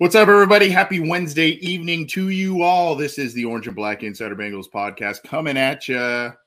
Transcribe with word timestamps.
What's 0.00 0.14
up, 0.14 0.28
everybody? 0.28 0.68
Happy 0.68 1.00
Wednesday 1.00 1.58
evening 1.58 2.06
to 2.10 2.28
you 2.28 2.62
all. 2.62 2.94
This 2.94 3.18
is 3.18 3.34
the 3.34 3.44
Orange 3.44 3.66
and 3.66 3.74
Black 3.74 4.04
Insider 4.04 4.36
Bengals 4.36 4.70
podcast 4.72 5.24
coming 5.24 5.56
at 5.56 5.88
you. 5.88 5.98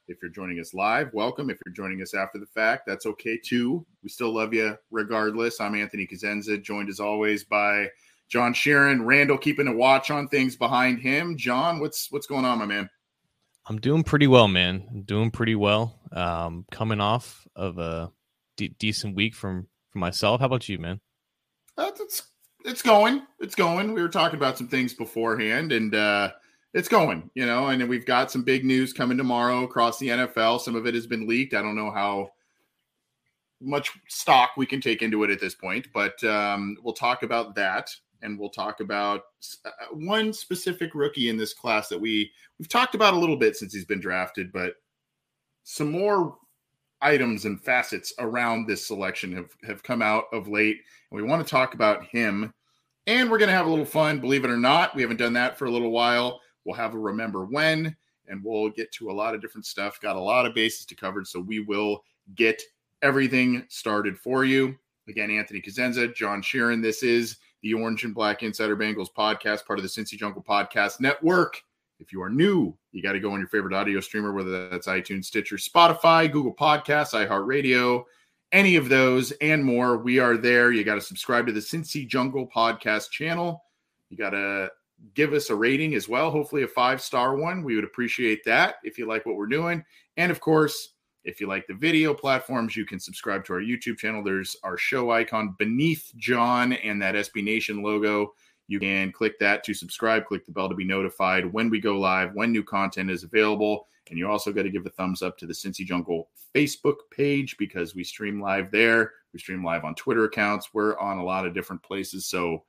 If 0.08 0.20
you're 0.22 0.32
joining 0.32 0.58
us 0.62 0.74
live, 0.74 1.14
welcome. 1.14 1.50
If 1.50 1.58
you're 1.66 1.74
joining 1.74 2.02
us 2.02 2.14
after 2.14 2.40
the 2.40 2.46
fact, 2.46 2.84
that's 2.88 3.06
okay 3.06 3.38
too. 3.38 3.86
We 4.04 4.10
still 4.10 4.34
love 4.34 4.54
you 4.54 4.78
regardless. 4.90 5.60
I'm 5.60 5.76
Anthony 5.76 6.08
Cosenza, 6.08 6.64
joined 6.64 6.88
as 6.88 7.02
always 7.02 7.44
by 7.44 7.90
John 8.30 8.54
Sheeran. 8.54 9.06
Randall 9.06 9.38
keeping 9.38 9.68
a 9.68 9.76
watch 9.76 10.12
on 10.12 10.30
things 10.30 10.56
behind 10.56 11.00
him. 11.00 11.36
John, 11.36 11.82
what's 11.82 12.10
what's 12.10 12.28
going 12.28 12.46
on, 12.46 12.58
my 12.58 12.66
man? 12.66 12.90
I'm 13.66 13.82
doing 13.82 14.06
pretty 14.06 14.28
well, 14.28 14.48
man. 14.48 14.88
I'm 14.90 15.02
doing 15.02 15.30
pretty 15.30 15.56
well. 15.56 16.00
Um, 16.14 16.66
coming 16.72 17.02
off 17.02 17.46
of 17.58 17.80
a 17.80 18.14
de- 18.56 18.70
decent 18.70 19.14
week 19.14 19.36
from 19.36 19.68
for 19.90 20.00
myself. 20.00 20.40
How 20.40 20.46
about 20.46 20.70
you, 20.70 20.80
man? 20.80 21.02
That's 21.76 22.31
it's 22.66 22.82
going. 22.82 23.24
It's 23.40 23.56
going. 23.56 23.94
We 23.94 24.02
were 24.02 24.10
talking 24.10 24.38
about 24.38 24.58
some 24.58 24.68
things 24.68 24.94
beforehand, 24.94 25.72
and 25.72 25.94
uh, 25.96 26.32
it's 26.74 26.88
going. 26.88 27.30
You 27.34 27.46
know, 27.46 27.68
and 27.68 27.88
we've 27.88 28.06
got 28.06 28.32
some 28.32 28.44
big 28.44 28.66
news 28.66 28.94
coming 28.94 29.18
tomorrow 29.18 29.64
across 29.64 30.00
the 30.00 30.10
NFL. 30.10 30.62
Some 30.62 30.76
of 30.76 30.86
it 30.86 30.94
has 30.94 31.08
been 31.08 31.28
leaked. 31.28 31.54
I 31.54 31.62
don't 31.62 31.76
know 31.76 31.92
how 31.92 32.32
much 33.60 33.92
stock 34.08 34.52
we 34.58 34.66
can 34.66 34.82
take 34.82 35.02
into 35.02 35.24
it 35.24 35.30
at 35.30 35.40
this 35.40 35.56
point, 35.56 35.88
but 35.94 36.22
um, 36.24 36.78
we'll 36.84 36.94
talk 36.94 37.24
about 37.24 37.56
that, 37.56 37.90
and 38.22 38.40
we'll 38.40 38.50
talk 38.50 38.80
about 38.80 39.22
uh, 39.66 39.70
one 39.94 40.34
specific 40.34 40.96
rookie 40.96 41.30
in 41.30 41.38
this 41.38 41.54
class 41.54 41.90
that 41.90 42.00
we 42.00 42.32
we've 42.60 42.70
talked 42.70 42.96
about 42.96 43.14
a 43.14 43.20
little 43.20 43.38
bit 43.38 43.56
since 43.56 43.74
he's 43.74 43.86
been 43.86 44.00
drafted, 44.00 44.52
but 44.52 44.76
some 45.64 45.92
more 45.92 46.38
items 47.02 47.46
and 47.46 47.62
facets 47.62 48.14
around 48.20 48.68
this 48.68 48.86
selection 48.86 49.34
have, 49.34 49.56
have 49.64 49.84
come 49.84 50.02
out 50.02 50.26
of 50.32 50.48
late. 50.48 50.82
And 51.10 51.22
we 51.22 51.28
want 51.28 51.46
to 51.46 51.50
talk 51.50 51.74
about 51.74 52.06
him. 52.06 52.54
And 53.08 53.30
we're 53.30 53.40
going 53.40 53.50
to 53.50 53.56
have 53.56 53.66
a 53.66 53.70
little 53.70 53.86
fun, 53.86 54.20
believe 54.20 54.46
it 54.46 54.52
or 54.52 54.58
not. 54.58 54.96
We 54.96 55.02
haven't 55.02 55.18
done 55.18 55.34
that 55.34 55.58
for 55.58 55.66
a 55.66 55.72
little 55.72 55.92
while. 55.92 56.40
We'll 56.66 56.76
have 56.76 56.94
a 56.94 57.00
remember 57.00 57.46
when, 57.46 57.96
and 58.28 58.44
we'll 58.44 58.70
get 58.70 58.92
to 58.94 59.10
a 59.10 59.14
lot 59.14 59.34
of 59.34 59.42
different 59.42 59.66
stuff. 59.66 60.00
Got 60.00 60.16
a 60.16 60.20
lot 60.20 60.46
of 60.46 60.54
bases 60.54 60.86
to 60.86 60.96
cover. 60.96 61.26
So 61.26 61.40
we 61.40 61.60
will 61.60 62.04
get 62.36 62.62
everything 63.02 63.66
started 63.68 64.18
for 64.18 64.46
you. 64.46 64.78
Again, 65.08 65.32
Anthony 65.32 65.62
Cosenza, 65.62 66.14
John 66.14 66.44
Sheeran. 66.44 66.82
This 66.82 67.02
is 67.02 67.38
the 67.64 67.74
Orange 67.74 68.04
and 68.04 68.14
Black 68.14 68.44
Insider 68.44 68.78
Bengals 68.78 69.12
podcast, 69.12 69.66
part 69.66 69.80
of 69.80 69.84
the 69.84 69.90
Cincy 69.90 70.18
Jungle 70.18 70.44
Podcast 70.44 71.00
Network. 71.00 71.62
If 72.02 72.12
you 72.12 72.22
are 72.24 72.30
new, 72.32 72.76
you 72.92 73.04
got 73.04 73.12
to 73.12 73.20
go 73.20 73.32
on 73.32 73.40
your 73.40 73.48
favorite 73.48 73.76
audio 73.76 74.00
streamer, 74.00 74.34
whether 74.34 74.68
that's 74.70 74.88
iTunes, 74.88 75.26
Stitcher, 75.26 75.58
Spotify, 75.58 76.30
Google 76.30 76.54
Podcasts, 76.54 77.14
iHeartRadio, 77.14 78.04
any 78.52 78.76
of 78.76 78.90
those 78.90 79.32
and 79.34 79.64
more. 79.64 79.98
We 79.98 80.18
are 80.18 80.36
there. 80.36 80.72
You 80.72 80.84
got 80.84 80.96
to 80.96 81.02
subscribe 81.02 81.46
to 81.46 81.54
the 81.54 81.60
Cincy 81.60 82.08
Jungle 82.08 82.50
podcast 82.54 83.12
channel. 83.12 83.64
You 84.10 84.18
got 84.18 84.32
to 84.32 84.72
give 85.14 85.34
us 85.34 85.52
a 85.52 85.56
rating 85.56 85.94
as 85.94 86.10
well, 86.10 86.32
hopefully 86.32 86.64
a 86.64 86.68
five 86.68 87.02
star 87.02 87.36
one. 87.36 87.64
We 87.64 87.76
would 87.76 87.84
appreciate 87.84 88.44
that 88.46 88.76
if 88.84 88.98
you 88.98 89.08
like 89.08 89.28
what 89.28 89.36
we're 89.36 89.46
doing. 89.46 89.86
And 90.18 90.32
of 90.32 90.40
course, 90.40 90.96
if 91.24 91.40
you 91.40 91.48
like 91.48 91.68
the 91.68 91.76
video 91.76 92.16
platforms, 92.16 92.76
you 92.76 92.84
can 92.84 93.00
subscribe 93.00 93.46
to 93.46 93.54
our 93.54 93.62
YouTube 93.62 94.00
channel. 94.00 94.24
There's 94.24 94.58
our 94.64 94.76
show 94.76 95.12
icon 95.12 95.56
beneath 95.60 96.12
John 96.18 96.74
and 96.74 97.00
that 97.04 97.14
SB 97.14 97.44
Nation 97.44 97.84
logo. 97.84 98.34
You 98.72 98.80
can 98.80 99.12
click 99.12 99.38
that 99.40 99.66
to 99.66 99.74
subscribe, 99.74 100.26
click 100.26 100.46
the 100.46 100.52
bell 100.54 100.70
to 100.70 100.76
be 100.76 100.86
notified 100.86 101.52
when 101.52 101.70
we 101.70 101.82
go 101.82 102.00
live, 102.00 102.34
when 102.34 102.54
new 102.54 102.64
content 102.64 103.12
is 103.12 103.26
available. 103.26 103.88
And 104.10 104.18
you 104.18 104.30
also 104.30 104.54
got 104.54 104.64
to 104.64 104.70
give 104.70 104.86
a 104.86 104.90
thumbs 104.90 105.22
up 105.22 105.38
to 105.40 105.46
the 105.46 105.54
Cincy 105.54 105.86
Jungle 105.86 106.30
Facebook 106.56 106.96
page 107.12 107.58
because 107.58 107.94
we 107.94 108.06
stream 108.06 108.42
live 108.42 108.72
there. 108.72 109.12
We 109.34 109.40
stream 109.40 109.62
live 109.62 109.84
on 109.84 109.94
Twitter 109.96 110.24
accounts. 110.24 110.70
We're 110.74 110.98
on 111.00 111.18
a 111.18 111.24
lot 111.24 111.46
of 111.46 111.54
different 111.54 111.84
places. 111.84 112.26
So 112.28 112.64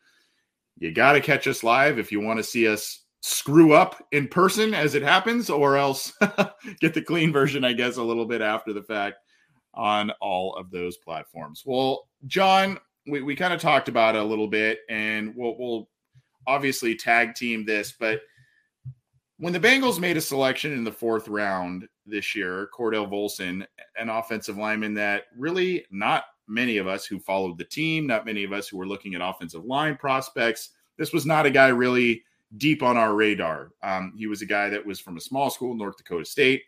you 0.77 0.91
got 0.91 1.13
to 1.13 1.21
catch 1.21 1.47
us 1.47 1.63
live 1.63 2.01
if 2.01 2.11
you 2.11 2.21
want 2.21 2.39
to 2.39 2.45
see 2.45 2.67
us 2.67 3.05
screw 3.21 3.73
up 3.73 4.05
in 4.11 4.27
person 4.27 4.75
as 4.75 4.97
it 4.97 5.05
happens, 5.05 5.51
or 5.51 5.77
else 5.77 6.13
get 6.81 6.95
the 6.95 7.03
clean 7.03 7.33
version, 7.33 7.65
I 7.65 7.75
guess, 7.75 7.97
a 7.97 8.03
little 8.03 8.27
bit 8.27 8.41
after 8.41 8.73
the 8.73 8.83
fact 8.83 9.19
on 9.73 10.11
all 10.21 10.57
of 10.57 10.73
those 10.73 10.97
platforms. 10.97 11.63
Well, 11.65 12.09
John, 12.27 12.79
we, 13.07 13.23
we 13.23 13.37
kind 13.37 13.53
of 13.53 13.61
talked 13.61 13.89
about 13.89 14.15
it 14.15 14.23
a 14.23 14.25
little 14.25 14.49
bit, 14.49 14.81
and 14.89 15.35
we'll, 15.37 15.57
we'll 15.59 15.89
obviously 16.47 16.95
tag 16.95 17.35
team 17.35 17.65
this, 17.65 17.93
but 17.99 18.21
when 19.39 19.53
the 19.53 19.61
Bengals 19.61 19.99
made 19.99 20.17
a 20.17 20.21
selection 20.21 20.73
in 20.73 20.85
the 20.85 20.93
fourth 20.93 21.27
round 21.27 21.89
this 22.07 22.35
year, 22.35 22.69
Cordell 22.73 23.11
Volson, 23.11 23.67
an 23.99 24.09
offensive 24.09 24.57
lineman 24.57 24.95
that 24.95 25.25
really 25.37 25.85
not 25.91 26.25
many 26.47 26.77
of 26.77 26.87
us 26.87 27.07
who 27.07 27.19
followed 27.19 27.59
the 27.59 27.65
team, 27.65 28.07
not 28.07 28.25
many 28.25 28.45
of 28.45 28.53
us 28.53 28.69
who 28.69 28.77
were 28.77 28.87
looking 28.87 29.17
at 29.17 29.21
offensive 29.21 29.65
line 29.65 29.97
prospects, 29.97 30.71
this 30.97 31.13
was 31.13 31.27
not 31.27 31.45
a 31.45 31.51
guy 31.51 31.69
really 31.69 32.23
deep 32.57 32.85
on 32.85 32.97
our 32.97 33.15
radar. 33.15 33.73
Um, 33.83 34.13
he 34.17 34.29
was 34.29 34.43
a 34.43 34.47
guy 34.47 34.69
that 34.69 34.85
was 34.85 35.01
from 35.01 35.17
a 35.17 35.21
small 35.21 35.51
school, 35.51 35.75
North 35.75 35.97
Dakota 35.97 36.25
State. 36.25 36.63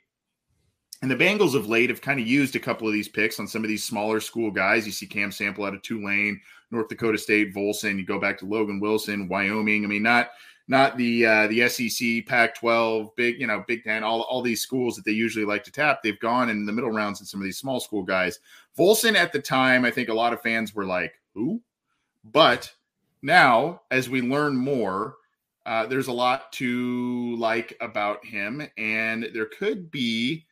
And 1.05 1.11
the 1.11 1.23
Bengals 1.23 1.55
of 1.55 1.69
late 1.69 1.91
have 1.91 2.01
kind 2.01 2.19
of 2.19 2.27
used 2.27 2.57
a 2.57 2.59
couple 2.59 2.89
of 2.89 2.95
these 2.95 3.11
picks 3.11 3.39
on 3.39 3.47
some 3.47 3.63
of 3.63 3.69
these 3.69 3.85
smaller 3.85 4.21
school 4.21 4.51
guys. 4.51 4.87
You 4.87 4.93
see 4.93 5.05
Cam 5.05 5.31
Sample 5.31 5.67
out 5.67 5.75
of 5.75 5.83
Tulane, 5.83 6.41
North 6.71 6.89
Dakota 6.89 7.19
State, 7.19 7.55
Volson. 7.55 7.99
You 7.99 8.07
go 8.07 8.19
back 8.19 8.39
to 8.39 8.47
Logan 8.47 8.81
Wilson, 8.81 9.29
Wyoming. 9.29 9.85
I 9.85 9.87
mean, 9.87 10.03
not 10.03 10.31
not 10.67 10.97
the 10.97 11.27
uh, 11.27 11.47
the 11.49 11.69
SEC, 11.69 12.25
Pac-12, 12.25 13.15
Big 13.17 13.39
you 13.39 13.47
know 13.47 13.63
Big 13.69 13.85
Ten, 13.85 14.03
all 14.03 14.23
all 14.23 14.41
these 14.41 14.63
schools 14.63 14.97
that 14.97 15.05
they 15.05 15.13
usually 15.13 15.45
like 15.45 15.63
to 15.65 15.71
tap. 15.71 16.03
They've 16.03 16.19
gone 16.21 16.49
in 16.49 16.65
the 16.65 16.73
middle 16.73 16.91
rounds 16.91 17.21
and 17.21 17.29
some 17.29 17.39
of 17.39 17.45
these 17.45 17.59
small 17.59 17.81
school 17.81 18.03
guys. 18.03 18.39
Volson 18.75 19.15
at 19.15 19.31
the 19.31 19.43
time, 19.43 19.85
I 19.85 19.91
think 19.91 20.09
a 20.09 20.15
lot 20.15 20.33
of 20.33 20.41
fans 20.41 20.75
were 20.75 20.87
like, 20.87 21.21
"Who?" 21.35 21.61
But 22.25 22.73
now, 23.21 23.83
as 23.91 24.09
we 24.09 24.23
learn 24.23 24.57
more, 24.57 25.17
uh, 25.67 25.85
there's 25.85 26.09
a 26.09 26.13
lot 26.13 26.51
to 26.53 27.37
like 27.37 27.77
about 27.83 28.25
him, 28.25 28.67
and 28.79 29.29
there 29.35 29.51
could 29.59 29.91
be 29.91 30.47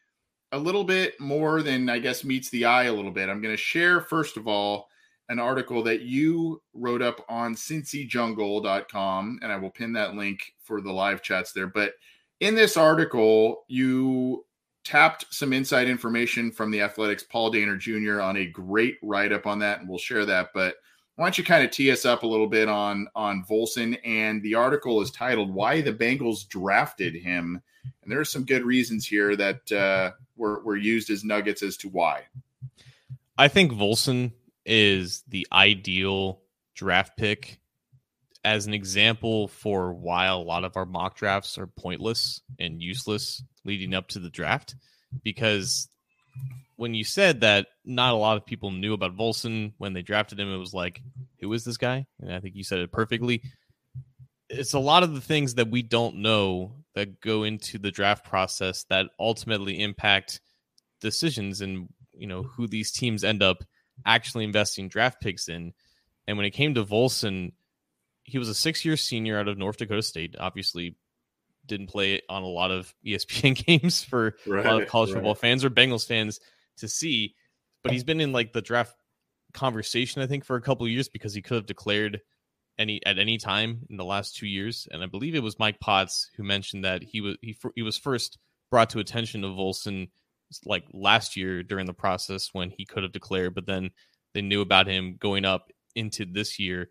a 0.53 0.59
little 0.59 0.85
bit 0.85 1.19
more 1.19 1.63
than 1.63 1.89
I 1.89 1.99
guess 1.99 2.25
meets 2.25 2.51
the 2.51 2.65
eye 2.65 2.85
a 2.85 2.93
little 2.93 3.11
bit. 3.11 3.29
I'm 3.29 3.43
going 3.43 3.55
to 3.55 3.61
share 3.61 4.01
first 4.01 4.37
of 4.37 4.47
all 4.47 4.89
an 5.29 5.39
article 5.39 5.83
that 5.85 6.03
you 6.03 6.61
wrote 6.75 7.03
up 7.03 7.25
on 7.29 7.55
cincyjungle.com 7.55 9.39
and 9.43 9.53
I 9.53 9.57
will 9.57 9.71
pin 9.71 9.93
that 9.95 10.15
link 10.15 10.53
for 10.63 10.81
the 10.81 10.93
live 10.93 11.23
chats 11.23 11.53
there. 11.53 11.67
But 11.67 11.95
in 12.41 12.55
this 12.55 12.77
article, 12.77 13.65
you 13.69 14.45
tapped 14.85 15.33
some 15.33 15.53
inside 15.53 15.89
information 15.89 16.51
from 16.51 16.71
the 16.71 16.83
Athletics 16.83 17.23
Paul 17.23 17.53
Dehner 17.53 17.79
Jr. 17.79 18.21
on 18.21 18.37
a 18.37 18.47
great 18.47 18.99
write 19.03 19.33
up 19.33 19.47
on 19.47 19.59
that 19.61 19.81
and 19.81 19.89
we'll 19.89 19.99
share 19.99 20.27
that, 20.27 20.51
but 20.53 20.77
why 21.17 21.27
don't 21.27 21.39
you 21.39 21.45
kind 21.45 21.65
of 21.65 21.71
tee 21.71 21.91
us 21.91 22.05
up 22.05 22.23
a 22.23 22.27
little 22.27 22.47
bit 22.47 22.69
on 22.69 23.07
on 23.15 23.45
Volson 23.49 23.99
and 24.05 24.43
the 24.43 24.55
article 24.55 25.01
is 25.03 25.11
titled 25.11 25.53
"Why 25.53 25.81
the 25.81 25.93
Bengals 25.93 26.49
Drafted 26.49 27.15
Him," 27.15 27.61
and 28.03 28.11
there 28.11 28.19
are 28.19 28.25
some 28.25 28.45
good 28.45 28.65
reasons 28.65 29.07
here 29.07 29.37
that 29.37 29.71
uh, 29.71 30.13
were 30.43 30.61
were 30.65 30.77
used 30.77 31.09
as 31.09 31.23
nuggets 31.23 31.63
as 31.63 31.77
to 31.79 31.89
why. 31.89 32.25
I 33.39 33.49
think 33.49 33.73
Volson 33.73 34.33
is 34.67 35.23
the 35.29 35.47
ideal 35.53 36.43
draft 36.75 37.17
pick 37.17 37.61
as 38.45 38.67
an 38.67 38.75
example 38.75 39.47
for 39.47 39.95
why 39.95 40.27
a 40.27 40.37
lot 40.37 40.65
of 40.65 40.77
our 40.77 40.85
mock 40.85 41.17
drafts 41.17 41.57
are 41.59 41.69
pointless 41.69 42.41
and 42.59 42.83
useless 42.83 43.43
leading 43.65 43.95
up 43.95 44.09
to 44.09 44.19
the 44.19 44.31
draft 44.31 44.75
because 45.23 45.89
when 46.75 46.95
you 46.95 47.05
said 47.05 47.43
that 47.43 47.69
not 47.85 48.13
a 48.13 48.17
lot 48.17 48.37
of 48.37 48.45
people 48.45 48.73
knew 48.73 48.95
about 48.95 49.17
Volson 49.17 49.73
when 49.79 49.93
they 49.93 50.03
drafted 50.03 50.41
him, 50.41 50.53
it 50.53 50.57
was 50.57 50.75
like, 50.75 51.01
who 51.41 51.53
is 51.53 51.65
this 51.65 51.77
guy? 51.77 52.07
And 52.21 52.33
I 52.33 52.41
think 52.41 52.57
you 52.57 52.65
said 52.65 52.81
it 52.81 52.91
perfectly. 52.91 53.43
It's 54.49 54.73
a 54.73 54.81
lot 54.81 55.05
of 55.05 55.15
the 55.15 55.21
things 55.21 55.55
that 55.55 55.71
we 55.71 55.83
don't 55.83 56.17
know 56.17 56.82
that 56.95 57.21
go 57.21 57.45
into 57.45 57.79
the 57.79 57.91
draft 57.91 58.25
process 58.25 58.85
that 58.85 59.07
ultimately 59.19 59.81
impact 59.81 60.41
decisions 61.01 61.61
and 61.61 61.89
you 62.13 62.27
know 62.27 62.43
who 62.43 62.67
these 62.67 62.93
teams 62.93 63.25
end 63.25 63.43
up 63.43 63.65
actually 64.07 64.45
investing 64.45 64.89
draft 64.89 65.21
picks 65.21 65.49
in. 65.49 65.73
And 66.27 66.37
when 66.37 66.47
it 66.47 66.51
came 66.51 66.75
to 66.75 66.85
Volson, 66.85 67.53
he 68.25 68.39
was 68.39 68.49
a 68.49 68.55
six-year 68.55 68.97
senior 68.97 69.39
out 69.39 69.49
of 69.49 69.59
North 69.59 69.79
Dakota 69.79 70.03
State. 70.03 70.37
Obviously, 70.39 70.97
didn't 71.67 71.89
play 71.89 72.21
on 72.29 72.43
a 72.43 72.47
lot 72.47 72.71
of 72.71 72.95
ESPN 73.07 73.55
games 73.55 74.05
for 74.05 74.37
right, 74.47 74.65
a 74.65 74.71
lot 74.71 74.83
of 74.83 74.89
college 74.89 75.11
right. 75.11 75.17
football 75.17 75.35
fans 75.35 75.65
or 75.65 75.71
Bengals 75.71 76.07
fans 76.07 76.41
to 76.79 76.89
see. 76.89 77.35
But 77.83 77.93
he's 77.93 78.05
been 78.05 78.21
in 78.21 78.33
like 78.33 78.53
the 78.53 78.63
draft 78.63 78.95
conversation, 79.53 80.23
I 80.23 80.27
think, 80.27 80.45
for 80.45 80.57
a 80.57 80.63
couple 80.63 80.87
years 80.87 81.09
because 81.09 81.35
he 81.35 81.43
could 81.43 81.57
have 81.57 81.67
declared 81.67 82.21
any 82.79 83.05
at 83.05 83.19
any 83.19 83.39
time 83.39 83.87
in 83.91 83.97
the 83.97 84.05
last 84.05 84.37
two 84.37 84.47
years. 84.47 84.89
And 84.91 85.03
I 85.03 85.07
believe 85.07 85.35
it 85.35 85.43
was 85.43 85.59
Mike 85.59 85.81
Potts 85.81 86.31
who 86.37 86.43
mentioned 86.43 86.85
that 86.85 87.03
he 87.03 87.21
was 87.21 87.37
he 87.43 87.57
he 87.75 87.83
was 87.83 87.99
first 87.99 88.39
brought 88.71 88.91
to 88.91 88.99
attention 88.99 89.45
of 89.45 89.53
Volson 89.53 90.09
like 90.65 90.85
last 90.93 91.37
year 91.37 91.63
during 91.63 91.87
the 91.87 91.95
process 91.95 92.51
when 92.53 92.71
he 92.71 92.85
could 92.85 93.03
have 93.03 93.13
declared, 93.13 93.55
but 93.55 93.67
then 93.67 93.91
they 94.35 94.43
knew 94.43 94.61
about 94.61 94.87
him 94.87 95.17
going 95.19 95.45
up 95.45 95.71
into 95.95 96.25
this 96.25 96.59
year. 96.59 96.91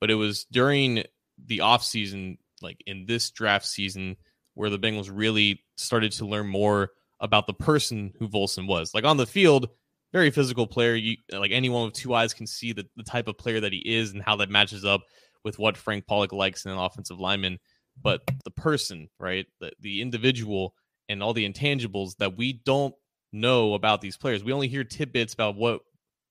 But 0.00 0.10
it 0.10 0.14
was 0.14 0.44
during 0.44 1.04
the 1.44 1.60
off 1.60 1.82
season, 1.84 2.38
like 2.62 2.82
in 2.86 3.06
this 3.06 3.30
draft 3.30 3.66
season, 3.66 4.16
where 4.54 4.70
the 4.70 4.78
Bengals 4.78 5.10
really 5.12 5.62
started 5.76 6.12
to 6.12 6.26
learn 6.26 6.46
more 6.46 6.90
about 7.20 7.46
the 7.46 7.54
person 7.54 8.12
who 8.18 8.28
Volson 8.28 8.66
was. 8.66 8.94
Like 8.94 9.04
on 9.04 9.16
the 9.16 9.26
field, 9.26 9.68
very 10.12 10.30
physical 10.30 10.66
player. 10.66 10.94
You 10.94 11.16
like 11.32 11.52
anyone 11.52 11.86
with 11.86 11.94
two 11.94 12.14
eyes 12.14 12.34
can 12.34 12.46
see 12.46 12.72
the, 12.72 12.86
the 12.96 13.02
type 13.02 13.28
of 13.28 13.38
player 13.38 13.60
that 13.60 13.72
he 13.72 13.78
is 13.78 14.12
and 14.12 14.22
how 14.22 14.36
that 14.36 14.50
matches 14.50 14.84
up 14.84 15.02
with 15.44 15.58
what 15.58 15.76
Frank 15.76 16.06
Pollack 16.06 16.32
likes 16.32 16.64
in 16.64 16.72
an 16.72 16.78
offensive 16.78 17.18
lineman, 17.18 17.58
but 18.02 18.22
the 18.44 18.50
person, 18.50 19.08
right? 19.18 19.46
The, 19.60 19.72
the 19.80 20.02
individual 20.02 20.74
and 21.08 21.22
all 21.22 21.32
the 21.32 21.48
intangibles 21.48 22.16
that 22.18 22.36
we 22.36 22.60
don't 22.64 22.94
know 23.32 23.74
about 23.74 24.00
these 24.00 24.16
players. 24.16 24.44
We 24.44 24.52
only 24.52 24.68
hear 24.68 24.84
tidbits 24.84 25.34
about 25.34 25.56
what, 25.56 25.80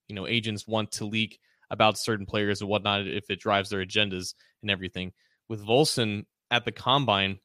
you 0.07 0.15
know, 0.15 0.27
agents 0.27 0.67
want 0.67 0.91
to 0.93 1.05
leak 1.05 1.39
about 1.71 1.97
certain 1.97 2.25
players 2.25 2.61
and 2.61 2.69
whatnot 2.69 3.07
if 3.07 3.29
it 3.29 3.39
drives 3.39 3.69
their 3.69 3.85
agendas 3.85 4.33
and 4.61 4.71
everything. 4.71 5.11
With 5.47 5.65
Volson 5.65 6.25
at 6.51 6.65
the 6.65 6.71
combine, 6.71 7.39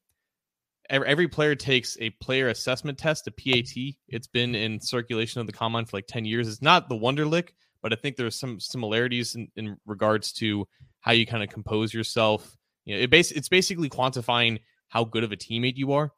every, 0.90 1.28
player 1.28 1.54
takes 1.54 1.96
a 2.00 2.10
player 2.10 2.48
assessment 2.48 2.98
test, 2.98 3.26
a 3.26 3.30
PAT. 3.30 3.94
It's 4.08 4.26
been 4.26 4.54
in 4.54 4.80
circulation 4.80 5.40
of 5.40 5.46
the 5.46 5.52
combine 5.52 5.84
for 5.84 5.96
like 5.96 6.06
10 6.06 6.24
years. 6.24 6.48
It's 6.48 6.62
not 6.62 6.88
the 6.88 6.94
Wonderlic, 6.94 7.50
but 7.82 7.92
I 7.92 7.96
think 7.96 8.16
there's 8.16 8.38
some 8.38 8.60
similarities 8.60 9.34
in, 9.34 9.48
in 9.56 9.76
regards 9.86 10.32
to 10.34 10.66
how 11.00 11.12
you 11.12 11.26
kind 11.26 11.42
of 11.42 11.48
compose 11.48 11.92
yourself. 11.92 12.56
You 12.84 12.96
know, 12.96 13.02
it 13.02 13.10
base, 13.10 13.30
it's 13.30 13.48
basically 13.48 13.88
quantifying 13.88 14.60
how 14.88 15.04
good 15.04 15.24
of 15.24 15.32
a 15.32 15.36
teammate 15.36 15.76
you 15.76 15.92
are. 15.92 16.12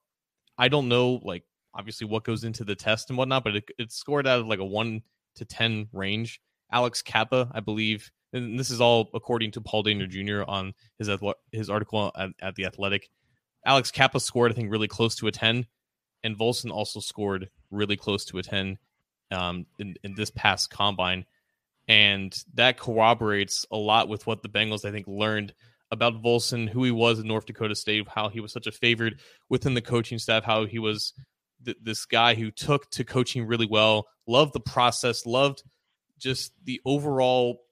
I 0.59 0.69
don't 0.69 0.89
know, 0.89 1.21
like, 1.23 1.45
obviously 1.75 2.07
what 2.07 2.25
goes 2.25 2.45
into 2.45 2.65
the 2.65 2.75
test 2.75 3.11
and 3.11 3.19
whatnot, 3.19 3.45
but 3.45 3.57
it, 3.57 3.65
it's 3.79 3.97
scored 3.97 4.27
out 4.27 4.41
of 4.41 4.47
like 4.47 4.59
a 4.59 4.65
one 4.65 5.03
to 5.37 5.45
10 5.45 5.89
range. 5.93 6.41
Alex 6.73 7.03
Cappa, 7.03 7.51
I 7.53 7.61
believe, 7.61 8.11
and 8.33 8.59
this 8.59 8.71
is 8.71 8.81
all 8.81 9.11
according 9.15 9.53
to 9.53 9.61
Paul 9.61 9.85
Dehner 9.85 10.09
Jr. 10.09 10.49
on 10.51 10.73
his 10.99 11.09
his 11.53 11.71
article 11.71 12.11
at, 12.17 12.31
at 12.41 12.55
the 12.57 12.65
Athletic. 12.65 13.09
Alex 13.67 13.91
Cappa 13.91 14.21
scored, 14.21 14.53
I 14.53 14.55
think, 14.55 14.71
really 14.71 14.89
close 14.89 15.17
to 15.17 15.27
a 15.27 15.33
10, 15.33 15.67
and 16.23 16.39
Volson 16.39 16.71
also 16.71 17.01
scored 17.01 17.51
really 17.71 17.97
close 17.97 18.25
to 18.27 18.39
a 18.39 18.43
10 18.43 18.79
um, 19.33 19.67
in, 19.79 19.97
in 20.05 20.15
this 20.15 20.31
past 20.31 20.71
combine. 20.71 21.27
And 21.89 22.37
that 22.55 22.79
corroborates 22.79 23.67
a 23.71 23.77
lot 23.77 24.09
with 24.09 24.27
what 24.27 24.43
the 24.43 24.49
Bengals, 24.49 24.85
I 24.85 24.93
think, 24.93 25.07
learned 25.09 25.53
about 25.91 26.23
Volson, 26.23 26.69
who 26.69 26.85
he 26.85 26.91
was 26.91 27.19
in 27.19 27.29
North 27.29 27.47
Dakota 27.47 27.75
State, 27.75 28.07
how 28.09 28.29
he 28.29 28.41
was 28.41 28.53
such 28.53 28.67
a 28.67 28.73
favorite 28.73 29.15
within 29.49 29.75
the 29.75 29.83
coaching 29.83 30.19
staff, 30.19 30.45
how 30.45 30.65
he 30.65 30.79
was 30.79 31.13
th- 31.65 31.77
this 31.83 32.05
guy 32.07 32.35
who 32.35 32.51
took 32.51 32.91
to 32.91 33.05
coaching 33.05 33.47
really 33.47 33.67
well, 33.67 34.07
loved 34.27 34.53
the 34.53 34.61
process, 34.61 35.27
loved 35.27 35.63
just 36.19 36.53
the 36.65 36.81
overall, 36.85 37.63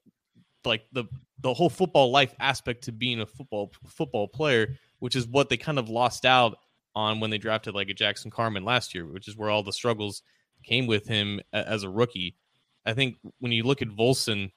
like 0.63 0.83
the 0.91 1.05
the 1.39 1.53
whole 1.53 1.69
football 1.69 2.11
life 2.11 2.33
aspect 2.39 2.85
to 2.85 2.91
being 2.91 3.19
a 3.19 3.25
football 3.25 3.71
football 3.85 4.27
player 4.27 4.77
which 4.99 5.15
is 5.15 5.27
what 5.27 5.49
they 5.49 5.57
kind 5.57 5.79
of 5.79 5.89
lost 5.89 6.25
out 6.25 6.57
on 6.95 7.19
when 7.19 7.29
they 7.29 7.37
drafted 7.37 7.75
like 7.75 7.89
a 7.89 7.93
Jackson 7.93 8.31
Carman 8.31 8.63
last 8.63 8.95
year, 8.95 9.05
which 9.05 9.27
is 9.27 9.35
where 9.35 9.49
all 9.49 9.63
the 9.63 9.73
struggles 9.73 10.21
came 10.63 10.87
with 10.87 11.07
him 11.07 11.41
as 11.53 11.83
a 11.83 11.89
rookie. 11.89 12.35
I 12.85 12.93
think 12.93 13.17
when 13.39 13.51
you 13.51 13.63
look 13.63 13.81
at 13.81 13.89
Volson 13.89 14.51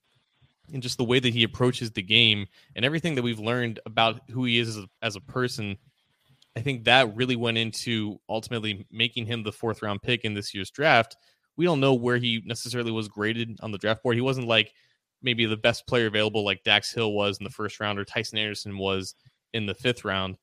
and 0.73 0.83
just 0.83 0.99
the 0.99 1.05
way 1.05 1.19
that 1.19 1.33
he 1.33 1.43
approaches 1.43 1.91
the 1.91 2.03
game 2.03 2.47
and 2.77 2.85
everything 2.85 3.15
that 3.15 3.23
we've 3.23 3.41
learned 3.41 3.81
about 3.87 4.21
who 4.31 4.45
he 4.45 4.59
is 4.59 4.69
as 4.69 4.85
a, 4.85 4.89
as 5.03 5.17
a 5.17 5.21
person, 5.21 5.79
I 6.57 6.61
think 6.61 6.85
that 6.85 7.17
really 7.17 7.37
went 7.37 7.59
into 7.59 8.21
ultimately 8.29 8.87
making 8.91 9.27
him 9.27 9.43
the 9.43 9.53
fourth 9.53 9.83
round 9.83 10.03
pick 10.03 10.25
in 10.25 10.35
this 10.35 10.55
year's 10.55 10.71
draft. 10.71 11.17
We 11.57 11.65
don't 11.65 11.81
know 11.81 11.95
where 11.95 12.19
he 12.19 12.43
necessarily 12.45 12.93
was 12.93 13.09
graded 13.09 13.59
on 13.63 13.73
the 13.73 13.79
draft 13.79 14.03
board. 14.03 14.17
He 14.17 14.23
wasn't 14.23 14.47
like 14.47 14.73
maybe 15.23 15.47
the 15.47 15.57
best 15.57 15.87
player 15.87 16.07
available 16.07 16.45
like 16.45 16.63
Dax 16.65 16.93
Hill 16.93 17.13
was 17.13 17.39
in 17.39 17.45
the 17.45 17.51
first 17.51 17.81
round 17.81 17.99
or 17.99 18.05
Tycen 18.05 18.39
Anderson 18.39 18.79
was 18.79 19.15
in 19.53 19.67
the 19.67 19.75
fifth 19.75 20.05
round, 20.05 20.37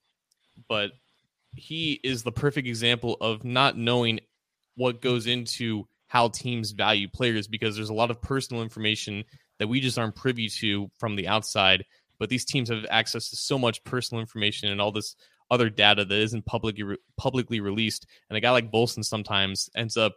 but 0.68 0.92
he 1.56 2.00
is 2.04 2.24
the 2.24 2.32
perfect 2.32 2.68
example 2.68 3.18
of 3.22 3.44
not 3.44 3.78
knowing 3.78 4.20
what 4.76 5.02
goes 5.02 5.28
into 5.28 5.88
how 6.08 6.28
teams 6.28 6.72
value 6.72 7.08
players 7.08 7.48
because 7.48 7.76
there's 7.76 7.90
a 7.90 7.94
lot 7.94 8.12
of 8.12 8.22
personal 8.22 8.62
information 8.62 9.24
that 9.60 9.68
we 9.68 9.80
just 9.80 9.98
aren't 9.98 10.16
privy 10.16 10.50
to 10.50 10.90
from 11.00 11.16
the 11.16 11.28
outside. 11.28 11.86
But 12.20 12.30
these 12.30 12.46
teams 12.46 12.70
have 12.70 12.86
access 12.90 13.30
to 13.30 13.36
so 13.36 13.58
much 13.58 13.84
personal 13.84 14.22
information 14.22 14.70
and 14.70 14.80
all 14.80 14.92
this 14.92 15.16
other 15.52 15.70
data 15.70 16.06
that 16.06 16.18
isn't 16.18 16.46
publicly 16.46 16.98
publicly 17.18 17.60
released. 17.60 18.06
And 18.30 18.38
a 18.38 18.42
guy 18.42 18.52
like 18.52 18.72
Volson 18.72 19.04
sometimes 19.04 19.70
ends 19.76 19.98
up 19.98 20.14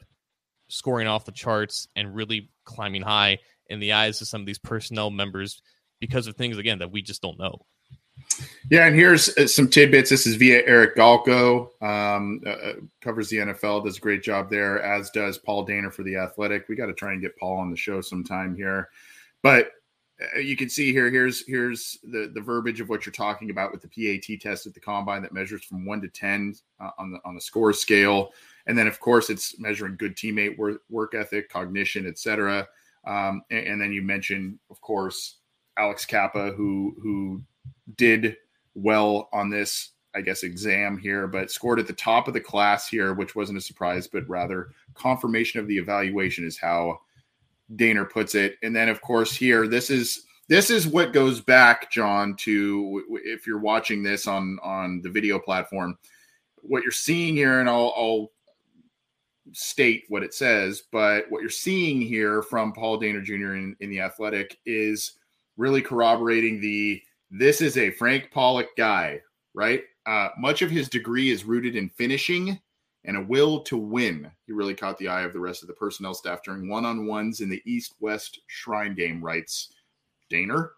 scoring 0.69 1.07
off 1.07 1.25
the 1.25 1.33
charts 1.33 1.89
and 1.97 2.15
really 2.15 2.51
climbing 2.65 3.03
high 3.03 3.39
in 3.67 3.81
the 3.81 3.93
eyes 3.93 4.21
of 4.21 4.29
some 4.29 4.43
of 4.43 4.47
these 4.47 4.59
personnel 4.59 5.11
members 5.11 5.61
because 6.01 6.27
of 6.27 6.37
things 6.37 6.59
again 6.59 6.79
that 6.79 6.93
we 6.93 7.03
just 7.03 7.23
don't 7.23 7.39
know. 7.39 7.67
Yeah, 8.71 8.87
and 8.87 8.95
here's 8.95 9.37
uh, 9.37 9.47
some 9.47 9.69
tidbits. 9.69 10.11
This 10.11 10.27
is 10.27 10.37
via 10.37 10.63
Eric 10.67 10.97
Galko, 10.97 11.71
um, 11.83 12.41
uh, 12.47 12.51
uh 12.51 12.73
covers 13.01 13.29
the 13.29 13.39
NFL, 13.39 13.85
does 13.85 13.97
a 13.97 14.01
great 14.01 14.23
job 14.23 14.51
there, 14.51 14.83
as 14.83 15.11
does 15.11 15.39
Paul 15.39 15.67
Dehner 15.67 15.93
for 15.93 16.03
the 16.03 16.17
Athletic. 16.17 16.69
We 16.69 16.77
got 16.77 16.87
to 16.87 16.95
try 16.95 17.13
and 17.13 17.23
get 17.23 17.37
Paul 17.37 17.57
on 17.59 17.71
the 17.71 17.77
show 17.77 18.01
sometime 18.01 18.55
here, 18.55 18.91
but 19.43 19.73
uh, 20.21 20.41
you 20.41 20.57
can 20.57 20.69
see 20.69 20.93
here. 20.93 21.11
Here's 21.11 21.47
here's 21.47 21.99
the 22.03 22.31
the 22.35 22.41
verbiage 22.41 22.81
of 22.81 22.89
what 22.89 23.07
you're 23.07 23.13
talking 23.13 23.51
about 23.51 23.73
with 23.73 23.83
the 23.83 23.89
PAT 23.89 24.41
test 24.41 24.67
at 24.67 24.75
the 24.75 24.81
combine 24.81 25.23
that 25.23 25.33
measures 25.33 25.65
from 25.65 25.87
one 25.87 26.01
to 26.03 26.09
ten 26.09 26.55
uh, 26.81 26.91
on 26.99 27.13
the 27.13 27.19
on 27.25 27.35
the 27.35 27.41
score 27.41 27.73
scale, 27.73 28.31
and 28.67 28.77
then 28.77 28.87
of 28.87 29.01
course 29.01 29.31
it's 29.31 29.59
measuring 29.59 29.97
good 29.97 30.17
teammate 30.17 30.59
work, 30.59 30.83
work 30.91 31.15
ethic, 31.15 31.49
cognition, 31.49 32.07
etc. 32.07 32.67
Um, 33.07 33.43
and, 33.51 33.67
and 33.67 33.81
then 33.81 33.93
you 33.93 34.03
mentioned, 34.03 34.59
of 34.71 34.81
course, 34.81 35.37
Alex 35.79 36.05
Cappa, 36.05 36.51
who 36.51 36.97
who 37.01 37.43
did 37.97 38.37
well 38.75 39.29
on 39.33 39.51
this, 39.51 39.91
I 40.15 40.21
guess, 40.21 40.43
exam 40.43 40.99
here, 40.99 41.27
but 41.27 41.51
scored 41.51 41.79
at 41.79 41.87
the 41.87 41.93
top 41.93 42.29
of 42.29 42.35
the 42.35 42.41
class 42.41 42.89
here, 42.89 43.15
which 43.15 43.35
wasn't 43.35 43.59
a 43.59 43.63
surprise, 43.63 44.07
but 44.07 44.29
rather 44.29 44.71
confirmation 44.95 45.61
of 45.61 45.67
the 45.67 45.79
evaluation 45.79 46.47
is 46.47 46.59
how 46.59 47.01
Dehner 47.75 48.09
puts 48.09 48.35
it. 48.35 48.57
And 48.63 48.75
then, 48.75 48.89
of 48.89 49.01
course, 49.01 49.35
here 49.35 49.67
this 49.67 49.91
is 49.91 50.25
this 50.49 50.71
is 50.71 50.87
what 50.87 51.13
goes 51.13 51.41
back, 51.41 51.91
John, 51.91 52.35
to 52.37 53.21
if 53.25 53.47
you're 53.47 53.59
watching 53.59 54.03
this 54.03 54.27
on 54.27 54.59
on 54.63 55.03
the 55.03 55.11
video 55.11 55.39
platform, 55.39 55.99
what 56.63 56.83
you're 56.83 56.93
seeing 56.93 57.35
here, 57.35 57.61
and 57.61 57.69
I'll, 57.69 57.93
I'll 57.97 58.31
state 59.53 60.05
what 60.09 60.23
it 60.23 60.35
says, 60.35 60.83
but 60.93 61.25
what 61.31 61.41
you're 61.41 61.51
seeing 61.51 62.01
here 62.01 62.43
from 62.43 62.73
Paul 62.73 63.01
Dehner 63.01 63.23
Jr. 63.23 63.55
in, 63.55 63.77
in 63.81 63.91
the 63.91 64.01
Athletic 64.01 64.59
is 64.67 65.13
really 65.57 65.83
corroborating 65.83 66.61
the 66.61 67.03
this 67.31 67.61
is 67.61 67.77
a 67.77 67.91
Frank 67.91 68.31
Pollack 68.31 68.77
guy, 68.77 69.21
right? 69.55 69.83
Uh, 70.07 70.29
much 70.39 70.63
of 70.63 70.71
his 70.71 70.89
degree 70.89 71.31
is 71.31 71.45
rooted 71.45 71.77
in 71.77 71.89
finishing 71.91 72.59
and 73.05 73.17
a 73.17 73.23
will 73.23 73.61
to 73.61 73.77
win. 73.77 74.31
He 74.47 74.53
really 74.53 74.75
caught 74.75 74.99
the 74.99 75.09
eye 75.09 75.23
of 75.23 75.33
the 75.33 75.41
rest 75.41 75.63
of 75.63 75.69
the 75.69 75.75
personnel 75.75 76.15
staff 76.15 76.43
during 76.43 76.69
one 76.69 76.85
on 76.85 77.07
ones 77.07 77.41
in 77.41 77.49
the 77.49 77.63
East 77.65 77.95
West 78.01 78.41
Shrine 78.47 78.95
game, 78.95 79.23
writes 79.23 79.73
Dehner. 80.31 80.71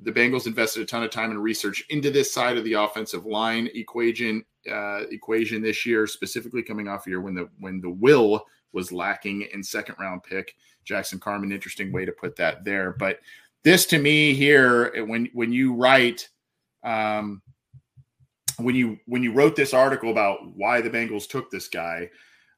The 0.00 0.12
Bengals 0.12 0.46
invested 0.46 0.82
a 0.82 0.86
ton 0.86 1.04
of 1.04 1.10
time 1.10 1.30
and 1.30 1.42
research 1.42 1.84
into 1.90 2.10
this 2.10 2.32
side 2.32 2.56
of 2.56 2.64
the 2.64 2.72
offensive 2.72 3.24
line 3.24 3.68
equation 3.74 4.44
uh, 4.70 5.02
equation 5.10 5.62
this 5.62 5.84
year, 5.86 6.06
specifically 6.06 6.62
coming 6.62 6.88
off 6.88 7.06
year 7.06 7.20
when 7.20 7.34
the 7.34 7.48
when 7.58 7.80
the 7.80 7.90
will 7.90 8.44
was 8.72 8.92
lacking 8.92 9.46
in 9.52 9.62
second 9.62 9.96
round 9.98 10.22
pick. 10.22 10.54
Jackson 10.84 11.20
Carman, 11.20 11.52
interesting 11.52 11.92
way 11.92 12.04
to 12.04 12.12
put 12.12 12.34
that 12.36 12.64
there. 12.64 12.96
But 12.98 13.20
this 13.64 13.86
to 13.86 13.98
me 13.98 14.34
here 14.34 15.04
when 15.06 15.28
when 15.32 15.52
you 15.52 15.74
write 15.74 16.28
um, 16.84 17.42
when 18.58 18.74
you 18.74 18.98
when 19.06 19.22
you 19.22 19.32
wrote 19.32 19.56
this 19.56 19.74
article 19.74 20.10
about 20.10 20.38
why 20.54 20.80
the 20.80 20.90
Bengals 20.90 21.28
took 21.28 21.50
this 21.50 21.68
guy, 21.68 22.08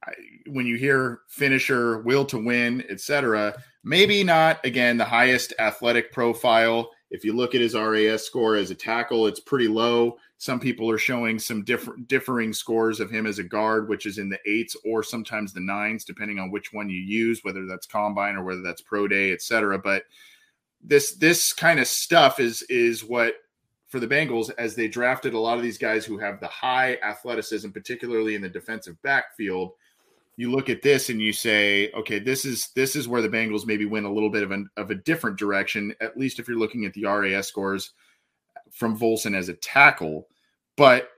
I, 0.05 0.13
when 0.49 0.67
you 0.67 0.77
hear 0.77 1.21
finisher, 1.29 2.01
will 2.01 2.25
to 2.27 2.39
win, 2.39 2.85
etc., 2.89 3.55
maybe 3.83 4.25
not 4.25 4.65
again 4.65 4.97
the 4.97 5.05
highest 5.05 5.53
athletic 5.59 6.13
profile. 6.13 6.91
If 7.11 7.25
you 7.25 7.33
look 7.33 7.55
at 7.55 7.61
his 7.61 7.75
RAS 7.75 8.25
score 8.25 8.57
as 8.57 8.71
a 8.71 8.75
tackle, 8.75 9.27
it's 9.27 9.41
pretty 9.41 9.69
low. 9.69 10.17
Some 10.39 10.59
people 10.59 10.91
are 10.91 10.99
showing 10.99 11.39
some 11.39 11.63
different 11.63 12.09
differing 12.09 12.53
scores 12.53 12.99
of 12.99 13.11
him 13.11 13.25
as 13.25 13.39
a 13.39 13.45
guard, 13.45 13.89
which 13.89 14.05
is 14.05 14.19
in 14.19 14.29
the 14.29 14.39
eights 14.47 14.77
or 14.85 15.03
sometimes 15.03 15.53
the 15.53 15.61
nines, 15.61 16.05
depending 16.05 16.39
on 16.39 16.51
which 16.51 16.73
one 16.73 16.91
you 16.91 16.99
use, 16.99 17.45
whether 17.45 17.67
that's 17.67 17.87
combine 17.87 18.35
or 18.35 18.43
whether 18.43 18.63
that's 18.63 18.83
pro 18.83 19.07
day, 19.07 19.33
etc. 19.33 19.79
But 19.79 20.03
this 20.85 21.15
this 21.17 21.53
kind 21.53 21.81
of 21.81 21.87
stuff 21.87 22.39
is 22.39 22.63
is 22.69 23.03
what 23.03 23.35
for 23.89 24.01
the 24.01 24.07
Bengals 24.07 24.51
as 24.59 24.75
they 24.75 24.89
drafted 24.89 25.35
a 25.35 25.39
lot 25.39 25.57
of 25.57 25.63
these 25.63 25.79
guys 25.79 26.05
who 26.05 26.19
have 26.19 26.41
the 26.41 26.49
high 26.49 26.97
athleticism, 26.97 27.71
particularly 27.71 28.35
in 28.35 28.43
the 28.43 28.49
defensive 28.49 29.01
backfield. 29.03 29.71
You 30.37 30.51
look 30.51 30.69
at 30.69 30.83
this 30.83 31.11
and 31.11 31.21
you 31.21 31.33
say, 31.33 31.93
okay, 31.93 32.19
this 32.19 32.45
is 32.45 32.71
this 32.75 32.97
is 32.97 33.07
where 33.07 33.23
the 33.23 33.29
Bengals 33.29 33.67
maybe 33.67 33.87
went 33.87 34.07
a 34.07 34.11
little 34.11 34.31
bit 34.31 34.43
of 34.43 34.51
an 34.51 34.69
of 34.77 34.91
a 34.91 34.97
different 34.97 35.39
direction. 35.39 35.95
At 36.01 36.17
least 36.17 36.39
if 36.39 36.49
you're 36.49 36.59
looking 36.59 36.85
at 36.85 36.93
the 36.93 37.05
RAS 37.05 37.47
scores 37.47 37.93
from 38.73 38.99
Volson 38.99 39.37
as 39.37 39.49
a 39.49 39.55
tackle, 39.55 40.27
but 40.77 41.11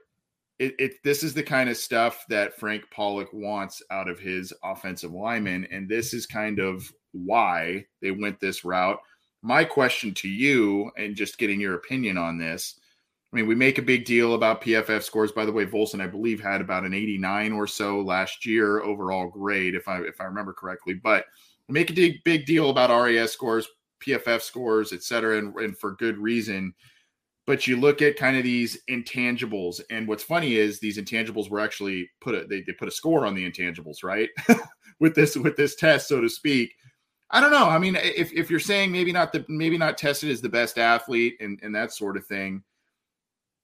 it, 0.59 0.75
it, 0.79 1.03
this 1.03 1.23
is 1.23 1.33
the 1.33 1.43
kind 1.43 1.69
of 1.69 1.77
stuff 1.77 2.25
that 2.29 2.59
Frank 2.59 2.83
Pollack 2.91 3.31
wants 3.31 3.81
out 3.91 4.07
of 4.07 4.19
his 4.19 4.53
offensive 4.63 5.11
linemen, 5.11 5.67
and 5.71 5.87
this 5.87 6.13
is 6.13 6.25
kind 6.25 6.59
of 6.59 6.91
why 7.11 7.85
they 8.01 8.11
went 8.11 8.39
this 8.39 8.63
route 8.63 8.99
my 9.41 9.63
question 9.63 10.13
to 10.15 10.27
you, 10.27 10.91
and 10.97 11.15
just 11.15 11.37
getting 11.37 11.59
your 11.59 11.75
opinion 11.75 12.17
on 12.17 12.37
this. 12.37 12.79
I 13.31 13.35
mean, 13.35 13.47
we 13.47 13.55
make 13.55 13.77
a 13.77 13.81
big 13.81 14.05
deal 14.05 14.33
about 14.35 14.61
PFF 14.61 15.03
scores. 15.03 15.31
By 15.33 15.45
the 15.45 15.51
way, 15.51 15.65
Volson, 15.65 16.01
I 16.01 16.07
believe, 16.07 16.41
had 16.41 16.61
about 16.61 16.85
an 16.85 16.93
89 16.93 17.51
or 17.51 17.67
so 17.67 17.99
last 18.01 18.45
year 18.45 18.81
overall 18.81 19.27
grade, 19.27 19.75
if 19.75 19.87
I 19.87 19.99
if 20.01 20.19
I 20.21 20.25
remember 20.25 20.53
correctly. 20.53 20.93
But 20.93 21.25
we 21.67 21.73
make 21.73 21.89
a 21.89 21.93
big 21.93 22.23
big 22.23 22.45
deal 22.45 22.69
about 22.69 22.89
RAS 22.89 23.31
scores, 23.33 23.67
PFF 24.05 24.41
scores, 24.41 24.93
et 24.93 25.03
cetera, 25.03 25.37
and, 25.39 25.53
and 25.57 25.77
for 25.77 25.95
good 25.95 26.17
reason. 26.17 26.73
but 27.45 27.65
you 27.65 27.77
look 27.77 28.01
at 28.01 28.17
kind 28.17 28.37
of 28.37 28.43
these 28.43 28.77
intangibles, 28.89 29.81
and 29.89 30.07
what's 30.07 30.23
funny 30.23 30.55
is 30.55 30.79
these 30.79 30.97
intangibles 30.97 31.49
were 31.49 31.61
actually 31.61 32.09
put 32.21 32.35
a 32.35 32.45
they, 32.45 32.61
they 32.61 32.73
put 32.73 32.89
a 32.89 32.91
score 32.91 33.25
on 33.25 33.35
the 33.35 33.49
intangibles, 33.49 34.03
right? 34.03 34.29
with 34.99 35.15
this 35.15 35.35
with 35.35 35.55
this 35.55 35.75
test, 35.75 36.07
so 36.07 36.21
to 36.21 36.29
speak. 36.29 36.73
I 37.29 37.41
don't 37.41 37.51
know. 37.51 37.67
I 37.67 37.77
mean, 37.77 37.97
if, 37.97 38.31
if 38.31 38.49
you're 38.49 38.59
saying 38.59 38.91
maybe 38.91 39.11
not 39.11 39.33
the 39.33 39.45
maybe 39.49 39.77
not 39.77 39.97
tested 39.97 40.29
as 40.31 40.41
the 40.41 40.49
best 40.49 40.77
athlete 40.77 41.37
and, 41.41 41.59
and 41.61 41.75
that 41.75 41.91
sort 41.91 42.15
of 42.15 42.25
thing, 42.25 42.63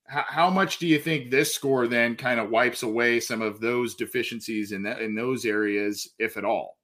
how, 0.06 0.24
how 0.26 0.50
much 0.50 0.78
do 0.78 0.86
you 0.86 0.98
think 0.98 1.30
this 1.30 1.54
score 1.54 1.86
then 1.86 2.14
kind 2.14 2.38
of 2.38 2.50
wipes 2.50 2.82
away 2.82 3.20
some 3.20 3.40
of 3.40 3.60
those 3.60 3.94
deficiencies 3.94 4.72
in 4.72 4.82
that 4.82 5.00
in 5.00 5.14
those 5.14 5.46
areas, 5.46 6.10
if 6.18 6.36
at 6.36 6.44
all? 6.44 6.76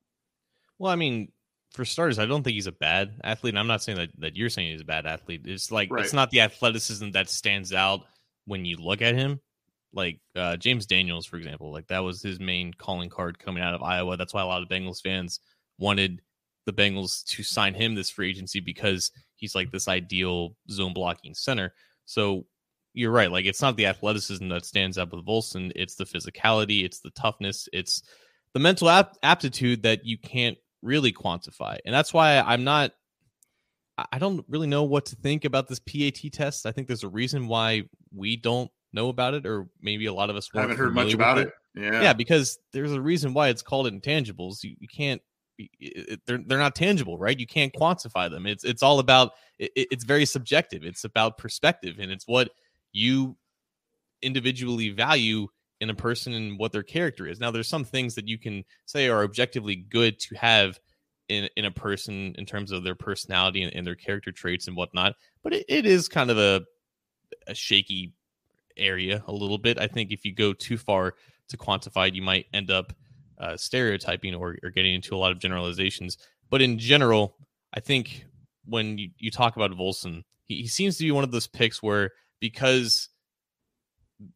Well, 0.79 0.91
I 0.91 0.97
mean, 0.97 1.31
for 1.73 1.85
starters, 1.85 2.19
I 2.19 2.27
don't 2.27 2.43
think 2.43 2.55
he's 2.55 2.67
a 2.67 2.73
bad 2.73 3.13
athlete. 3.23 3.57
I'm 3.57 3.67
not 3.67 3.83
saying 3.83 3.99
that, 3.99 4.11
that 4.19 4.37
you're 4.37 4.49
saying 4.49 4.73
he's 4.73 4.81
a 4.81 4.87
bad 4.87 5.07
athlete. 5.07 5.43
It's 5.45 5.71
like 5.71 5.93
right. 5.93 6.05
it's 6.05 6.15
not 6.15 6.31
the 6.31 6.41
athleticism 6.41 7.11
that 7.11 7.29
stands 7.29 7.75
out 7.75 8.01
when 8.47 8.65
you 8.65 8.77
look 8.77 9.03
at 9.03 9.15
him. 9.15 9.41
Like 9.93 10.21
uh, 10.37 10.57
James 10.57 10.87
Daniels, 10.87 11.27
for 11.27 11.37
example, 11.37 11.73
like 11.73 11.89
that 11.89 11.99
was 11.99 12.23
his 12.23 12.41
main 12.41 12.73
calling 12.73 13.11
card 13.11 13.39
coming 13.39 13.63
out 13.63 13.75
of 13.75 13.83
Iowa. 13.83 14.17
That's 14.17 14.33
why 14.33 14.41
a 14.41 14.47
lot 14.47 14.63
of 14.63 14.69
Bengals 14.69 15.03
fans 15.03 15.41
wanted 15.79 16.23
the 16.67 16.73
Bengals 16.73 17.25
to 17.25 17.43
sign 17.43 17.75
him 17.75 17.95
this 17.95 18.11
free 18.11 18.31
agency 18.31 18.61
because 18.61 19.11
he's 19.37 19.55
like 19.55 19.71
this 19.71 19.89
ideal 19.89 20.57
zone 20.71 20.93
blocking 20.93 21.35
center. 21.35 21.73
So 22.05 22.47
you're 22.93 23.13
right. 23.13 23.31
Like 23.31 23.47
it's 23.47 23.63
not 23.63 23.77
the 23.77 23.87
athleticism 23.87 24.49
that 24.49 24.65
stands 24.65 24.99
out 24.99 25.13
with 25.13 25.27
Volson. 25.27 25.73
It's 25.75 25.95
the 25.95 26.05
physicality. 26.05 26.85
It's 26.85 27.01
the 27.01 27.11
toughness. 27.11 27.69
It's 27.73 28.03
the 28.53 28.61
mental 28.61 28.91
ap- 28.91 29.17
aptitude 29.23 29.83
that 29.83 30.05
you 30.05 30.19
can't 30.19 30.59
really 30.83 31.13
quantify. 31.13 31.79
And 31.85 31.95
that's 31.95 32.13
why 32.13 32.41
I'm 32.41 32.65
not. 32.65 32.93
I 34.13 34.19
don't 34.19 34.45
really 34.49 34.67
know 34.67 34.85
what 34.85 35.05
to 35.07 35.17
think 35.17 35.45
about 35.45 35.69
this 35.69 35.79
PAT 35.79 36.33
test. 36.33 36.65
I 36.65 36.73
think 36.73 36.87
there's 36.87 37.05
a 37.05 37.09
reason 37.09 37.47
why 37.47 37.83
we 38.15 38.37
don't 38.37 38.71
know 38.95 39.11
about 39.11 39.35
it, 39.35 39.45
or 39.47 39.69
maybe 39.83 40.07
a 40.07 40.13
lot 40.13 40.31
of 40.31 40.37
us 40.37 40.49
haven't 40.55 40.79
heard 40.79 40.95
much 40.95 41.13
about 41.13 41.37
it. 41.37 41.49
it. 41.49 41.55
Yeah, 41.83 42.03
yeah, 42.03 42.13
because 42.15 42.59
there's 42.73 42.93
a 42.93 43.01
reason 43.01 43.35
why 43.35 43.49
it's 43.49 43.63
called 43.63 43.87
intangibles. 43.93 44.65
You, 44.65 44.75
you 44.79 44.89
can't 44.89 45.21
they're 46.27 46.39
they're 46.47 46.59
not 46.59 46.75
tangible, 46.75 47.19
right? 47.19 47.39
You 47.39 47.47
can't 47.47 47.73
quantify 47.73 48.31
them. 48.31 48.47
It's 48.47 48.65
it's 48.65 48.83
all 48.83 48.99
about 48.99 49.33
it, 49.59 49.71
it's 49.75 50.05
very 50.05 50.27
subjective. 50.27 50.85
It's 50.85 51.05
about 51.05 51.39
perspective, 51.39 51.97
and 51.99 52.11
it's 52.11 52.27
what 52.27 52.51
you 52.93 53.37
individually 54.23 54.91
value 54.91 55.49
in 55.81 55.91
a 55.91 55.95
person 55.95 56.35
and 56.35 56.59
what 56.59 56.73
their 56.73 56.83
character 56.83 57.27
is. 57.27 57.41
Now, 57.41 57.51
there's 57.51 57.69
some 57.69 57.85
things 57.85 58.15
that 58.15 58.29
you 58.29 58.39
can 58.39 58.65
say 58.85 59.09
are 59.09 59.25
objectively 59.25 59.77
good 59.77 60.19
to 60.21 60.35
have 60.37 60.79
in 61.29 61.49
in 61.57 61.65
a 61.65 61.71
person 61.71 62.35
in 62.37 62.45
terms 62.45 62.73
of 62.73 62.85
their 62.85 62.95
personality 62.95 63.63
and, 63.63 63.75
and 63.75 63.87
their 63.87 63.95
character 63.95 64.33
traits 64.33 64.67
and 64.67 64.77
whatnot, 64.77 65.15
but 65.43 65.53
it, 65.55 65.65
it 65.69 65.87
is 65.87 66.09
kind 66.09 66.31
of 66.31 66.39
a 66.39 66.63
a 67.47 67.55
shaky 67.55 68.13
area 68.77 69.23
a 69.27 69.33
little 69.33 69.59
bit. 69.59 69.79
I 69.79 69.87
think 69.87 70.13
if 70.13 70.25
you 70.25 70.35
go 70.35 70.53
too 70.53 70.77
far 70.77 71.15
to 71.49 71.57
quantify 71.57 72.09
it, 72.09 72.15
you 72.15 72.23
might 72.23 72.47
end 72.53 72.71
up 72.71 72.93
uh, 73.41 73.57
stereotyping 73.57 74.35
or, 74.35 74.57
or 74.63 74.71
getting 74.71 74.95
into 74.95 75.15
a 75.15 75.19
lot 75.19 75.33
of 75.33 75.39
generalizations. 75.39 76.19
But 76.51 76.63
in 76.63 76.79
general, 76.79 77.37
I 77.73 77.81
think 77.81 78.27
when 78.65 78.99
you, 78.99 79.11
you 79.19 79.31
talk 79.31 79.57
about 79.57 79.71
Volson, 79.73 80.23
he, 80.45 80.63
he 80.63 80.69
seems 80.69 80.99
to 80.99 81.05
be 81.05 81.11
one 81.11 81.25
of 81.25 81.31
those 81.31 81.47
picks 81.47 81.83
where 81.83 82.11
because 82.41 83.09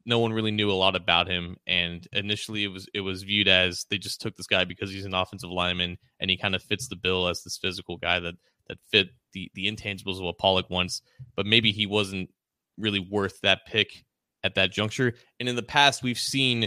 no 0.07 0.19
one 0.19 0.33
really 0.33 0.51
knew 0.51 0.71
a 0.71 0.73
lot 0.73 0.97
about 0.97 1.29
him 1.29 1.57
and 1.67 2.09
initially 2.13 2.65
it 2.65 2.69
was 2.69 2.89
it 2.95 3.01
was 3.01 3.23
viewed 3.23 3.49
as 3.49 3.85
they 3.91 3.99
just 3.99 4.19
took 4.21 4.35
this 4.35 4.47
guy 4.47 4.65
because 4.65 4.91
he's 4.91 5.05
an 5.05 5.13
offensive 5.13 5.51
lineman 5.51 5.99
and 6.21 6.31
he 6.31 6.39
kind 6.39 6.55
of 6.55 6.63
fits 6.63 6.89
the 6.89 6.97
bill 6.97 7.29
as 7.29 7.43
this 7.43 7.59
physical 7.59 7.99
guy 7.99 8.19
that 8.19 8.35
that 8.67 8.79
fit 8.91 9.09
the 9.35 9.51
the 9.55 9.71
intangibles 9.71 10.17
of 10.17 10.23
what 10.23 10.39
Pollack 10.39 10.71
wants 10.71 11.03
but 11.37 11.45
maybe 11.45 11.71
he 11.71 11.85
wasn't 11.85 12.31
really 12.79 12.99
worth 12.99 13.39
that 13.43 13.67
pick 13.67 14.05
at 14.43 14.55
that 14.55 14.73
juncture 14.73 15.13
and 15.39 15.51
in 15.51 15.57
the 15.57 15.63
past 15.63 16.03
we've 16.03 16.19
seen 16.19 16.67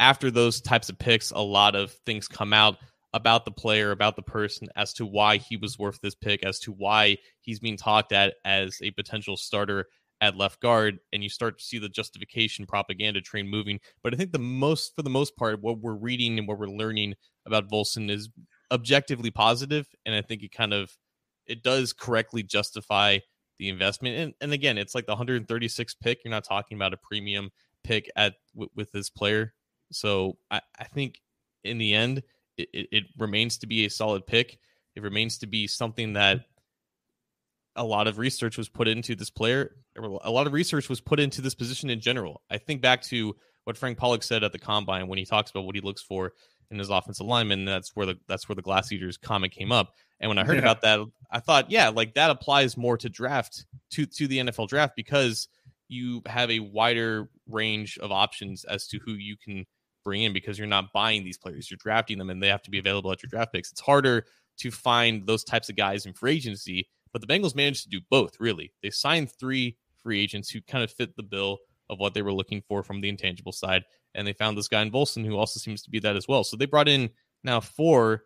after 0.00 0.30
those 0.30 0.60
types 0.60 0.88
of 0.88 0.98
picks, 0.98 1.30
a 1.30 1.38
lot 1.38 1.76
of 1.76 1.92
things 2.06 2.26
come 2.26 2.52
out 2.52 2.78
about 3.12 3.44
the 3.44 3.50
player, 3.52 3.90
about 3.92 4.16
the 4.16 4.22
person, 4.22 4.68
as 4.76 4.92
to 4.94 5.06
why 5.06 5.36
he 5.36 5.56
was 5.56 5.78
worth 5.78 6.00
this 6.00 6.14
pick, 6.14 6.44
as 6.44 6.58
to 6.60 6.72
why 6.72 7.18
he's 7.40 7.60
being 7.60 7.76
talked 7.76 8.12
at 8.12 8.34
as 8.44 8.78
a 8.82 8.90
potential 8.92 9.36
starter 9.36 9.86
at 10.22 10.36
left 10.36 10.60
guard, 10.60 10.98
and 11.12 11.22
you 11.22 11.28
start 11.28 11.58
to 11.58 11.64
see 11.64 11.78
the 11.78 11.88
justification 11.88 12.66
propaganda 12.66 13.20
train 13.20 13.48
moving. 13.48 13.80
But 14.02 14.14
I 14.14 14.16
think 14.16 14.32
the 14.32 14.38
most, 14.38 14.94
for 14.96 15.02
the 15.02 15.10
most 15.10 15.36
part, 15.36 15.62
what 15.62 15.78
we're 15.80 15.94
reading 15.94 16.38
and 16.38 16.48
what 16.48 16.58
we're 16.58 16.66
learning 16.66 17.14
about 17.46 17.70
Volson 17.70 18.10
is 18.10 18.28
objectively 18.70 19.30
positive, 19.30 19.86
and 20.06 20.14
I 20.14 20.22
think 20.22 20.42
it 20.42 20.52
kind 20.52 20.72
of 20.72 20.92
it 21.46 21.62
does 21.62 21.92
correctly 21.92 22.42
justify 22.42 23.18
the 23.58 23.68
investment. 23.68 24.16
And, 24.16 24.34
and 24.40 24.52
again, 24.52 24.78
it's 24.78 24.94
like 24.94 25.06
the 25.06 25.12
136 25.12 25.94
pick. 25.94 26.20
You're 26.24 26.30
not 26.30 26.44
talking 26.44 26.76
about 26.78 26.94
a 26.94 26.98
premium 26.98 27.50
pick 27.82 28.10
at 28.16 28.34
w- 28.54 28.70
with 28.74 28.92
this 28.92 29.10
player. 29.10 29.52
So 29.92 30.38
I, 30.50 30.60
I 30.78 30.84
think 30.84 31.20
in 31.64 31.78
the 31.78 31.94
end, 31.94 32.22
it, 32.56 32.68
it, 32.72 32.88
it 32.92 33.04
remains 33.18 33.58
to 33.58 33.66
be 33.66 33.84
a 33.84 33.90
solid 33.90 34.26
pick. 34.26 34.58
It 34.96 35.02
remains 35.02 35.38
to 35.38 35.46
be 35.46 35.66
something 35.66 36.14
that 36.14 36.40
a 37.76 37.84
lot 37.84 38.06
of 38.06 38.18
research 38.18 38.58
was 38.58 38.68
put 38.68 38.88
into 38.88 39.14
this 39.14 39.30
player. 39.30 39.74
A 39.96 40.30
lot 40.30 40.46
of 40.46 40.52
research 40.52 40.88
was 40.88 41.00
put 41.00 41.20
into 41.20 41.40
this 41.40 41.54
position 41.54 41.90
in 41.90 42.00
general. 42.00 42.42
I 42.50 42.58
think 42.58 42.80
back 42.80 43.02
to 43.04 43.36
what 43.64 43.76
Frank 43.76 43.98
Pollack 43.98 44.22
said 44.22 44.42
at 44.42 44.52
the 44.52 44.58
combine 44.58 45.08
when 45.08 45.18
he 45.18 45.24
talks 45.24 45.50
about 45.50 45.64
what 45.64 45.74
he 45.74 45.80
looks 45.80 46.02
for 46.02 46.32
in 46.70 46.78
his 46.78 46.90
offensive 46.90 47.26
lineman. 47.26 47.64
That's 47.64 47.94
where 47.94 48.06
the 48.06 48.18
that's 48.28 48.48
where 48.48 48.56
the 48.56 48.62
Glass 48.62 48.90
Eaters 48.92 49.16
comment 49.16 49.52
came 49.52 49.72
up. 49.72 49.94
And 50.18 50.28
when 50.28 50.38
I 50.38 50.44
heard 50.44 50.56
yeah. 50.56 50.62
about 50.62 50.82
that, 50.82 51.00
I 51.30 51.40
thought, 51.40 51.70
yeah, 51.70 51.88
like 51.88 52.14
that 52.14 52.30
applies 52.30 52.76
more 52.76 52.96
to 52.98 53.08
draft 53.08 53.64
to 53.92 54.06
to 54.06 54.26
the 54.26 54.38
NFL 54.38 54.68
draft 54.68 54.94
because 54.96 55.48
you 55.88 56.22
have 56.26 56.50
a 56.50 56.60
wider 56.60 57.28
range 57.48 57.98
of 57.98 58.12
options 58.12 58.64
as 58.64 58.86
to 58.88 58.98
who 59.04 59.12
you 59.12 59.36
can 59.36 59.66
bring 60.04 60.22
in 60.22 60.32
because 60.32 60.58
you're 60.58 60.66
not 60.66 60.92
buying 60.92 61.24
these 61.24 61.38
players. 61.38 61.70
You're 61.70 61.78
drafting 61.78 62.18
them 62.18 62.30
and 62.30 62.42
they 62.42 62.48
have 62.48 62.62
to 62.62 62.70
be 62.70 62.78
available 62.78 63.12
at 63.12 63.22
your 63.22 63.28
draft 63.28 63.52
picks. 63.52 63.70
It's 63.70 63.80
harder 63.80 64.26
to 64.58 64.70
find 64.70 65.26
those 65.26 65.44
types 65.44 65.68
of 65.68 65.76
guys 65.76 66.06
in 66.06 66.12
free 66.12 66.32
agency, 66.32 66.88
but 67.12 67.20
the 67.20 67.26
Bengals 67.26 67.54
managed 67.54 67.84
to 67.84 67.88
do 67.88 68.00
both, 68.10 68.38
really. 68.40 68.72
They 68.82 68.90
signed 68.90 69.30
three 69.32 69.76
free 70.02 70.20
agents 70.20 70.50
who 70.50 70.60
kind 70.62 70.84
of 70.84 70.90
fit 70.90 71.16
the 71.16 71.22
bill 71.22 71.58
of 71.88 71.98
what 71.98 72.14
they 72.14 72.22
were 72.22 72.32
looking 72.32 72.62
for 72.66 72.82
from 72.82 73.00
the 73.00 73.08
intangible 73.08 73.52
side. 73.52 73.84
And 74.14 74.26
they 74.26 74.32
found 74.32 74.56
this 74.56 74.68
guy 74.68 74.82
in 74.82 74.90
Volson 74.90 75.24
who 75.24 75.36
also 75.36 75.58
seems 75.58 75.82
to 75.82 75.90
be 75.90 75.98
that 76.00 76.16
as 76.16 76.28
well. 76.28 76.44
So 76.44 76.56
they 76.56 76.66
brought 76.66 76.88
in 76.88 77.10
now 77.42 77.60
four, 77.60 78.24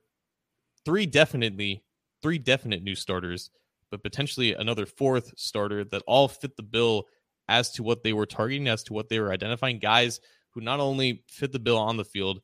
three 0.84 1.06
definitely, 1.06 1.82
three 2.22 2.38
definite 2.38 2.82
new 2.82 2.94
starters, 2.94 3.50
but 3.90 4.02
potentially 4.02 4.54
another 4.54 4.86
fourth 4.86 5.32
starter 5.36 5.84
that 5.84 6.02
all 6.06 6.28
fit 6.28 6.56
the 6.56 6.62
bill 6.62 7.04
as 7.48 7.70
to 7.72 7.82
what 7.82 8.02
they 8.02 8.12
were 8.12 8.26
targeting, 8.26 8.68
as 8.68 8.82
to 8.84 8.92
what 8.92 9.08
they 9.08 9.20
were 9.20 9.32
identifying. 9.32 9.78
Guys 9.78 10.20
who 10.54 10.60
not 10.60 10.80
only 10.80 11.24
fit 11.28 11.52
the 11.52 11.58
bill 11.58 11.78
on 11.78 11.96
the 11.96 12.04
field, 12.04 12.40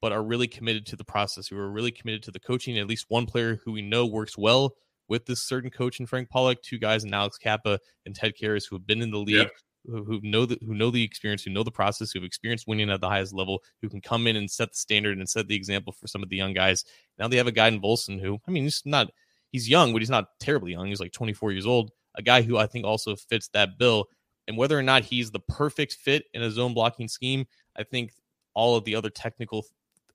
but 0.00 0.12
are 0.12 0.22
really 0.22 0.46
committed 0.46 0.84
to 0.86 0.96
the 0.96 1.04
process, 1.04 1.48
who 1.48 1.56
are 1.56 1.70
really 1.70 1.90
committed 1.90 2.22
to 2.24 2.30
the 2.30 2.40
coaching. 2.40 2.78
At 2.78 2.86
least 2.86 3.06
one 3.08 3.26
player 3.26 3.60
who 3.64 3.72
we 3.72 3.82
know 3.82 4.04
works 4.04 4.36
well 4.36 4.74
with 5.08 5.26
this 5.26 5.42
certain 5.42 5.70
coach 5.70 5.98
and 5.98 6.08
Frank 6.08 6.28
Pollack, 6.28 6.62
two 6.62 6.78
guys 6.78 7.04
and 7.04 7.14
Alex 7.14 7.38
Cappa 7.38 7.78
and 8.06 8.14
Ted 8.14 8.34
Karras 8.40 8.64
who 8.68 8.76
have 8.76 8.86
been 8.86 9.02
in 9.02 9.10
the 9.10 9.18
league, 9.18 9.36
yep. 9.36 9.50
who, 9.86 10.04
who, 10.04 10.20
know 10.22 10.46
the 10.46 10.58
who 10.66 10.74
know 10.74 10.90
the 10.90 11.02
experience, 11.02 11.42
who 11.42 11.50
know 11.50 11.62
the 11.62 11.70
process, 11.70 12.10
who 12.12 12.18
have 12.18 12.26
experienced 12.26 12.66
winning 12.66 12.90
at 12.90 13.00
the 13.00 13.08
highest 13.08 13.32
level, 13.32 13.62
who 13.80 13.88
can 13.88 14.00
come 14.00 14.26
in 14.26 14.36
and 14.36 14.50
set 14.50 14.72
the 14.72 14.76
standard 14.76 15.16
and 15.16 15.28
set 15.28 15.48
the 15.48 15.56
example 15.56 15.92
for 15.92 16.06
some 16.06 16.22
of 16.22 16.28
the 16.28 16.36
young 16.36 16.52
guys. 16.52 16.84
Now 17.18 17.28
they 17.28 17.36
have 17.36 17.46
a 17.46 17.52
guy 17.52 17.68
in 17.68 17.80
Volson 17.80 18.20
who, 18.20 18.38
I 18.46 18.50
mean, 18.50 18.64
he's 18.64 18.82
not 18.84 19.08
he's 19.52 19.68
young, 19.68 19.92
but 19.92 20.02
he's 20.02 20.10
not 20.10 20.26
terribly 20.40 20.72
young. 20.72 20.88
He's 20.88 21.00
like 21.00 21.12
24 21.12 21.52
years 21.52 21.66
old. 21.66 21.92
A 22.16 22.22
guy 22.22 22.42
who 22.42 22.58
I 22.58 22.66
think 22.66 22.84
also 22.84 23.16
fits 23.16 23.48
that 23.54 23.78
bill. 23.78 24.06
And 24.46 24.56
whether 24.56 24.78
or 24.78 24.82
not 24.82 25.04
he's 25.04 25.30
the 25.30 25.40
perfect 25.40 25.94
fit 25.94 26.24
in 26.34 26.42
a 26.42 26.50
zone 26.50 26.74
blocking 26.74 27.08
scheme, 27.08 27.46
I 27.76 27.82
think 27.82 28.12
all 28.54 28.76
of 28.76 28.84
the 28.84 28.94
other 28.94 29.10
technical 29.10 29.64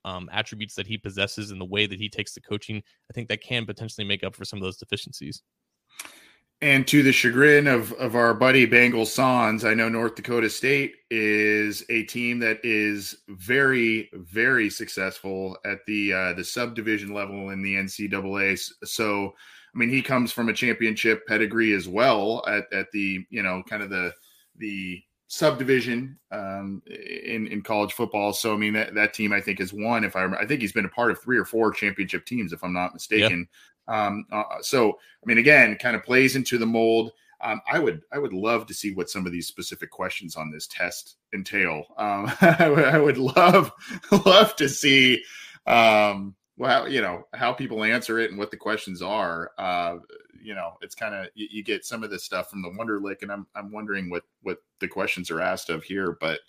um, 0.05 0.29
attributes 0.31 0.75
that 0.75 0.87
he 0.87 0.97
possesses 0.97 1.51
and 1.51 1.59
the 1.59 1.65
way 1.65 1.85
that 1.85 1.99
he 1.99 2.09
takes 2.09 2.33
the 2.33 2.41
coaching, 2.41 2.77
I 3.09 3.13
think 3.13 3.27
that 3.29 3.41
can 3.41 3.65
potentially 3.65 4.05
make 4.05 4.23
up 4.23 4.35
for 4.35 4.45
some 4.45 4.57
of 4.57 4.63
those 4.63 4.77
deficiencies. 4.77 5.41
And 6.61 6.85
to 6.87 7.03
the 7.03 7.13
chagrin 7.13 7.67
of, 7.67 7.93
of 7.93 8.15
our 8.15 8.33
buddy 8.33 8.65
Bengal 8.65 9.05
Sons, 9.05 9.63
I 9.63 9.73
know 9.73 9.87
North 9.87 10.15
Dakota 10.15 10.49
State 10.49 10.93
is 11.09 11.85
a 11.89 12.03
team 12.03 12.39
that 12.39 12.59
is 12.63 13.15
very, 13.29 14.09
very 14.13 14.69
successful 14.69 15.57
at 15.63 15.85
the 15.87 16.11
uh, 16.11 16.33
the 16.33 16.43
subdivision 16.43 17.13
level 17.13 17.51
in 17.51 17.61
the 17.61 17.75
NCAA. 17.75 18.59
So, 18.83 19.35
mean, 19.79 19.89
he 19.89 20.01
comes 20.01 20.31
from 20.31 20.49
a 20.49 20.53
championship 20.53 21.25
pedigree 21.25 21.73
as 21.73 21.87
well 21.87 22.43
at, 22.47 22.71
at 22.73 22.91
the 22.91 23.25
you 23.29 23.41
know 23.41 23.63
kind 23.67 23.81
of 23.81 23.89
the 23.89 24.13
the 24.57 25.01
subdivision 25.27 26.17
um, 26.31 26.81
in 26.87 27.47
in 27.47 27.61
college 27.61 27.93
football. 27.93 28.33
So 28.33 28.53
I 28.53 28.57
mean 28.57 28.73
that 28.73 28.93
that 28.95 29.13
team 29.13 29.31
I 29.31 29.39
think 29.39 29.59
has 29.59 29.71
won. 29.71 30.03
If 30.03 30.15
I 30.15 30.21
remember, 30.21 30.43
I 30.43 30.47
think 30.47 30.61
he's 30.61 30.73
been 30.73 30.85
a 30.85 30.89
part 30.89 31.11
of 31.11 31.21
three 31.21 31.37
or 31.37 31.45
four 31.45 31.71
championship 31.71 32.25
teams, 32.25 32.51
if 32.51 32.63
I'm 32.63 32.73
not 32.73 32.93
mistaken. 32.93 33.47
Um, 33.87 34.25
uh, 34.31 34.43
so 34.61 34.91
I 34.91 35.25
mean, 35.25 35.37
again, 35.37 35.75
kind 35.77 35.95
of 35.95 36.03
plays 36.03 36.35
into 36.35 36.57
the 36.57 36.65
mold. 36.65 37.11
Um, 37.41 37.61
I 37.71 37.79
would 37.79 38.01
I 38.11 38.19
would 38.19 38.33
love 38.33 38.65
to 38.67 38.73
see 38.73 38.93
what 38.93 39.09
some 39.09 39.25
of 39.25 39.31
these 39.31 39.47
specific 39.47 39.91
questions 39.91 40.35
on 40.35 40.51
this 40.51 40.67
test 40.67 41.15
entail. 41.33 41.85
Um, 41.97 42.31
I, 42.41 42.69
would, 42.69 43.01
would 43.01 43.17
love 43.17 43.71
love 44.25 44.55
to 44.57 44.67
see 44.67 45.23
um, 45.65 46.35
well, 46.59 46.89
you 46.89 47.01
know, 47.01 47.25
how 47.33 47.53
people 47.53 47.85
answer 47.85 48.19
it 48.19 48.29
and 48.29 48.37
what 48.37 48.51
the 48.51 48.57
questions 48.57 49.01
are. 49.01 49.51
Uh, 49.57 49.95
you 50.41 50.53
know, 50.53 50.73
it's 50.81 50.93
kind 50.93 51.15
of 51.15 51.27
you, 51.33 51.47
you, 51.49 51.63
get 51.63 51.85
some 51.85 52.03
of 52.03 52.11
this 52.11 52.25
stuff 52.25 52.49
from 52.49 52.61
the 52.61 52.69
Wonderlic, 52.69 53.21
and 53.21 53.31
I'm 53.31 53.47
I'm 53.55 53.71
wondering 53.71 54.09
what 54.09 54.23
what 54.43 54.57
the 54.79 54.87
questions 54.87 55.31
are 55.31 55.39
asked 55.39 55.69
of 55.69 55.83
here. 55.83 56.17
But 56.19 56.41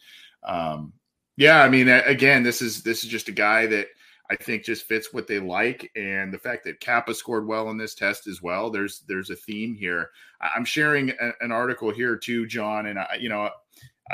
um, 0.43 0.93
yeah, 1.37 1.63
I 1.63 1.69
mean, 1.69 1.89
again, 1.89 2.43
this 2.43 2.61
is 2.61 2.83
this 2.83 3.05
is 3.05 3.11
just 3.11 3.29
a 3.29 3.33
guy 3.33 3.67
that 3.67 3.87
I 4.29 4.35
think 4.35 4.65
just 4.65 4.87
fits 4.87 5.13
what 5.13 5.29
they 5.29 5.39
like, 5.39 5.89
and 5.95 6.35
the 6.35 6.39
fact 6.39 6.65
that 6.65 6.81
Cappa 6.81 7.15
scored 7.15 7.47
well 7.47 7.71
in 7.71 7.79
this 7.79 7.95
test 7.95 8.27
as 8.27 8.43
well. 8.43 8.69
There's 8.69 9.05
there's 9.07 9.31
a 9.31 9.37
theme 9.37 9.77
here. 9.77 10.11
I'm 10.41 10.65
sharing 10.65 11.11
a, 11.11 11.33
an 11.41 11.53
article 11.53 11.93
here 11.93 12.17
too, 12.17 12.49
John, 12.49 12.87
and 12.87 12.99
I 12.99 13.17
you 13.21 13.29
know 13.29 13.49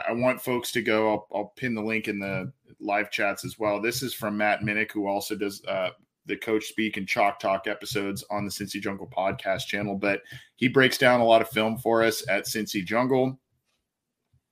I 0.09 0.13
want 0.13 0.41
folks 0.41 0.73
to 0.73 0.83
go. 0.83 1.11
I'll, 1.11 1.29
I'll, 1.35 1.53
pin 1.57 1.75
the 1.75 1.83
link 1.83 2.09
in 2.09 2.19
the 2.19 2.53
live 2.81 3.11
chats 3.11 3.45
as 3.45 3.59
well. 3.59 3.81
This 3.81 4.03
is 4.03 4.15
from 4.15 4.37
Matt 4.37 4.61
Minich, 4.61 4.93
who 4.93 5.07
also 5.07 5.35
does 5.35 5.65
uh, 5.67 5.91
the 6.27 6.37
Coach 6.37 6.65
Speak 6.65 6.97
and 6.97 7.09
Chalk 7.09 7.39
Talk 7.39 7.67
episodes 7.67 8.25
on 8.31 8.45
the 8.45 8.51
Cincy 8.51 8.81
Jungle 8.81 9.09
podcast 9.09 9.67
channel. 9.67 9.95
But 9.95 10.23
he 10.57 10.69
breaks 10.69 10.99
down 10.99 11.21
a 11.21 11.25
lot 11.25 11.43
of 11.43 11.49
film 11.49 11.79
for 11.79 12.03
us 12.03 12.29
at 12.29 12.47
Cincy 12.47 12.85
Jungle 12.85 13.39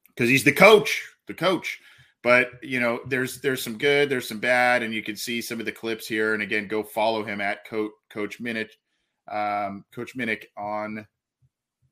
because 0.08 0.30
he's 0.30 0.44
the 0.44 0.52
coach, 0.52 1.02
the 1.26 1.34
coach. 1.34 1.80
But 2.22 2.52
you 2.62 2.80
know, 2.80 3.00
there's 3.06 3.40
there's 3.40 3.62
some 3.62 3.76
good, 3.76 4.08
there's 4.08 4.28
some 4.28 4.40
bad, 4.40 4.82
and 4.82 4.94
you 4.94 5.02
can 5.02 5.16
see 5.16 5.42
some 5.42 5.60
of 5.60 5.66
the 5.66 5.72
clips 5.72 6.06
here. 6.06 6.32
And 6.34 6.42
again, 6.42 6.68
go 6.68 6.82
follow 6.82 7.22
him 7.22 7.40
at 7.40 7.66
Coach 7.66 7.92
Coach 8.08 8.40
Minich, 8.40 8.70
um, 9.30 9.84
Coach 9.94 10.16
Minich 10.16 10.44
on 10.56 11.06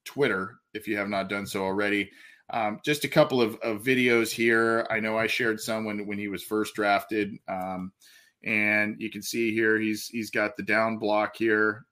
Twitter 0.04 0.56
if 0.74 0.88
you 0.88 0.96
have 0.96 1.08
not 1.08 1.28
done 1.28 1.46
so 1.46 1.62
already. 1.64 2.10
Um, 2.52 2.80
just 2.84 3.04
a 3.04 3.08
couple 3.08 3.40
of, 3.40 3.56
of, 3.56 3.82
videos 3.82 4.30
here. 4.30 4.86
I 4.90 5.00
know 5.00 5.16
I 5.16 5.26
shared 5.26 5.58
some 5.58 5.86
when 5.86 6.06
when 6.06 6.18
he 6.18 6.28
was 6.28 6.42
first 6.42 6.74
drafted, 6.74 7.38
um, 7.48 7.92
and 8.44 8.96
you 8.98 9.10
can 9.10 9.22
see 9.22 9.54
here 9.54 9.78
he's 9.78 10.06
he's 10.08 10.30
got 10.30 10.56
the 10.58 10.62
down 10.62 10.98
block 10.98 11.34
here, 11.34 11.86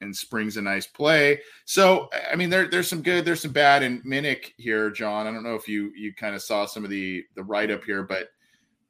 and 0.00 0.14
springs 0.14 0.56
a 0.56 0.62
nice 0.62 0.86
play. 0.86 1.38
So 1.66 2.08
I 2.30 2.34
mean, 2.34 2.48
there 2.48 2.66
there's 2.66 2.88
some 2.88 3.02
good, 3.02 3.26
there's 3.26 3.42
some 3.42 3.52
bad, 3.52 3.82
and 3.82 4.02
Minich 4.04 4.52
here, 4.56 4.90
John. 4.90 5.26
I 5.26 5.32
don't 5.32 5.44
know 5.44 5.54
if 5.54 5.68
you 5.68 5.92
you 5.94 6.14
kind 6.14 6.34
of 6.34 6.42
saw 6.42 6.64
some 6.64 6.82
of 6.82 6.90
the 6.90 7.22
the 7.34 7.44
write 7.44 7.70
up 7.70 7.84
here, 7.84 8.02
but 8.02 8.28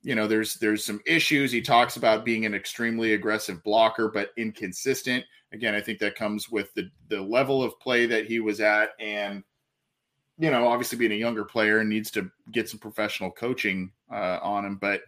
you 0.02 0.14
know 0.14 0.28
there's 0.28 0.54
there's 0.54 0.84
some 0.84 1.00
issues. 1.06 1.50
He 1.50 1.60
talks 1.60 1.96
about 1.96 2.24
being 2.24 2.46
an 2.46 2.54
extremely 2.54 3.14
aggressive 3.14 3.62
blocker, 3.64 4.08
but 4.08 4.30
inconsistent. 4.36 5.24
Again, 5.52 5.74
I 5.74 5.80
think 5.80 5.98
that 5.98 6.14
comes 6.14 6.48
with 6.48 6.72
the 6.74 6.88
the 7.08 7.20
level 7.20 7.62
of 7.64 7.78
play 7.80 8.06
that 8.06 8.26
he 8.26 8.40
was 8.40 8.60
at 8.60 8.90
and 9.00 9.42
you 10.42 10.50
know, 10.50 10.66
obviously 10.66 10.98
being 10.98 11.12
a 11.12 11.14
younger 11.14 11.44
player 11.44 11.84
needs 11.84 12.10
to 12.10 12.28
get 12.50 12.68
some 12.68 12.80
professional 12.80 13.30
coaching 13.30 13.92
uh, 14.10 14.40
on 14.42 14.64
him, 14.64 14.74
but 14.74 15.02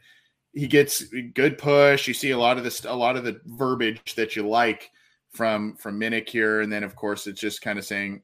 he 0.53 0.69
gets 0.69 1.03
good 1.35 1.59
push. 1.59 2.07
You 2.07 2.15
see 2.15 2.31
a 2.31 2.39
lot 2.39 2.57
of 2.57 2.63
this, 2.63 2.85
a 2.85 2.95
lot 2.95 3.17
of 3.17 3.25
the 3.25 3.41
verbiage 3.45 4.15
that 4.15 4.37
you 4.37 4.47
like 4.47 4.93
from 5.31 5.75
from 5.75 5.99
Minich 5.99 6.29
here, 6.29 6.61
and 6.61 6.73
then 6.73 6.85
of 6.85 6.95
course 6.95 7.27
it's 7.27 7.41
just 7.41 7.63
kind 7.63 7.81
of 7.81 7.85
saying, 7.85 8.23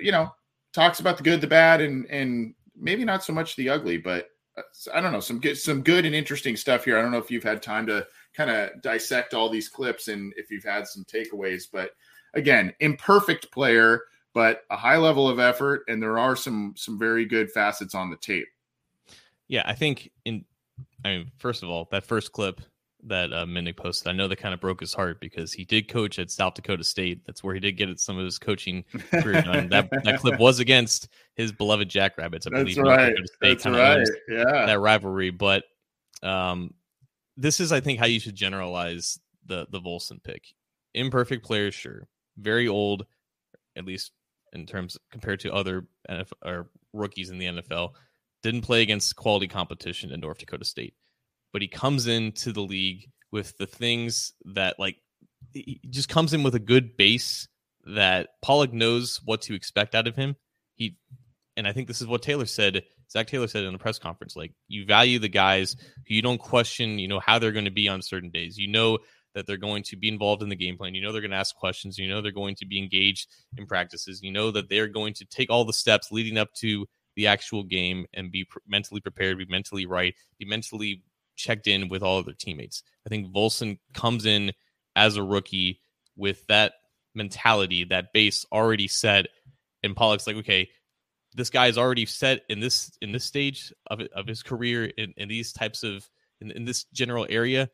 you 0.00 0.10
know, 0.10 0.34
talks 0.72 0.98
about 0.98 1.16
the 1.16 1.22
good, 1.22 1.40
the 1.40 1.46
bad, 1.46 1.80
and 1.80 2.06
and 2.06 2.56
maybe 2.76 3.04
not 3.04 3.22
so 3.22 3.32
much 3.32 3.54
the 3.54 3.68
ugly, 3.68 3.96
but 3.96 4.30
uh, 4.58 4.62
I 4.92 5.00
don't 5.00 5.12
know 5.12 5.20
some 5.20 5.38
good 5.38 5.56
some 5.56 5.80
good 5.80 6.04
and 6.04 6.14
interesting 6.14 6.56
stuff 6.56 6.86
here. 6.86 6.98
I 6.98 7.02
don't 7.02 7.12
know 7.12 7.18
if 7.18 7.30
you've 7.30 7.44
had 7.44 7.62
time 7.62 7.86
to 7.86 8.04
kind 8.36 8.50
of 8.50 8.82
dissect 8.82 9.32
all 9.32 9.48
these 9.48 9.68
clips 9.68 10.08
and 10.08 10.34
if 10.36 10.50
you've 10.50 10.64
had 10.64 10.88
some 10.88 11.04
takeaways, 11.04 11.68
but 11.72 11.92
again, 12.34 12.74
imperfect 12.80 13.52
player 13.52 14.02
but 14.34 14.64
a 14.70 14.76
high 14.76 14.96
level 14.96 15.28
of 15.28 15.38
effort, 15.38 15.84
and 15.88 16.02
there 16.02 16.18
are 16.18 16.36
some 16.36 16.74
some 16.76 16.98
very 16.98 17.24
good 17.24 17.50
facets 17.50 17.94
on 17.94 18.10
the 18.10 18.16
tape. 18.16 18.48
Yeah, 19.48 19.62
I 19.64 19.74
think 19.74 20.10
in 20.24 20.44
I 21.04 21.10
mean, 21.10 21.30
first 21.38 21.62
of 21.62 21.70
all, 21.70 21.88
that 21.92 22.04
first 22.04 22.32
clip 22.32 22.60
that 23.06 23.32
uh, 23.32 23.44
Minich 23.44 23.76
posted, 23.76 24.08
I 24.08 24.12
know 24.12 24.28
that 24.28 24.36
kind 24.36 24.54
of 24.54 24.60
broke 24.60 24.80
his 24.80 24.94
heart 24.94 25.20
because 25.20 25.52
he 25.52 25.64
did 25.64 25.88
coach 25.88 26.18
at 26.18 26.30
South 26.30 26.54
Dakota 26.54 26.82
State. 26.82 27.24
That's 27.26 27.44
where 27.44 27.54
he 27.54 27.60
did 27.60 27.72
get 27.72 28.00
some 28.00 28.18
of 28.18 28.24
his 28.24 28.38
coaching 28.38 28.84
career 29.10 29.42
done. 29.42 29.68
that 29.70 29.88
that 30.04 30.20
clip 30.20 30.40
was 30.40 30.58
against 30.58 31.08
his 31.36 31.52
beloved 31.52 31.88
Jackrabbits, 31.88 32.46
I 32.46 32.50
believe. 32.50 32.76
That's 32.76 32.78
right. 32.78 33.14
That's 33.40 33.66
right. 33.66 34.08
Yeah. 34.28 34.66
That 34.66 34.80
rivalry, 34.80 35.30
but 35.30 35.64
um, 36.22 36.74
this 37.36 37.60
is, 37.60 37.72
I 37.72 37.80
think, 37.80 37.98
how 38.00 38.06
you 38.06 38.18
should 38.18 38.34
generalize 38.34 39.18
the 39.46 39.66
the 39.70 39.80
Volson 39.80 40.22
pick. 40.22 40.54
Imperfect 40.94 41.44
players, 41.44 41.74
sure. 41.74 42.08
Very 42.38 42.66
old, 42.66 43.06
at 43.76 43.84
least 43.84 44.12
in 44.54 44.66
terms 44.66 44.96
compared 45.10 45.40
to 45.40 45.52
other 45.52 45.86
NFL, 46.08 46.32
or 46.44 46.70
rookies 46.92 47.30
in 47.30 47.38
the 47.38 47.46
NFL. 47.46 47.92
Didn't 48.42 48.62
play 48.62 48.82
against 48.82 49.16
quality 49.16 49.48
competition 49.48 50.12
in 50.12 50.20
North 50.20 50.38
Dakota 50.38 50.64
State, 50.64 50.94
but 51.52 51.62
he 51.62 51.68
comes 51.68 52.06
into 52.06 52.52
the 52.52 52.60
league 52.60 53.10
with 53.32 53.56
the 53.58 53.66
things 53.66 54.32
that 54.54 54.78
like 54.78 54.96
he 55.52 55.80
just 55.90 56.08
comes 56.08 56.32
in 56.32 56.42
with 56.42 56.54
a 56.54 56.60
good 56.60 56.96
base 56.96 57.48
that 57.86 58.28
Pollack 58.42 58.72
knows 58.72 59.20
what 59.24 59.42
to 59.42 59.54
expect 59.54 59.94
out 59.94 60.06
of 60.06 60.16
him. 60.16 60.36
He 60.74 60.96
and 61.56 61.66
I 61.66 61.72
think 61.72 61.88
this 61.88 62.00
is 62.00 62.06
what 62.06 62.22
Taylor 62.22 62.46
said. 62.46 62.82
Zac 63.10 63.28
Taylor 63.28 63.46
said 63.46 63.64
in 63.64 63.72
the 63.72 63.78
press 63.78 63.98
conference, 63.98 64.34
like 64.34 64.52
you 64.66 64.86
value 64.86 65.18
the 65.18 65.28
guys 65.28 65.76
who 66.06 66.14
you 66.14 66.22
don't 66.22 66.38
question, 66.38 66.98
you 66.98 67.06
know, 67.06 67.20
how 67.20 67.38
they're 67.38 67.52
going 67.52 67.66
to 67.66 67.70
be 67.70 67.88
on 67.88 68.02
certain 68.02 68.30
days. 68.30 68.58
You 68.58 68.68
know 68.68 68.98
that 69.34 69.46
they're 69.46 69.56
going 69.56 69.82
to 69.84 69.96
be 69.96 70.08
involved 70.08 70.42
in 70.42 70.48
the 70.48 70.56
game 70.56 70.76
plan. 70.76 70.94
You 70.94 71.02
know 71.02 71.12
they're 71.12 71.20
going 71.20 71.30
to 71.30 71.36
ask 71.36 71.54
questions. 71.56 71.98
You 71.98 72.08
know 72.08 72.20
they're 72.20 72.32
going 72.32 72.54
to 72.56 72.66
be 72.66 72.78
engaged 72.78 73.28
in 73.56 73.66
practices. 73.66 74.22
You 74.22 74.32
know 74.32 74.50
that 74.50 74.68
they're 74.68 74.88
going 74.88 75.14
to 75.14 75.24
take 75.24 75.50
all 75.50 75.64
the 75.64 75.72
steps 75.72 76.12
leading 76.12 76.38
up 76.38 76.52
to 76.54 76.86
the 77.16 77.26
actual 77.26 77.62
game 77.62 78.06
and 78.14 78.30
be 78.30 78.44
pr- 78.44 78.58
mentally 78.66 79.00
prepared, 79.00 79.38
be 79.38 79.46
mentally 79.46 79.86
right, 79.86 80.14
be 80.38 80.44
mentally 80.44 81.02
checked 81.36 81.66
in 81.66 81.88
with 81.88 82.02
all 82.02 82.18
of 82.18 82.24
their 82.24 82.34
teammates. 82.34 82.82
I 83.06 83.08
think 83.08 83.32
Volson 83.32 83.78
comes 83.92 84.26
in 84.26 84.52
as 84.96 85.16
a 85.16 85.22
rookie 85.22 85.80
with 86.16 86.46
that 86.46 86.74
mentality, 87.14 87.84
that 87.84 88.12
base 88.12 88.46
already 88.52 88.88
set, 88.88 89.26
and 89.82 89.96
Pollack's 89.96 90.26
like, 90.26 90.36
okay, 90.36 90.68
this 91.34 91.50
guy 91.50 91.66
is 91.66 91.78
already 91.78 92.06
set 92.06 92.42
in 92.48 92.60
this 92.60 92.92
in 93.02 93.12
this 93.12 93.24
stage 93.24 93.72
of 93.88 94.00
of 94.14 94.26
his 94.26 94.42
career 94.42 94.84
in, 94.84 95.12
in 95.16 95.28
these 95.28 95.52
types 95.52 95.82
of 95.82 96.08
in, 96.40 96.50
in 96.52 96.64
this 96.64 96.84
general 96.92 97.26
area 97.28 97.68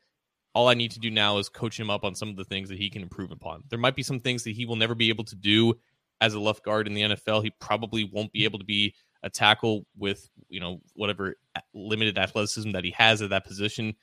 all 0.55 0.69
I 0.69 0.75
need 0.75 0.93
to 0.93 1.01
do 1.01 1.11
now 1.11 1.39
is 1.39 1.49
coach 1.49 1.79
him 1.79 1.91
up 1.91 2.05
on 2.05 2.15
some 2.15 2.29
of 2.29 2.37
the 2.37 2.45
things 2.45 2.69
that 2.69 2.79
he 2.79 2.91
can 2.91 3.03
improve 3.03 3.31
upon. 3.31 3.63
There 3.69 3.79
might 3.79 3.97
be 3.97 4.03
some 4.03 4.21
things 4.21 4.45
that 4.45 4.51
he 4.53 4.67
will 4.67 4.77
never 4.77 4.95
be 4.95 5.09
able 5.09 5.25
to 5.25 5.37
do 5.37 5.75
as 6.21 6.35
a 6.35 6.41
left 6.41 6.65
guard 6.65 6.87
in 6.87 6.95
the 6.95 7.03
NFL. 7.03 7.43
He 7.43 7.53
probably 7.61 8.05
won't 8.05 8.33
be 8.33 8.45
able 8.45 8.59
to 8.59 8.65
be 8.65 8.95
a 9.23 9.31
tackle 9.31 9.87
with, 9.97 10.29
you 10.49 10.61
know, 10.61 10.81
whatever 10.95 11.37
limited 11.75 12.19
athleticism 12.19 12.73
that 12.73 12.85
he 12.85 12.91
has 12.93 13.23
at 13.23 13.31
that 13.31 13.47
position. 13.47 13.95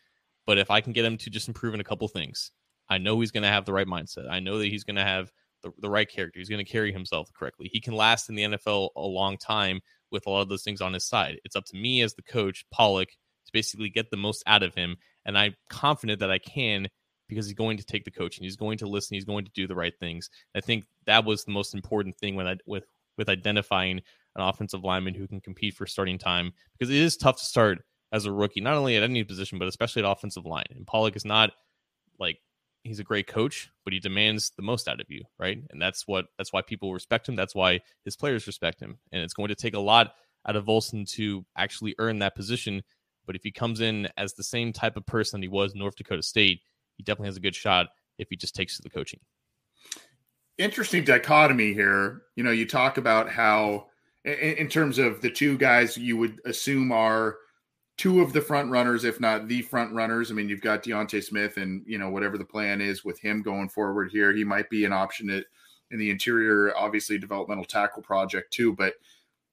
But 0.45 0.57
if 0.57 0.71
I 0.71 0.81
can 0.81 0.93
get 0.93 1.05
him 1.05 1.17
to 1.17 1.29
just 1.29 1.47
improve 1.47 1.73
in 1.73 1.81
a 1.81 1.85
couple 1.85 2.07
things, 2.07 2.51
I 2.89 2.97
know 2.97 3.19
he's 3.19 3.31
going 3.31 3.43
to 3.43 3.49
have 3.49 3.65
the 3.65 3.73
right 3.73 3.87
mindset. 3.87 4.29
I 4.29 4.39
know 4.39 4.59
that 4.59 4.67
he's 4.67 4.85
going 4.85 4.95
to 4.95 5.03
have 5.03 5.31
the, 5.63 5.71
the 5.79 5.89
right 5.89 6.09
character. 6.09 6.39
He's 6.39 6.49
going 6.49 6.63
to 6.63 6.71
carry 6.71 6.93
himself 6.93 7.29
correctly. 7.33 7.69
He 7.71 7.81
can 7.81 7.93
last 7.93 8.29
in 8.29 8.35
the 8.35 8.43
NFL 8.43 8.89
a 8.95 9.01
long 9.01 9.37
time 9.37 9.81
with 10.11 10.25
a 10.25 10.29
lot 10.29 10.41
of 10.41 10.49
those 10.49 10.63
things 10.63 10.81
on 10.81 10.93
his 10.93 11.05
side. 11.05 11.39
It's 11.43 11.55
up 11.55 11.65
to 11.65 11.75
me 11.75 12.01
as 12.01 12.13
the 12.13 12.21
coach, 12.21 12.65
Pollack, 12.71 13.09
to 13.09 13.51
basically 13.51 13.89
get 13.89 14.09
the 14.09 14.17
most 14.17 14.43
out 14.47 14.63
of 14.63 14.75
him 14.75 14.97
and 15.27 15.37
I'm 15.37 15.55
confident 15.69 16.19
that 16.21 16.31
I 16.31 16.39
can 16.39 16.87
because 17.29 17.45
he's 17.45 17.55
going 17.55 17.77
to 17.77 17.85
take 17.85 18.05
the 18.05 18.11
coaching. 18.11 18.43
He's 18.43 18.55
going 18.55 18.77
to 18.79 18.87
listen. 18.87 19.15
He's 19.15 19.25
going 19.25 19.45
to 19.45 19.51
do 19.53 19.67
the 19.67 19.75
right 19.75 19.93
things. 19.99 20.29
I 20.55 20.61
think 20.61 20.85
that 21.05 21.25
was 21.25 21.43
the 21.43 21.51
most 21.51 21.75
important 21.75 22.17
thing 22.17 22.35
when 22.35 22.47
I 22.47 22.55
with 22.65 22.85
with 23.17 23.29
identifying 23.29 24.01
an 24.35 24.41
offensive 24.41 24.83
lineman 24.83 25.13
who 25.13 25.27
can 25.27 25.41
compete 25.41 25.73
for 25.73 25.85
starting 25.85 26.17
time 26.17 26.53
because 26.77 26.93
it 26.93 27.01
is 27.01 27.17
tough 27.17 27.37
to 27.37 27.45
start 27.45 27.79
as 28.11 28.25
a 28.25 28.31
rookie, 28.31 28.61
not 28.61 28.75
only 28.75 28.95
at 28.95 29.03
any 29.03 29.23
position 29.23 29.59
but 29.59 29.67
especially 29.67 30.03
at 30.03 30.09
offensive 30.09 30.45
line. 30.45 30.65
And 30.71 30.87
Pollack 30.87 31.15
is 31.15 31.25
not 31.25 31.51
like 32.19 32.37
he's 32.83 32.99
a 32.99 33.03
great 33.03 33.27
coach, 33.27 33.69
but 33.83 33.93
he 33.93 33.99
demands 33.99 34.51
the 34.55 34.61
most 34.61 34.87
out 34.87 35.01
of 35.01 35.09
you, 35.09 35.23
right? 35.37 35.59
And 35.71 35.81
that's 35.81 36.07
what 36.07 36.27
that's 36.37 36.53
why 36.53 36.61
people 36.61 36.93
respect 36.93 37.27
him. 37.27 37.35
That's 37.35 37.55
why 37.55 37.81
his 38.05 38.15
players 38.15 38.47
respect 38.47 38.79
him. 38.79 38.97
And 39.11 39.21
it's 39.21 39.33
going 39.33 39.49
to 39.49 39.55
take 39.55 39.75
a 39.75 39.79
lot 39.79 40.13
out 40.47 40.55
of 40.55 40.65
Volson 40.65 41.09
to 41.11 41.45
actually 41.57 41.95
earn 41.99 42.19
that 42.19 42.35
position 42.35 42.81
but 43.27 43.35
if 43.35 43.43
he 43.43 43.51
comes 43.51 43.81
in 43.81 44.07
as 44.17 44.33
the 44.33 44.43
same 44.43 44.73
type 44.73 44.97
of 44.97 45.05
person 45.05 45.41
he 45.41 45.47
was 45.47 45.75
North 45.75 45.95
Dakota 45.95 46.23
State, 46.23 46.61
he 46.95 47.03
definitely 47.03 47.27
has 47.27 47.37
a 47.37 47.41
good 47.41 47.53
shot 47.53 47.87
if 48.17 48.29
he 48.29 48.35
just 48.35 48.55
takes 48.55 48.77
to 48.77 48.81
the 48.81 48.89
coaching. 48.89 49.19
Interesting 50.57 51.03
dichotomy 51.03 51.73
here. 51.73 52.23
You 52.35 52.43
know, 52.43 52.51
you 52.51 52.65
talk 52.65 52.97
about 52.97 53.29
how, 53.29 53.87
in, 54.25 54.67
terms 54.69 54.97
of 54.97 55.21
the 55.21 55.29
two 55.29 55.55
guys 55.57 55.95
you 55.97 56.17
would 56.17 56.39
assume 56.45 56.91
are 56.91 57.35
two 57.97 58.21
of 58.21 58.33
the 58.33 58.41
front 58.41 58.71
runners, 58.71 59.03
if 59.03 59.19
not 59.19 59.47
the 59.47 59.61
front 59.61 59.93
runners. 59.93 60.31
I 60.31 60.33
mean, 60.33 60.49
you've 60.49 60.61
got 60.61 60.81
D'Ante 60.81 61.21
Smith, 61.21 61.57
and 61.57 61.83
you 61.85 61.99
know 61.99 62.09
whatever 62.09 62.39
the 62.39 62.45
plan 62.45 62.81
is 62.81 63.05
with 63.05 63.19
him 63.19 63.43
going 63.43 63.69
forward 63.69 64.09
here, 64.11 64.33
he 64.33 64.43
might 64.43 64.69
be 64.71 64.85
an 64.85 64.93
option 64.93 65.29
at, 65.29 65.45
in 65.91 65.99
the 65.99 66.09
interior, 66.09 66.75
obviously 66.75 67.19
developmental 67.19 67.65
tackle 67.65 68.01
project 68.01 68.51
too. 68.51 68.73
But 68.73 68.95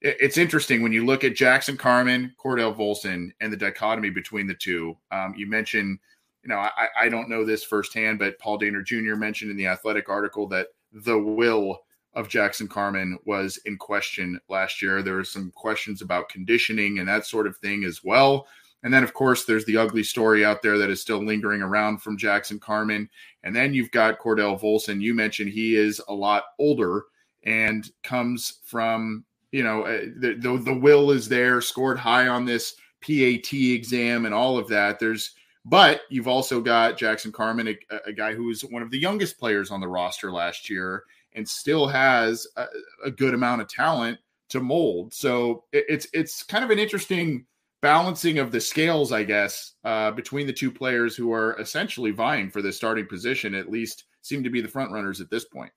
it's 0.05 0.37
interesting 0.37 0.83
when 0.83 0.93
you 0.93 1.07
look 1.07 1.25
at 1.25 1.35
Jackson 1.35 1.79
Carman, 1.79 2.35
Cordell 2.43 2.77
Volson, 2.77 3.31
and 3.41 3.51
the 3.51 3.57
dichotomy 3.57 4.11
between 4.11 4.47
the 4.47 4.55
two. 4.55 4.95
Um, 5.11 5.35
you 5.35 5.49
mentioned, 5.49 5.99
you 6.43 6.51
know, 6.51 6.59
I, 6.59 6.89
I, 7.01 7.09
don't 7.09 7.31
know 7.31 7.43
this 7.43 7.65
firsthand, 7.65 8.19
but 8.19 8.39
Paul 8.39 8.59
Dehner 8.59 8.85
Jr. 8.85 9.17
mentioned 9.17 9.51
in 9.51 9.57
the 9.57 9.67
athletic 9.67 10.11
article 10.11 10.47
that 10.49 10.69
the 10.93 11.19
will 11.19 11.79
of 12.13 12.29
Jackson 12.29 12.69
Carman 12.69 13.19
was 13.25 13.59
in 13.65 13.79
question 13.79 14.39
last 14.51 14.83
year. 14.83 15.03
There 15.03 15.15
were 15.15 15.25
some 15.25 15.51
questions 15.55 16.03
about 16.03 16.29
conditioning 16.29 16.99
and 16.99 17.09
that 17.09 17.25
sort 17.25 17.47
of 17.47 17.57
thing 17.57 17.85
as 17.85 18.05
well. 18.05 18.47
And 18.83 18.93
then, 18.93 19.03
of 19.03 19.15
course, 19.15 19.47
there's 19.47 19.65
the 19.65 19.79
ugly 19.79 20.03
story 20.03 20.45
out 20.45 20.61
there 20.61 20.77
that 20.77 20.91
is 20.91 21.01
still 21.01 21.25
lingering 21.25 21.63
around 21.63 22.03
from 22.03 22.19
Jackson 22.19 22.61
Carman. 22.61 23.09
And 23.43 23.57
then 23.57 23.73
you've 23.73 23.91
got 23.91 24.19
Cordell 24.19 24.61
Volson. 24.61 25.01
You 25.01 25.15
mentioned 25.15 25.51
he 25.51 25.75
is 25.75 26.01
a 26.09 26.15
lot 26.15 26.45
older 26.59 27.05
and 27.45 27.89
comes 28.03 28.61
from, 28.67 29.25
you 29.55 29.63
know, 29.63 29.83
uh, 29.83 30.01
the, 30.17 30.35
the, 30.35 30.59
the 30.59 30.75
will 30.75 31.13
is 31.13 31.29
there, 31.29 31.61
scored 31.61 31.97
high 31.97 32.27
on 32.27 32.45
this 32.45 32.75
PAT 33.01 33.53
exam 33.53 34.27
and 34.27 34.35
all 34.35 34.59
of 34.59 34.67
that. 34.67 34.99
There's, 34.99 35.31
but 35.65 36.01
you've 36.11 36.27
also 36.27 36.61
got 36.61 36.99
Jackson 36.99 37.31
Carman, 37.31 37.69
a, 37.69 37.77
a 38.07 38.13
guy 38.13 38.35
who 38.35 38.47
was 38.47 38.63
one 38.63 38.83
of 38.83 38.91
the 38.91 38.99
youngest 38.99 39.39
players 39.39 39.71
on 39.71 39.81
the 39.81 39.87
roster 39.87 40.33
last 40.33 40.69
year 40.69 41.05
and 41.35 41.49
still 41.49 41.87
has 41.87 42.49
a, 42.57 42.67
a 43.05 43.13
good 43.13 43.33
amount 43.33 43.61
of 43.61 43.69
talent 43.69 44.19
to 44.49 44.59
mold. 44.59 45.15
So 45.15 45.63
it, 45.71 45.85
it's 45.89 46.09
it's 46.13 46.43
kind 46.43 46.65
of 46.65 46.71
an 46.71 46.81
interesting 46.81 47.47
balancing 47.81 48.41
of 48.41 48.51
the 48.51 48.61
scales, 48.61 49.13
I 49.13 49.23
guess, 49.23 49.75
uh, 49.85 50.11
between 50.11 50.49
the 50.49 50.53
two 50.53 50.73
players 50.73 51.15
who 51.15 51.33
are 51.33 51.57
essentially 51.61 52.11
vying 52.11 52.51
for 52.51 52.61
the 52.61 52.73
starting 52.73 53.07
position. 53.07 53.55
At 53.55 53.71
least 53.71 54.05
seem 54.21 54.43
to 54.43 54.51
be 54.51 54.61
the 54.61 54.69
front 54.69 54.91
runners 54.91 55.21
at 55.21 55.31
this 55.31 55.45
point. 55.45 55.73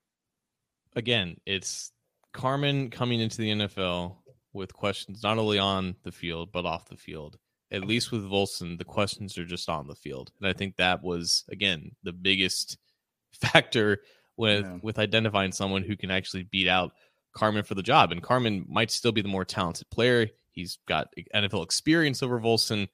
Again, 0.96 1.36
it's 1.46 1.92
Carman 2.38 2.88
coming 2.88 3.18
into 3.18 3.38
the 3.38 3.50
NFL 3.50 4.14
with 4.52 4.72
questions 4.72 5.24
not 5.24 5.38
only 5.38 5.58
on 5.58 5.96
the 6.04 6.12
field 6.12 6.52
but 6.52 6.64
off 6.64 6.88
the 6.88 6.96
field. 6.96 7.36
At 7.72 7.84
least 7.84 8.12
with 8.12 8.22
Volson, 8.22 8.78
the 8.78 8.84
questions 8.84 9.36
are 9.36 9.44
just 9.44 9.68
on 9.68 9.88
the 9.88 9.94
field, 9.94 10.30
and 10.38 10.48
I 10.48 10.52
think 10.52 10.76
that 10.76 11.02
was 11.02 11.44
again 11.50 11.90
the 12.04 12.12
biggest 12.12 12.78
factor 13.32 13.98
with 14.36 14.64
yeah. 14.64 14.78
with 14.82 14.98
identifying 14.98 15.52
someone 15.52 15.82
who 15.82 15.96
can 15.96 16.12
actually 16.12 16.44
beat 16.44 16.68
out 16.68 16.92
Carman 17.34 17.64
for 17.64 17.74
the 17.74 17.82
job. 17.82 18.12
And 18.12 18.22
Carman 18.22 18.64
might 18.68 18.92
still 18.92 19.12
be 19.12 19.20
the 19.20 19.28
more 19.28 19.44
talented 19.44 19.90
player. 19.90 20.28
He's 20.52 20.78
got 20.86 21.08
NFL 21.34 21.64
experience 21.64 22.22
over 22.22 22.40
Volson. 22.40 22.88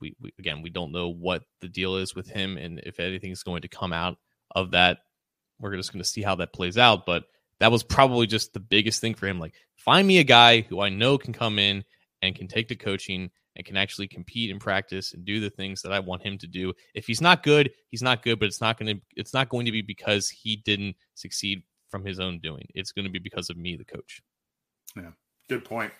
We, 0.00 0.16
we 0.20 0.32
again, 0.38 0.62
we 0.62 0.70
don't 0.70 0.90
know 0.90 1.10
what 1.10 1.44
the 1.60 1.68
deal 1.68 1.96
is 1.96 2.14
with 2.14 2.28
him 2.28 2.56
and 2.56 2.80
if 2.80 2.98
anything's 2.98 3.42
going 3.42 3.62
to 3.62 3.68
come 3.68 3.92
out 3.92 4.16
of 4.52 4.70
that. 4.70 5.00
We're 5.60 5.76
just 5.76 5.92
going 5.92 6.02
to 6.02 6.08
see 6.08 6.22
how 6.22 6.36
that 6.36 6.54
plays 6.54 6.78
out. 6.78 7.04
But 7.04 7.24
that 7.60 7.70
was 7.70 7.82
probably 7.82 8.26
just 8.26 8.52
the 8.52 8.60
biggest 8.60 9.00
thing 9.00 9.14
for 9.14 9.26
him. 9.26 9.38
Like, 9.38 9.54
find 9.76 10.06
me 10.06 10.18
a 10.18 10.24
guy 10.24 10.62
who 10.62 10.80
I 10.80 10.88
know 10.88 11.18
can 11.18 11.32
come 11.32 11.58
in 11.58 11.84
and 12.22 12.34
can 12.34 12.48
take 12.48 12.68
the 12.68 12.76
coaching 12.76 13.30
and 13.56 13.66
can 13.66 13.76
actually 13.76 14.08
compete 14.08 14.50
in 14.50 14.58
practice 14.58 15.12
and 15.12 15.24
do 15.24 15.40
the 15.40 15.50
things 15.50 15.82
that 15.82 15.92
I 15.92 16.00
want 16.00 16.22
him 16.22 16.38
to 16.38 16.46
do. 16.46 16.72
If 16.94 17.06
he's 17.06 17.20
not 17.20 17.42
good, 17.42 17.70
he's 17.88 18.02
not 18.02 18.22
good, 18.22 18.38
but 18.38 18.46
it's 18.46 18.60
not 18.60 18.78
going 18.78 18.96
to 18.96 19.02
it's 19.16 19.34
not 19.34 19.48
going 19.48 19.66
to 19.66 19.72
be 19.72 19.82
because 19.82 20.28
he 20.28 20.56
didn't 20.56 20.96
succeed 21.14 21.62
from 21.88 22.04
his 22.04 22.20
own 22.20 22.38
doing. 22.38 22.66
It's 22.74 22.92
going 22.92 23.04
to 23.04 23.10
be 23.10 23.18
because 23.18 23.50
of 23.50 23.56
me, 23.56 23.76
the 23.76 23.84
coach. 23.84 24.22
Yeah, 24.96 25.10
good 25.48 25.64
point. 25.64 25.92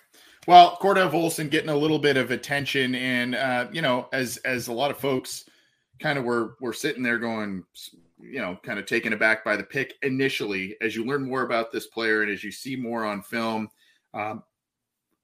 Well, 0.47 0.77
Cordell 0.81 1.11
Volson 1.11 1.51
getting 1.51 1.69
a 1.69 1.77
little 1.77 1.99
bit 1.99 2.17
of 2.17 2.31
attention, 2.31 2.95
and 2.95 3.35
uh, 3.35 3.67
you 3.71 3.81
know, 3.81 4.07
as 4.11 4.37
as 4.37 4.67
a 4.67 4.73
lot 4.73 4.91
of 4.91 4.97
folks 4.97 5.45
kind 5.99 6.17
of 6.17 6.25
were 6.25 6.55
were 6.61 6.73
sitting 6.73 7.03
there 7.03 7.19
going, 7.19 7.63
you 8.21 8.39
know, 8.39 8.57
kind 8.63 8.79
of 8.79 8.85
taken 8.85 9.13
aback 9.13 9.43
by 9.43 9.55
the 9.55 9.63
pick 9.63 9.95
initially. 10.01 10.75
As 10.81 10.95
you 10.95 11.05
learn 11.05 11.27
more 11.27 11.43
about 11.43 11.71
this 11.71 11.87
player 11.87 12.21
and 12.21 12.31
as 12.31 12.43
you 12.43 12.51
see 12.51 12.75
more 12.75 13.05
on 13.05 13.21
film, 13.21 13.69
um, 14.13 14.43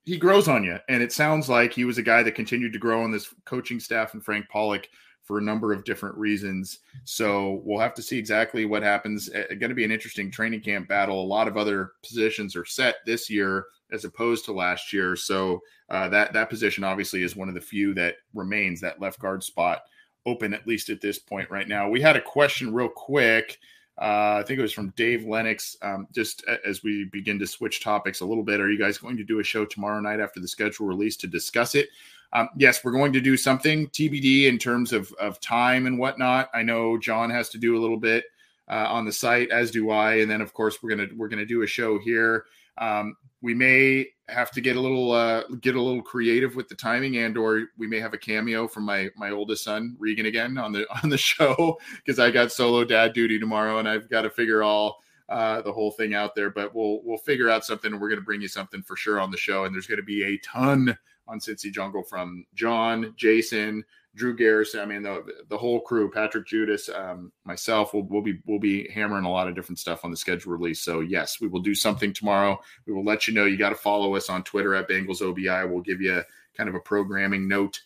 he 0.06 0.18
grows 0.18 0.48
on 0.48 0.64
you. 0.64 0.78
And 0.88 1.04
it 1.04 1.12
sounds 1.12 1.50
like 1.50 1.74
he 1.74 1.86
was 1.86 1.98
a 1.98 2.04
guy 2.04 2.24
that 2.24 2.36
continued 2.36 2.74
to 2.74 2.80
grow 2.80 3.04
on 3.04 3.12
this 3.12 3.34
coaching 3.46 3.80
staff 3.80 4.14
and 4.14 4.24
Frank 4.24 4.48
Pollack 4.50 4.88
for 5.24 5.38
a 5.38 5.44
number 5.44 5.74
of 5.74 5.84
different 5.84 6.16
reasons. 6.16 6.80
So 7.04 7.62
we'll 7.66 7.82
have 7.82 7.94
to 7.96 8.02
see 8.02 8.18
exactly 8.18 8.64
what 8.64 8.82
happens. 8.82 9.28
It's 9.28 9.56
going 9.56 9.70
to 9.70 9.76
be 9.76 9.84
an 9.84 9.92
interesting 9.92 10.32
training 10.32 10.62
camp 10.62 10.88
battle. 10.88 11.22
A 11.22 11.28
lot 11.28 11.50
of 11.50 11.58
other 11.58 11.92
positions 12.02 12.56
are 12.56 12.64
set 12.64 12.96
this 13.06 13.30
year 13.30 13.66
as 13.92 14.06
opposed 14.06 14.46
to 14.46 14.54
last 14.54 14.94
year. 14.94 15.18
So 15.18 15.60
uh, 15.90 16.08
that 16.10 16.32
that 16.32 16.50
position 16.50 16.86
obviously 16.86 17.24
is 17.24 17.36
one 17.36 17.50
of 17.50 17.56
the 17.56 17.62
few 17.62 17.94
that 17.96 18.16
remains 18.34 18.80
that 18.82 19.02
left 19.02 19.20
guard 19.20 19.44
spot 19.44 19.82
open 20.28 20.54
at 20.54 20.68
least 20.68 20.90
at 20.90 21.02
this 21.02 21.18
point 21.18 21.50
right 21.50 21.68
now. 21.68 21.90
We 21.90 22.02
had 22.02 22.16
a 22.16 22.22
question 22.22 22.74
real 22.74 22.90
quick. 22.90 23.60
Uh, 24.00 24.38
I 24.40 24.44
think 24.46 24.60
it 24.60 24.62
was 24.62 24.74
from 24.74 24.94
Dave 24.96 25.26
Lennox. 25.26 25.76
Um, 25.82 26.08
just 26.14 26.44
as 26.66 26.84
we 26.84 27.06
begin 27.06 27.40
to 27.40 27.48
switch 27.48 27.84
topics 27.84 28.20
a 28.22 28.26
little 28.26 28.44
bit, 28.44 28.60
are 28.60 28.70
you 28.70 28.78
guys 28.78 29.00
going 29.00 29.18
to 29.18 29.24
do 29.24 29.40
a 29.40 29.44
show 29.44 29.66
tomorrow 29.66 30.00
night 30.00 30.20
after 30.20 30.40
the 30.40 30.48
schedule 30.48 30.86
release 30.86 31.18
to 31.18 31.28
discuss 31.28 31.74
it? 31.74 31.88
Um, 32.34 32.50
yes, 32.58 32.84
we're 32.84 32.92
going 32.92 33.14
to 33.14 33.22
do 33.22 33.38
something 33.38 33.88
TBD 33.88 34.48
in 34.48 34.60
terms 34.60 34.94
of, 34.94 35.12
of 35.14 35.40
time 35.40 35.88
and 35.88 35.98
whatnot. 35.98 36.50
I 36.54 36.62
know 36.62 36.98
John 36.98 37.30
has 37.32 37.50
to 37.50 37.58
do 37.58 37.78
a 37.78 37.80
little 37.80 37.98
bit 37.98 38.26
uh, 38.70 38.86
on 38.90 39.06
the 39.06 39.12
site, 39.12 39.50
as 39.50 39.72
do 39.72 39.90
I, 39.90 40.16
and 40.16 40.30
then 40.30 40.42
of 40.42 40.54
course 40.54 40.84
we're 40.84 40.90
gonna 40.90 41.08
we're 41.16 41.30
gonna 41.30 41.46
do 41.46 41.62
a 41.62 41.68
show 41.68 41.98
here. 42.00 42.46
Um, 42.78 43.16
we 43.42 43.54
may 43.54 44.08
have 44.30 44.52
to 44.52 44.62
get 44.62 44.76
a 44.76 44.80
little 44.80 45.12
uh, 45.12 45.44
get 45.62 45.76
a 45.76 45.82
little 45.82 46.02
creative 46.02 46.56
with 46.56 46.68
the 46.68 46.76
timing, 46.76 47.18
and 47.18 47.38
or 47.38 47.68
we 47.78 47.88
may 47.88 48.00
have 48.00 48.14
a 48.14 48.18
cameo 48.18 48.68
from 48.68 48.84
my 48.84 49.10
my 49.16 49.32
oldest 49.32 49.64
son 49.64 49.96
Regan 50.00 50.26
again 50.26 50.58
on 50.58 50.72
the 50.72 50.86
on 51.04 51.10
the 51.10 51.18
show 51.18 51.80
because 51.98 52.20
I 52.20 52.32
got 52.32 52.52
solo 52.52 52.84
dad 52.84 53.14
duty 53.14 53.40
tomorrow, 53.40 53.80
and 53.80 53.88
I've 53.88 54.10
got 54.10 54.24
to 54.24 54.30
figure 54.30 54.64
all 54.64 55.02
uh, 55.30 55.62
the 55.62 55.72
whole 55.72 55.92
thing 55.92 56.14
out 56.14 56.36
there. 56.36 56.50
But 56.50 56.76
we'll 56.76 57.02
we'll 57.04 57.18
figure 57.18 57.50
out 57.50 57.66
something, 57.66 57.92
and 57.92 58.02
we're 58.02 58.10
going 58.10 58.20
to 58.20 58.26
bring 58.26 58.42
you 58.42 58.50
something 58.50 58.82
for 58.82 58.96
sure 58.96 59.20
on 59.20 59.32
the 59.32 59.38
show. 59.38 59.66
And 59.66 59.74
there's 59.74 59.88
going 59.88 59.98
to 59.98 60.04
be 60.04 60.24
a 60.24 60.38
ton 60.40 60.98
on 61.28 61.40
Cincy 61.40 61.72
Jungle 61.72 62.04
from 62.04 62.46
John, 62.54 63.14
Jason, 63.18 63.84
Drew 64.18 64.36
Garrison. 64.36 64.82
I 64.82 64.86
mean, 64.86 65.04
the 65.04 65.24
the 65.48 65.58
whole 65.58 65.80
crew, 65.80 66.10
Patrick 66.10 66.48
Judis, 66.48 66.90
um, 66.94 67.32
myself, 67.46 67.94
will 67.94 68.04
will 68.08 68.22
be 68.22 68.40
will 68.46 68.60
be 68.60 68.90
hammering 68.90 69.26
a 69.26 69.32
lot 69.32 69.48
of 69.48 69.56
different 69.56 69.80
stuff 69.80 70.04
on 70.04 70.12
the 70.12 70.18
schedule 70.18 70.52
release. 70.52 70.82
So 70.82 71.00
yes, 71.02 71.40
we 71.40 71.48
will 71.48 71.62
do 71.62 71.76
something 71.76 72.12
tomorrow. 72.12 72.60
We 72.86 72.94
will 72.94 73.06
let 73.06 73.28
you 73.28 73.34
know. 73.34 73.46
You 73.46 73.58
got 73.58 73.70
to 73.70 73.76
follow 73.76 74.16
us 74.16 74.30
on 74.30 74.44
Twitter 74.44 74.76
at 74.76 74.90
Bengals 74.90 75.22
OBI. 75.22 75.72
We'll 75.72 75.82
give 75.82 76.02
you 76.02 76.22
kind 76.56 76.68
of 76.68 76.76
a 76.76 76.80
programming 76.80 77.48
note 77.48 77.80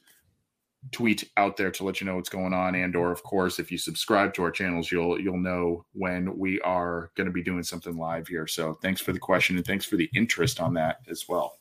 tweet 0.91 1.29
out 1.37 1.57
there 1.57 1.69
to 1.69 1.83
let 1.83 2.01
you 2.01 2.07
know 2.07 2.15
what's 2.15 2.29
going 2.29 2.53
on 2.53 2.73
and 2.73 2.95
or 2.95 3.11
of 3.11 3.21
course 3.21 3.59
if 3.59 3.71
you 3.71 3.77
subscribe 3.77 4.33
to 4.33 4.41
our 4.41 4.49
channels 4.49 4.91
you'll 4.91 5.21
you'll 5.21 5.37
know 5.37 5.85
when 5.93 6.35
we 6.35 6.59
are 6.61 7.11
going 7.15 7.27
to 7.27 7.31
be 7.31 7.43
doing 7.43 7.61
something 7.61 7.95
live 7.97 8.27
here 8.27 8.47
so 8.47 8.73
thanks 8.81 8.99
for 8.99 9.13
the 9.13 9.19
question 9.19 9.57
and 9.57 9.65
thanks 9.65 9.85
for 9.85 9.95
the 9.95 10.09
interest 10.15 10.59
on 10.59 10.73
that 10.73 10.97
as 11.07 11.29
well 11.29 11.60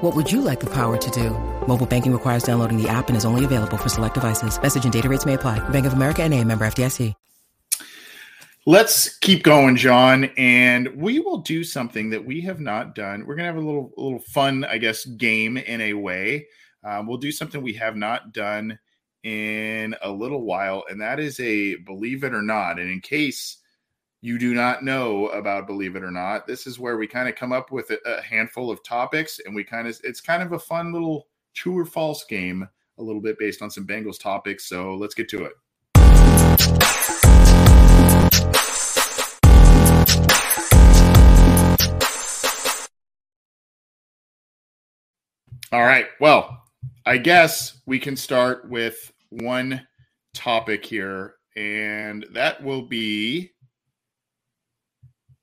What 0.00 0.14
would 0.14 0.30
you 0.30 0.42
like 0.42 0.60
the 0.60 0.70
power 0.70 0.96
to 0.96 1.10
do? 1.10 1.30
Mobile 1.66 1.84
banking 1.84 2.12
requires 2.12 2.44
downloading 2.44 2.80
the 2.80 2.88
app 2.88 3.08
and 3.08 3.16
is 3.16 3.24
only 3.24 3.44
available 3.44 3.76
for 3.76 3.88
select 3.88 4.14
devices. 4.14 4.62
Message 4.62 4.84
and 4.84 4.92
data 4.92 5.08
rates 5.08 5.26
may 5.26 5.34
apply. 5.34 5.58
Bank 5.70 5.86
of 5.86 5.92
America 5.92 6.22
and 6.22 6.32
a 6.34 6.44
member 6.44 6.64
FDIC. 6.64 7.14
Let's 8.64 9.16
keep 9.18 9.42
going, 9.42 9.74
John, 9.74 10.24
and 10.36 10.88
we 10.94 11.18
will 11.18 11.38
do 11.38 11.64
something 11.64 12.10
that 12.10 12.24
we 12.24 12.42
have 12.42 12.60
not 12.60 12.94
done. 12.94 13.26
We're 13.26 13.34
to 13.38 13.42
have 13.42 13.56
a 13.56 13.60
little, 13.60 13.92
a 13.96 14.00
little 14.00 14.18
fun, 14.20 14.62
I 14.64 14.78
guess, 14.78 15.04
game 15.04 15.56
in 15.56 15.80
a 15.80 15.94
way. 15.94 16.46
Um, 16.84 17.08
we'll 17.08 17.16
do 17.16 17.32
something 17.32 17.60
we 17.60 17.72
have 17.72 17.96
not 17.96 18.32
done 18.32 18.78
in 19.24 19.96
a 20.00 20.10
little 20.12 20.42
while, 20.42 20.84
and 20.88 21.00
that 21.00 21.18
is 21.18 21.40
a 21.40 21.74
believe 21.74 22.22
it 22.22 22.34
or 22.34 22.42
not. 22.42 22.78
And 22.78 22.88
in 22.88 23.00
case 23.00 23.56
you 24.20 24.36
do 24.36 24.52
not 24.52 24.82
know 24.82 25.28
about 25.28 25.68
believe 25.68 25.94
it 25.94 26.02
or 26.02 26.10
not, 26.10 26.44
this 26.44 26.66
is 26.66 26.76
where 26.76 26.96
we 26.96 27.06
kind 27.06 27.28
of 27.28 27.36
come 27.36 27.52
up 27.52 27.70
with 27.70 27.90
a, 27.90 27.98
a 28.04 28.20
handful 28.20 28.68
of 28.68 28.82
topics, 28.82 29.38
and 29.44 29.54
we 29.54 29.62
kind 29.62 29.86
of 29.86 29.96
it's 30.02 30.20
kind 30.20 30.42
of 30.42 30.52
a 30.52 30.58
fun 30.58 30.92
little 30.92 31.28
true 31.54 31.78
or 31.78 31.84
false 31.84 32.24
game, 32.24 32.68
a 32.98 33.02
little 33.02 33.22
bit 33.22 33.38
based 33.38 33.62
on 33.62 33.70
some 33.70 33.86
Bengals 33.86 34.18
topics. 34.18 34.68
So 34.68 34.96
let's 34.96 35.14
get 35.14 35.28
to 35.28 35.44
it. 35.44 35.52
All 45.70 45.84
right. 45.84 46.06
Well, 46.18 46.64
I 47.06 47.18
guess 47.18 47.82
we 47.86 48.00
can 48.00 48.16
start 48.16 48.68
with 48.68 49.12
one 49.28 49.86
topic 50.34 50.84
here, 50.84 51.34
and 51.56 52.26
that 52.32 52.64
will 52.64 52.82
be 52.82 53.52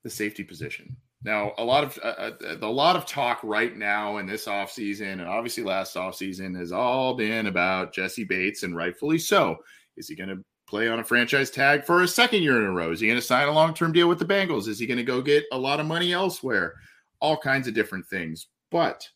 the 0.06 0.10
safety 0.12 0.44
position. 0.44 0.96
Now, 1.24 1.54
a 1.58 1.63
lot 1.65 1.84
of 1.84 2.00
uh, 2.02 2.30
uh 2.30 2.58
a 2.62 2.68
lot 2.68 2.96
of 2.96 3.08
talk 3.08 3.39
right 3.44 3.76
now 3.76 4.18
in 4.18 4.28
this 4.28 4.46
offseason, 4.46 5.13
and 5.13 5.24
obviously 5.24 5.63
last 5.63 5.96
offseason, 5.96 6.56
has 6.58 6.72
all 6.72 7.15
been 7.15 7.48
about 7.48 7.91
Jessie 7.91 8.24
Bates, 8.24 8.62
and 8.62 8.76
rightfully 8.76 9.18
so. 9.18 9.58
Is 9.98 10.08
he 10.08 10.15
going 10.15 10.30
to 10.30 10.46
play 10.68 10.88
on 10.88 11.00
a 11.00 11.04
franchise 11.04 11.50
tag 11.50 11.86
for 11.86 12.04
a 12.04 12.08
second 12.08 12.44
year 12.44 12.62
in 12.62 12.68
a 12.68 12.72
row? 12.72 12.91
Is 12.91 13.00
he 13.00 13.08
going 13.08 13.20
to 13.20 13.26
sign 13.26 13.48
a 13.48 13.52
long 13.52 13.74
term 13.74 13.91
deal 13.91 14.08
with 14.08 14.20
the 14.20 14.26
Bengals? 14.26 14.68
Is 14.68 14.78
he 14.78 14.86
going 14.86 15.00
to 15.00 15.04
go 15.04 15.24
get 15.24 15.44
a 15.52 15.58
lot 15.58 15.80
of 15.80 15.88
money 15.88 16.13
elsewhere? 16.13 16.76
All 17.20 17.36
kinds 17.36 17.68
of 17.68 17.74
different 17.74 18.06
things. 18.06 18.46
But 18.70 19.10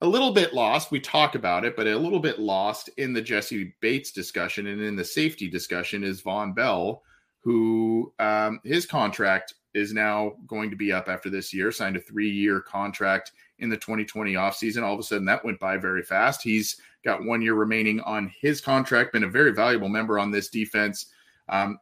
a 0.00 0.06
little 0.06 0.32
bit 0.32 0.54
lost. 0.54 0.92
We 0.92 1.00
talk 1.00 1.34
about 1.34 1.64
it, 1.64 1.74
but 1.74 1.88
a 1.88 1.98
little 1.98 2.20
bit 2.20 2.38
lost 2.38 2.88
in 2.98 3.12
the 3.12 3.22
Jessie 3.22 3.74
Bates 3.80 4.12
discussion 4.12 4.68
and 4.68 4.80
in 4.80 4.94
the 4.94 5.04
safety 5.04 5.50
discussion 5.50 6.04
is 6.04 6.22
Vonn 6.22 6.54
Bell, 6.54 7.02
who 7.42 8.12
um, 8.20 8.60
his 8.62 8.86
contract 8.86 9.54
is 9.74 9.92
now 9.92 10.34
going 10.46 10.70
to 10.70 10.76
be 10.76 10.92
up 10.92 11.08
after 11.08 11.28
this 11.28 11.52
year, 11.52 11.72
signed 11.72 11.96
a 11.96 12.00
three 12.00 12.30
year 12.30 12.60
contract 12.60 13.32
in 13.58 13.68
the 13.68 13.76
2020 13.76 14.34
offseason. 14.34 14.82
All 14.82 14.94
of 14.94 15.00
a 15.00 15.02
sudden, 15.02 15.26
that 15.26 15.44
went 15.44 15.60
by 15.60 15.76
very 15.76 16.02
fast. 16.02 16.42
He's 16.42 16.76
got 17.04 17.24
one 17.24 17.42
year 17.42 17.54
remaining 17.54 18.00
on 18.00 18.32
his 18.40 18.60
contract, 18.60 19.12
been 19.12 19.24
a 19.24 19.28
very 19.28 19.52
valuable 19.52 19.88
member 19.88 20.18
on 20.18 20.30
this 20.30 20.48
defense. 20.48 21.06
Um, 21.48 21.78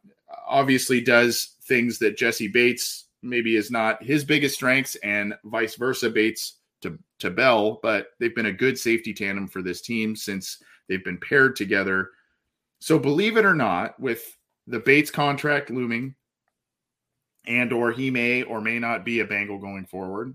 obviously, 0.46 1.00
does 1.00 1.56
things 1.62 1.98
that 1.98 2.16
Jessie 2.16 2.48
Bates 2.48 3.06
maybe 3.22 3.56
is 3.56 3.70
not 3.70 4.02
his 4.02 4.24
biggest 4.24 4.56
strengths, 4.56 4.96
and 4.96 5.34
vice 5.44 5.76
versa, 5.76 6.10
Bates 6.10 6.58
to, 6.80 6.98
to 7.20 7.30
Bell, 7.30 7.78
but 7.82 8.08
they've 8.18 8.34
been 8.34 8.46
a 8.46 8.52
good 8.52 8.78
safety 8.78 9.14
tandem 9.14 9.46
for 9.46 9.62
this 9.62 9.80
team 9.80 10.16
since 10.16 10.58
they've 10.88 11.04
been 11.04 11.18
paired 11.18 11.54
together. 11.56 12.10
So, 12.80 12.98
believe 12.98 13.36
it 13.36 13.44
or 13.44 13.54
not, 13.54 13.98
with 14.00 14.36
the 14.66 14.80
Bates 14.80 15.10
contract 15.10 15.70
looming, 15.70 16.16
and 17.46 17.72
or 17.72 17.92
he 17.92 18.10
may 18.10 18.42
or 18.42 18.60
may 18.60 18.78
not 18.78 19.04
be 19.04 19.20
a 19.20 19.26
Bengal 19.26 19.58
going 19.58 19.86
forward. 19.86 20.34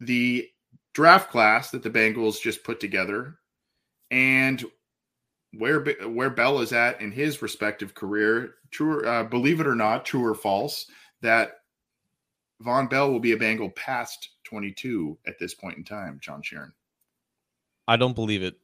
The 0.00 0.48
draft 0.92 1.30
class 1.30 1.70
that 1.70 1.82
the 1.82 1.90
Bengals 1.90 2.40
just 2.40 2.64
put 2.64 2.80
together 2.80 3.38
and 4.10 4.64
where 5.58 5.84
where 6.08 6.30
Bell 6.30 6.60
is 6.60 6.72
at 6.72 7.00
in 7.00 7.12
his 7.12 7.42
respective 7.42 7.94
career, 7.94 8.56
true 8.70 9.06
uh, 9.06 9.24
believe 9.24 9.60
it 9.60 9.66
or 9.66 9.74
not, 9.74 10.04
true 10.04 10.24
or 10.24 10.34
false, 10.34 10.86
that 11.20 11.60
Vonn 12.64 12.88
Bell 12.88 13.10
will 13.10 13.20
be 13.20 13.32
a 13.32 13.36
Bengal 13.36 13.70
past 13.70 14.30
22 14.44 15.18
at 15.26 15.38
this 15.38 15.54
point 15.54 15.76
in 15.76 15.84
time, 15.84 16.18
John 16.20 16.42
Sheeran. 16.42 16.72
I 17.86 17.96
don't 17.96 18.14
believe 18.14 18.42
it. 18.42 18.56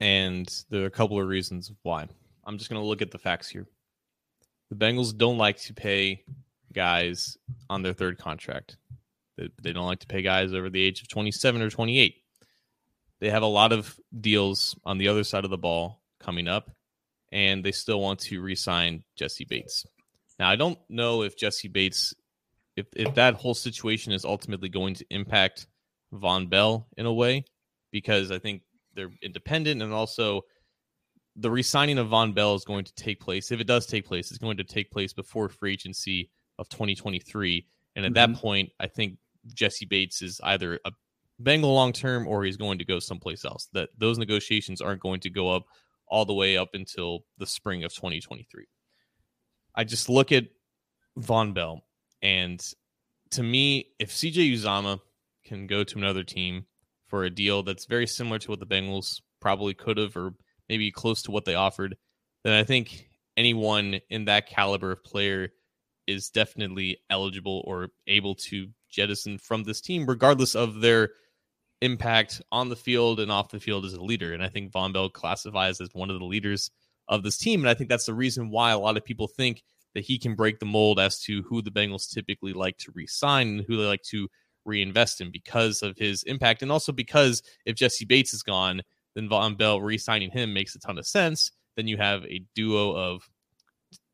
And 0.00 0.64
there 0.70 0.82
are 0.82 0.86
a 0.86 0.90
couple 0.90 1.20
of 1.20 1.28
reasons 1.28 1.72
why. 1.82 2.08
I'm 2.44 2.58
just 2.58 2.70
going 2.70 2.80
to 2.80 2.86
look 2.86 3.02
at 3.02 3.10
the 3.10 3.18
facts 3.18 3.48
here. 3.48 3.66
The 4.72 4.86
Bengals 4.86 5.14
don't 5.14 5.36
like 5.36 5.58
to 5.64 5.74
pay 5.74 6.24
guys 6.72 7.36
on 7.68 7.82
their 7.82 7.92
third 7.92 8.16
contract. 8.16 8.78
They, 9.36 9.50
they 9.62 9.74
don't 9.74 9.84
like 9.84 9.98
to 9.98 10.06
pay 10.06 10.22
guys 10.22 10.54
over 10.54 10.70
the 10.70 10.82
age 10.82 11.02
of 11.02 11.08
27 11.08 11.60
or 11.60 11.68
28. 11.68 12.14
They 13.20 13.28
have 13.28 13.42
a 13.42 13.46
lot 13.46 13.74
of 13.74 14.00
deals 14.18 14.74
on 14.86 14.96
the 14.96 15.08
other 15.08 15.24
side 15.24 15.44
of 15.44 15.50
the 15.50 15.58
ball 15.58 16.00
coming 16.20 16.48
up, 16.48 16.70
and 17.30 17.62
they 17.62 17.70
still 17.70 18.00
want 18.00 18.20
to 18.20 18.40
re-sign 18.40 19.04
Jessie 19.14 19.44
Bates. 19.44 19.84
Now, 20.38 20.48
I 20.48 20.56
don't 20.56 20.78
know 20.88 21.20
if 21.20 21.36
Jessie 21.36 21.68
Bates, 21.68 22.14
if 22.74 22.86
if 22.96 23.14
that 23.16 23.34
whole 23.34 23.54
situation 23.54 24.14
is 24.14 24.24
ultimately 24.24 24.70
going 24.70 24.94
to 24.94 25.06
impact 25.10 25.66
Vonn 26.14 26.48
Bell 26.48 26.86
in 26.96 27.04
a 27.04 27.12
way, 27.12 27.44
because 27.90 28.30
I 28.30 28.38
think 28.38 28.62
they're 28.94 29.12
independent 29.20 29.82
and 29.82 29.92
also 29.92 30.46
the 31.36 31.50
re-signing 31.50 31.98
of 31.98 32.08
Vonn 32.08 32.34
Bell 32.34 32.54
is 32.54 32.64
going 32.64 32.84
to 32.84 32.94
take 32.94 33.20
place. 33.20 33.50
If 33.50 33.60
it 33.60 33.66
does 33.66 33.86
take 33.86 34.06
place, 34.06 34.30
it's 34.30 34.38
going 34.38 34.56
to 34.58 34.64
take 34.64 34.90
place 34.90 35.12
before 35.12 35.48
free 35.48 35.72
agency 35.72 36.30
of 36.58 36.68
2023. 36.68 37.66
And 37.96 38.04
at 38.04 38.12
mm-hmm. 38.12 38.32
that 38.32 38.40
point, 38.40 38.70
I 38.80 38.86
think 38.86 39.16
Jessie 39.54 39.86
Bates 39.86 40.22
is 40.22 40.40
either 40.44 40.78
a 40.84 40.92
Bengal 41.38 41.74
long 41.74 41.92
term 41.92 42.26
or 42.26 42.44
he's 42.44 42.56
going 42.56 42.78
to 42.78 42.84
go 42.84 42.98
someplace 42.98 43.44
else. 43.44 43.68
That 43.72 43.88
those 43.98 44.18
negotiations 44.18 44.80
aren't 44.80 45.00
going 45.00 45.20
to 45.20 45.30
go 45.30 45.50
up 45.50 45.64
all 46.06 46.24
the 46.24 46.34
way 46.34 46.56
up 46.56 46.70
until 46.74 47.20
the 47.38 47.46
spring 47.46 47.84
of 47.84 47.94
2023. 47.94 48.66
I 49.74 49.84
just 49.84 50.08
look 50.08 50.30
at 50.30 50.44
Vonn 51.18 51.54
Bell, 51.54 51.82
and 52.20 52.62
to 53.30 53.42
me, 53.42 53.86
if 53.98 54.10
CJ 54.10 54.52
Uzomah 54.52 55.00
can 55.44 55.66
go 55.66 55.82
to 55.82 55.98
another 55.98 56.22
team 56.22 56.66
for 57.06 57.24
a 57.24 57.30
deal 57.30 57.62
that's 57.62 57.86
very 57.86 58.06
similar 58.06 58.38
to 58.38 58.50
what 58.50 58.60
the 58.60 58.66
Bengals 58.66 59.20
probably 59.40 59.74
could 59.74 59.96
have 59.96 60.16
or 60.16 60.34
maybe 60.72 60.90
close 60.90 61.20
to 61.20 61.30
what 61.30 61.44
they 61.44 61.54
offered, 61.54 61.94
then 62.44 62.54
I 62.54 62.64
think 62.64 63.10
anyone 63.36 64.00
in 64.08 64.24
that 64.24 64.48
caliber 64.48 64.92
of 64.92 65.04
player 65.04 65.50
is 66.06 66.30
definitely 66.30 66.96
eligible 67.10 67.62
or 67.66 67.88
able 68.06 68.34
to 68.36 68.68
jettison 68.88 69.36
from 69.36 69.64
this 69.64 69.82
team, 69.82 70.06
regardless 70.06 70.54
of 70.54 70.80
their 70.80 71.10
impact 71.82 72.40
on 72.50 72.70
the 72.70 72.76
field 72.76 73.20
and 73.20 73.30
off 73.30 73.50
the 73.50 73.60
field 73.60 73.84
as 73.84 73.92
a 73.92 74.00
leader. 74.00 74.32
And 74.32 74.42
I 74.42 74.48
think 74.48 74.72
Vonn 74.72 74.94
Bell 74.94 75.10
classifies 75.10 75.78
as 75.78 75.90
one 75.92 76.08
of 76.08 76.18
the 76.18 76.24
leaders 76.24 76.70
of 77.06 77.22
this 77.22 77.36
team. 77.36 77.60
And 77.60 77.68
I 77.68 77.74
think 77.74 77.90
that's 77.90 78.06
the 78.06 78.14
reason 78.14 78.48
why 78.48 78.70
a 78.70 78.78
lot 78.78 78.96
of 78.96 79.04
people 79.04 79.28
think 79.28 79.62
that 79.94 80.04
he 80.04 80.18
can 80.18 80.34
break 80.34 80.58
the 80.58 80.64
mold 80.64 80.98
as 80.98 81.20
to 81.24 81.42
who 81.42 81.60
the 81.60 81.70
Bengals 81.70 82.10
typically 82.10 82.54
like 82.54 82.78
to 82.78 82.92
re-sign 82.94 83.48
and 83.48 83.64
who 83.68 83.76
they 83.76 83.84
like 83.84 84.04
to 84.04 84.26
reinvest 84.64 85.20
in 85.20 85.30
because 85.30 85.82
of 85.82 85.98
his 85.98 86.22
impact. 86.22 86.62
And 86.62 86.72
also 86.72 86.92
because 86.92 87.42
if 87.66 87.76
Jessie 87.76 88.06
Bates 88.06 88.32
is 88.32 88.42
gone, 88.42 88.80
then 89.14 89.28
Vonn 89.28 89.56
Bell 89.56 89.80
re-signing 89.80 90.30
him 90.30 90.52
makes 90.52 90.74
a 90.74 90.78
ton 90.78 90.98
of 90.98 91.06
sense. 91.06 91.52
Then 91.76 91.86
you 91.88 91.96
have 91.96 92.24
a 92.24 92.44
duo 92.54 92.94
of 92.96 93.28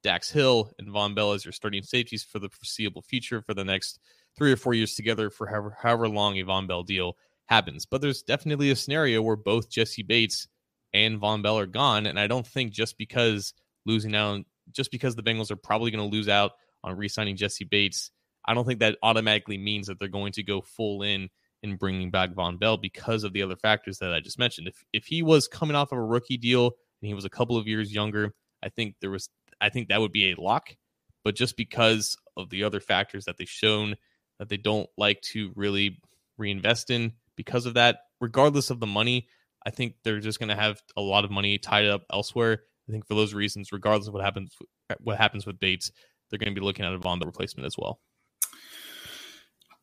Dax 0.03 0.31
Hill 0.31 0.71
and 0.79 0.89
Vonn 0.89 1.15
Bell 1.15 1.33
as 1.33 1.45
your 1.45 1.53
starting 1.53 1.83
safeties 1.83 2.23
for 2.23 2.39
the 2.39 2.49
foreseeable 2.49 3.03
future 3.03 3.43
for 3.43 3.55
the 3.55 3.65
next 3.65 3.99
three 4.37 4.53
or 4.53 4.57
four 4.57 4.75
years 4.75 4.95
together 4.95 5.31
for 5.31 5.47
however, 5.47 5.77
however 5.81 6.09
long 6.09 6.39
a 6.39 6.45
Vonn 6.45 6.69
Bell 6.69 6.83
deal 6.83 7.17
happens. 7.47 7.87
But 7.87 8.01
there's 8.01 8.23
definitely 8.23 8.71
a 8.71 8.77
scenario 8.77 9.23
where 9.23 9.37
both 9.37 9.71
Jessie 9.71 10.03
Bates 10.03 10.47
and 10.93 11.21
Vonn 11.21 11.43
Bell 11.43 11.59
are 11.59 11.67
gone. 11.67 12.07
And 12.07 12.19
I 12.19 12.27
don't 12.27 12.47
think 12.47 12.73
just 12.73 12.97
because 12.97 13.55
losing 13.87 14.15
out, 14.15 14.43
just 14.71 14.91
because 14.91 15.17
the 15.17 15.23
Bengals 15.23 15.51
are 15.51 15.57
probably 15.57 15.91
going 15.91 16.09
to 16.09 16.17
lose 16.17 16.29
out 16.29 16.53
on 16.85 16.97
re 16.97 17.09
signing 17.09 17.37
Jessie 17.37 17.65
Bates, 17.65 18.11
I 18.45 18.55
don't 18.55 18.67
think 18.67 18.81
that 18.81 18.99
automatically 19.03 19.59
means 19.59 19.89
that 19.89 19.99
they're 19.99 20.09
going 20.09 20.33
to 20.33 20.43
go 20.43 20.61
full 20.61 21.03
in 21.03 21.29
in 21.63 21.77
bringing 21.77 22.11
back 22.11 22.31
Vonn 22.31 22.59
Bell 22.59 22.77
because 22.77 23.25
of 23.25 23.33
the 23.33 23.43
other 23.43 23.57
factors 23.57 23.99
that 23.99 24.13
I 24.13 24.21
just 24.21 24.39
mentioned. 24.39 24.69
If 24.69 24.85
if 24.93 25.07
he 25.07 25.23
was 25.23 25.49
coming 25.49 25.77
off 25.77 25.93
of 25.93 25.99
a 25.99 26.03
rookie 26.03 26.37
deal 26.37 26.67
and 26.67 27.09
he 27.09 27.15
was 27.15 27.25
a 27.25 27.31
couple 27.31 27.57
of 27.57 27.67
years 27.67 27.93
younger, 27.93 28.35
I 28.63 28.69
think 28.69 28.97
there 29.01 29.11
was 29.11 29.29
I 29.61 29.69
think 29.69 29.89
that 29.89 30.01
would 30.01 30.13
be 30.13 30.31
a 30.31 30.41
lock. 30.41 30.77
But 31.25 31.35
just 31.35 31.57
because 31.57 32.17
of 32.37 32.51
the 32.51 32.65
other 32.65 32.81
factors 32.81 33.25
that 33.25 33.37
they've 33.37 33.49
shown 33.49 33.97
that 34.39 34.49
they 34.49 34.57
don't 34.57 34.89
like 34.97 35.21
to 35.21 35.53
really 35.57 36.01
reinvest 36.37 36.91
in, 36.91 37.13
because 37.37 37.67
of 37.67 37.75
that, 37.75 37.99
regardless 38.21 38.71
of 38.71 38.81
the 38.81 38.87
money, 38.87 39.29
I 39.67 39.71
think 39.71 39.95
they're 40.05 40.21
just 40.21 40.39
going 40.39 40.49
to 40.49 40.57
have 40.57 40.81
a 40.97 41.01
lot 41.01 41.25
of 41.25 41.31
money 41.31 41.59
tied 41.59 41.87
up 41.87 42.05
elsewhere. 42.13 42.63
I 42.89 42.93
think 42.93 43.07
for 43.07 43.15
those 43.15 43.35
reasons, 43.35 43.73
regardless 43.73 44.09
of 44.09 44.15
what 44.15 44.25
happens, 44.25 44.57
what 45.01 45.19
happens 45.19 45.45
with 45.45 45.61
Bates, 45.61 45.91
they're 46.31 46.39
going 46.39 46.55
to 46.55 46.59
be 46.59 46.65
looking 46.65 46.85
at 46.85 46.95
a 46.95 46.99
Vonn 46.99 47.25
replacement 47.25 47.67
as 47.67 47.77
well. 47.77 48.01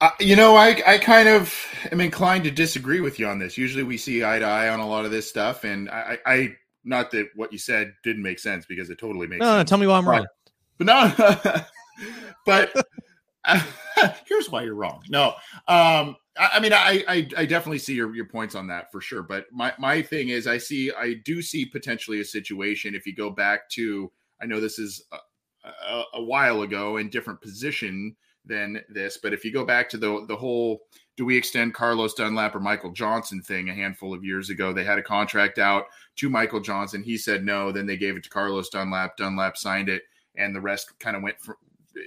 Uh, 0.01 0.09
you 0.19 0.35
know, 0.35 0.55
I 0.55 0.81
I 0.85 0.97
kind 0.97 1.29
of 1.29 1.55
am 1.91 2.01
inclined 2.01 2.43
to 2.43 2.51
disagree 2.51 2.99
with 2.99 3.17
you 3.17 3.27
on 3.27 3.39
this. 3.39 3.57
Usually, 3.57 3.83
we 3.83 3.97
see 3.97 4.25
eye 4.25 4.39
to 4.39 4.45
eye 4.45 4.69
on 4.69 4.79
a 4.79 4.87
lot 4.87 5.05
of 5.05 5.11
this 5.11 5.29
stuff, 5.29 5.63
and 5.63 5.89
I, 5.89 6.17
I 6.25 6.55
not 6.83 7.11
that 7.11 7.29
what 7.35 7.53
you 7.53 7.57
said 7.57 7.93
didn't 8.03 8.21
make 8.21 8.39
sense 8.39 8.65
because 8.65 8.89
it 8.89 8.97
totally 8.97 9.27
makes. 9.27 9.39
No, 9.39 9.47
sense. 9.47 9.57
no 9.59 9.63
tell 9.63 9.77
me 9.77 9.87
why 9.87 9.97
I'm 9.97 10.07
wrong. 10.07 10.25
But 10.77 10.87
no, 10.87 11.13
but 12.45 12.85
uh, 13.45 13.61
here's 14.27 14.49
why 14.49 14.63
you're 14.63 14.75
wrong. 14.75 15.01
No, 15.07 15.27
um, 15.69 16.17
I, 16.37 16.49
I 16.55 16.59
mean, 16.59 16.73
I, 16.73 17.01
I, 17.07 17.29
I 17.37 17.45
definitely 17.45 17.79
see 17.79 17.93
your 17.93 18.13
your 18.13 18.25
points 18.25 18.55
on 18.55 18.67
that 18.67 18.91
for 18.91 18.99
sure. 18.99 19.23
But 19.23 19.45
my 19.53 19.73
my 19.79 20.01
thing 20.01 20.29
is, 20.29 20.47
I 20.47 20.57
see, 20.57 20.91
I 20.91 21.21
do 21.23 21.41
see 21.41 21.65
potentially 21.65 22.19
a 22.19 22.25
situation 22.25 22.93
if 22.93 23.07
you 23.07 23.15
go 23.15 23.29
back 23.29 23.69
to, 23.69 24.11
I 24.41 24.47
know 24.47 24.59
this 24.59 24.77
is 24.77 25.01
a, 25.13 25.69
a, 25.87 26.03
a 26.15 26.23
while 26.23 26.63
ago 26.63 26.97
in 26.97 27.09
different 27.09 27.39
position 27.39 28.17
than 28.45 28.81
this. 28.89 29.17
But 29.17 29.33
if 29.33 29.43
you 29.43 29.51
go 29.51 29.65
back 29.65 29.89
to 29.89 29.97
the 29.97 30.25
the 30.27 30.35
whole 30.35 30.81
do 31.17 31.25
we 31.25 31.37
extend 31.37 31.73
Carlos 31.73 32.13
Dunlap 32.13 32.55
or 32.55 32.59
Michael 32.59 32.91
Johnson 32.91 33.41
thing 33.41 33.69
a 33.69 33.73
handful 33.73 34.13
of 34.13 34.25
years 34.25 34.49
ago, 34.49 34.73
they 34.73 34.83
had 34.83 34.97
a 34.97 35.03
contract 35.03 35.59
out 35.59 35.85
to 36.17 36.29
Michael 36.29 36.59
Johnson. 36.59 37.03
He 37.03 37.17
said 37.17 37.45
no. 37.45 37.71
Then 37.71 37.85
they 37.85 37.97
gave 37.97 38.17
it 38.17 38.23
to 38.23 38.29
Carlos 38.29 38.69
Dunlap. 38.69 39.15
Dunlap 39.15 39.57
signed 39.57 39.89
it, 39.89 40.03
and 40.35 40.53
the 40.53 40.61
rest 40.61 40.97
kind 40.99 41.15
of 41.15 41.23
went 41.23 41.39
for, 41.39 41.57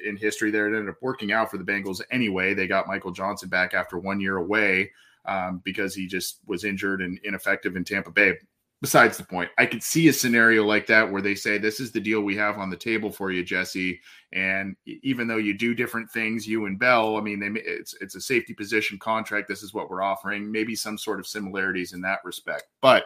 in 0.06 0.16
history 0.16 0.50
there. 0.50 0.66
It 0.66 0.76
ended 0.76 0.90
up 0.90 1.00
working 1.00 1.32
out 1.32 1.50
for 1.50 1.56
the 1.56 1.64
Bengals 1.64 2.02
anyway. 2.10 2.52
They 2.52 2.66
got 2.66 2.86
Michael 2.86 3.12
Johnson 3.12 3.48
back 3.48 3.72
after 3.72 3.98
one 3.98 4.20
year 4.20 4.36
away 4.36 4.90
um, 5.24 5.62
because 5.64 5.94
he 5.94 6.06
just 6.06 6.40
was 6.46 6.64
injured 6.64 7.00
and 7.00 7.18
ineffective 7.24 7.76
in 7.76 7.84
Tampa 7.84 8.10
Bay 8.10 8.34
besides 8.80 9.16
the 9.16 9.24
point. 9.24 9.50
I 9.58 9.66
could 9.66 9.82
see 9.82 10.08
a 10.08 10.12
scenario 10.12 10.64
like 10.64 10.86
that 10.86 11.10
where 11.10 11.22
they 11.22 11.34
say, 11.34 11.58
This 11.58 11.80
is 11.80 11.92
the 11.92 12.00
deal 12.00 12.20
we 12.20 12.36
have 12.36 12.58
on 12.58 12.70
the 12.70 12.76
table 12.76 13.10
for 13.10 13.30
you, 13.30 13.44
Jessie. 13.44 14.00
And 14.32 14.76
even 14.86 15.26
though 15.26 15.36
you 15.36 15.56
do 15.56 15.74
different 15.74 16.10
things, 16.10 16.46
you 16.46 16.66
and 16.66 16.78
Bell, 16.78 17.16
I 17.16 17.20
mean, 17.20 17.40
they, 17.40 17.60
it's 17.60 17.94
it's 18.00 18.14
a 18.14 18.20
safety 18.20 18.54
position 18.54 18.98
contract. 18.98 19.48
This 19.48 19.62
is 19.62 19.74
what 19.74 19.90
we're 19.90 20.02
offering. 20.02 20.50
Maybe 20.50 20.74
some 20.74 20.98
sort 20.98 21.18
of 21.18 21.26
similarities 21.26 21.92
in 21.92 22.00
that 22.02 22.20
respect. 22.24 22.64
But 22.80 23.04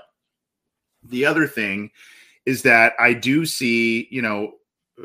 the 1.05 1.25
other 1.25 1.47
thing 1.47 1.91
is 2.47 2.63
that 2.63 2.95
I 2.99 3.13
do 3.15 3.47
see, 3.47 4.09
you 4.11 4.23
know, 4.23 4.55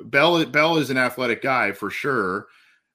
Bell 0.05 0.45
Bell 0.45 0.77
is 0.77 0.89
an 0.89 0.97
athletic 0.97 1.41
guy 1.41 1.71
for 1.71 1.89
sure. 1.89 2.47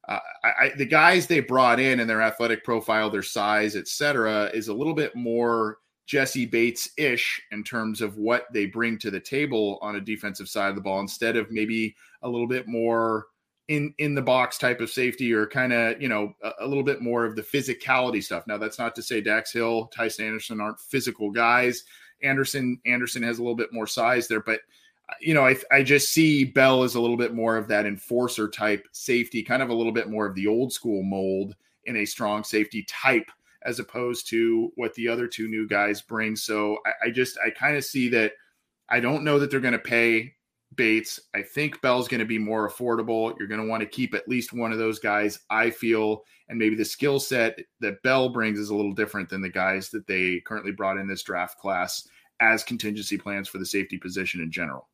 Uh, 0.09 0.19
I, 0.43 0.49
I, 0.49 0.73
the 0.77 0.85
guys 0.85 1.27
they 1.29 1.39
brought 1.39 1.79
in 1.79 2.01
and 2.01 2.11
their 2.11 2.23
athletic 2.23 2.65
profile, 2.65 3.09
their 3.09 3.23
size, 3.23 3.77
etc., 3.77 4.51
is 4.53 4.67
a 4.67 4.75
little 4.75 4.95
bit 4.95 5.15
more 5.15 5.79
Jessie 6.13 6.45
Bates 6.45 6.91
ish 6.99 7.41
in 7.53 7.65
terms 7.65 8.03
of 8.03 8.19
what 8.19 8.45
they 8.53 8.67
bring 8.67 8.99
to 8.99 9.11
the 9.11 9.19
table 9.19 9.79
on 9.81 9.97
a 9.97 10.01
defensive 10.01 10.47
side 10.47 10.69
of 10.69 10.75
the 10.75 10.83
ball 10.83 11.01
instead 11.01 11.37
of 11.39 11.51
maybe 11.51 11.97
a 12.21 12.29
little 12.29 12.47
bit 12.47 12.69
more 12.69 13.29
in 13.69 13.95
in 13.97 14.15
the 14.15 14.21
box 14.21 14.59
type 14.59 14.83
of 14.83 14.91
safety 14.91 15.33
or 15.33 15.47
kind 15.47 15.73
of 15.73 16.03
you 16.03 16.11
know 16.11 16.35
a, 16.43 16.51
a, 16.61 16.67
little 16.67 16.83
bit 16.83 17.01
more 17.01 17.25
of 17.25 17.35
the 17.35 17.41
physicality 17.41 18.23
stuff. 18.23 18.47
Now 18.47 18.59
that's 18.59 18.79
not 18.79 18.95
to 18.97 19.03
say 19.03 19.23
Dax 19.23 19.55
Hill, 19.55 19.91
Tycen 19.97 20.27
Anderson 20.27 20.61
aren't 20.61 20.81
physical 20.81 21.31
guys. 21.31 21.85
Anderson 22.23 22.79
Anderson 22.85 23.23
has 23.23 23.39
a 23.39 23.43
little 23.43 23.57
bit 23.57 23.73
more 23.73 23.87
size 23.87 24.29
there, 24.29 24.43
but 24.43 24.61
uh, 25.09 25.15
you 25.19 25.33
know, 25.33 25.47
I, 25.47 25.57
I 25.71 25.83
just 25.83 26.13
see 26.13 26.45
Bell 26.45 26.83
as 26.83 26.95
a 26.95 27.01
little 27.01 27.17
bit 27.17 27.33
more 27.33 27.57
of 27.57 27.69
that 27.69 27.87
enforcer 27.87 28.51
type 28.51 28.87
safety, 28.93 29.43
kind 29.43 29.63
of 29.63 29.71
a 29.71 29.75
little 29.75 29.93
bit 29.93 30.11
more 30.11 30.27
of 30.27 30.35
the 30.35 30.47
old 30.47 30.75
school 30.75 31.03
mold 31.03 31.57
in 31.87 31.97
a 31.97 32.05
strong 32.05 32.45
safety 32.45 32.85
type, 32.87 33.31
as 33.65 33.79
opposed 33.79 34.29
to 34.29 34.73
what 34.77 34.95
the 34.95 35.09
other 35.09 35.27
two 35.27 35.49
new 35.49 35.67
guys 35.67 36.03
bring. 36.03 36.37
So 36.37 36.79
I, 36.87 37.09
I 37.09 37.11
just, 37.11 37.39
I 37.45 37.51
kind 37.51 37.77
of 37.77 37.85
see 37.85 38.09
that. 38.11 38.33
I 38.89 39.01
don't 39.01 39.25
know 39.25 39.39
that 39.39 39.51
they're 39.51 39.61
going 39.61 39.73
to 39.73 39.79
pay 39.79 40.35
Bates. 40.75 41.21
I 41.35 41.43
think 41.43 41.81
Bell's 41.81 42.09
going 42.09 42.21
to 42.21 42.27
be 42.27 42.39
more 42.39 42.69
affordable. 42.69 43.39
You're 43.39 43.49
going 43.49 43.61
to 43.61 43.67
want 43.67 43.81
to 43.81 43.87
keep 43.87 44.15
at 44.15 44.29
least 44.29 44.53
one 44.53 44.73
of 44.73 44.79
those 44.79 44.99
guys, 44.99 45.39
I 45.51 45.71
feel. 45.71 46.25
And 46.49 46.59
maybe 46.59 46.75
the 46.75 46.85
skill 46.85 47.19
set 47.21 47.59
that 47.81 48.03
Bell 48.03 48.29
brings 48.29 48.59
is 48.59 48.71
a 48.71 48.75
little 48.75 48.93
different 48.93 49.29
than 49.29 49.41
the 49.41 49.49
guys 49.49 49.91
that 49.91 50.07
they 50.07 50.41
currently 50.41 50.73
brought 50.73 50.99
in 50.99 51.07
this 51.07 51.23
draft 51.23 51.59
class 51.59 52.07
as 52.41 52.65
contingency 52.65 53.17
plans 53.17 53.49
for 53.49 53.59
the 53.59 53.67
safety 53.67 53.97
position 53.97 54.41
in 54.41 54.51
general. 54.51 54.89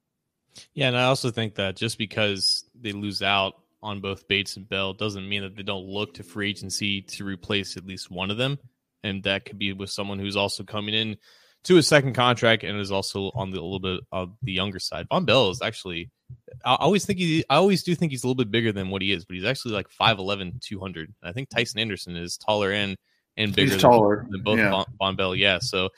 Yeah, 0.74 0.88
and 0.88 0.96
I 0.96 1.04
also 1.04 1.30
think 1.30 1.54
that 1.56 1.76
just 1.76 1.98
because 1.98 2.64
they 2.80 2.92
lose 2.92 3.22
out 3.22 3.60
on 3.82 4.00
both 4.00 4.28
Bates 4.28 4.56
and 4.56 4.68
Bell 4.68 4.92
doesn't 4.92 5.28
mean 5.28 5.42
that 5.42 5.56
they 5.56 5.62
don't 5.62 5.86
look 5.86 6.14
to 6.14 6.22
free 6.22 6.50
agency 6.50 7.02
to 7.02 7.24
replace 7.24 7.76
at 7.76 7.86
least 7.86 8.10
one 8.10 8.30
of 8.30 8.36
them. 8.36 8.58
And 9.04 9.22
that 9.24 9.44
could 9.44 9.58
be 9.58 9.72
with 9.72 9.90
someone 9.90 10.18
who's 10.18 10.36
also 10.36 10.64
coming 10.64 10.94
in 10.94 11.16
to 11.64 11.76
a 11.76 11.82
second 11.82 12.14
contract 12.14 12.64
and 12.64 12.78
is 12.78 12.90
also 12.90 13.30
on 13.34 13.50
the 13.50 13.60
a 13.60 13.62
little 13.62 13.80
bit 13.80 14.00
of 14.10 14.34
the 14.42 14.52
younger 14.52 14.78
side. 14.78 15.06
Vonn 15.08 15.26
Bell 15.26 15.50
is 15.50 15.62
actually 15.62 16.10
I 16.64 16.74
always 16.76 17.04
think 17.06 17.18
he 17.18 17.44
I 17.48 17.56
always 17.56 17.82
do 17.82 17.94
think 17.94 18.12
he's 18.12 18.24
a 18.24 18.26
little 18.26 18.36
bit 18.36 18.50
bigger 18.50 18.72
than 18.72 18.90
what 18.90 19.02
he 19.02 19.12
is, 19.12 19.24
but 19.24 19.36
he's 19.36 19.44
actually 19.44 19.74
like 19.74 19.88
5'11, 19.88 20.60
200. 20.60 21.14
I 21.22 21.32
think 21.32 21.48
Tycen 21.48 21.80
Anderson 21.80 22.16
is 22.16 22.36
taller 22.36 22.72
and 22.72 22.96
and 23.36 23.54
bigger 23.54 23.72
he's 23.72 23.82
taller. 23.82 24.22
than, 24.22 24.32
than 24.32 24.42
both 24.42 24.58
yeah. 24.58 24.70
Vonn, 24.70 24.86
Vonn 25.00 25.16
Bell. 25.16 25.34
Yeah, 25.34 25.58
so 25.60 25.90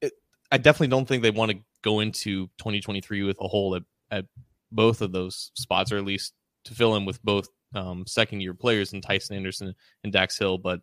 it, 0.00 0.12
I 0.50 0.58
definitely 0.58 0.88
don't 0.88 1.06
think 1.06 1.22
they 1.22 1.30
want 1.30 1.52
to 1.52 1.58
go 1.82 2.00
into 2.00 2.46
2023 2.58 3.22
with 3.22 3.38
a 3.40 3.48
hole 3.48 3.76
at, 3.76 3.82
at 4.10 4.24
both 4.70 5.00
of 5.00 5.12
those 5.12 5.50
spots, 5.54 5.92
or 5.92 5.98
at 5.98 6.04
least 6.04 6.34
to 6.64 6.74
fill 6.74 6.96
in 6.96 7.04
with 7.04 7.22
both 7.22 7.48
um, 7.74 8.04
second 8.06 8.40
year 8.40 8.54
players 8.54 8.92
and 8.92 9.04
Tycen 9.04 9.36
Anderson 9.36 9.74
and 10.04 10.12
Dax 10.12 10.38
Hill. 10.38 10.58
But 10.58 10.80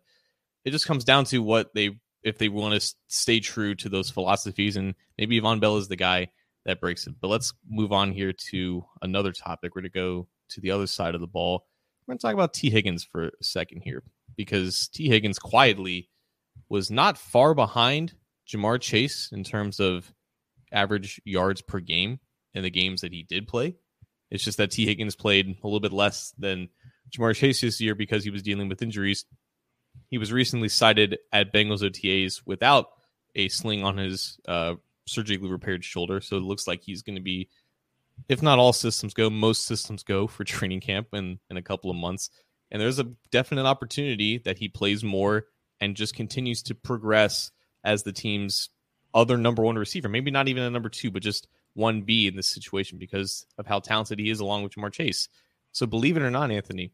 it 0.64 0.70
just 0.70 0.86
comes 0.86 1.04
down 1.04 1.24
to 1.26 1.38
what 1.42 1.74
they 1.74 1.98
if 2.22 2.38
they 2.38 2.48
want 2.48 2.80
to 2.80 2.94
stay 3.08 3.40
true 3.40 3.74
to 3.76 3.88
those 3.88 4.10
philosophies, 4.10 4.76
and 4.76 4.94
maybe 5.16 5.40
Vonn 5.40 5.60
Bell 5.60 5.78
is 5.78 5.88
the 5.88 5.96
guy 5.96 6.28
that 6.66 6.80
breaks 6.80 7.06
it. 7.06 7.14
But 7.20 7.28
let's 7.28 7.52
move 7.68 7.92
on 7.92 8.12
here 8.12 8.32
to 8.50 8.84
another 9.02 9.32
topic. 9.32 9.74
We're 9.74 9.82
going 9.82 9.90
to 9.90 9.98
go 9.98 10.28
to 10.50 10.60
the 10.60 10.70
other 10.70 10.86
side 10.86 11.14
of 11.14 11.20
the 11.20 11.26
ball. 11.26 11.66
We're 12.06 12.12
going 12.12 12.18
to 12.18 12.22
talk 12.22 12.34
about 12.34 12.52
Tee 12.52 12.70
Higgins 12.70 13.04
for 13.04 13.28
a 13.28 13.44
second 13.44 13.82
here 13.82 14.02
because 14.36 14.88
Tee 14.88 15.08
Higgins 15.08 15.38
quietly 15.38 16.10
was 16.68 16.90
not 16.90 17.16
far 17.16 17.54
behind 17.54 18.14
Ja'Marr 18.48 18.80
Chase 18.80 19.30
in 19.32 19.44
terms 19.44 19.80
of 19.80 20.12
average 20.72 21.20
yards 21.24 21.62
per 21.62 21.80
game 21.80 22.20
in 22.54 22.62
the 22.62 22.70
games 22.70 23.00
that 23.00 23.12
he 23.12 23.22
did 23.22 23.48
play. 23.48 23.76
It's 24.30 24.44
just 24.44 24.58
that 24.58 24.70
Tee 24.70 24.86
Higgins 24.86 25.16
played 25.16 25.46
a 25.48 25.66
little 25.66 25.80
bit 25.80 25.92
less 25.92 26.32
than 26.38 26.68
Ja'Marr 27.10 27.34
Chase 27.34 27.60
this 27.60 27.80
year 27.80 27.94
because 27.94 28.24
he 28.24 28.30
was 28.30 28.42
dealing 28.42 28.68
with 28.68 28.82
injuries. 28.82 29.24
He 30.08 30.18
was 30.18 30.32
recently 30.32 30.68
sighted 30.68 31.18
at 31.32 31.52
Bengals 31.52 31.82
OTAs 31.82 32.42
without 32.46 32.90
a 33.34 33.48
sling 33.48 33.84
on 33.84 33.96
his 33.96 34.38
uh, 34.46 34.74
surgically 35.06 35.50
repaired 35.50 35.84
shoulder. 35.84 36.20
So 36.20 36.36
it 36.36 36.42
looks 36.42 36.66
like 36.66 36.82
he's 36.82 37.02
going 37.02 37.16
to 37.16 37.22
be, 37.22 37.48
if 38.28 38.42
not 38.42 38.58
all 38.58 38.72
systems 38.72 39.14
go, 39.14 39.30
most 39.30 39.66
systems 39.66 40.02
go 40.02 40.26
for 40.26 40.44
training 40.44 40.80
camp 40.80 41.08
in, 41.12 41.38
in 41.50 41.56
a 41.56 41.62
couple 41.62 41.90
of 41.90 41.96
months. 41.96 42.30
And 42.70 42.80
there's 42.80 43.00
a 43.00 43.10
definite 43.32 43.66
opportunity 43.66 44.38
that 44.38 44.58
he 44.58 44.68
plays 44.68 45.02
more 45.02 45.46
and 45.80 45.96
just 45.96 46.14
continues 46.14 46.62
to 46.64 46.74
progress 46.74 47.50
as 47.82 48.02
the 48.02 48.12
team's 48.12 48.70
other 49.12 49.36
number 49.36 49.62
one 49.62 49.76
receiver. 49.76 50.08
Maybe 50.08 50.30
not 50.30 50.48
even 50.48 50.62
a 50.62 50.70
number 50.70 50.88
two, 50.88 51.10
but 51.10 51.22
just 51.22 51.48
1B 51.76 52.28
in 52.28 52.36
this 52.36 52.48
situation 52.48 52.98
because 52.98 53.46
of 53.58 53.66
how 53.66 53.80
talented 53.80 54.18
he 54.18 54.30
is 54.30 54.40
along 54.40 54.62
with 54.62 54.74
Ja'Marr 54.74 54.92
Chase. 54.92 55.28
So 55.72 55.86
believe 55.86 56.16
it 56.16 56.22
or 56.22 56.30
not, 56.30 56.50
Anthony, 56.50 56.92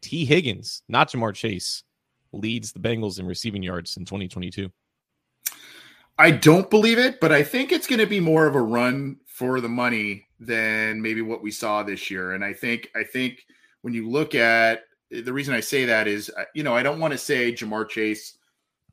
Tee 0.00 0.24
Higgins, 0.24 0.82
not 0.88 1.10
Ja'Marr 1.10 1.34
Chase, 1.34 1.82
leads 2.32 2.72
the 2.72 2.80
Bengals 2.80 3.18
in 3.18 3.26
receiving 3.26 3.62
yards 3.62 3.96
in 3.96 4.04
2022. 4.04 4.70
I 6.16 6.30
don't 6.30 6.70
believe 6.70 6.98
it, 6.98 7.20
but 7.20 7.32
I 7.32 7.42
think 7.42 7.72
it's 7.72 7.88
going 7.88 7.98
to 7.98 8.06
be 8.06 8.20
more 8.20 8.46
of 8.46 8.54
a 8.54 8.62
run 8.62 9.18
for 9.26 9.60
the 9.60 9.68
money 9.68 10.26
than 10.38 11.02
maybe 11.02 11.22
what 11.22 11.42
we 11.42 11.50
saw 11.50 11.82
this 11.82 12.10
year. 12.10 12.32
And 12.32 12.44
I 12.44 12.52
think 12.52 12.90
I 12.94 13.02
think 13.02 13.46
when 13.82 13.94
you 13.94 14.08
look 14.08 14.34
at 14.34 14.84
the 15.10 15.32
reason 15.32 15.54
I 15.54 15.60
say 15.60 15.84
that 15.86 16.06
is, 16.06 16.30
you 16.54 16.62
know, 16.62 16.74
I 16.74 16.82
don't 16.82 17.00
want 17.00 17.12
to 17.12 17.18
say 17.18 17.52
Ja'Marr 17.52 17.88
Chase 17.88 18.38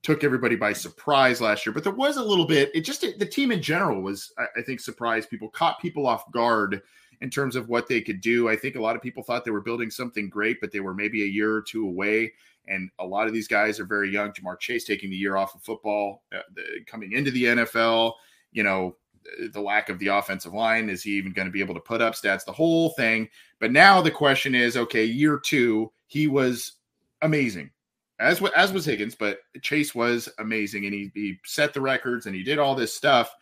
took 0.04 0.24
everybody 0.24 0.56
by 0.56 0.74
surprise 0.74 1.42
last 1.42 1.66
year, 1.66 1.74
but 1.74 1.84
there 1.84 1.94
was 1.94 2.18
a 2.18 2.24
little 2.24 2.46
bit. 2.46 2.72
It 2.74 2.82
just 2.82 3.02
the 3.02 3.26
team 3.26 3.52
in 3.52 3.62
general 3.62 4.02
was, 4.02 4.34
I 4.38 4.62
think, 4.64 4.80
surprised 4.80 5.30
people, 5.30 5.50
caught 5.50 5.80
people 5.80 6.08
off 6.08 6.32
guard 6.32 6.82
in 7.22 7.30
terms 7.30 7.56
of 7.56 7.70
what 7.70 7.88
they 7.88 8.02
could 8.02 8.20
do. 8.20 8.50
I 8.50 8.56
think 8.56 8.76
a 8.76 8.82
lot 8.82 8.96
of 8.96 9.02
people 9.02 9.22
thought 9.22 9.46
they 9.46 9.52
were 9.52 9.62
building 9.62 9.92
something 9.92 10.28
great, 10.28 10.60
but 10.60 10.72
they 10.72 10.80
were 10.80 10.96
maybe 10.96 11.24
a 11.24 11.28
year 11.28 11.54
or 11.54 11.62
two 11.62 11.88
away. 11.88 12.34
And 12.68 12.90
a 13.00 13.06
lot 13.06 13.28
of 13.28 13.34
these 13.34 13.48
guys 13.48 13.80
are 13.80 13.86
very 13.86 14.10
young. 14.10 14.32
Ja'Marr 14.32 14.60
Chase 14.60 14.86
taking 14.86 15.10
the 15.10 15.16
year 15.16 15.36
off 15.36 15.56
of 15.56 15.62
football, 15.62 16.24
uh, 16.34 16.40
the, 16.56 16.64
coming 16.88 17.12
into 17.14 17.32
the 17.32 17.44
NFL, 17.44 18.14
you 18.52 18.64
know, 18.64 18.96
the 19.52 19.62
lack 19.62 19.90
of 19.90 20.00
the 20.00 20.08
offensive 20.08 20.54
line. 20.54 20.90
Is 20.90 21.04
he 21.04 21.12
even 21.12 21.32
going 21.32 21.48
to 21.48 21.52
be 21.52 21.62
able 21.62 21.76
to 21.76 21.80
put 21.80 22.02
up 22.02 22.16
stats? 22.16 22.44
The 22.44 22.52
whole 22.52 22.90
thing. 22.92 23.30
But 23.60 23.72
now 23.72 24.02
the 24.02 24.12
question 24.12 24.56
is 24.56 24.78
okay, 24.78 25.06
year 25.06 25.38
two, 25.38 25.92
he 26.08 26.28
was 26.28 26.74
amazing. 27.22 27.70
As, 28.22 28.42
as 28.56 28.72
was 28.72 28.86
Higgins, 28.86 29.16
but 29.16 29.40
Chase 29.62 29.94
was 29.96 30.30
amazing 30.40 30.86
and 30.86 30.94
he, 30.94 31.12
he 31.14 31.40
set 31.46 31.74
the 31.74 31.82
records 31.82 32.26
and 32.26 32.36
he 32.36 32.44
did 32.44 32.60
all 32.60 32.76
this 32.76 32.94
stuff. 32.94 33.34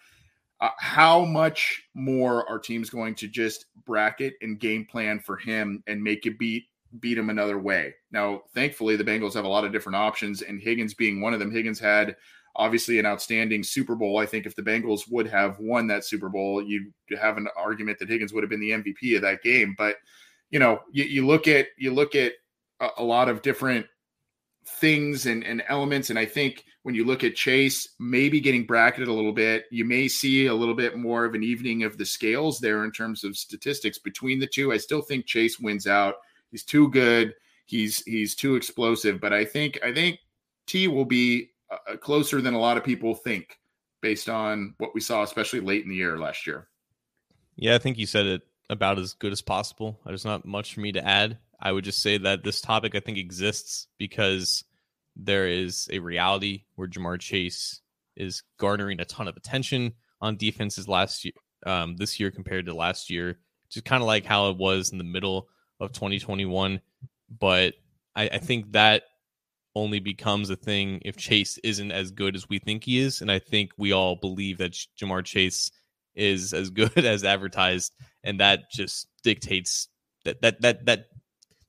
Uh, 0.62 0.70
how 0.78 1.24
much 1.24 1.84
more 1.94 2.50
are 2.50 2.60
teams 2.60 2.90
going 2.90 3.16
to 3.16 3.28
just 3.28 3.66
bracket 3.86 4.34
and 4.42 4.60
game 4.60 4.86
plan 4.86 5.20
for 5.20 5.38
him 5.38 5.82
and 5.88 6.04
make 6.04 6.26
it 6.26 6.38
beat 6.38 6.66
beat 7.00 7.18
him 7.18 7.30
another 7.30 7.60
way. 7.60 7.94
Now, 8.12 8.42
thankfully, 8.54 8.96
the 8.96 9.04
Bengals 9.04 9.34
have 9.36 9.46
a 9.46 9.50
lot 9.50 9.64
of 9.64 9.72
different 9.72 9.96
options, 9.96 10.42
and 10.42 10.60
Higgins 10.60 10.94
being 10.94 11.22
one 11.22 11.34
of 11.34 11.40
them. 11.40 11.52
Higgins 11.52 11.80
had 11.80 12.16
obviously 12.56 13.00
an 13.00 13.06
outstanding 13.06 13.64
Super 13.64 13.96
Bowl. 13.96 14.18
I 14.18 14.26
think 14.26 14.46
if 14.46 14.56
the 14.56 14.64
Bengals 14.64 15.10
would 15.10 15.28
have 15.28 15.60
won 15.60 15.88
that 15.88 16.04
Super 16.04 16.30
Bowl, 16.30 16.62
you'd 16.64 16.92
have 17.20 17.38
an 17.38 17.48
argument 17.56 18.00
that 18.00 18.10
Higgins 18.10 18.34
would 18.34 18.44
have 18.44 18.50
been 18.50 18.60
the 18.60 18.72
MVP 18.72 19.16
of 19.16 19.22
that 19.22 19.44
game. 19.44 19.76
But 19.78 19.98
you 20.50 20.60
know, 20.60 20.80
you, 20.92 21.04
you 21.04 21.28
look 21.28 21.48
at 21.48 21.68
you 21.78 21.94
look 21.94 22.16
at 22.16 22.34
a, 22.80 22.90
a 22.98 23.04
lot 23.04 23.30
of 23.30 23.42
different 23.42 23.86
things 24.78 25.26
and, 25.26 25.44
and 25.44 25.64
elements, 25.68 26.10
and 26.10 26.20
I 26.20 26.26
think 26.26 26.66
when 26.84 26.96
you 26.96 27.06
look 27.06 27.24
at 27.24 27.36
Chase, 27.36 27.90
maybe 28.00 28.40
getting 28.40 28.66
bracketed 28.66 29.10
a 29.10 29.14
little 29.14 29.34
bit, 29.34 29.66
you 29.70 29.84
may 29.84 30.08
see 30.08 30.46
a 30.46 30.54
little 30.54 30.76
bit 30.76 30.98
more 30.98 31.26
of 31.26 31.34
an 31.34 31.44
evening 31.44 31.84
of 31.84 31.98
the 31.98 32.06
scales 32.06 32.60
there 32.60 32.84
in 32.86 32.92
terms 32.92 33.24
of 33.24 33.36
statistics 33.36 33.98
between 33.98 34.40
the 34.40 34.48
two. 34.48 34.72
I 34.72 34.78
still 34.78 35.02
think 35.02 35.26
Chase 35.26 35.60
wins 35.60 35.88
out 35.88 36.16
He's 36.52 36.64
too 36.64 36.90
good. 36.90 37.36
He's 37.66 38.04
he's 38.04 38.36
too 38.36 38.56
explosive. 38.56 39.22
But 39.22 39.34
I 39.34 39.46
think 39.46 39.80
I 39.84 39.94
think 39.94 40.20
Tee 40.66 40.88
will 40.88 41.06
be 41.06 41.52
uh, 41.72 41.98
closer 41.98 42.42
than 42.42 42.54
a 42.54 42.60
lot 42.60 42.78
of 42.78 42.84
people 42.84 43.14
think, 43.16 43.60
based 44.02 44.30
on 44.30 44.74
what 44.78 44.94
we 44.94 45.02
saw, 45.02 45.24
especially 45.24 45.60
late 45.60 45.84
in 45.84 45.90
the 45.90 45.96
year 45.96 46.18
last 46.18 46.48
year. 46.48 46.68
Yeah, 47.56 47.76
I 47.76 47.78
think 47.78 47.98
you 47.98 48.06
said 48.06 48.26
it 48.26 48.42
about 48.70 49.00
as 49.00 49.14
good 49.14 49.32
as 49.32 49.42
possible. 49.42 50.00
There's 50.06 50.26
not 50.26 50.46
much 50.46 50.74
for 50.74 50.80
me 50.80 50.92
to 50.94 51.06
add. 51.06 51.38
I 51.62 51.72
would 51.72 51.84
just 51.84 52.02
say 52.02 52.18
that 52.18 52.44
this 52.44 52.62
topic 52.62 52.96
I 52.96 53.00
think 53.00 53.18
exists 53.18 53.88
because 53.98 54.64
there 55.16 55.48
is 55.48 55.88
a 55.92 56.00
reality 56.00 56.64
where 56.76 56.88
Ja'Marr 56.88 57.20
Chase 57.20 57.82
is 58.16 58.44
garnering 58.58 59.00
a 59.00 59.06
ton 59.06 59.28
of 59.28 59.36
attention 59.36 59.94
on 60.22 60.38
defenses 60.38 60.88
last 60.88 61.26
year, 61.26 61.34
um, 61.66 61.98
this 61.98 62.20
year 62.20 62.32
compared 62.32 62.66
to 62.66 62.74
last 62.74 63.10
year. 63.10 63.40
Just 63.70 63.86
kind 63.86 64.02
of 64.02 64.08
like 64.08 64.26
how 64.26 64.50
it 64.50 64.58
was 64.58 64.92
in 64.92 64.98
the 64.98 65.04
middle 65.04 65.48
of 65.80 65.92
2021. 65.92 66.82
But 67.40 67.76
I, 68.16 68.30
I 68.30 68.38
think 68.40 68.72
that 68.72 69.04
only 69.76 70.00
becomes 70.00 70.50
a 70.50 70.56
thing 70.56 71.02
if 71.06 71.16
Chase 71.16 71.58
isn't 71.60 71.92
as 71.92 72.12
good 72.12 72.36
as 72.36 72.50
we 72.50 72.60
think 72.60 72.84
he 72.84 73.00
is. 73.00 73.22
And 73.22 73.32
I 73.32 73.40
think 73.40 73.72
we 73.78 73.92
all 73.92 74.16
believe 74.16 74.58
that 74.58 74.74
Ja'Marr 75.00 75.24
Chase 75.24 75.72
is 76.16 76.54
as 76.54 76.70
good 76.70 76.98
as 76.98 77.24
advertised. 77.24 77.94
And 78.24 78.40
that 78.40 78.72
just 78.72 79.08
dictates 79.24 79.88
that 80.26 80.42
that 80.42 80.62
that 80.62 80.86
that 80.86 81.06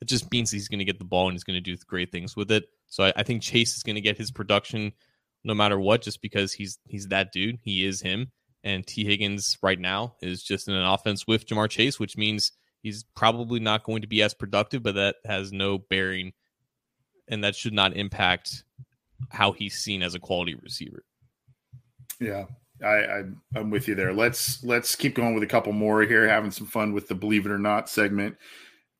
it 0.00 0.08
just 0.08 0.30
means 0.30 0.50
he's 0.50 0.68
going 0.68 0.78
to 0.78 0.84
get 0.84 0.98
the 0.98 1.04
ball 1.04 1.28
and 1.28 1.34
he's 1.34 1.44
going 1.44 1.56
to 1.56 1.60
do 1.60 1.76
great 1.86 2.10
things 2.12 2.36
with 2.36 2.50
it. 2.50 2.64
So 2.86 3.04
I, 3.04 3.12
I 3.16 3.22
think 3.22 3.42
Chase 3.42 3.76
is 3.76 3.82
going 3.82 3.96
to 3.96 4.00
get 4.00 4.18
his 4.18 4.30
production 4.30 4.92
no 5.42 5.54
matter 5.54 5.80
what, 5.80 6.02
just 6.02 6.20
because 6.20 6.52
he's 6.52 6.78
he's 6.86 7.08
that 7.08 7.32
dude. 7.32 7.58
He 7.62 7.84
is 7.84 8.00
him. 8.00 8.30
And 8.62 8.86
Tee 8.86 9.04
Higgins 9.04 9.56
right 9.62 9.78
now 9.78 10.16
is 10.20 10.42
just 10.42 10.68
in 10.68 10.74
an 10.74 10.84
offense 10.84 11.26
with 11.26 11.46
Ja'Marr 11.46 11.70
Chase, 11.70 11.98
which 11.98 12.18
means 12.18 12.52
He's 12.82 13.04
probably 13.14 13.60
not 13.60 13.84
going 13.84 14.02
to 14.02 14.08
be 14.08 14.22
as 14.22 14.34
productive, 14.34 14.82
but 14.82 14.94
that 14.94 15.16
has 15.24 15.52
no 15.52 15.78
bearing 15.78 16.32
and 17.28 17.44
that 17.44 17.54
should 17.54 17.74
not 17.74 17.96
impact 17.96 18.64
how 19.28 19.52
he's 19.52 19.78
seen 19.78 20.02
as 20.02 20.14
a 20.14 20.18
quality 20.18 20.54
receiver. 20.54 21.04
Yeah, 22.18 22.46
I, 22.82 22.86
I 22.86 23.22
am 23.54 23.70
with 23.70 23.86
you 23.86 23.94
there. 23.94 24.12
Let's 24.12 24.64
let's 24.64 24.96
keep 24.96 25.14
going 25.14 25.34
with 25.34 25.42
a 25.42 25.46
couple 25.46 25.72
more 25.72 26.02
here, 26.02 26.26
having 26.26 26.50
some 26.50 26.66
fun 26.66 26.92
with 26.92 27.06
the 27.06 27.14
believe 27.14 27.44
it 27.44 27.52
or 27.52 27.58
not 27.58 27.88
segment. 27.88 28.36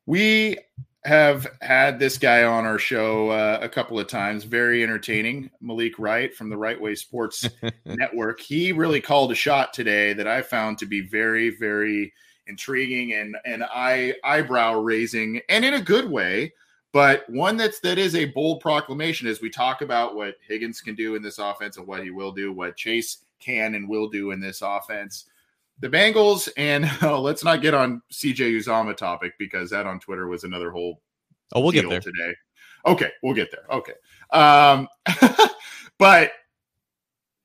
We 0.07 0.59
have 1.05 1.47
had 1.63 1.99
this 1.99 2.19
guy 2.19 2.45
on 2.45 2.67
our 2.67 2.79
show 2.79 3.31
uh, 3.31 3.59
a 3.63 3.69
couple 3.69 3.99
of 3.99 4.07
times. 4.07 4.45
Very 4.45 4.83
entertaining. 4.83 5.51
Malik 5.61 5.99
Wright 5.99 6.35
from 6.35 6.51
the 6.51 6.57
Right 6.57 6.81
Way 6.81 6.95
Sports 6.95 7.49
Network. 7.85 8.41
He 8.41 8.73
really 8.73 9.01
called 9.01 9.33
a 9.33 9.35
shot 9.35 9.73
today 9.73 10.13
that 10.13 10.27
I 10.27 10.43
found 10.43 10.79
to 10.79 10.87
be 10.87 11.01
very, 11.01 11.51
very 11.51 12.13
intriguing 12.47 13.15
and 13.15 13.37
and 13.45 13.65
eye 13.65 14.15
eyebrow 14.25 14.75
raising, 14.75 15.41
and 15.49 15.65
in 15.65 15.75
a 15.75 15.81
good 15.81 16.11
way. 16.11 16.53
But 16.93 17.29
one 17.31 17.57
that's 17.57 17.81
that 17.81 17.99
is 17.99 18.15
a 18.15 18.27
bold 18.27 18.61
proclamation 18.61 19.27
as 19.29 19.41
we 19.41 19.49
talk 19.49 19.81
about 19.81 20.17
what 20.17 20.37
Higgins 20.47 20.81
can 20.81 20.97
do 20.97 21.15
in 21.15 21.23
this 21.23 21.39
offense 21.39 21.77
and 21.77 21.87
what 21.87 22.03
he 22.03 22.11
will 22.11 22.33
do, 22.33 22.53
what 22.53 22.77
Chase 22.77 23.19
can 23.39 23.75
and 23.75 23.89
will 23.89 24.09
do 24.09 24.33
in 24.33 24.41
this 24.41 24.61
offense 24.61 25.27
the 25.81 25.89
Bengals, 25.89 26.49
and 26.57 26.91
oh, 27.03 27.21
let's 27.23 27.45
not 27.45 27.63
get 27.63 27.75
on 27.75 28.03
CJ 28.13 28.57
Uzomah 28.59 28.97
topic 28.97 29.33
because 29.39 29.71
that 29.71 29.87
on 29.87 30.01
Twitter 30.01 30.29
was 30.29 30.45
another 30.45 30.71
whole. 30.71 31.01
Oh, 31.53 31.61
we'll 31.61 31.73
get 31.73 31.89
there 31.89 32.01
today. 32.01 32.35
Okay, 32.87 33.11
we'll 33.23 33.35
get 33.35 33.51
there. 33.51 33.65
Okay, 33.71 33.93
um, 34.33 34.89
but 35.99 36.33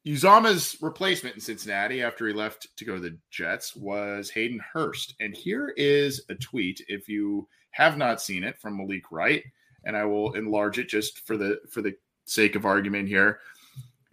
Uzomah's 0.06 0.78
replacement 0.82 1.36
in 1.36 1.42
Cincinnati 1.42 2.04
after 2.04 2.28
he 2.28 2.34
left 2.34 2.68
to 2.78 2.86
go 2.86 2.96
to 2.96 3.02
the 3.02 3.18
Jets 3.32 3.76
was 3.76 4.30
Hayden 4.30 4.60
Hurst, 4.60 5.16
and 5.20 5.36
here 5.36 5.74
is 5.76 6.22
a 6.30 6.36
tweet. 6.36 6.84
If 6.88 7.10
you 7.10 7.48
have 7.72 7.98
not 7.98 8.22
seen 8.22 8.44
it 8.44 8.60
from 8.60 8.78
Malik 8.78 9.12
Wright, 9.12 9.44
and 9.84 9.98
I 9.98 10.06
will 10.06 10.34
enlarge 10.34 10.80
it 10.80 10.90
just 10.90 11.26
for 11.26 11.38
the 11.38 11.60
for 11.70 11.82
the 11.82 11.96
sake 12.26 12.56
of 12.56 12.66
argument 12.66 13.08
here. 13.08 13.40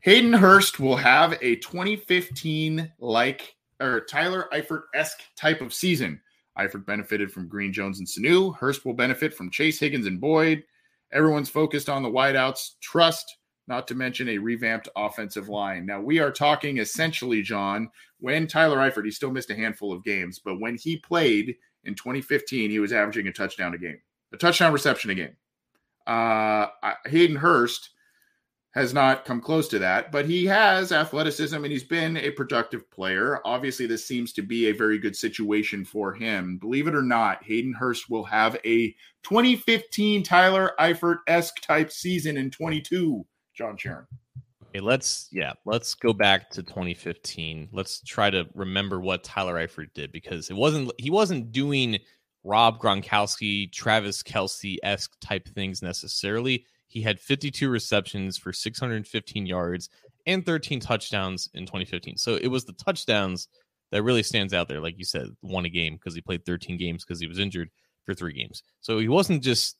Hayden 0.01 0.33
Hurst 0.33 0.81
will 0.81 0.97
have 0.97 1.39
a 1.41 1.57
2015 1.57 2.93
like 2.99 3.55
or 3.83 4.01
Tyler 4.01 4.49
Eifert 4.53 4.83
esque 4.95 5.23
type 5.37 5.61
of 5.61 5.75
season. 5.75 6.21
Eifert 6.59 6.87
benefited 6.87 7.33
from 7.33 7.49
Green, 7.49 7.73
Jones, 7.73 7.99
and 7.99 8.07
Sanu. 8.07 8.57
Hurst 8.57 8.85
will 8.85 8.95
benefit 8.95 9.35
from 9.35 9.51
Chase, 9.51 9.81
Higgins, 9.81 10.07
and 10.07 10.21
Boyd. 10.21 10.65
Everyone's 11.13 11.49
focused 11.49 11.89
on 11.89 12.03
the 12.03 12.11
wideouts. 12.11 12.79
Trust, 12.81 13.37
not 13.67 13.89
to 13.89 13.95
mention 13.95 14.29
a 14.29 14.39
revamped 14.39 14.89
offensive 14.97 15.49
line. 15.49 15.87
Now, 15.87 16.01
we 16.01 16.19
are 16.19 16.31
talking 16.31 16.79
essentially, 16.79 17.43
John, 17.43 17.91
when 18.21 18.47
Tyler 18.47 18.79
Eifert, 18.79 19.05
he 19.05 19.11
still 19.11 19.31
missed 19.31 19.51
a 19.51 19.57
handful 19.57 19.93
of 19.93 20.05
games, 20.05 20.39
but 20.39 20.61
when 20.61 20.77
he 20.77 20.97
played 20.99 21.57
in 21.85 21.95
2015, 21.95 22.71
he 22.71 22.79
was 22.79 22.93
averaging 22.93 23.29
a 23.29 23.33
touchdown 23.33 23.75
a 23.75 23.79
game, 23.79 24.01
a 24.33 24.37
touchdown 24.37 24.73
reception 24.73 25.11
a 25.11 25.15
game. 25.15 25.37
Uh, 26.07 26.67
Hayden 27.07 27.37
Hurst 27.37 27.91
has 28.73 28.95
not 28.95 29.25
come 29.27 29.41
close 29.41 29.69
to 29.69 29.79
that, 29.79 30.11
but 30.11 30.25
he 30.25 30.47
has 30.47 30.93
athleticism 30.93 31.57
and 31.57 31.71
he's 31.71 31.85
been 31.85 32.17
a 32.17 32.31
productive 32.31 32.91
player. 32.91 33.39
Obviously, 33.45 33.87
this 33.87 34.05
seems 34.05 34.33
to 34.33 34.43
be 34.43 34.67
a 34.67 34.73
very 34.73 34.99
good 34.99 35.15
situation 35.15 35.85
for 35.85 36.13
him. 36.15 36.57
Believe 36.57 36.87
it 36.87 36.95
or 36.95 37.03
not, 37.03 37.45
Hayden 37.45 37.75
Hurst 37.75 38.09
will 38.09 38.25
have 38.25 38.57
a 38.65 38.95
2015 39.25 40.23
Tyler 40.23 40.73
Eifert 40.81 41.19
esque 41.27 41.61
type 41.61 41.93
season 41.93 42.37
in 42.39 42.51
22. 42.51 43.25
John 43.55 43.77
Sharon. 43.77 44.07
Okay, 44.71 44.81
let's 44.81 45.29
yeah, 45.31 45.53
let's 45.67 45.95
go 45.95 46.15
back 46.15 46.49
to 46.51 46.63
2015. 46.63 47.69
Let's 47.73 48.01
try 48.01 48.31
to 48.31 48.47
remember 48.55 49.01
what 49.01 49.23
Tyler 49.23 49.57
Eifert 49.57 49.93
did 49.95 50.11
because 50.13 50.49
it 50.49 50.57
wasn't 50.57 50.91
he 50.97 51.11
wasn't 51.11 51.53
doing 51.53 51.99
Rob 52.43 52.81
Gronkowski, 52.81 53.71
Travis 53.71 54.23
Kelce 54.23 54.79
esque 54.83 55.13
type 55.21 55.47
things 55.49 55.83
necessarily 55.83 56.65
he 56.93 57.01
had 57.01 57.19
52 57.19 57.71
receptions 57.71 58.37
for 58.37 58.53
615 58.53 59.47
yards 59.47 59.89
and 60.27 60.45
13 60.45 60.79
touchdowns 60.79 61.49
in 61.55 61.65
2015. 61.65 62.19
So 62.19 62.37
it 62.37 62.49
was 62.49 62.67
the 62.67 62.75
touchdowns 62.75 63.49
that 63.93 64.03
really 64.03 64.23
stands 64.23 64.53
out 64.53 64.69
there. 64.69 64.81
Like 64.81 64.99
you 64.99 65.07
said, 65.07 65.29
won 65.41 65.65
a 65.65 65.71
game 65.71 65.95
because 65.95 66.15
he 66.15 66.21
played 66.21 66.45
13 66.45 66.77
games 66.77 67.03
because 67.03 67.19
he 67.19 67.27
was 67.27 67.39
injured 67.39 67.71
for 68.05 68.13
three 68.13 68.35
games. 68.35 68.63
So 68.81 68.99
he 68.99 69.09
wasn't 69.09 69.43
just 69.43 69.77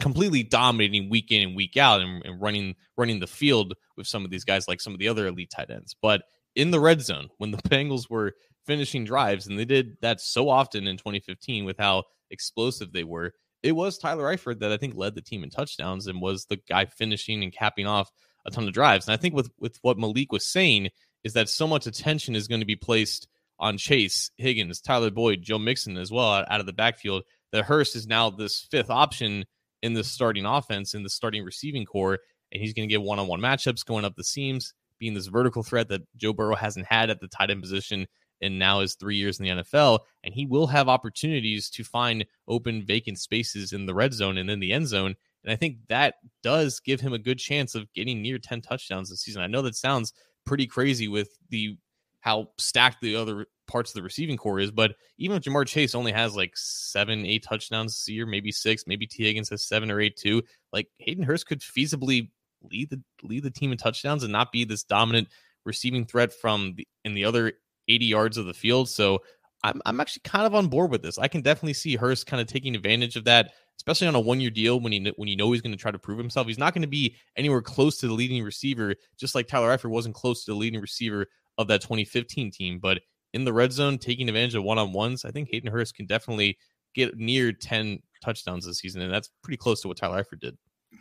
completely 0.00 0.42
dominating 0.42 1.10
week 1.10 1.30
in 1.30 1.48
and 1.48 1.56
week 1.56 1.76
out 1.76 2.00
and, 2.00 2.24
and 2.24 2.40
running 2.40 2.74
running 2.96 3.20
the 3.20 3.26
field 3.26 3.74
with 3.96 4.06
some 4.06 4.24
of 4.24 4.30
these 4.30 4.44
guys 4.44 4.66
like 4.66 4.80
some 4.80 4.94
of 4.94 4.98
the 4.98 5.08
other 5.08 5.26
elite 5.26 5.52
tight 5.54 5.70
ends. 5.70 5.94
But 6.00 6.22
in 6.56 6.70
the 6.70 6.80
red 6.80 7.02
zone, 7.02 7.28
when 7.36 7.50
the 7.50 7.58
Bengals 7.68 8.08
were 8.08 8.32
finishing 8.66 9.04
drives, 9.04 9.46
and 9.46 9.58
they 9.58 9.66
did 9.66 9.98
that 10.00 10.20
so 10.20 10.48
often 10.48 10.86
in 10.86 10.96
2015 10.96 11.66
with 11.66 11.76
how 11.78 12.04
explosive 12.30 12.92
they 12.92 13.04
were, 13.04 13.34
it 13.64 13.72
was 13.72 13.96
Tyler 13.96 14.24
Eifert 14.24 14.60
that 14.60 14.70
I 14.70 14.76
think 14.76 14.94
led 14.94 15.14
the 15.14 15.22
team 15.22 15.42
in 15.42 15.48
touchdowns 15.48 16.06
and 16.06 16.20
was 16.20 16.44
the 16.44 16.58
guy 16.68 16.84
finishing 16.84 17.42
and 17.42 17.50
capping 17.50 17.86
off 17.86 18.12
a 18.46 18.50
ton 18.50 18.68
of 18.68 18.74
drives. 18.74 19.08
And 19.08 19.14
I 19.14 19.16
think 19.16 19.34
with 19.34 19.50
with 19.58 19.78
what 19.80 19.98
Malik 19.98 20.30
was 20.30 20.46
saying 20.46 20.90
is 21.24 21.32
that 21.32 21.48
so 21.48 21.66
much 21.66 21.86
attention 21.86 22.36
is 22.36 22.46
going 22.46 22.60
to 22.60 22.66
be 22.66 22.76
placed 22.76 23.26
on 23.58 23.78
Chase, 23.78 24.30
Higgins, 24.36 24.82
Tyler 24.82 25.10
Boyd, 25.10 25.40
Joe 25.40 25.58
Mixon 25.58 25.96
as 25.96 26.12
well 26.12 26.44
out 26.48 26.60
of 26.60 26.66
the 26.66 26.74
backfield 26.74 27.22
that 27.52 27.64
Hurst 27.64 27.96
is 27.96 28.06
now 28.06 28.28
this 28.28 28.66
fifth 28.70 28.90
option 28.90 29.46
in 29.82 29.94
the 29.94 30.04
starting 30.04 30.44
offense 30.44 30.92
in 30.92 31.02
the 31.02 31.08
starting 31.08 31.42
receiving 31.42 31.86
corps, 31.86 32.18
and 32.52 32.60
he's 32.60 32.74
going 32.74 32.86
to 32.86 32.92
get 32.92 33.02
one-on-one 33.02 33.40
matchups 33.40 33.86
going 33.86 34.04
up 34.04 34.14
the 34.16 34.24
seams, 34.24 34.74
being 34.98 35.14
this 35.14 35.28
vertical 35.28 35.62
threat 35.62 35.88
that 35.88 36.02
Joe 36.16 36.34
Burrow 36.34 36.56
hasn't 36.56 36.86
had 36.86 37.08
at 37.08 37.20
the 37.20 37.28
tight 37.28 37.50
end 37.50 37.62
position 37.62 38.06
and 38.40 38.58
now 38.58 38.80
is 38.80 38.94
three 38.94 39.16
years 39.16 39.38
in 39.38 39.44
the 39.44 39.62
NFL. 39.62 40.00
And 40.22 40.34
he 40.34 40.46
will 40.46 40.66
have 40.66 40.88
opportunities 40.88 41.70
to 41.70 41.84
find 41.84 42.26
open, 42.48 42.84
vacant 42.84 43.18
spaces 43.18 43.72
in 43.72 43.86
the 43.86 43.94
red 43.94 44.12
zone 44.12 44.38
and 44.38 44.50
in 44.50 44.60
the 44.60 44.72
end 44.72 44.88
zone. 44.88 45.14
And 45.44 45.52
I 45.52 45.56
think 45.56 45.78
that 45.88 46.16
does 46.42 46.80
give 46.80 47.00
him 47.00 47.12
a 47.12 47.18
good 47.18 47.38
chance 47.38 47.74
of 47.74 47.92
getting 47.92 48.22
near 48.22 48.38
10 48.38 48.62
touchdowns 48.62 49.10
this 49.10 49.20
season. 49.20 49.42
I 49.42 49.46
know 49.46 49.62
that 49.62 49.76
sounds 49.76 50.12
pretty 50.46 50.66
crazy 50.66 51.08
with 51.08 51.30
the 51.50 51.76
how 52.20 52.48
stacked 52.56 53.02
the 53.02 53.16
other 53.16 53.46
parts 53.66 53.90
of 53.90 53.94
the 53.96 54.02
receiving 54.02 54.38
corps 54.38 54.58
is, 54.58 54.70
but 54.70 54.96
even 55.18 55.36
if 55.36 55.42
Ja'Marr 55.42 55.66
Chase 55.66 55.94
only 55.94 56.12
has 56.12 56.34
like 56.34 56.56
seven, 56.56 57.26
eight 57.26 57.44
touchdowns 57.44 57.92
this 57.92 58.08
year, 58.08 58.24
maybe 58.24 58.50
six, 58.50 58.86
maybe 58.86 59.06
Tee 59.06 59.24
Higgins 59.24 59.50
has 59.50 59.66
seven 59.66 59.90
or 59.90 60.00
eight 60.00 60.16
too, 60.16 60.42
like 60.72 60.88
Hayden 60.98 61.24
Hurst 61.24 61.46
could 61.46 61.60
feasibly 61.60 62.30
lead 62.70 62.88
the 62.88 63.02
lead 63.22 63.42
the 63.42 63.50
team 63.50 63.72
in 63.72 63.78
touchdowns 63.78 64.22
and 64.22 64.32
not 64.32 64.52
be 64.52 64.64
this 64.64 64.84
dominant 64.84 65.28
receiving 65.64 66.04
threat 66.06 66.32
from 66.32 66.74
the 66.76 66.88
in 67.04 67.14
the 67.14 67.24
other 67.24 67.52
80 67.88 68.04
yards 68.06 68.36
of 68.36 68.46
the 68.46 68.54
field. 68.54 68.88
So 68.88 69.22
I'm, 69.62 69.80
I'm 69.86 70.00
actually 70.00 70.22
kind 70.24 70.46
of 70.46 70.54
on 70.54 70.68
board 70.68 70.90
with 70.90 71.02
this. 71.02 71.18
I 71.18 71.28
can 71.28 71.40
definitely 71.40 71.72
see 71.72 71.96
Hurst 71.96 72.26
kind 72.26 72.40
of 72.40 72.46
taking 72.46 72.74
advantage 72.74 73.16
of 73.16 73.24
that, 73.24 73.52
especially 73.78 74.06
on 74.06 74.14
a 74.14 74.20
one 74.20 74.40
year 74.40 74.50
deal 74.50 74.78
when 74.78 74.92
he 74.92 75.12
when 75.16 75.28
you 75.28 75.36
know 75.36 75.50
he's 75.52 75.62
going 75.62 75.72
to 75.72 75.80
try 75.80 75.90
to 75.90 75.98
prove 75.98 76.18
himself. 76.18 76.46
He's 76.46 76.58
not 76.58 76.74
going 76.74 76.82
to 76.82 76.88
be 76.88 77.16
anywhere 77.36 77.62
close 77.62 77.96
to 77.98 78.06
the 78.06 78.12
leading 78.12 78.44
receiver, 78.44 78.94
just 79.18 79.34
like 79.34 79.48
Tyler 79.48 79.76
Eifert 79.76 79.90
wasn't 79.90 80.14
close 80.14 80.44
to 80.44 80.52
the 80.52 80.56
leading 80.56 80.80
receiver 80.80 81.26
of 81.56 81.68
that 81.68 81.80
2015 81.80 82.50
team. 82.50 82.78
But 82.78 83.00
in 83.32 83.44
the 83.44 83.52
red 83.52 83.72
zone, 83.72 83.96
taking 83.96 84.28
advantage 84.28 84.54
of 84.54 84.64
one 84.64 84.78
on 84.78 84.92
ones, 84.92 85.24
I 85.24 85.30
think 85.30 85.48
Hayden 85.50 85.72
Hurst 85.72 85.94
can 85.94 86.06
definitely 86.06 86.58
get 86.94 87.16
near 87.16 87.52
10 87.52 88.00
touchdowns 88.22 88.66
this 88.66 88.78
season, 88.78 89.00
and 89.00 89.12
that's 89.12 89.30
pretty 89.42 89.56
close 89.56 89.80
to 89.82 89.88
what 89.88 89.96
Tyler 89.96 90.22
Eifert 90.22 90.40
did. 90.40 90.58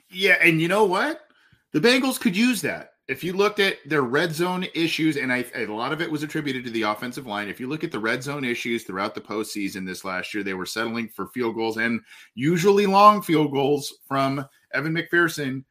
Yeah, 0.09 0.37
and 0.41 0.61
you 0.61 0.67
know 0.67 0.85
what? 0.85 1.21
The 1.73 1.81
Bengals 1.81 2.19
could 2.19 2.35
use 2.35 2.61
that 2.61 2.92
if 3.07 3.23
you 3.23 3.33
looked 3.33 3.59
at 3.59 3.77
their 3.85 4.03
red 4.03 4.33
zone 4.33 4.65
issues, 4.73 5.17
and 5.17 5.31
I, 5.31 5.45
a 5.55 5.65
lot 5.65 5.91
of 5.91 6.01
it 6.01 6.09
was 6.09 6.23
attributed 6.23 6.63
to 6.65 6.71
the 6.71 6.83
offensive 6.83 7.27
line. 7.27 7.49
If 7.49 7.59
you 7.59 7.67
look 7.67 7.83
at 7.83 7.91
the 7.91 7.99
red 7.99 8.23
zone 8.23 8.45
issues 8.45 8.83
throughout 8.83 9.13
the 9.13 9.21
postseason 9.21 9.85
this 9.85 10.05
last 10.05 10.33
year, 10.33 10.43
they 10.43 10.53
were 10.53 10.65
settling 10.65 11.09
for 11.09 11.27
field 11.27 11.55
goals 11.55 11.77
and 11.77 11.99
usually 12.33 12.85
long 12.85 13.21
field 13.21 13.51
goals 13.51 13.93
from 14.07 14.45
Evan 14.73 14.93
McPherson 14.93 15.65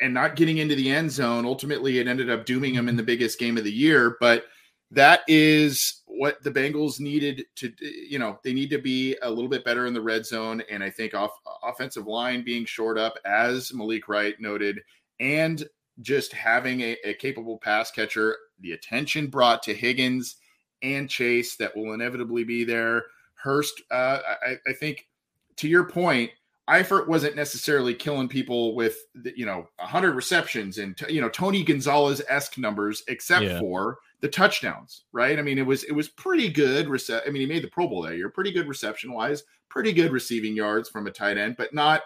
and 0.00 0.12
not 0.12 0.34
getting 0.34 0.58
into 0.58 0.74
the 0.74 0.90
end 0.90 1.12
zone. 1.12 1.44
Ultimately, 1.44 1.98
it 1.98 2.08
ended 2.08 2.30
up 2.30 2.46
dooming 2.46 2.74
them 2.74 2.88
in 2.88 2.96
the 2.96 3.02
biggest 3.02 3.38
game 3.38 3.56
of 3.56 3.64
the 3.64 3.72
year. 3.72 4.16
But 4.18 4.46
that 4.90 5.20
is 5.28 6.02
what 6.06 6.42
the 6.42 6.50
Bengals 6.50 6.98
needed 6.98 7.44
to, 7.56 7.72
you 7.80 8.18
know, 8.18 8.38
they 8.42 8.52
need 8.52 8.70
to 8.70 8.78
be 8.78 9.16
a 9.22 9.30
little 9.30 9.48
bit 9.48 9.64
better 9.64 9.86
in 9.86 9.94
the 9.94 10.00
red 10.00 10.26
zone. 10.26 10.62
And 10.70 10.82
I 10.82 10.90
think 10.90 11.14
off 11.14 11.32
offensive 11.62 12.06
line 12.06 12.42
being 12.44 12.64
short 12.64 12.98
up, 12.98 13.18
as 13.24 13.72
Malik 13.72 14.08
Wright 14.08 14.34
noted, 14.40 14.80
and 15.20 15.64
just 16.00 16.32
having 16.32 16.80
a, 16.80 16.96
a 17.04 17.14
capable 17.14 17.58
pass 17.58 17.90
catcher, 17.90 18.36
the 18.60 18.72
attention 18.72 19.28
brought 19.28 19.62
to 19.64 19.74
Higgins 19.74 20.36
and 20.82 21.08
Chase 21.08 21.56
that 21.56 21.76
will 21.76 21.92
inevitably 21.92 22.44
be 22.44 22.64
there. 22.64 23.04
Hurst, 23.34 23.82
uh, 23.90 24.20
I, 24.46 24.56
I, 24.66 24.72
think, 24.72 25.08
to 25.56 25.68
your 25.68 25.84
point, 25.84 26.30
Eifert 26.68 27.08
wasn't 27.08 27.36
necessarily 27.36 27.94
killing 27.94 28.28
people 28.28 28.74
with 28.74 28.96
the, 29.14 29.32
you 29.36 29.44
know 29.44 29.68
100 29.76 30.12
receptions 30.12 30.78
and 30.78 30.98
you 31.08 31.20
know 31.20 31.28
Tony 31.28 31.62
Gonzalez 31.62 32.22
esque 32.28 32.56
numbers, 32.56 33.02
except 33.08 33.44
yeah. 33.44 33.58
for 33.58 33.98
the 34.20 34.28
touchdowns, 34.28 35.04
right? 35.12 35.38
I 35.38 35.42
mean, 35.42 35.58
it 35.58 35.66
was 35.66 35.84
it 35.84 35.92
was 35.92 36.08
pretty 36.08 36.48
good. 36.48 36.86
Rece- 36.86 37.20
I 37.26 37.30
mean, 37.30 37.42
he 37.42 37.46
made 37.46 37.62
the 37.62 37.68
Pro 37.68 37.86
Bowl 37.86 38.02
that 38.02 38.16
year, 38.16 38.30
pretty 38.30 38.50
good 38.50 38.66
reception 38.66 39.12
wise, 39.12 39.44
pretty 39.68 39.92
good 39.92 40.10
receiving 40.10 40.56
yards 40.56 40.88
from 40.88 41.06
a 41.06 41.10
tight 41.10 41.36
end, 41.36 41.56
but 41.58 41.74
not 41.74 42.02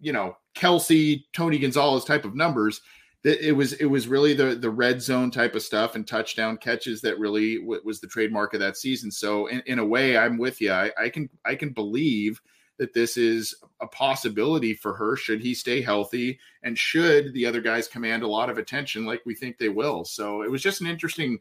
you 0.00 0.12
know 0.12 0.36
Kelce, 0.54 1.24
Tony 1.32 1.58
Gonzalez 1.58 2.04
type 2.04 2.24
of 2.24 2.34
numbers. 2.34 2.80
That 3.24 3.46
it 3.46 3.52
was 3.52 3.74
it 3.74 3.86
was 3.86 4.08
really 4.08 4.34
the 4.34 4.56
the 4.56 4.70
red 4.70 5.00
zone 5.00 5.30
type 5.30 5.54
of 5.54 5.62
stuff 5.62 5.94
and 5.94 6.06
touchdown 6.06 6.56
catches 6.56 7.00
that 7.02 7.20
really 7.20 7.58
was 7.60 8.00
the 8.00 8.08
trademark 8.08 8.52
of 8.52 8.60
that 8.60 8.76
season. 8.76 9.12
So 9.12 9.46
in, 9.46 9.62
in 9.66 9.78
a 9.78 9.86
way, 9.86 10.18
I'm 10.18 10.38
with 10.38 10.60
you. 10.60 10.72
I, 10.72 10.90
I 11.00 11.08
can 11.08 11.30
I 11.44 11.54
can 11.54 11.70
believe 11.70 12.40
that 12.78 12.92
this 12.92 13.16
is 13.16 13.54
a 13.80 13.86
possibility 13.86 14.74
for 14.74 14.92
her 14.94 15.14
should 15.14 15.40
he 15.40 15.54
stay 15.54 15.80
healthy 15.80 16.38
and 16.64 16.76
should 16.76 17.32
the 17.32 17.46
other 17.46 17.60
guys 17.60 17.86
command 17.86 18.24
a 18.24 18.28
lot 18.28 18.50
of 18.50 18.58
attention 18.58 19.06
like 19.06 19.22
we 19.24 19.36
think 19.36 19.56
they 19.56 19.68
will. 19.68 20.04
So 20.04 20.42
it 20.42 20.50
was 20.50 20.62
just 20.62 20.80
an 20.80 20.88
interesting 20.88 21.38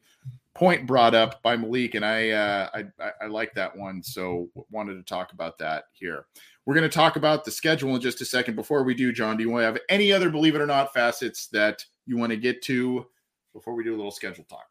point 0.53 0.85
brought 0.85 1.15
up 1.15 1.41
by 1.41 1.55
Malik, 1.55 1.95
and 1.95 2.05
I 2.05 2.29
uh, 2.29 2.69
I, 2.99 3.11
I 3.23 3.27
like 3.27 3.53
that 3.55 3.75
one, 3.75 4.03
so 4.03 4.49
wanted 4.69 4.95
to 4.95 5.03
talk 5.03 5.33
about 5.33 5.57
that 5.59 5.85
here. 5.93 6.25
We're 6.65 6.75
going 6.75 6.89
to 6.89 6.93
talk 6.95 7.15
about 7.15 7.43
the 7.43 7.51
schedule 7.51 7.95
in 7.95 8.01
just 8.01 8.21
a 8.21 8.25
second. 8.25 8.55
Before 8.55 8.83
we 8.83 8.93
do, 8.93 9.11
John, 9.11 9.35
do 9.37 9.43
you 9.43 9.49
want 9.49 9.61
to 9.63 9.65
have 9.65 9.79
any 9.89 10.11
other 10.11 10.29
believe 10.29 10.55
it 10.55 10.61
or 10.61 10.67
not 10.67 10.93
facets 10.93 11.47
that 11.47 11.83
you 12.05 12.17
want 12.17 12.31
to 12.31 12.37
get 12.37 12.61
to 12.63 13.05
before 13.53 13.73
we 13.73 13.83
do 13.83 13.95
a 13.95 13.97
little 13.97 14.11
schedule 14.11 14.43
talk? 14.43 14.65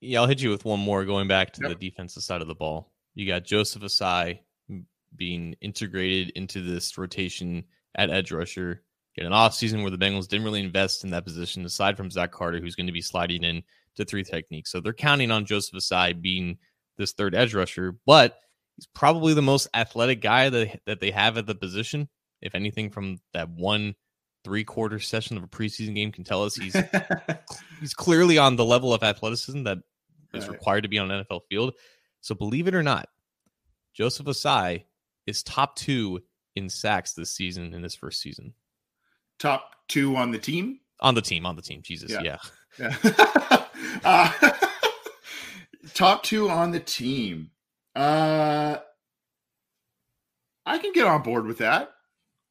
Yeah, 0.00 0.20
I'll 0.20 0.26
hit 0.26 0.40
you 0.40 0.50
with 0.50 0.64
one 0.64 0.80
more 0.80 1.04
going 1.04 1.28
back 1.28 1.52
to 1.54 1.60
Yep. 1.62 1.78
the 1.78 1.90
defensive 1.90 2.22
side 2.22 2.42
of 2.42 2.48
the 2.48 2.54
ball. 2.54 2.92
You 3.14 3.26
got 3.26 3.44
Joseph 3.44 3.82
Ossai 3.82 4.40
being 5.16 5.54
integrated 5.60 6.30
into 6.30 6.62
this 6.62 6.96
rotation 6.96 7.64
at 7.96 8.10
edge 8.10 8.32
rusher. 8.32 8.82
Get 9.14 9.26
an 9.26 9.32
offseason 9.32 9.82
where 9.82 9.90
the 9.90 9.98
Bengals 9.98 10.26
didn't 10.28 10.44
really 10.44 10.62
invest 10.62 11.04
in 11.04 11.10
that 11.10 11.24
position 11.24 11.64
aside 11.64 11.96
from 11.96 12.10
Zach 12.10 12.32
Carter, 12.32 12.60
who's 12.60 12.74
going 12.74 12.86
to 12.86 12.92
be 12.92 13.02
sliding 13.02 13.44
in 13.44 13.62
to 13.96 14.04
three 14.04 14.22
techniques. 14.24 14.70
So 14.70 14.80
they're 14.80 14.94
counting 14.94 15.30
on 15.30 15.44
Joseph 15.44 15.74
Ossai 15.74 16.18
being 16.20 16.56
this 16.96 17.12
third 17.12 17.34
edge 17.34 17.52
rusher, 17.52 17.98
but 18.06 18.38
he's 18.76 18.86
probably 18.94 19.34
the 19.34 19.42
most 19.42 19.68
athletic 19.74 20.20
guy 20.20 20.48
that, 20.48 20.80
that 20.86 21.00
they 21.00 21.10
have 21.10 21.36
at 21.38 21.46
the 21.46 21.54
position. 21.54 22.08
If 22.40 22.54
anything, 22.54 22.90
from 22.90 23.18
that 23.34 23.48
one 23.50 23.94
three 24.44 24.64
quarter 24.64 24.98
session 24.98 25.36
of 25.36 25.44
a 25.44 25.48
preseason 25.48 25.94
game 25.94 26.10
can 26.10 26.24
tell 26.24 26.42
us 26.42 26.56
he's 26.56 26.76
he's 27.80 27.94
clearly 27.94 28.38
on 28.38 28.56
the 28.56 28.64
level 28.64 28.92
of 28.92 29.02
athleticism 29.04 29.62
that 29.64 29.78
is 30.34 30.48
Right. 30.48 30.52
required 30.58 30.80
to 30.82 30.88
be 30.88 30.98
on 30.98 31.10
an 31.10 31.24
NFL 31.24 31.42
field. 31.48 31.74
So 32.22 32.34
believe 32.34 32.66
it 32.66 32.74
or 32.74 32.82
not, 32.82 33.08
Joseph 33.94 34.26
Ossai 34.26 34.84
is 35.26 35.42
top 35.44 35.76
two 35.76 36.20
in 36.56 36.68
sacks 36.68 37.12
this 37.12 37.30
season 37.36 37.72
in 37.74 37.82
his 37.84 37.94
first 37.94 38.20
season 38.20 38.54
Top 39.38 39.76
two 39.88 40.16
on 40.16 40.30
the 40.32 40.38
team. 40.38 40.80
on 41.00 41.14
the 41.14 41.22
team. 41.22 41.46
On 41.46 41.54
the 41.56 41.62
team, 41.62 41.80
Jesus, 41.82 42.10
Yeah. 42.10 42.38
yeah. 42.78 42.96
Yeah. 43.04 43.66
uh, 44.04 44.50
top 45.94 46.22
two 46.24 46.48
on 46.50 46.70
the 46.72 46.80
team. 46.80 47.50
Uh, 47.94 48.78
I 50.64 50.78
can 50.78 50.92
get 50.92 51.06
on 51.06 51.22
board 51.22 51.46
with 51.46 51.58
that. 51.58 51.90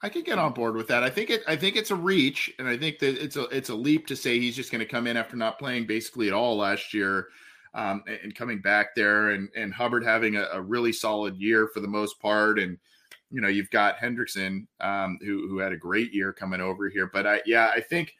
I 0.04 0.10
can 0.10 0.24
get 0.24 0.39
on 0.39 0.54
board 0.54 0.76
with 0.76 0.88
that. 0.88 1.04
I 1.04 1.10
think 1.10 1.30
it. 1.30 1.44
I 1.48 1.56
think 1.56 1.76
it's 1.76 1.92
a 1.92 1.96
reach, 1.96 2.52
and 2.58 2.68
I 2.68 2.76
think 2.76 3.00
that 3.00 3.24
it's 3.24 3.36
a 3.36 3.44
it's 3.46 3.70
a 3.70 3.76
leap 3.76 4.08
to 4.08 4.16
say 4.16 4.39
he's 4.39 4.56
just 4.56 4.72
going 4.72 4.80
to 4.80 4.86
come 4.86 5.06
in 5.06 5.16
after 5.16 5.36
not 5.36 5.60
playing 5.60 5.86
basically 5.86 6.28
at 6.28 6.34
all 6.34 6.58
last 6.58 6.94
year, 6.94 7.28
um, 7.76 8.04
and, 8.08 8.18
and 8.24 8.36
coming 8.36 8.62
back 8.62 8.96
there, 8.96 9.30
and 9.30 9.50
and 9.56 9.74
Hubbard 9.74 10.04
having 10.04 10.38
a, 10.38 10.48
a 10.54 10.62
really 10.62 10.92
solid 10.92 11.38
year 11.38 11.68
for 11.68 11.82
the 11.82 11.88
most 11.88 12.20
part, 12.20 12.58
and 12.58 12.80
you 13.30 13.42
know 13.42 13.48
you've 13.48 13.70
got 13.70 13.98
Hendrickson, 13.98 14.66
um, 14.80 15.20
who 15.22 15.48
who 15.48 15.60
had 15.60 15.72
a 15.72 15.78
great 15.78 16.12
year 16.14 16.34
coming 16.34 16.62
over 16.62 16.89
here. 16.89 17.10
But 17.14 17.28
I 17.28 17.42
yeah, 17.46 17.72
I 17.74 17.82
think 17.82 18.16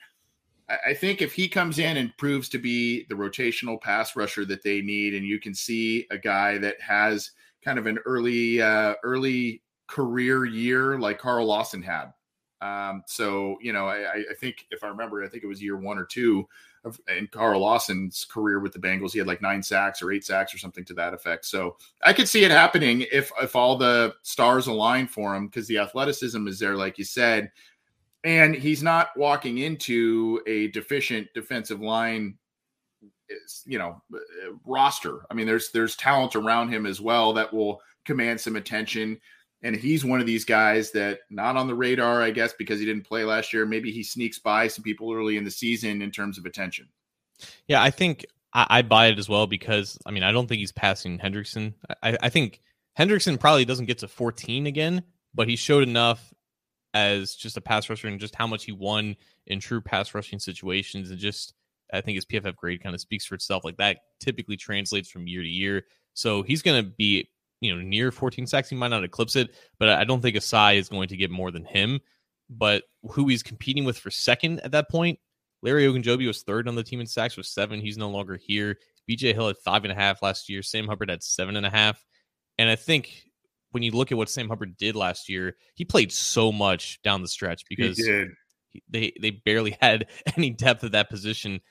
I- 0.70 0.94
think 0.94 1.22
if 1.22 1.34
he 1.34 1.48
comes 1.50 1.80
in 1.80 1.98
and 1.98 2.16
proves 2.18 2.50
to 2.50 2.58
be 2.58 3.06
the 3.10 3.16
rotational 3.16 3.80
pass 3.82 4.16
rusher 4.16 4.46
that 4.46 4.64
they 4.64 4.82
need, 4.82 5.14
and 5.14 5.26
you 5.26 5.40
can 5.40 5.54
see 5.54 6.08
a 6.12 6.18
guy 6.18 6.58
that 6.60 6.80
has 6.82 7.32
kind 7.64 7.78
of 7.80 7.86
an 7.88 8.00
early 8.06 8.62
uh, 8.62 8.96
early 9.04 9.62
career 9.88 10.46
year 10.46 10.98
like 11.00 11.20
Carl 11.20 11.46
Lawson 11.46 11.82
had. 11.82 12.14
Um, 12.62 13.04
so 13.08 13.58
you 13.62 13.74
know, 13.74 13.88
I, 13.88 13.98
I- 14.04 14.26
I 14.32 14.34
think 14.40 14.68
if 14.72 14.84
I 14.84 14.88
remember, 14.88 15.24
I 15.24 15.28
think 15.28 15.44
it 15.44 15.48
was 15.48 15.62
year 15.62 15.78
one 15.78 15.98
or 15.98 16.06
two 16.06 16.48
of 16.84 17.00
in 17.16 17.28
Carl 17.28 17.62
Lawson's 17.62 18.26
career 18.26 18.60
with 18.60 18.74
the 18.74 18.80
Bengals. 18.80 19.12
He 19.12 19.20
had 19.20 19.28
like 19.28 19.42
nine 19.42 19.62
sacks 19.62 20.02
or 20.02 20.12
eight 20.12 20.24
sacks 20.26 20.54
or 20.54 20.58
something 20.58 20.84
to 20.86 20.94
that 20.96 21.14
effect. 21.14 21.46
So 21.46 21.78
I 22.04 22.14
could 22.14 22.28
see 22.30 22.44
it 22.44 22.52
happening 22.52 23.06
if 23.12 23.32
if 23.42 23.56
all 23.56 23.78
the 23.78 24.16
stars 24.24 24.68
align 24.68 25.08
for 25.08 25.36
him 25.36 25.48
because 25.48 25.68
the 25.68 25.78
athleticism 25.80 26.48
is 26.48 26.58
there, 26.60 26.76
like 26.76 26.98
you 26.98 27.04
said 27.06 27.52
and 28.24 28.54
he's 28.54 28.84
not 28.84 29.10
walking 29.16 29.58
into 29.58 30.42
a 30.48 30.68
deficient 30.70 31.28
defensive 31.34 31.82
line 31.82 32.38
you 33.66 33.78
know 33.78 34.02
uh, 34.14 34.18
roster. 34.66 35.22
I 35.30 35.34
mean 35.34 35.48
there's 35.48 35.72
there's 35.72 35.96
talent 35.96 36.36
around 36.36 36.70
him 36.70 36.86
as 36.86 37.02
well 37.02 37.34
that 37.34 37.54
will 37.54 37.82
command 38.06 38.40
some 38.40 38.56
attention. 38.56 39.20
And 39.64 39.76
he's 39.76 40.04
one 40.04 40.20
of 40.20 40.26
these 40.26 40.44
guys 40.44 40.92
that 40.92 41.20
not 41.30 41.56
on 41.56 41.68
the 41.68 41.76
radar 41.76 42.24
i 42.24 42.32
guess 42.32 42.52
because 42.58 42.80
he 42.80 42.86
didn't 42.86 43.06
play 43.06 43.24
last 43.24 43.54
year. 43.54 43.66
Maybe 43.66 43.92
he 43.92 44.04
sneaks 44.04 44.40
by 44.40 44.68
some 44.68 44.84
people 44.84 45.14
early 45.14 45.38
in 45.38 45.44
the 45.44 45.52
season 45.52 46.02
in 46.02 46.12
terms 46.12 46.38
of 46.38 46.46
attention. 46.46 46.88
Yeah, 47.68 47.82
I 47.82 47.92
think 47.92 48.26
I, 48.54 48.68
I 48.70 48.82
buy 48.82 49.08
it 49.08 49.20
as 49.20 49.30
well 49.30 49.48
because 49.48 49.98
I 50.06 50.12
mean 50.12 50.24
I 50.24 50.32
don't 50.32 50.48
think 50.48 50.60
he's 50.60 50.72
passing 50.72 51.20
Hendrickson. 51.20 51.74
I, 52.04 52.18
I 52.22 52.30
think 52.30 52.62
Hendrickson 52.98 53.40
probably 53.40 53.66
doesn't 53.66 53.86
get 53.86 54.00
to 54.00 54.08
14 54.08 54.68
again, 54.68 55.04
but 55.34 55.48
he 55.48 55.56
showed 55.56 55.84
enough 55.84 56.34
as 56.94 57.36
just 57.36 57.58
a 57.58 57.62
pass 57.62 57.90
rusher 57.90 58.08
and 58.08 58.20
just 58.20 58.36
how 58.36 58.48
much 58.48 58.66
he 58.66 58.72
won 58.72 59.16
in 59.48 59.60
true 59.60 59.82
pass 59.82 60.14
rushing 60.14 60.40
situations 60.40 61.10
and 61.10 61.20
just 61.20 61.54
I 61.94 62.02
think 62.02 62.16
his 62.16 62.26
PFF 62.26 62.56
grade 62.56 62.82
kind 62.82 62.96
of 62.96 63.02
speaks 63.02 63.26
for 63.26 63.36
itself. 63.36 63.66
Like 63.66 63.78
that 63.78 64.00
typically 64.20 64.58
translates 64.58 65.10
from 65.10 65.28
year 65.28 65.42
to 65.42 65.48
year. 65.48 65.86
So 66.14 66.42
he's 66.42 66.62
going 66.62 66.84
to 66.84 66.90
be 66.90 67.30
you 67.60 67.76
know 67.76 67.82
near 67.82 68.12
14 68.12 68.48
sacks. 68.48 68.70
He 68.70 68.76
might 68.76 68.90
not 68.90 69.04
eclipse 69.04 69.36
it, 69.36 69.56
but 69.80 69.90
I 69.90 70.04
don't 70.04 70.22
think 70.22 70.36
Ossai 70.36 70.78
is 70.78 70.90
going 70.90 71.10
to 71.10 71.18
get 71.18 71.32
more 71.32 71.52
than 71.52 71.66
him. 71.66 72.00
But 72.50 72.84
who 73.12 73.28
he's 73.28 73.44
competing 73.44 73.86
with 73.86 73.98
for 73.98 74.12
second 74.12 74.60
at 74.62 74.72
that 74.72 74.90
point 74.90 75.20
Larry 75.62 75.86
Ogunjobi 75.86 76.28
was 76.28 76.44
third 76.44 76.68
on 76.68 76.76
the 76.76 76.84
team 76.84 77.02
in 77.02 77.08
sacks 77.08 77.38
with 77.38 77.46
seven. 77.46 77.80
He's 77.80 77.98
no 77.98 78.10
longer 78.10 78.38
here. 78.38 78.78
BJ 79.10 79.34
Hill 79.34 79.48
had 79.48 79.58
five 79.58 79.84
and 79.84 79.92
a 79.92 79.96
half 79.96 80.22
last 80.22 80.50
year. 80.50 80.64
Sam 80.64 80.88
Hubbard 80.88 81.10
had 81.10 81.24
seven 81.24 81.56
and 81.56 81.66
a 81.66 81.70
half. 81.70 82.04
And 82.58 82.70
I 82.70 82.76
think 82.76 83.26
when 83.72 83.84
you 83.84 83.92
look 83.92 84.12
at 84.12 84.18
what 84.18 84.30
Sam 84.30 84.50
Hubbard 84.50 84.78
did 84.78 84.96
last 84.96 85.30
year, 85.30 85.56
he 85.76 85.86
played 85.86 86.12
so 86.12 86.52
much 86.52 87.02
down 87.04 87.22
the 87.22 87.28
stretch 87.28 87.64
because 87.70 87.98
he 87.98 88.04
did 88.04 88.30
they 88.90 89.14
they 89.22 89.32
barely 89.32 89.78
had 89.82 90.08
any 90.38 90.50
depth 90.50 90.84
at 90.84 90.94
that 90.94 91.10
position. 91.10 91.62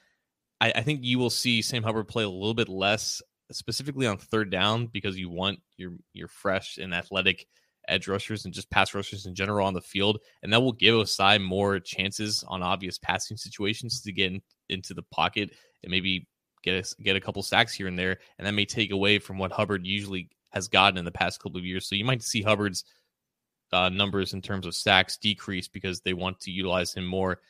I, 0.61 0.73
I 0.77 0.83
think 0.83 1.01
you 1.03 1.19
will 1.19 1.31
see 1.31 1.63
Sam 1.63 1.83
Hubbard 1.83 2.09
play 2.09 2.25
a 2.25 2.29
little 2.29 2.55
bit 2.55 2.69
less, 2.69 3.23
specifically 3.53 4.07
on 4.07 4.19
third 4.19 4.51
down, 4.51 4.87
because 4.87 5.19
you 5.19 5.31
want 5.31 5.61
your 5.77 5.93
your 6.13 6.29
fresh 6.29 6.79
and 6.79 6.95
athletic 6.95 7.47
edge 7.89 8.07
rushers 8.07 8.45
and 8.45 8.55
just 8.55 8.71
pass 8.71 8.95
rushers 8.95 9.27
in 9.27 9.35
general 9.35 9.67
on 9.67 9.75
the 9.75 9.81
field, 9.81 10.19
and 10.43 10.53
that 10.53 10.63
will 10.63 10.73
give 10.73 10.95
Ossai 10.95 11.43
more 11.43 11.81
chances 11.81 12.45
on 12.47 12.63
obvious 12.63 12.99
passing 12.99 13.37
situations 13.37 14.03
to 14.03 14.13
get 14.13 14.33
in, 14.33 14.43
into 14.69 14.95
the 14.95 15.03
pocket 15.03 15.51
and 15.83 15.91
maybe 15.91 16.29
get 16.63 16.75
a, 16.75 17.03
get 17.03 17.17
a 17.17 17.21
couple 17.21 17.43
sacks 17.43 17.73
here 17.73 17.87
and 17.87 17.99
there, 17.99 18.19
and 18.39 18.47
that 18.47 18.55
may 18.55 18.67
take 18.67 18.93
away 18.93 19.19
from 19.19 19.39
what 19.39 19.53
Hubbard 19.53 19.87
usually 19.87 20.29
has 20.51 20.69
gotten 20.69 20.99
in 20.99 21.05
the 21.05 21.11
past 21.11 21.43
couple 21.43 21.59
of 21.59 21.65
years. 21.65 21.89
So 21.89 21.95
you 21.95 22.05
might 22.05 22.23
see 22.23 22.43
Hubbard's 22.43 22.85
uh, 23.73 23.89
numbers 23.89 24.33
in 24.33 24.43
terms 24.43 24.67
of 24.67 24.75
sacks 24.75 25.17
decrease 25.17 25.69
because 25.69 26.01
they 26.01 26.13
want 26.13 26.41
to 26.41 26.51
utilize 26.51 26.93
him 26.93 27.07
more 27.07 27.41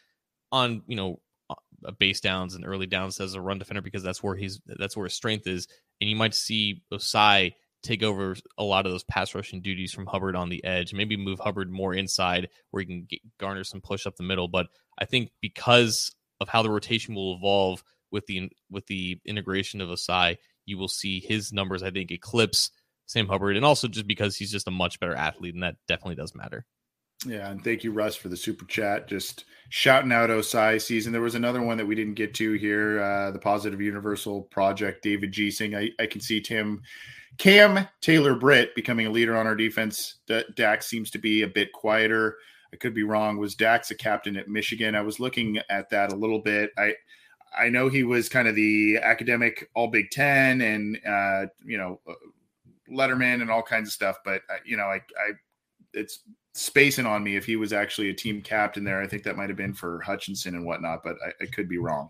on 0.52 0.82
you 0.86 0.96
know 0.96 1.20
uh, 1.48 1.90
base 1.98 2.20
downs 2.20 2.54
and 2.54 2.66
early 2.66 2.86
downs 2.86 3.20
as 3.20 3.34
a 3.34 3.40
run 3.40 3.58
defender 3.58 3.80
because 3.80 4.02
that's 4.02 4.22
where 4.22 4.36
he's 4.36 4.60
that's 4.66 4.96
where 4.96 5.06
his 5.06 5.14
strength 5.14 5.46
is. 5.46 5.66
And 6.00 6.08
you 6.08 6.16
might 6.16 6.34
see 6.34 6.82
Ossai 6.92 7.54
take 7.82 8.02
over 8.02 8.36
a 8.58 8.62
lot 8.62 8.84
of 8.84 8.92
those 8.92 9.04
pass 9.04 9.34
rushing 9.34 9.62
duties 9.62 9.92
from 9.92 10.06
Hubbard 10.06 10.36
on 10.36 10.50
the 10.50 10.62
edge. 10.64 10.92
Maybe 10.92 11.16
move 11.16 11.38
Hubbard 11.38 11.70
more 11.70 11.94
inside 11.94 12.48
where 12.70 12.82
he 12.82 12.86
can 12.86 13.06
get, 13.08 13.20
garner 13.38 13.64
some 13.64 13.80
push 13.80 14.06
up 14.06 14.16
the 14.16 14.22
middle. 14.22 14.48
But 14.48 14.66
I 14.98 15.06
think 15.06 15.30
because 15.40 16.14
of 16.40 16.48
how 16.48 16.62
the 16.62 16.70
rotation 16.70 17.14
will 17.14 17.36
evolve 17.36 17.82
with 18.10 18.26
the 18.26 18.50
with 18.70 18.86
the 18.86 19.18
integration 19.24 19.80
of 19.80 19.88
Ossai, 19.88 20.36
you 20.66 20.78
will 20.78 20.88
see 20.88 21.20
his 21.20 21.52
numbers. 21.52 21.82
I 21.82 21.90
think 21.90 22.10
eclipse 22.10 22.70
Sam 23.10 23.26
Hubbard, 23.26 23.56
and 23.56 23.64
also 23.64 23.88
just 23.88 24.06
because 24.06 24.36
he's 24.36 24.52
just 24.52 24.68
a 24.68 24.70
much 24.70 25.00
better 25.00 25.16
athlete, 25.16 25.54
and 25.54 25.62
that 25.64 25.74
definitely 25.88 26.14
does 26.14 26.34
matter. 26.34 26.64
Yeah, 27.26 27.50
and 27.50 27.62
thank 27.62 27.84
you, 27.84 27.92
Russ, 27.92 28.14
for 28.14 28.28
the 28.28 28.36
super 28.36 28.64
chat. 28.64 29.08
Just 29.08 29.44
shouting 29.68 30.12
out 30.12 30.30
Ossai 30.30 30.80
season. 30.80 31.12
There 31.12 31.20
was 31.20 31.34
another 31.34 31.60
one 31.60 31.76
that 31.76 31.86
we 31.86 31.94
didn't 31.94 32.14
get 32.14 32.34
to 32.34 32.52
here. 32.52 33.00
Uh, 33.00 33.30
the 33.32 33.38
Positive 33.38 33.80
Universal 33.80 34.42
Project, 34.44 35.02
David 35.02 35.32
G 35.32 35.50
saying, 35.50 35.74
I, 35.74 35.90
I 35.98 36.06
can 36.06 36.20
see 36.20 36.40
Tim 36.40 36.80
Cam 37.36 37.86
Taylor 38.00 38.36
Britt 38.36 38.74
becoming 38.74 39.06
a 39.06 39.10
leader 39.10 39.36
on 39.36 39.46
our 39.46 39.56
defense. 39.56 40.20
D- 40.26 40.44
Dax 40.54 40.86
seems 40.86 41.10
to 41.10 41.18
be 41.18 41.42
a 41.42 41.48
bit 41.48 41.72
quieter. 41.72 42.36
I 42.72 42.76
could 42.76 42.94
be 42.94 43.02
wrong. 43.02 43.38
Was 43.38 43.56
Dax 43.56 43.90
a 43.90 43.96
captain 43.96 44.36
at 44.36 44.48
Michigan? 44.48 44.94
I 44.94 45.00
was 45.00 45.18
looking 45.18 45.58
at 45.68 45.90
that 45.90 46.12
a 46.12 46.16
little 46.16 46.40
bit. 46.40 46.70
I 46.78 46.94
I 47.58 47.68
know 47.68 47.88
he 47.88 48.04
was 48.04 48.28
kind 48.28 48.46
of 48.46 48.54
the 48.54 48.98
academic 49.02 49.68
All 49.74 49.88
Big 49.88 50.10
Ten 50.10 50.60
and 50.60 51.00
uh, 51.04 51.46
you 51.64 51.76
know 51.76 52.00
uh, 52.08 52.14
Letterman 52.90 53.40
and 53.40 53.50
all 53.50 53.62
kinds 53.62 53.88
of 53.88 53.92
stuff, 53.92 54.18
but 54.24 54.42
uh, 54.50 54.56
you 54.64 54.76
know 54.76 54.84
I 54.84 55.02
I 55.18 55.32
it's 55.92 56.20
spacing 56.54 57.06
on 57.06 57.22
me 57.22 57.36
if 57.36 57.44
he 57.44 57.56
was 57.56 57.72
actually 57.72 58.10
a 58.10 58.14
team 58.14 58.42
captain 58.42 58.84
there. 58.84 59.00
I 59.00 59.06
think 59.06 59.22
that 59.24 59.36
might 59.36 59.48
have 59.48 59.56
been 59.56 59.74
for 59.74 60.00
Hutchinson 60.00 60.54
and 60.54 60.64
whatnot, 60.64 61.02
but 61.02 61.16
I, 61.24 61.44
I 61.44 61.46
could 61.46 61.68
be 61.68 61.78
wrong. 61.78 62.08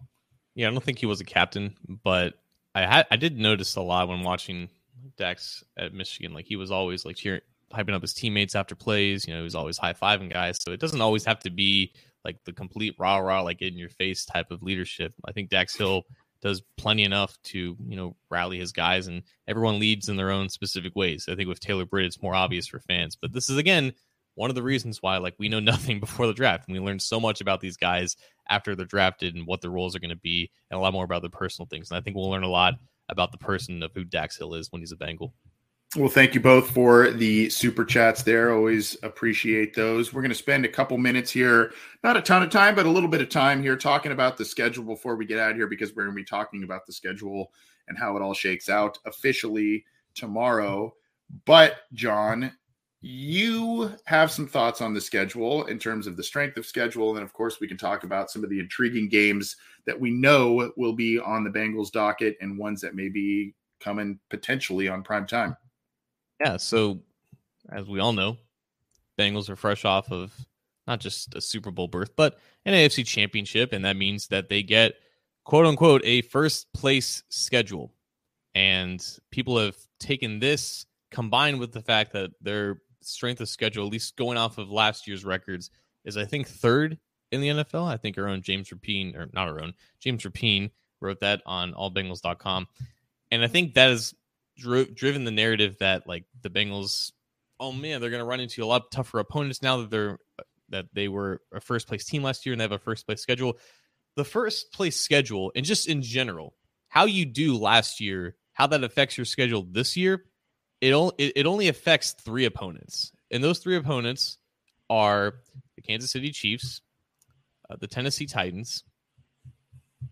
Yeah, 0.55 0.69
I 0.69 0.71
don't 0.73 0.83
think 0.83 0.99
he 0.99 1.07
was 1.07 1.21
a 1.21 1.25
captain, 1.25 1.77
but 2.03 2.35
I 2.75 2.83
had 2.83 3.07
I 3.11 3.17
did 3.17 3.39
notice 3.39 3.77
a 3.77 3.83
lot 3.83 4.09
when 4.09 4.23
watching 4.23 4.69
Dax 5.17 5.65
at 5.77 5.95
Michigan. 5.95 6.33
Like 6.33 6.47
he 6.47 6.57
was 6.57 6.71
always 6.71 7.05
like 7.05 7.17
cheering, 7.17 7.43
hyping 7.73 7.95
up 7.95 8.03
his 8.03 8.15
teammates 8.15 8.55
after 8.55 8.75
plays. 8.75 9.27
You 9.27 9.35
know, 9.35 9.41
he 9.41 9.45
was 9.45 9.55
always 9.55 9.79
high 9.79 9.93
fiving 9.93 10.33
guys. 10.33 10.59
So 10.61 10.73
it 10.73 10.81
doesn't 10.81 11.01
always 11.01 11.25
have 11.25 11.41
to 11.41 11.51
be 11.51 11.93
like 12.25 12.37
the 12.45 12.53
complete 12.53 12.95
rah 12.99 13.19
rah, 13.19 13.43
like 13.43 13.63
in 13.63 13.79
your 13.79 13.89
face 13.89 14.25
type 14.25 14.51
of 14.51 14.63
leadership. 14.63 15.15
I 15.25 15.33
think 15.33 15.51
Dax 15.51 15.77
Hill 15.77 16.05
does 16.43 16.63
plenty 16.77 17.05
enough 17.05 17.39
to 17.45 17.77
you 17.87 17.97
know 17.97 18.17
rally 18.31 18.59
his 18.59 18.73
guys, 18.73 19.07
and 19.07 19.23
everyone 19.47 19.79
leads 19.79 20.09
in 20.09 20.17
their 20.17 20.31
own 20.31 20.49
specific 20.49 20.95
ways. 20.97 21.27
I 21.29 21.35
think 21.35 21.49
with 21.49 21.61
Taylor 21.61 21.87
Britt, 21.87 22.07
it's 22.07 22.23
more 22.23 22.35
obvious 22.35 22.67
for 22.67 22.81
fans, 22.81 23.17
but 23.17 23.33
this 23.33 23.51
is 23.51 23.57
again 23.57 23.93
one 24.35 24.51
of 24.51 24.55
the 24.55 24.63
reasons 24.63 25.03
why 25.03 25.19
like 25.19 25.35
we 25.39 25.49
know 25.49 25.61
nothing 25.61 26.01
before 26.01 26.27
the 26.27 26.33
draft 26.33 26.67
and 26.67 26.75
we 26.77 26.85
learn 26.85 26.99
so 26.99 27.21
much 27.21 27.41
about 27.41 27.61
these 27.61 27.77
guys 27.77 28.17
after 28.49 28.75
they're 28.75 28.87
drafted 28.87 29.35
and 29.35 29.47
what 29.47 29.61
their 29.61 29.71
roles 29.71 29.95
are 29.95 30.01
going 30.01 30.11
to 30.11 30.17
be 30.17 30.51
and 30.71 30.79
a 30.79 30.81
lot 30.81 30.93
more 30.93 31.05
about 31.05 31.23
their 31.23 31.31
personal 31.31 31.67
things. 31.67 31.91
And 31.91 31.99
i 31.99 32.01
think 32.01 32.17
we'll 32.17 32.31
learn 32.31 32.43
a 32.43 32.49
lot 32.49 32.75
about 33.09 33.33
the 33.33 33.39
person 33.39 33.83
of 33.83 33.93
who 33.93 34.05
dax 34.05 34.37
hill 34.37 34.55
is 34.55 34.71
when 34.71 34.81
he's 34.81 34.93
a 34.93 34.97
bengal 34.97 35.35
Well, 35.97 36.09
thank 36.09 36.37
you 36.37 36.41
both 36.41 36.71
for 36.71 37.11
the 37.11 37.51
super 37.51 37.85
chats 37.85 38.23
there. 38.23 38.53
Always 38.53 38.97
appreciate 39.03 39.75
those. 39.75 40.13
We're 40.13 40.23
going 40.23 40.31
to 40.31 40.37
spend 40.37 40.65
a 40.65 40.69
couple 40.69 40.97
minutes 40.99 41.33
here, 41.33 41.73
not 42.05 42.17
a 42.17 42.23
ton 42.23 42.45
of 42.45 42.51
time, 42.51 42.77
but 42.77 42.87
a 42.87 42.91
little 42.91 43.09
bit 43.09 43.21
of 43.21 43.29
time 43.29 43.61
here 43.61 43.77
talking 43.77 44.13
about 44.13 44.37
the 44.37 44.45
schedule 44.45 44.85
before 44.85 45.17
we 45.17 45.27
get 45.27 45.41
out 45.41 45.57
here 45.57 45.67
because 45.67 45.93
we're 45.93 46.05
going 46.05 46.15
to 46.15 46.23
be 46.23 46.25
talking 46.25 46.63
about 46.63 46.87
the 46.87 46.93
schedule 46.93 47.51
and 47.89 47.99
how 47.99 48.17
it 48.17 48.23
all 48.23 48.35
shakes 48.35 48.69
out 48.69 48.99
officially 49.05 49.85
tomorrow. 50.15 50.95
But, 51.45 51.79
John, 51.93 52.53
you 53.01 53.91
have 54.05 54.31
some 54.31 54.47
thoughts 54.47 54.81
on 54.81 54.95
the 54.95 55.01
schedule 55.01 55.65
in 55.65 55.81
terms 55.81 56.07
of 56.07 56.17
the 56.17 56.23
strength 56.23 56.57
of 56.57 56.67
schedule. 56.67 57.17
And 57.17 57.25
of 57.25 57.33
course, 57.33 57.59
we 57.59 57.67
can 57.67 57.77
talk 57.77 58.05
about 58.05 58.31
some 58.31 58.45
of 58.45 58.51
the 58.51 58.61
intriguing 58.61 59.09
games 59.09 59.57
that 59.87 59.99
we 59.99 60.13
know 60.13 60.71
will 60.77 60.95
be 60.95 61.19
on 61.19 61.43
the 61.43 61.51
Bengals 61.51 61.91
docket 61.91 62.37
and 62.41 62.57
ones 62.57 62.81
that 62.83 62.95
may 62.95 63.09
be 63.09 63.57
coming 63.81 64.21
potentially 64.29 64.87
on 64.87 65.03
prime 65.03 65.27
time. 65.27 65.57
Yeah. 66.41 66.57
So, 66.57 67.01
as 67.71 67.87
we 67.87 68.01
all 68.01 68.13
know, 68.13 68.39
Bengals 69.19 69.51
are 69.51 69.57
fresh 69.57 69.85
off 69.85 70.11
of 70.11 70.33
not 70.87 71.01
just 71.01 71.35
a 71.35 71.41
Super 71.41 71.71
Bowl 71.71 71.89
berth, 71.89 72.17
but 72.17 72.39
an 72.65 72.75
AFC 72.75 73.07
championship. 73.07 73.73
And 73.73 73.85
that 73.85 73.97
means 73.97 74.29
that 74.29 74.49
they 74.49 74.63
get, 74.63 74.95
quote 75.45 75.67
unquote, 75.67 76.03
a 76.05 76.23
first 76.23 76.73
place 76.73 77.23
schedule. 77.29 77.93
And 78.55 79.05
people 79.31 79.59
have 79.59 79.77
taken 80.01 80.41
this 80.41 80.87
combined 81.11 81.61
with 81.61 81.73
the 81.73 81.83
fact 81.83 82.13
that 82.13 82.31
their 82.41 82.81
strength 83.03 83.41
of 83.41 83.49
schedule, 83.49 83.87
at 83.87 83.93
least 83.93 84.17
going 84.17 84.39
off 84.39 84.59
of 84.59 84.71
last 84.71 85.07
year's 85.07 85.25
records, 85.25 85.71
is 86.05 86.17
I 86.17 86.25
think 86.25 86.49
third 86.49 86.99
in 87.31 87.41
the 87.41 87.49
NFL. 87.49 87.87
I 87.87 87.97
think 87.97 88.19
our 88.19 88.29
own 88.29 88.43
James 88.43 88.71
Rapien, 88.71 89.15
or 89.15 89.29
not 89.33 89.49
our 89.49 89.63
own, 89.63 89.75
James 90.01 90.25
Rapien 90.25 90.71
wrote 91.01 91.21
that 91.21 91.43
on 91.47 91.73
allbengals.com. 91.75 92.67
And 93.31 93.45
I 93.45 93.47
think 93.47 93.75
that 93.75 93.91
has 93.91 94.15
dri- 94.57 94.93
driven 94.93 95.25
the 95.25 95.31
narrative 95.31 95.77
that 95.81 96.07
like 96.07 96.25
the 96.43 96.51
Bengals, 96.51 97.13
oh 97.59 97.73
man, 97.73 98.01
they're 98.01 98.11
going 98.11 98.21
to 98.21 98.27
run 98.27 98.41
into 98.41 98.63
a 98.63 98.67
lot 98.67 98.91
tougher 98.91 99.19
opponents 99.19 99.63
now 99.63 99.79
that 99.79 99.91
they're 99.91 100.19
that 100.71 100.87
they 100.93 101.09
were 101.09 101.41
a 101.53 101.61
first 101.61 101.89
place 101.89 102.05
team 102.05 102.23
last 102.23 102.47
year 102.47 102.53
and 102.53 102.61
they 102.61 102.65
have 102.65 102.73
a 102.73 102.79
first 102.79 103.07
place 103.07 103.21
schedule. 103.21 103.59
The 104.17 104.25
first 104.25 104.73
place 104.73 104.97
schedule, 104.97 105.53
and 105.55 105.65
just 105.65 105.89
in 105.89 106.03
general, 106.03 106.55
how 106.89 107.05
you 107.05 107.25
do 107.25 107.57
last 107.57 108.01
year, 108.01 108.37
how 108.53 108.67
that 108.69 108.85
affects 108.85 109.17
your 109.17 109.25
schedule 109.25 109.67
this 109.71 109.97
year, 109.97 110.25
it 110.81 110.93
only 110.93 111.15
it 111.19 111.47
only 111.47 111.69
affects 111.69 112.13
three 112.13 112.45
opponents, 112.45 113.13
and 113.31 113.43
those 113.43 113.59
three 113.59 113.77
opponents 113.77 114.39
are 114.89 115.35
the 115.77 115.83
Kansas 115.83 116.11
City 116.11 116.31
Chiefs, 116.31 116.83
uh, 117.69 117.77
the 117.81 117.87
Tennessee 117.87 118.27
Titans, 118.27 118.85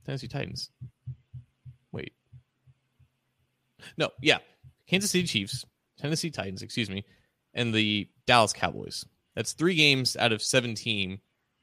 Tennessee 0.05 0.29
Titans. 0.29 0.71
No, 3.97 4.11
yeah, 4.21 4.39
Kansas 4.87 5.11
City 5.11 5.27
Chiefs, 5.27 5.65
Tennessee 5.99 6.31
Titans, 6.31 6.63
excuse 6.63 6.91
me, 6.91 7.05
and 7.55 7.73
the 7.73 8.09
Dallas 8.27 8.53
Cowboys. 8.53 9.05
That's 9.35 9.53
three 9.53 9.75
games 9.75 10.17
out 10.17 10.33
of 10.33 10.43
17 10.43 11.19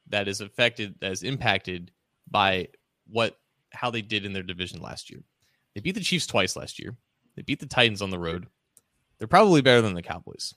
that 0.09 0.27
is 0.27 0.41
affected, 0.41 0.95
that 1.01 1.11
is 1.11 1.23
impacted 1.23 1.91
by 2.29 2.67
what 3.07 3.37
how 3.71 3.91
they 3.91 4.01
did 4.01 4.25
in 4.25 4.33
their 4.33 4.43
division 4.43 4.81
last 4.81 5.09
year. 5.09 5.21
They 5.73 5.81
beat 5.81 5.95
the 5.95 6.01
Chiefs 6.01 6.25
twice 6.27 6.55
last 6.55 6.79
year. 6.79 6.95
They 7.35 7.41
beat 7.41 7.59
the 7.59 7.65
Titans 7.65 8.01
on 8.01 8.09
the 8.09 8.19
road. 8.19 8.47
They're 9.17 9.27
probably 9.27 9.61
better 9.61 9.81
than 9.81 9.93
the 9.93 10.01
Cowboys. 10.01 10.53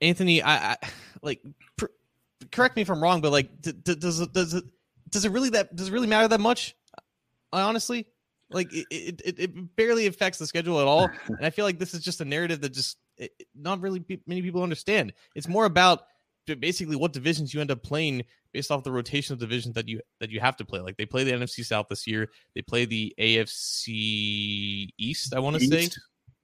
Anthony, 0.00 0.42
I, 0.42 0.72
I 0.72 0.76
like 1.22 1.40
pr- 1.76 1.86
correct 2.50 2.76
me 2.76 2.82
if 2.82 2.90
I'm 2.90 3.02
wrong, 3.02 3.20
but 3.20 3.32
like, 3.32 3.60
d- 3.60 3.72
d- 3.72 3.94
does 3.94 4.20
it 4.20 4.32
does 4.32 4.54
it 4.54 4.64
does 5.08 5.24
it 5.24 5.32
really 5.32 5.50
that 5.50 5.74
does 5.74 5.88
it 5.88 5.92
really 5.92 6.06
matter 6.06 6.28
that 6.28 6.40
much? 6.40 6.76
I 7.52 7.62
honestly, 7.62 8.06
like 8.52 8.72
it, 8.72 8.86
it, 9.24 9.38
it 9.38 9.76
barely 9.76 10.06
affects 10.06 10.38
the 10.38 10.46
schedule 10.46 10.80
at 10.80 10.86
all, 10.86 11.08
and 11.26 11.44
I 11.44 11.50
feel 11.50 11.64
like 11.64 11.78
this 11.78 11.94
is 11.94 12.02
just 12.02 12.20
a 12.20 12.24
narrative 12.24 12.60
that 12.60 12.72
just 12.72 12.98
it, 13.16 13.32
not 13.54 13.80
really 13.80 14.00
pe- 14.00 14.20
many 14.26 14.42
people 14.42 14.62
understand. 14.62 15.12
It's 15.34 15.48
more 15.48 15.64
about 15.64 16.04
basically 16.58 16.96
what 16.96 17.12
divisions 17.12 17.54
you 17.54 17.60
end 17.60 17.70
up 17.70 17.82
playing 17.82 18.24
based 18.52 18.70
off 18.70 18.82
the 18.82 18.92
rotation 18.92 19.32
of 19.32 19.38
divisions 19.38 19.74
that 19.74 19.88
you 19.88 20.00
that 20.20 20.30
you 20.30 20.40
have 20.40 20.56
to 20.56 20.64
play. 20.64 20.80
Like 20.80 20.96
they 20.96 21.06
play 21.06 21.24
the 21.24 21.32
NFC 21.32 21.64
South 21.64 21.86
this 21.88 22.06
year, 22.06 22.28
they 22.54 22.62
play 22.62 22.84
the 22.84 23.14
AFC 23.18 24.88
East. 24.98 25.34
I 25.34 25.38
want 25.38 25.58
to 25.58 25.66
say, 25.66 25.88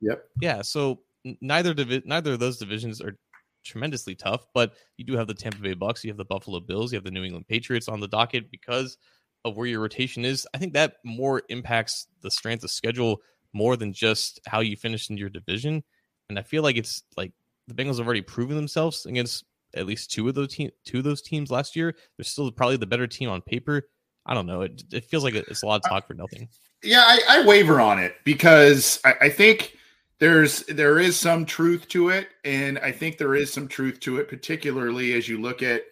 yep, 0.00 0.24
yeah. 0.40 0.62
So 0.62 1.00
neither 1.40 1.74
divi- 1.74 2.02
neither 2.04 2.32
of 2.32 2.40
those 2.40 2.58
divisions 2.58 3.00
are 3.00 3.16
tremendously 3.64 4.14
tough, 4.14 4.46
but 4.54 4.72
you 4.96 5.04
do 5.04 5.16
have 5.16 5.26
the 5.26 5.34
Tampa 5.34 5.58
Bay 5.58 5.74
Bucks, 5.74 6.04
you 6.04 6.10
have 6.10 6.16
the 6.16 6.24
Buffalo 6.24 6.60
Bills, 6.60 6.92
you 6.92 6.96
have 6.96 7.04
the 7.04 7.10
New 7.10 7.24
England 7.24 7.46
Patriots 7.48 7.88
on 7.88 8.00
the 8.00 8.08
docket 8.08 8.50
because 8.50 8.96
of 9.44 9.56
where 9.56 9.66
your 9.66 9.80
rotation 9.80 10.24
is. 10.24 10.46
I 10.54 10.58
think 10.58 10.72
that 10.74 10.96
more 11.04 11.42
impacts 11.48 12.06
the 12.22 12.30
strength 12.30 12.64
of 12.64 12.70
schedule 12.70 13.20
more 13.52 13.76
than 13.76 13.92
just 13.92 14.40
how 14.46 14.60
you 14.60 14.76
finish 14.76 15.10
in 15.10 15.16
your 15.16 15.30
division. 15.30 15.82
And 16.28 16.38
I 16.38 16.42
feel 16.42 16.62
like 16.62 16.76
it's 16.76 17.02
like 17.16 17.32
the 17.66 17.74
Bengals 17.74 17.98
have 17.98 18.06
already 18.06 18.22
proven 18.22 18.56
themselves 18.56 19.06
against 19.06 19.44
at 19.74 19.86
least 19.86 20.10
two 20.10 20.28
of 20.28 20.34
those 20.34 20.54
te- 20.54 20.72
two 20.84 20.98
of 20.98 21.04
those 21.04 21.22
teams 21.22 21.50
last 21.50 21.76
year. 21.76 21.94
They're 22.16 22.24
still 22.24 22.50
probably 22.50 22.76
the 22.76 22.86
better 22.86 23.06
team 23.06 23.30
on 23.30 23.40
paper. 23.42 23.88
I 24.26 24.34
don't 24.34 24.46
know. 24.46 24.62
It, 24.62 24.82
it 24.92 25.04
feels 25.04 25.24
like 25.24 25.34
it's 25.34 25.62
a 25.62 25.66
lot 25.66 25.82
of 25.84 25.88
talk 25.88 26.06
for 26.06 26.14
nothing. 26.14 26.48
Yeah, 26.82 27.02
I, 27.04 27.20
I 27.28 27.46
waver 27.46 27.80
on 27.80 27.98
it 27.98 28.16
because 28.24 29.00
I, 29.04 29.14
I 29.22 29.30
think 29.30 29.76
there's 30.18 30.64
there 30.66 30.98
is 30.98 31.16
some 31.16 31.46
truth 31.46 31.88
to 31.88 32.10
it, 32.10 32.28
and 32.44 32.78
I 32.78 32.92
think 32.92 33.18
there 33.18 33.34
is 33.34 33.52
some 33.52 33.68
truth 33.68 34.00
to 34.00 34.18
it, 34.18 34.28
particularly 34.28 35.14
as 35.14 35.28
you 35.28 35.40
look 35.40 35.62
at, 35.62 35.82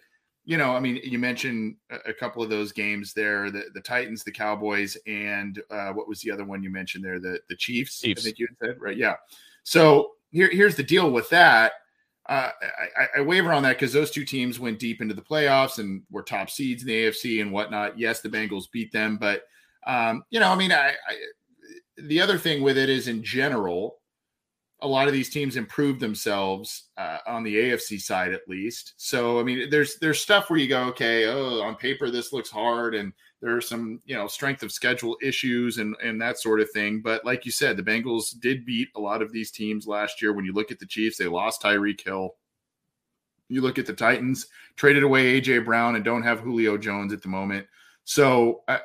you 0.47 0.55
know, 0.55 0.73
I 0.73 0.79
mean, 0.79 1.01
you 1.03 1.19
mentioned 1.19 1.75
a, 2.05 2.13
couple 2.13 2.41
of 2.41 2.49
those 2.49 2.71
games 2.71 3.11
there, 3.11 3.51
the, 3.51 3.65
the 3.73 3.81
Titans, 3.81 4.23
the 4.23 4.31
Cowboys, 4.31 4.95
and 5.05 5.61
uh, 5.69 5.91
what 5.91 6.07
was 6.07 6.21
the 6.21 6.31
other 6.31 6.45
one 6.45 6.63
you 6.63 6.69
mentioned 6.69 7.03
there, 7.03 7.19
the 7.19 7.41
the 7.49 7.55
Chiefs. 7.57 7.99
Chiefs. 7.99 8.21
I 8.21 8.23
think 8.23 8.39
you 8.39 8.47
said 8.63 8.77
right, 8.79 8.95
yeah. 8.95 9.15
So 9.63 10.11
here 10.31 10.49
here's 10.49 10.77
the 10.77 10.83
deal 10.83 11.11
with 11.11 11.29
that. 11.31 11.73
Uh, 12.29 12.49
I, 12.97 13.19
I, 13.19 13.21
waver 13.21 13.51
on 13.51 13.63
that 13.63 13.73
because 13.73 13.91
those 13.91 14.09
two 14.09 14.23
teams 14.23 14.57
went 14.57 14.79
deep 14.79 15.01
into 15.01 15.13
the 15.13 15.21
playoffs 15.21 15.79
and 15.79 16.03
were 16.11 16.23
top 16.23 16.49
seeds 16.49 16.81
in 16.81 16.87
the 16.87 17.05
AFC 17.05 17.41
and 17.41 17.51
whatnot. 17.51 17.99
Yes, 17.99 18.21
the 18.21 18.29
Bengals 18.29 18.71
beat 18.71 18.93
them, 18.93 19.17
but 19.17 19.43
um, 19.85 20.23
you 20.29 20.39
know, 20.39 20.49
I 20.49 20.55
mean, 20.55 20.71
I, 20.71 20.91
I, 20.91 21.15
the 21.97 22.21
other 22.21 22.37
thing 22.37 22.61
with 22.63 22.77
it 22.77 22.89
is 22.89 23.09
in 23.09 23.21
general, 23.21 23.97
a 24.81 24.87
lot 24.87 25.07
of 25.07 25.13
these 25.13 25.29
teams 25.29 25.55
improved 25.55 25.99
themselves 25.99 26.89
uh, 26.97 27.17
on 27.25 27.43
the 27.43 27.55
AFC 27.55 27.99
side 27.99 28.31
at 28.31 28.47
least. 28.47 28.93
So 28.97 29.39
I 29.39 29.43
mean, 29.43 29.69
there's 29.69 29.97
there's 29.97 30.21
stuff 30.21 30.49
where 30.49 30.59
you 30.59 30.67
go, 30.67 30.83
okay, 30.85 31.25
oh, 31.25 31.61
on 31.61 31.75
paper 31.75 32.11
this 32.11 32.31
looks 32.31 32.49
hard, 32.49 32.93
and 32.93 33.11
there 33.41 33.55
are 33.55 33.61
some 33.61 34.01
you 34.05 34.15
know 34.15 34.27
strength 34.27 34.61
of 34.61 34.71
schedule 34.71 35.17
issues 35.21 35.79
and 35.79 35.95
and 36.03 36.21
that 36.21 36.39
sort 36.39 36.59
of 36.59 36.69
thing. 36.71 37.01
But 37.01 37.25
like 37.25 37.45
you 37.45 37.51
said, 37.51 37.75
the 37.75 37.83
Bengals 37.83 38.39
did 38.39 38.65
beat 38.65 38.89
a 38.95 38.99
lot 38.99 39.21
of 39.21 39.31
these 39.31 39.51
teams 39.51 39.87
last 39.87 40.21
year. 40.21 40.33
When 40.33 40.45
you 40.45 40.53
look 40.53 40.71
at 40.71 40.79
the 40.79 40.85
Chiefs, 40.85 41.17
they 41.17 41.27
lost 41.27 41.63
Tyreek 41.63 42.01
Hill. 42.01 42.35
You 43.49 43.61
look 43.61 43.79
at 43.79 43.85
the 43.85 43.93
Titans, 43.93 44.47
traded 44.75 45.03
away 45.03 45.39
AJ 45.39 45.65
Brown 45.65 45.95
and 45.95 46.03
don't 46.03 46.23
have 46.23 46.41
Julio 46.41 46.77
Jones 46.77 47.13
at 47.13 47.21
the 47.21 47.29
moment. 47.29 47.65
So. 48.03 48.61
Uh, 48.67 48.79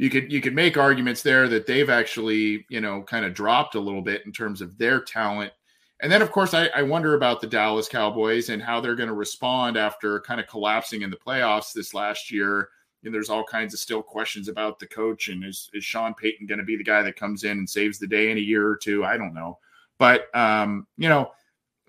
you 0.00 0.08
could 0.08 0.32
you 0.32 0.40
could 0.40 0.54
make 0.54 0.78
arguments 0.78 1.22
there 1.22 1.46
that 1.46 1.66
they've 1.66 1.90
actually 1.90 2.64
you 2.70 2.80
know 2.80 3.02
kind 3.02 3.26
of 3.26 3.34
dropped 3.34 3.74
a 3.74 3.80
little 3.80 4.00
bit 4.00 4.24
in 4.24 4.32
terms 4.32 4.62
of 4.62 4.78
their 4.78 4.98
talent. 4.98 5.52
And 6.00 6.10
then 6.10 6.22
of 6.22 6.32
course 6.32 6.54
i, 6.54 6.68
I 6.74 6.80
wonder 6.80 7.14
about 7.14 7.42
the 7.42 7.46
dallas 7.46 7.86
cowboys 7.86 8.48
and 8.48 8.62
how 8.62 8.80
they're 8.80 8.94
going 8.94 9.10
to 9.10 9.14
respond 9.14 9.76
after 9.76 10.18
kind 10.20 10.40
of 10.40 10.46
collapsing 10.46 11.02
in 11.02 11.10
the 11.10 11.18
playoffs 11.18 11.74
this 11.74 11.92
last 11.92 12.32
year. 12.32 12.70
And 13.04 13.12
there's 13.12 13.28
all 13.28 13.44
kinds 13.44 13.74
of 13.74 13.80
still 13.80 14.02
questions 14.02 14.48
about 14.48 14.78
the 14.78 14.86
coach 14.86 15.28
and 15.28 15.44
is, 15.44 15.68
is 15.74 15.84
sean 15.84 16.14
payton 16.14 16.46
going 16.46 16.60
to 16.60 16.64
be 16.64 16.78
the 16.78 16.84
guy 16.84 17.02
that 17.02 17.16
comes 17.16 17.44
in 17.44 17.58
and 17.58 17.68
saves 17.68 17.98
the 17.98 18.06
day 18.06 18.30
in 18.30 18.38
a 18.38 18.40
year 18.40 18.66
or 18.66 18.76
two? 18.76 19.04
I 19.04 19.18
don't 19.18 19.34
know. 19.34 19.58
But 19.98 20.34
um 20.34 20.86
you 20.96 21.10
know 21.10 21.30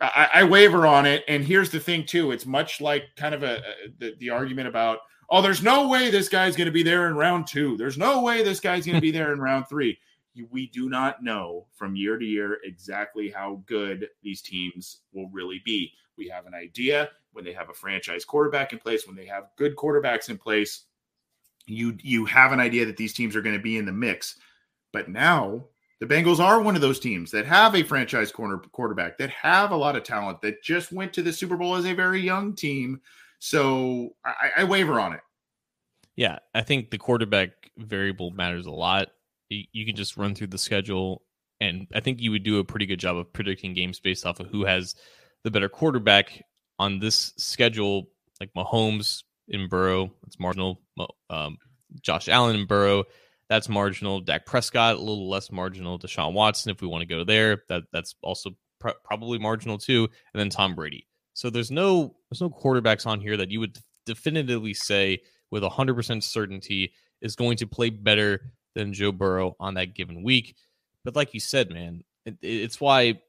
I, 0.02 0.30
I 0.34 0.44
waver 0.44 0.86
on 0.86 1.06
it. 1.06 1.24
And 1.30 1.46
here's 1.46 1.70
the 1.70 1.80
thing 1.80 2.06
too 2.06 2.32
it's 2.32 2.46
much 2.46 2.82
like 2.82 3.04
kind 3.16 3.34
of 3.34 3.44
a, 3.44 3.60
a 3.60 3.64
the, 4.00 4.16
the 4.20 4.30
argument 4.32 4.68
about 4.68 5.00
oh, 5.32 5.42
there's 5.42 5.64
no 5.64 5.88
way 5.88 6.12
this 6.12 6.30
guy's 6.30 6.58
going 6.58 6.66
to 6.66 6.72
be 6.72 6.84
there 6.84 7.08
in 7.08 7.16
round 7.16 7.48
two. 7.48 7.78
There's 7.78 7.98
no 7.98 8.22
way 8.22 8.44
this 8.44 8.60
guy's 8.60 8.86
going 8.86 8.96
to 8.96 9.02
be 9.02 9.12
there 9.12 9.34
in 9.34 9.40
round 9.40 9.68
three. 9.68 9.98
We 10.50 10.68
do 10.68 10.90
not 10.90 11.24
know 11.24 11.66
from 11.76 11.96
year 11.96 12.18
to 12.18 12.26
year 12.26 12.60
exactly 12.64 13.30
how 13.30 13.64
good 13.66 14.08
these 14.22 14.42
teams 14.42 15.00
will 15.14 15.30
really 15.30 15.62
be. 15.66 15.92
We 16.18 16.28
have 16.30 16.46
an 16.46 16.54
idea 16.54 17.10
when 17.34 17.44
they 17.44 17.54
have 17.54 17.70
a 17.70 17.74
franchise 17.74 18.26
quarterback 18.26 18.74
in 18.74 18.80
place, 18.80 19.08
when 19.08 19.16
they 19.16 19.26
have 19.26 19.50
good 19.58 19.76
quarterbacks 19.76 20.30
in 20.30 20.38
place. 20.38 20.86
You 21.66 21.98
you 22.02 22.26
have 22.26 22.52
an 22.52 22.60
idea 22.60 22.86
that 22.86 22.98
these 22.98 23.14
teams 23.14 23.36
are 23.36 23.42
going 23.42 23.56
to 23.56 23.62
be 23.62 23.78
in 23.78 23.86
the 23.86 23.92
mix. 23.92 24.36
But 24.92 25.10
now 25.10 25.66
the 26.00 26.06
Bengals 26.06 26.40
are 26.40 26.62
one 26.62 26.76
of 26.76 26.82
those 26.82 27.00
teams 27.00 27.32
that 27.32 27.46
have 27.46 27.76
a 27.76 27.84
franchise 27.84 28.32
corner 28.32 28.58
quarterback 28.58 29.18
that 29.18 29.30
have 29.30 29.72
a 29.72 29.76
lot 29.76 29.96
of 29.96 30.04
talent 30.04 30.42
that 30.42 30.64
just 30.64 30.92
went 30.92 31.14
to 31.14 31.22
the 31.22 31.32
Super 31.32 31.56
Bowl 31.58 31.76
as 31.76 31.86
a 31.86 31.94
very 31.94 32.20
young 32.20 32.56
team 32.56 33.02
so 33.42 34.12
I, 34.24 34.52
I 34.58 34.64
waver 34.66 35.00
on 35.00 35.14
it. 35.14 35.22
Yeah, 36.16 36.38
I 36.54 36.62
think 36.62 36.92
the 36.92 37.00
quarterback 37.00 37.50
variable 37.76 38.30
matters 38.30 38.68
a 38.68 38.72
lot. 38.72 39.08
You, 39.50 39.86
can 39.86 39.96
just 39.96 40.16
run 40.16 40.36
through 40.36 40.48
the 40.48 40.58
schedule, 40.58 41.24
and 41.60 41.88
I 41.94 42.00
think 42.02 42.22
you 42.22 42.32
would 42.32 42.44
do 42.44 42.60
a 42.60 42.64
pretty 42.64 42.86
good 42.86 43.00
job 43.00 43.18
of 43.18 43.34
predicting 43.34 43.74
games 43.74 44.00
based 44.00 44.26
off 44.26 44.40
of 44.40 44.48
who 44.48 44.64
has 44.66 44.96
the 45.44 45.52
better 45.52 45.68
quarterback 45.68 46.44
on 46.78 47.00
this 47.00 47.34
schedule. 47.38 48.08
Like 48.40 48.54
Mahomes 48.56 49.24
in 49.48 49.68
Burrow, 49.68 50.12
it's 50.28 50.40
marginal. 50.40 50.80
Um, 51.30 51.58
Josh 52.02 52.30
Allen 52.30 52.56
and 52.56 52.68
Burrow, 52.68 53.06
that's 53.50 53.68
marginal. 53.68 54.22
Dak 54.22 54.46
Prescott, 54.46 54.96
a 54.96 55.00
little 55.00 55.30
less 55.30 55.52
marginal. 55.52 55.98
Deshaun 55.98 56.34
Watson, 56.34 56.72
if 56.72 56.82
we 56.82 56.88
want 56.88 57.02
to 57.02 57.08
go 57.08 57.24
there, 57.24 57.64
that 57.70 57.84
that's 57.92 58.14
also 58.22 58.52
pr- 58.80 58.90
probably 59.04 59.40
marginal 59.40 59.80
too. 59.80 60.08
And 60.34 60.40
then 60.40 60.50
Tom 60.50 60.76
Brady. 60.76 61.08
So 61.34 61.50
there's 61.50 61.72
no 61.72 62.16
there's 62.30 62.42
no 62.42 62.50
quarterbacks 62.50 63.06
on 63.06 63.22
here 63.22 63.38
that 63.38 63.52
you 63.52 63.60
would 63.60 63.78
definitively 64.06 64.74
say 64.74 65.22
with 65.52 65.64
100% 65.64 66.24
certainty 66.24 66.94
is 67.22 67.36
going 67.36 67.58
to 67.58 67.68
play 67.68 67.90
better 67.90 68.52
than 68.76 68.94
Joe 68.94 69.12
Burrow 69.12 69.56
on 69.60 69.76
that 69.76 69.96
given 69.96 70.24
week. 70.24 70.56
But 71.04 71.16
like 71.16 71.34
you 71.34 71.40
said, 71.40 71.70
man, 71.70 72.04
it, 72.26 72.38
it's 72.42 72.80
why 72.80 73.22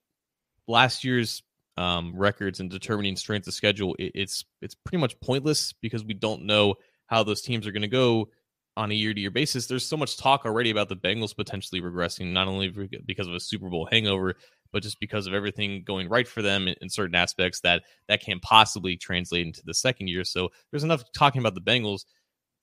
last 0.68 1.05
year's 1.05 1.42
um, 1.76 2.12
records 2.14 2.61
and 2.61 2.70
determining 2.70 3.16
strength 3.16 3.46
of 3.46 3.55
schedule 3.55 3.94
it, 3.98 4.12
it's 4.14 4.44
it's 4.61 4.74
pretty 4.74 5.00
much 5.00 5.18
pointless 5.20 5.72
because 5.72 6.05
we 6.05 6.12
don't 6.14 6.44
know 6.44 6.74
how 7.07 7.22
those 7.22 7.40
teams 7.40 7.66
are 7.66 7.72
going 7.72 7.82
to 7.82 7.88
go 7.88 8.28
on 8.76 8.90
a 8.90 8.94
year 8.94 9.12
to 9.12 9.20
year 9.20 9.30
basis. 9.30 9.66
There's 9.66 9.86
so 9.86 9.96
much 9.96 10.16
talk 10.16 10.44
already 10.44 10.70
about 10.70 10.88
the 10.88 10.96
Bengals 10.96 11.36
potentially 11.36 11.80
regressing, 11.80 12.32
not 12.32 12.48
only 12.48 12.68
because 13.07 13.26
of 13.26 13.34
a 13.34 13.40
Super 13.40 13.68
Bowl 13.68 13.88
hangover, 13.90 14.36
but 14.73 14.83
just 14.83 15.01
because 15.01 15.27
of 15.27 15.35
everything 15.35 15.83
going 15.85 16.09
right 16.09 16.27
for 16.27 16.43
them 16.43 16.68
in, 16.68 16.75
in 16.81 16.89
certain 16.89 17.14
aspects 17.14 17.61
that 17.61 17.83
that 18.09 18.23
can't 18.23 18.43
possibly 18.43 18.97
translate 18.97 19.47
into 19.47 19.62
the 19.64 19.75
second 19.75 20.09
year. 20.09 20.25
So 20.25 20.51
there's 20.70 20.85
enough 20.85 21.05
talking 21.12 21.41
about 21.41 21.55
the 21.55 21.61
Bengals 21.61 22.05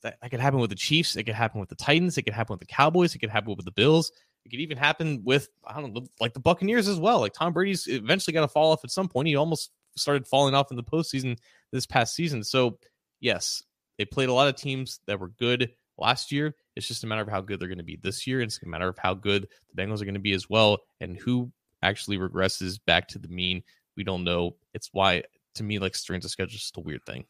that, 0.02 0.18
that 0.22 0.32
could 0.32 0.40
happen 0.40 0.60
with 0.60 0.70
the 0.70 0.76
Chiefs. 0.76 1.16
It 1.16 1.24
could 1.24 1.36
happen 1.36 1.60
with 1.60 1.70
the 1.70 1.76
Titans. 1.76 2.18
It 2.18 2.24
could 2.24 2.34
happen 2.34 2.54
with 2.54 2.62
the 2.62 2.74
Cowboys. 2.74 3.16
It 3.16 3.20
could 3.20 3.30
happen 3.30 3.56
with 3.56 3.66
the 3.66 3.72
Bills. 3.72 4.12
It 4.46 4.50
could 4.50 4.60
even 4.60 4.78
happen 4.78 5.22
with 5.24 5.50
I 5.66 5.80
don't 5.80 5.94
know, 5.94 6.08
like 6.20 6.34
the 6.34 6.40
Buccaneers 6.40 6.88
as 6.88 7.00
well. 7.00 7.20
Like 7.20 7.34
Tom 7.34 7.54
Brady's 7.54 7.88
eventually 7.88 8.34
got 8.34 8.42
to 8.42 8.48
fall 8.48 8.72
off 8.72 8.84
at 8.84 8.92
some 8.92 9.08
point. 9.08 9.28
He 9.28 9.36
almost 9.36 9.72
started 9.96 10.28
falling 10.28 10.56
off 10.56 10.72
in 10.72 10.78
the 10.78 10.84
postseason 10.84 11.38
this 11.72 11.86
past 11.86 12.16
season. 12.16 12.44
So 12.44 12.80
yes, 13.20 13.62
they 13.98 14.06
played 14.06 14.30
a 14.30 14.34
lot 14.34 14.48
of 14.48 14.56
teams 14.56 15.02
that 15.08 15.20
were 15.20 15.30
good 15.30 15.72
last 15.98 16.32
year. 16.32 16.56
It's 16.76 16.88
just 16.88 17.04
a 17.04 17.08
matter 17.08 17.22
of 17.22 17.28
how 17.28 17.42
good 17.42 17.60
they're 17.60 17.68
going 17.68 17.80
to 17.80 17.84
be 17.84 18.00
this 18.02 18.26
year. 18.26 18.42
It's 18.42 18.62
a 18.64 18.68
matter 18.68 18.88
of 18.88 18.98
how 18.98 19.14
good 19.14 19.48
the 19.74 19.82
Bengals 19.82 20.02
are 20.02 20.06
going 20.06 20.14
to 20.14 20.20
be 20.20 20.32
as 20.32 20.50
well, 20.50 20.80
and 21.02 21.18
who 21.18 21.52
actually 21.82 22.18
regresses 22.18 22.80
back 22.86 23.08
to 23.10 23.20
the 23.20 23.28
mean. 23.28 23.64
We 23.96 24.04
don't 24.04 24.24
know. 24.24 24.56
It's 24.74 24.90
why, 24.92 25.24
to 25.56 25.64
me, 25.64 25.80
like 25.80 25.96
strength 25.96 26.26
of 26.26 26.32
schedule 26.32 26.56
is 26.56 26.62
just 26.62 26.78
a 26.78 26.82
weird 26.82 27.06
thing. 27.06 27.26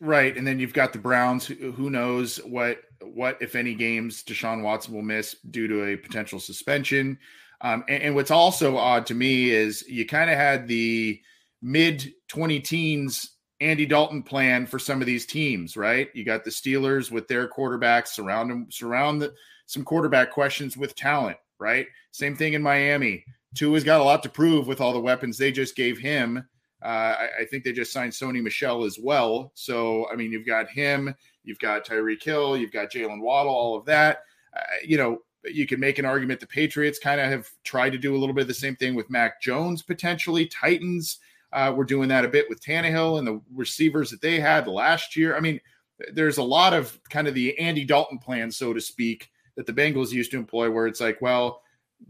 Right, 0.00 0.36
and 0.36 0.46
then 0.46 0.60
you've 0.60 0.72
got 0.72 0.92
the 0.92 0.98
Browns. 0.98 1.46
Who 1.46 1.90
knows 1.90 2.36
what 2.38 2.82
what 3.02 3.38
if 3.40 3.56
any 3.56 3.74
games 3.74 4.22
Deshaun 4.22 4.62
Watson 4.62 4.94
will 4.94 5.02
miss 5.02 5.34
due 5.50 5.66
to 5.66 5.86
a 5.86 5.96
potential 5.96 6.38
suspension? 6.38 7.18
Um, 7.60 7.84
and, 7.88 8.02
and 8.04 8.14
what's 8.14 8.30
also 8.30 8.76
odd 8.76 9.06
to 9.06 9.14
me 9.14 9.50
is 9.50 9.82
you 9.88 10.06
kind 10.06 10.30
of 10.30 10.36
had 10.36 10.68
the 10.68 11.20
mid 11.60 12.12
twenty 12.28 12.60
teens 12.60 13.32
Andy 13.60 13.86
Dalton 13.86 14.22
plan 14.22 14.66
for 14.66 14.78
some 14.78 15.00
of 15.00 15.06
these 15.06 15.26
teams, 15.26 15.76
right? 15.76 16.08
You 16.14 16.24
got 16.24 16.44
the 16.44 16.50
Steelers 16.50 17.10
with 17.10 17.26
their 17.26 17.48
quarterbacks 17.48 18.08
surround 18.08 18.50
them, 18.50 18.66
surround 18.70 19.20
the, 19.20 19.34
some 19.66 19.84
quarterback 19.84 20.30
questions 20.30 20.76
with 20.76 20.94
talent, 20.94 21.38
right? 21.58 21.86
Same 22.12 22.36
thing 22.36 22.52
in 22.52 22.62
Miami. 22.62 23.24
Tua's 23.54 23.84
got 23.84 24.00
a 24.00 24.04
lot 24.04 24.22
to 24.22 24.28
prove 24.28 24.66
with 24.66 24.80
all 24.80 24.92
the 24.92 25.00
weapons 25.00 25.38
they 25.38 25.52
just 25.52 25.76
gave 25.76 25.98
him. 25.98 26.46
Uh, 26.82 26.86
I, 26.86 27.28
I, 27.40 27.44
think 27.44 27.64
they 27.64 27.72
just 27.72 27.92
signed 27.92 28.12
Sony 28.12 28.40
Michel 28.40 28.84
as 28.84 29.00
well. 29.02 29.50
So, 29.54 30.08
I 30.12 30.14
mean, 30.14 30.30
you've 30.30 30.46
got 30.46 30.70
him, 30.70 31.12
you've 31.42 31.58
got 31.58 31.84
Tyreek 31.84 32.22
Hill, 32.22 32.56
you've 32.56 32.70
got 32.70 32.92
Jaylen 32.92 33.20
Waddle, 33.20 33.52
all 33.52 33.76
of 33.76 33.84
that. 33.86 34.20
Uh, 34.56 34.62
you 34.84 34.96
know, 34.96 35.18
you 35.44 35.66
can 35.66 35.80
make 35.80 35.98
an 35.98 36.04
argument 36.04 36.38
the 36.38 36.46
Patriots 36.46 37.00
kind 37.00 37.20
of 37.20 37.28
have 37.30 37.48
tried 37.64 37.90
to 37.90 37.98
do 37.98 38.14
a 38.14 38.18
little 38.18 38.34
bit 38.34 38.42
of 38.42 38.48
the 38.48 38.54
same 38.54 38.76
thing 38.76 38.94
with 38.94 39.10
Mac 39.10 39.42
Jones 39.42 39.82
potentially. 39.82 40.46
Titans 40.46 41.18
uh, 41.52 41.72
we're 41.74 41.84
doing 41.84 42.08
that 42.08 42.24
a 42.24 42.28
bit 42.28 42.48
with 42.48 42.62
Tannehill 42.62 43.18
and 43.18 43.26
the 43.26 43.40
receivers 43.54 44.10
that 44.10 44.20
they 44.20 44.38
had 44.38 44.66
last 44.66 45.16
year. 45.16 45.36
I 45.36 45.40
mean, 45.40 45.60
there's 46.12 46.38
a 46.38 46.42
lot 46.42 46.74
of 46.74 46.98
kind 47.10 47.26
of 47.26 47.34
the 47.34 47.58
Andy 47.58 47.84
Dalton 47.84 48.18
plan, 48.18 48.50
so 48.50 48.72
to 48.72 48.80
speak, 48.80 49.30
that 49.56 49.66
the 49.66 49.72
Bengals 49.72 50.12
used 50.12 50.30
to 50.32 50.36
employ, 50.36 50.70
where 50.70 50.86
it's 50.86 51.00
like, 51.00 51.20
well, 51.20 51.62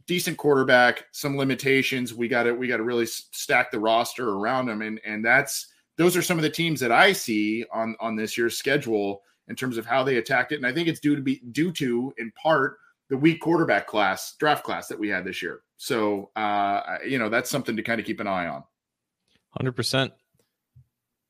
decent 0.07 0.37
quarterback, 0.37 1.07
some 1.13 1.37
limitations. 1.37 2.15
We 2.15 2.29
got 2.29 2.45
to 2.45 2.53
we 2.53 2.67
got 2.69 2.79
to 2.79 2.83
really 2.83 3.07
stack 3.07 3.71
the 3.71 3.81
roster 3.81 4.31
around 4.31 4.67
them, 4.67 4.83
and 4.83 5.01
and 5.05 5.25
that's 5.25 5.69
those 5.97 6.17
are 6.17 6.23
some 6.23 6.39
of 6.39 6.43
the 6.43 6.51
teams 6.51 6.81
that 6.81 6.93
I 6.93 7.13
see 7.13 7.65
on 7.73 7.97
on 8.01 8.17
this 8.17 8.37
year's 8.37 8.59
schedule 8.59 9.23
in 9.49 9.57
terms 9.57 9.79
of 9.79 9.87
how 9.87 10.03
they 10.03 10.17
attacked 10.17 10.53
it, 10.53 10.57
and 10.57 10.67
I 10.67 10.73
think 10.73 10.89
it's 10.89 11.01
due 11.01 11.17
to 11.17 11.23
be 11.23 11.41
due 11.53 11.73
to 11.73 12.13
in 12.19 12.33
part 12.33 12.79
the 13.09 13.17
weak 13.17 13.41
quarterback 13.41 13.87
class 13.87 14.35
draft 14.39 14.65
class 14.65 14.89
that 14.89 14.99
we 14.99 15.09
had 15.09 15.25
this 15.25 15.43
year. 15.43 15.61
So 15.77 16.31
uh, 16.37 16.99
you 17.07 17.19
know 17.19 17.29
that's 17.29 17.51
something 17.51 17.77
to 17.77 17.83
kind 17.83 18.01
of 18.01 18.07
keep 18.07 18.21
an 18.21 18.27
eye 18.27 18.47
on. 18.47 18.65
Hundred 19.51 19.73
percent. 19.73 20.13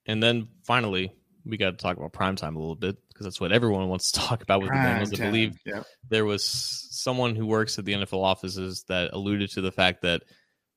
And 0.06 0.22
then 0.22 0.48
finally, 0.64 1.12
we 1.44 1.56
got 1.56 1.72
to 1.72 1.76
talk 1.76 1.96
about 1.96 2.12
primetime 2.12 2.56
a 2.56 2.59
little 2.59 2.74
bit 2.74 2.96
because 3.18 3.32
that's 3.32 3.40
what 3.40 3.50
everyone 3.50 3.88
wants 3.88 4.12
to 4.12 4.20
talk 4.28 4.42
about 4.42 4.60
with 4.60 4.68
prime 4.68 5.04
the 5.04 5.16
Bengals. 5.16 5.20
I 5.20 5.26
believe 5.26 5.58
yep. 5.66 5.84
there 6.08 6.24
was 6.24 6.44
someone 6.44 7.34
who 7.34 7.46
works 7.46 7.78
at 7.78 7.84
the 7.84 7.94
NFL 7.94 8.22
offices 8.22 8.84
that 8.88 9.12
alluded 9.12 9.50
to 9.50 9.60
the 9.60 9.72
fact 9.72 10.02
that 10.02 10.22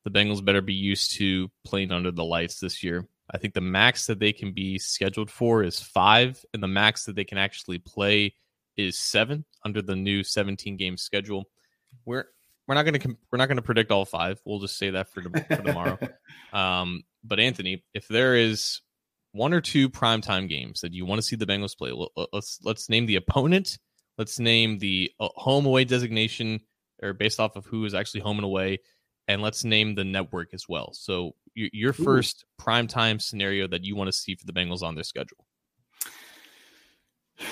the 0.03 0.09
Bengals 0.09 0.43
better 0.43 0.61
be 0.61 0.73
used 0.73 1.17
to 1.17 1.49
playing 1.63 1.91
under 1.91 2.09
the 2.09 2.23
lights 2.23 2.59
this 2.59 2.83
year. 2.83 3.07
I 3.29 3.37
think 3.37 3.53
the 3.53 3.61
max 3.61 4.07
that 4.07 4.19
they 4.19 4.33
can 4.33 4.53
be 4.53 4.79
scheduled 4.79 5.29
for 5.29 5.63
is 5.63 5.79
five, 5.79 6.43
and 6.53 6.63
the 6.63 6.67
max 6.67 7.05
that 7.05 7.15
they 7.15 7.23
can 7.23 7.37
actually 7.37 7.77
play 7.77 8.33
is 8.75 8.97
seven 8.97 9.45
under 9.63 9.81
the 9.81 9.95
new 9.95 10.23
17 10.23 10.77
game 10.77 10.97
schedule. 10.97 11.45
We're 12.05 12.25
we're 12.67 12.75
not 12.75 12.83
going 12.83 12.99
to 12.99 13.17
we're 13.31 13.37
not 13.37 13.47
going 13.47 13.57
to 13.57 13.61
predict 13.61 13.91
all 13.91 14.05
five. 14.05 14.41
We'll 14.45 14.59
just 14.59 14.77
say 14.77 14.89
that 14.91 15.11
for, 15.13 15.21
for 15.21 15.61
tomorrow. 15.61 15.99
um, 16.53 17.03
but 17.23 17.39
Anthony, 17.39 17.83
if 17.93 18.07
there 18.07 18.35
is 18.35 18.81
one 19.31 19.53
or 19.53 19.61
two 19.61 19.89
primetime 19.89 20.49
games 20.49 20.81
that 20.81 20.93
you 20.93 21.05
want 21.05 21.19
to 21.19 21.27
see 21.27 21.35
the 21.35 21.45
Bengals 21.45 21.77
play, 21.77 21.91
let's 22.33 22.59
let's 22.63 22.89
name 22.89 23.05
the 23.05 23.15
opponent. 23.15 23.77
Let's 24.17 24.39
name 24.39 24.77
the 24.77 25.11
uh, 25.19 25.29
home 25.35 25.65
away 25.65 25.85
designation, 25.85 26.59
or 27.01 27.13
based 27.13 27.39
off 27.39 27.55
of 27.55 27.65
who 27.65 27.85
is 27.85 27.93
actually 27.93 28.21
home 28.21 28.37
and 28.37 28.45
away, 28.45 28.79
and 29.27 29.41
let's 29.41 29.63
name 29.63 29.95
the 29.95 30.03
network 30.03 30.53
as 30.53 30.65
well. 30.67 30.91
So 30.93 31.31
your, 31.55 31.69
your 31.71 31.93
first 31.93 32.45
primetime 32.59 33.21
scenario 33.21 33.67
that 33.67 33.83
you 33.83 33.95
want 33.95 34.09
to 34.09 34.11
see 34.11 34.35
for 34.35 34.45
the 34.45 34.53
Bengals 34.53 34.83
on 34.83 34.95
their 34.95 35.03
schedule. 35.03 35.45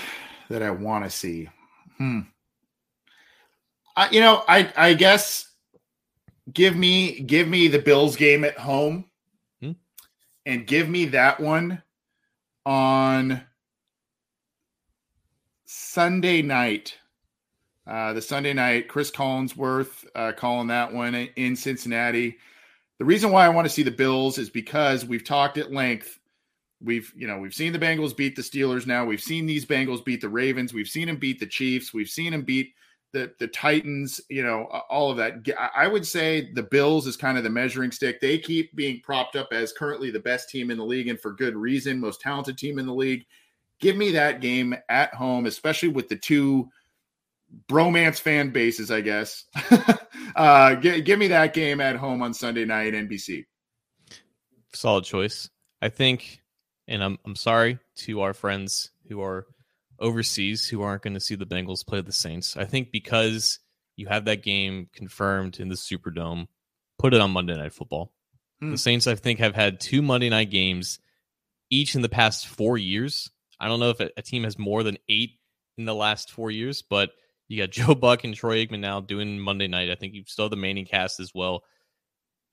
That 0.50 0.64
I 0.64 0.72
want 0.72 1.04
to 1.04 1.12
see. 1.12 1.48
Hmm. 2.00 2.22
I, 3.96 4.10
you 4.10 4.20
know, 4.20 4.44
I 4.48 4.74
I 4.76 4.94
guess 4.96 5.48
give 6.52 6.76
me 6.76 7.20
give 7.20 7.48
me 7.48 7.68
the 7.68 7.78
Bills 7.78 8.16
game 8.16 8.44
at 8.44 8.58
home 8.58 9.06
and 10.50 10.66
give 10.66 10.90
me 10.90 11.06
that 11.06 11.40
one 11.40 11.84
on 12.66 13.44
Sunday 15.66 16.42
night. 16.42 16.98
Uh, 17.86 18.14
the 18.14 18.22
Sunday 18.22 18.54
night, 18.54 18.88
Chris 18.88 19.12
Collinsworth 19.12 20.08
uh, 20.16 20.32
calling 20.36 20.68
that 20.68 20.92
one 20.92 21.14
in 21.14 21.56
Cincinnati. 21.56 22.38
The 22.98 23.06
reason 23.06 23.32
why 23.32 23.46
I 23.46 23.50
want 23.50 23.68
to 23.68 23.74
see 23.74 23.84
the 23.84 23.92
Bills 23.92 24.40
is 24.40 24.50
because 24.50 25.06
we've 25.06 25.24
talked 25.24 25.60
at 25.60 25.72
length. 25.72 26.18
We've, 26.82 27.14
you 27.16 27.28
know, 27.28 27.38
we've 27.38 27.54
seen 27.54 27.72
the 27.72 27.78
Bengals 27.78 28.18
beat 28.18 28.36
the 28.36 28.42
Steelers 28.42 28.88
now. 28.88 29.06
We've 29.06 29.22
seen 29.22 29.46
these 29.46 29.68
Bengals 29.68 30.04
beat 30.04 30.22
the 30.22 30.30
Ravens. 30.30 30.74
We've 30.74 30.88
seen 30.88 31.06
them 31.06 31.18
beat 31.18 31.40
the 31.40 31.46
Chiefs. 31.46 31.94
We've 31.94 32.10
seen 32.10 32.32
them 32.32 32.42
beat 32.42 32.74
the 33.12 33.34
the 33.40 33.48
Titans, 33.48 34.22
you 34.30 34.44
know, 34.44 34.66
all 34.90 35.12
of 35.12 35.18
that. 35.18 35.48
I 35.76 35.88
would 35.88 36.06
say 36.06 36.52
the 36.54 36.64
Bills 36.64 37.08
is 37.08 37.18
kind 37.18 37.38
of 37.38 37.44
the 37.44 37.50
measuring 37.50 37.92
stick. 37.92 38.20
They 38.20 38.38
keep 38.38 38.76
being 38.76 39.02
propped 39.02 39.36
up 39.36 39.50
as 39.52 39.74
currently 39.74 40.12
the 40.12 40.20
best 40.20 40.50
team 40.50 40.72
in 40.72 40.78
the 40.78 40.86
league, 40.86 41.08
and 41.08 41.20
for 41.20 41.34
good 41.34 41.56
reason, 41.56 42.00
most 42.00 42.22
talented 42.22 42.58
team 42.58 42.80
in 42.80 42.86
the 42.86 42.94
league. 42.94 43.26
Give 43.80 43.96
me 43.96 44.12
that 44.12 44.42
game 44.42 44.76
at 44.90 45.14
home, 45.14 45.46
especially 45.46 45.90
with 45.90 46.10
the 46.10 46.18
two 46.18 46.70
bromance 47.68 48.20
fan 48.20 48.52
bases, 48.52 48.92
I 48.92 49.02
guess. 49.02 49.46
uh, 50.36 50.76
give, 50.76 51.06
give 51.06 51.20
me 51.20 51.30
that 51.30 51.54
game 51.54 51.82
at 51.82 51.96
home 51.96 52.22
on 52.22 52.34
Sunday 52.34 52.66
night, 52.66 52.94
NBC. 52.94 53.46
Solid 54.74 55.06
choice. 55.06 55.50
I 55.82 55.90
think, 55.90 56.42
and 56.88 57.04
I'm 57.04 57.18
I'm 57.26 57.36
sorry 57.36 57.80
to 57.98 58.22
our 58.22 58.34
friends 58.34 58.92
who 59.08 59.22
are 59.22 59.48
overseas 60.00 60.68
who 60.68 60.82
aren't 60.82 61.04
going 61.04 61.14
to 61.14 61.20
see 61.20 61.36
the 61.36 61.46
Bengals 61.46 61.86
play 61.86 62.02
the 62.02 62.12
Saints. 62.12 62.58
I 62.58 62.66
think 62.66 62.92
because 62.92 63.60
you 63.96 64.08
have 64.08 64.26
that 64.26 64.44
game 64.44 64.90
confirmed 64.94 65.60
in 65.60 65.70
the 65.70 65.76
Superdome, 65.76 66.48
put 66.98 67.14
it 67.14 67.22
on 67.22 67.32
Monday 67.32 67.56
Night 67.56 67.74
Football. 67.74 68.12
Hmm. 68.60 68.72
The 68.72 68.78
Saints, 68.78 69.08
I 69.08 69.16
think, 69.16 69.40
have 69.40 69.56
had 69.56 69.80
two 69.80 70.02
Monday 70.02 70.30
night 70.30 70.50
games 70.50 71.00
each 71.70 71.96
in 71.96 72.02
the 72.02 72.10
past 72.10 72.48
four 72.48 72.78
years. 72.78 73.30
I 73.60 73.68
don't 73.68 73.80
know 73.80 73.90
if 73.90 74.00
a, 74.00 74.22
team 74.22 74.44
has 74.44 74.58
more 74.58 74.84
than 74.84 74.98
eight 75.10 75.40
in 75.78 75.86
the 75.86 75.96
last 75.96 76.32
four 76.32 76.50
years, 76.50 76.82
but 76.82 77.12
you 77.48 77.62
got 77.62 77.72
Joe 77.72 77.96
Buck 77.96 78.24
and 78.24 78.34
Troy 78.34 78.66
Aikman 78.66 78.80
now 78.80 79.02
doing 79.02 79.40
Monday 79.40 79.68
night. 79.68 79.92
I 79.92 79.96
think 79.96 80.14
you 80.14 80.24
still 80.26 80.46
have 80.46 80.52
the 80.52 80.58
Manning 80.58 80.86
cast 80.86 81.20
as 81.20 81.34
well. 81.34 81.64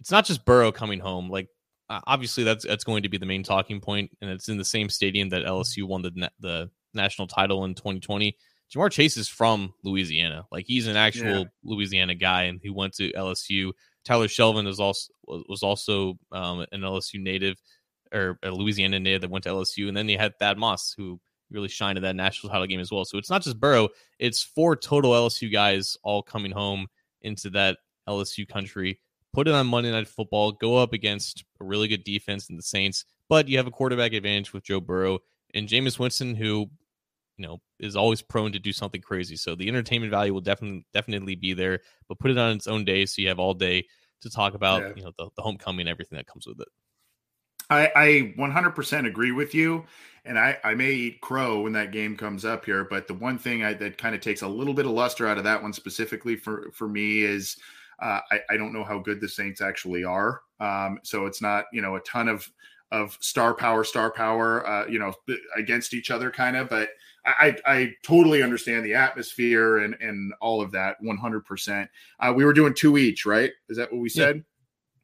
It's 0.01 0.11
not 0.11 0.26
just 0.26 0.44
Burrow 0.44 0.72
coming 0.72 1.01
home. 1.01 1.30
Like 1.30 1.49
obviously 1.88 2.44
that's 2.44 2.66
that's 2.66 2.84
going 2.84 3.05
to 3.05 3.09
be 3.09 3.18
the 3.18 3.26
main 3.26 3.42
talking 3.42 3.80
point, 3.80 4.11
and 4.20 4.30
it's 4.30 4.49
in 4.49 4.59
the 4.59 4.64
same 4.64 4.88
stadium 4.88 5.30
that 5.30 5.44
LSU 5.44 5.84
won 5.84 6.03
the 6.03 6.30
the 6.40 6.70
national 6.97 7.28
title 7.28 7.64
in 7.64 7.74
2020. 7.74 8.36
Ja'Marr 8.74 8.90
Chase 8.90 9.16
is 9.16 9.28
from 9.28 9.74
Louisiana. 9.84 10.47
Like 10.51 10.66
he's 10.66 10.86
an 10.86 10.97
actual 10.97 11.38
yeah. 11.40 11.44
Louisiana 11.62 12.14
guy, 12.14 12.44
and 12.44 12.61
he 12.62 12.70
went 12.70 12.94
to 12.94 13.12
LSU. 13.12 13.72
Tyler 14.05 14.26
Shelvin 14.26 14.66
is 14.66 14.80
also 14.80 15.12
was 15.26 15.62
also 15.62 16.18
um, 16.32 16.66
an 16.72 16.80
LSU 16.80 17.20
native 17.20 17.57
or 18.12 18.38
a 18.42 18.51
Louisiana 18.51 19.01
native 19.01 19.22
that 19.22 19.30
went 19.30 19.44
to 19.44 19.51
LSU, 19.51 19.88
and 19.88 19.97
then 19.97 20.09
you 20.09 20.18
had 20.18 20.38
Thad 20.38 20.59
Moss, 20.59 20.94
who 20.97 21.20
really 21.51 21.68
shined 21.68 21.97
in 21.97 22.03
that 22.03 22.16
national 22.16 22.51
title 22.51 22.66
game 22.66 22.80
as 22.80 22.90
well. 22.90 23.05
So 23.05 23.18
it's 23.18 23.30
not 23.30 23.42
just 23.42 23.61
Burrow; 23.61 23.88
it's 24.18 24.42
four 24.42 24.74
total 24.76 25.12
LSU 25.12 25.53
guys 25.53 25.97
all 26.03 26.22
coming 26.22 26.53
home 26.53 26.86
into 27.22 27.51
that 27.51 27.78
LSU 28.09 28.49
country. 28.49 29.01
Put 29.32 29.49
it 29.49 29.55
on 29.55 29.66
Monday 29.66 29.92
Night 29.92 30.09
Football. 30.09 30.53
Go 30.53 30.76
up 30.76 30.92
against 30.92 31.44
a 31.61 31.64
really 31.64 31.88
good 31.88 32.05
defense 32.05 32.49
in 32.49 32.57
the 32.57 32.62
Saints, 32.62 33.05
but 33.28 33.49
you 33.49 33.59
have 33.59 33.66
a 33.66 33.72
quarterback 33.72 34.12
advantage 34.12 34.53
with 34.53 34.64
Joe 34.64 34.80
Burrow 34.80 35.18
and 35.55 35.68
Jameis 35.68 35.99
Winston, 35.99 36.34
who 36.34 36.68
you 37.37 37.47
know 37.47 37.61
is 37.78 37.97
always 37.97 38.22
prone 38.22 38.53
to 38.53 38.59
do 38.59 38.72
something 38.72 39.01
crazy. 39.01 39.37
So 39.37 39.55
the 39.55 39.68
entertainment 39.68 40.11
value 40.11 40.32
will 40.32 40.41
definitely 40.41 40.87
definitely 40.93 41.37
be 41.37 41.55
there. 41.55 41.80
But 42.09 42.18
put 42.18 42.30
it 42.30 42.39
on 42.39 42.57
its 42.57 42.66
own 42.66 42.84
day, 42.84 43.07
so 43.07 43.22
you 43.22 43.28
have 43.28 43.39
all 43.39 43.55
day 43.55 43.87
to 44.22 44.30
talk 44.30 44.55
about 44.55 44.82
yeah. 44.82 44.93
you 44.97 45.03
know 45.03 45.12
the, 45.18 45.28
the 45.37 45.43
homecoming, 45.43 45.89
everything 45.89 46.16
that 46.16 46.26
comes 46.26 46.47
with 46.47 46.61
it. 46.61 46.68
I, 47.68 47.91
I 47.97 48.34
100% 48.39 49.07
agree 49.07 49.32
with 49.32 49.55
you. 49.55 49.84
And 50.24 50.39
I, 50.39 50.59
I 50.64 50.74
may 50.74 50.93
eat 50.93 51.20
crow 51.20 51.61
when 51.61 51.72
that 51.74 51.93
game 51.93 52.16
comes 52.16 52.45
up 52.45 52.64
here. 52.64 52.84
But 52.84 53.07
the 53.07 53.14
one 53.14 53.39
thing 53.39 53.64
I, 53.64 53.74
that 53.74 53.99
kind 53.99 54.14
of 54.14 54.20
takes 54.20 54.43
a 54.43 54.49
little 54.49 54.74
bit 54.74 54.87
of 54.87 54.93
luster 54.93 55.26
out 55.26 55.39
of 55.39 55.45
that 55.45 55.62
one 55.62 55.72
specifically 55.72 56.37
for, 56.37 56.70
for 56.72 56.89
me 56.89 57.22
is 57.22 57.57
uh, 58.01 58.20
I, 58.30 58.41
I 58.51 58.57
don't 58.57 58.72
know 58.72 58.84
how 58.84 58.99
good 58.99 59.20
the 59.20 59.28
Saints 59.28 59.61
actually 59.61 60.05
are. 60.05 60.43
Um, 60.61 60.99
so 61.03 61.26
it's 61.26 61.41
not, 61.41 61.66
you 61.72 61.80
know, 61.80 61.97
a 61.97 62.01
ton 62.01 62.28
of, 62.28 62.49
of 62.93 63.16
star 63.20 63.55
power, 63.55 63.84
star 63.84 64.11
power, 64.11 64.66
uh, 64.66 64.87
you 64.87 64.99
know, 64.99 65.12
against 65.57 65.95
each 65.95 66.11
other 66.11 66.30
kind 66.30 66.57
of. 66.57 66.68
But 66.68 66.91
I, 67.27 67.57
I 67.66 67.93
totally 68.03 68.43
understand 68.43 68.85
the 68.85 68.95
atmosphere 68.95 69.79
and, 69.79 69.97
and 70.01 70.33
all 70.41 70.62
of 70.62 70.70
that 70.72 70.97
100%. 71.03 71.89
Uh, 72.20 72.33
we 72.35 72.45
were 72.45 72.53
doing 72.53 72.72
two 72.72 72.97
each, 72.99 73.27
right? 73.27 73.51
Is 73.68 73.77
that 73.77 73.93
what 73.93 74.01
we 74.01 74.09
said? 74.09 74.45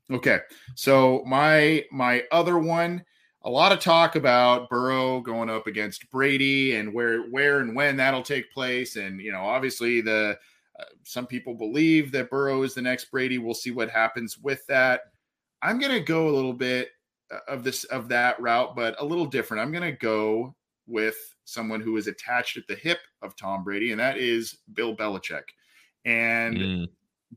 Yeah. 0.08 0.16
Okay. 0.16 0.38
So 0.74 1.22
my 1.26 1.84
my 1.90 2.22
other 2.30 2.58
one, 2.58 3.04
a 3.42 3.50
lot 3.50 3.72
of 3.72 3.80
talk 3.80 4.14
about 4.14 4.68
Burrow 4.68 5.20
going 5.20 5.50
up 5.50 5.66
against 5.66 6.10
Brady 6.10 6.76
and 6.76 6.92
where 6.92 7.22
where 7.22 7.60
and 7.60 7.74
when 7.74 7.96
that'll 7.96 8.22
take 8.22 8.52
place 8.52 8.96
and 8.96 9.20
you 9.20 9.32
know, 9.32 9.40
obviously 9.40 10.00
the 10.00 10.38
uh, 10.78 10.84
some 11.02 11.26
people 11.26 11.54
believe 11.54 12.12
that 12.12 12.30
Burrow 12.30 12.62
is 12.62 12.74
the 12.74 12.82
next 12.82 13.06
Brady. 13.06 13.38
We'll 13.38 13.54
see 13.54 13.70
what 13.70 13.90
happens 13.90 14.38
with 14.38 14.64
that. 14.66 15.02
I'm 15.62 15.78
going 15.78 15.92
to 15.92 16.00
go 16.00 16.28
a 16.28 16.34
little 16.34 16.52
bit 16.52 16.90
uh, 17.32 17.38
of 17.48 17.64
this 17.64 17.84
of 17.84 18.08
that 18.08 18.40
route, 18.40 18.76
but 18.76 19.00
a 19.00 19.04
little 19.04 19.26
different. 19.26 19.62
I'm 19.62 19.72
going 19.72 19.90
to 19.90 19.98
go 19.98 20.54
with 20.86 21.16
someone 21.44 21.80
who 21.80 21.96
is 21.96 22.06
attached 22.06 22.56
at 22.56 22.66
the 22.68 22.74
hip 22.74 22.98
of 23.22 23.36
Tom 23.36 23.64
Brady, 23.64 23.90
and 23.90 24.00
that 24.00 24.18
is 24.18 24.58
Bill 24.74 24.96
Belichick. 24.96 25.42
And 26.04 26.56
mm. 26.56 26.88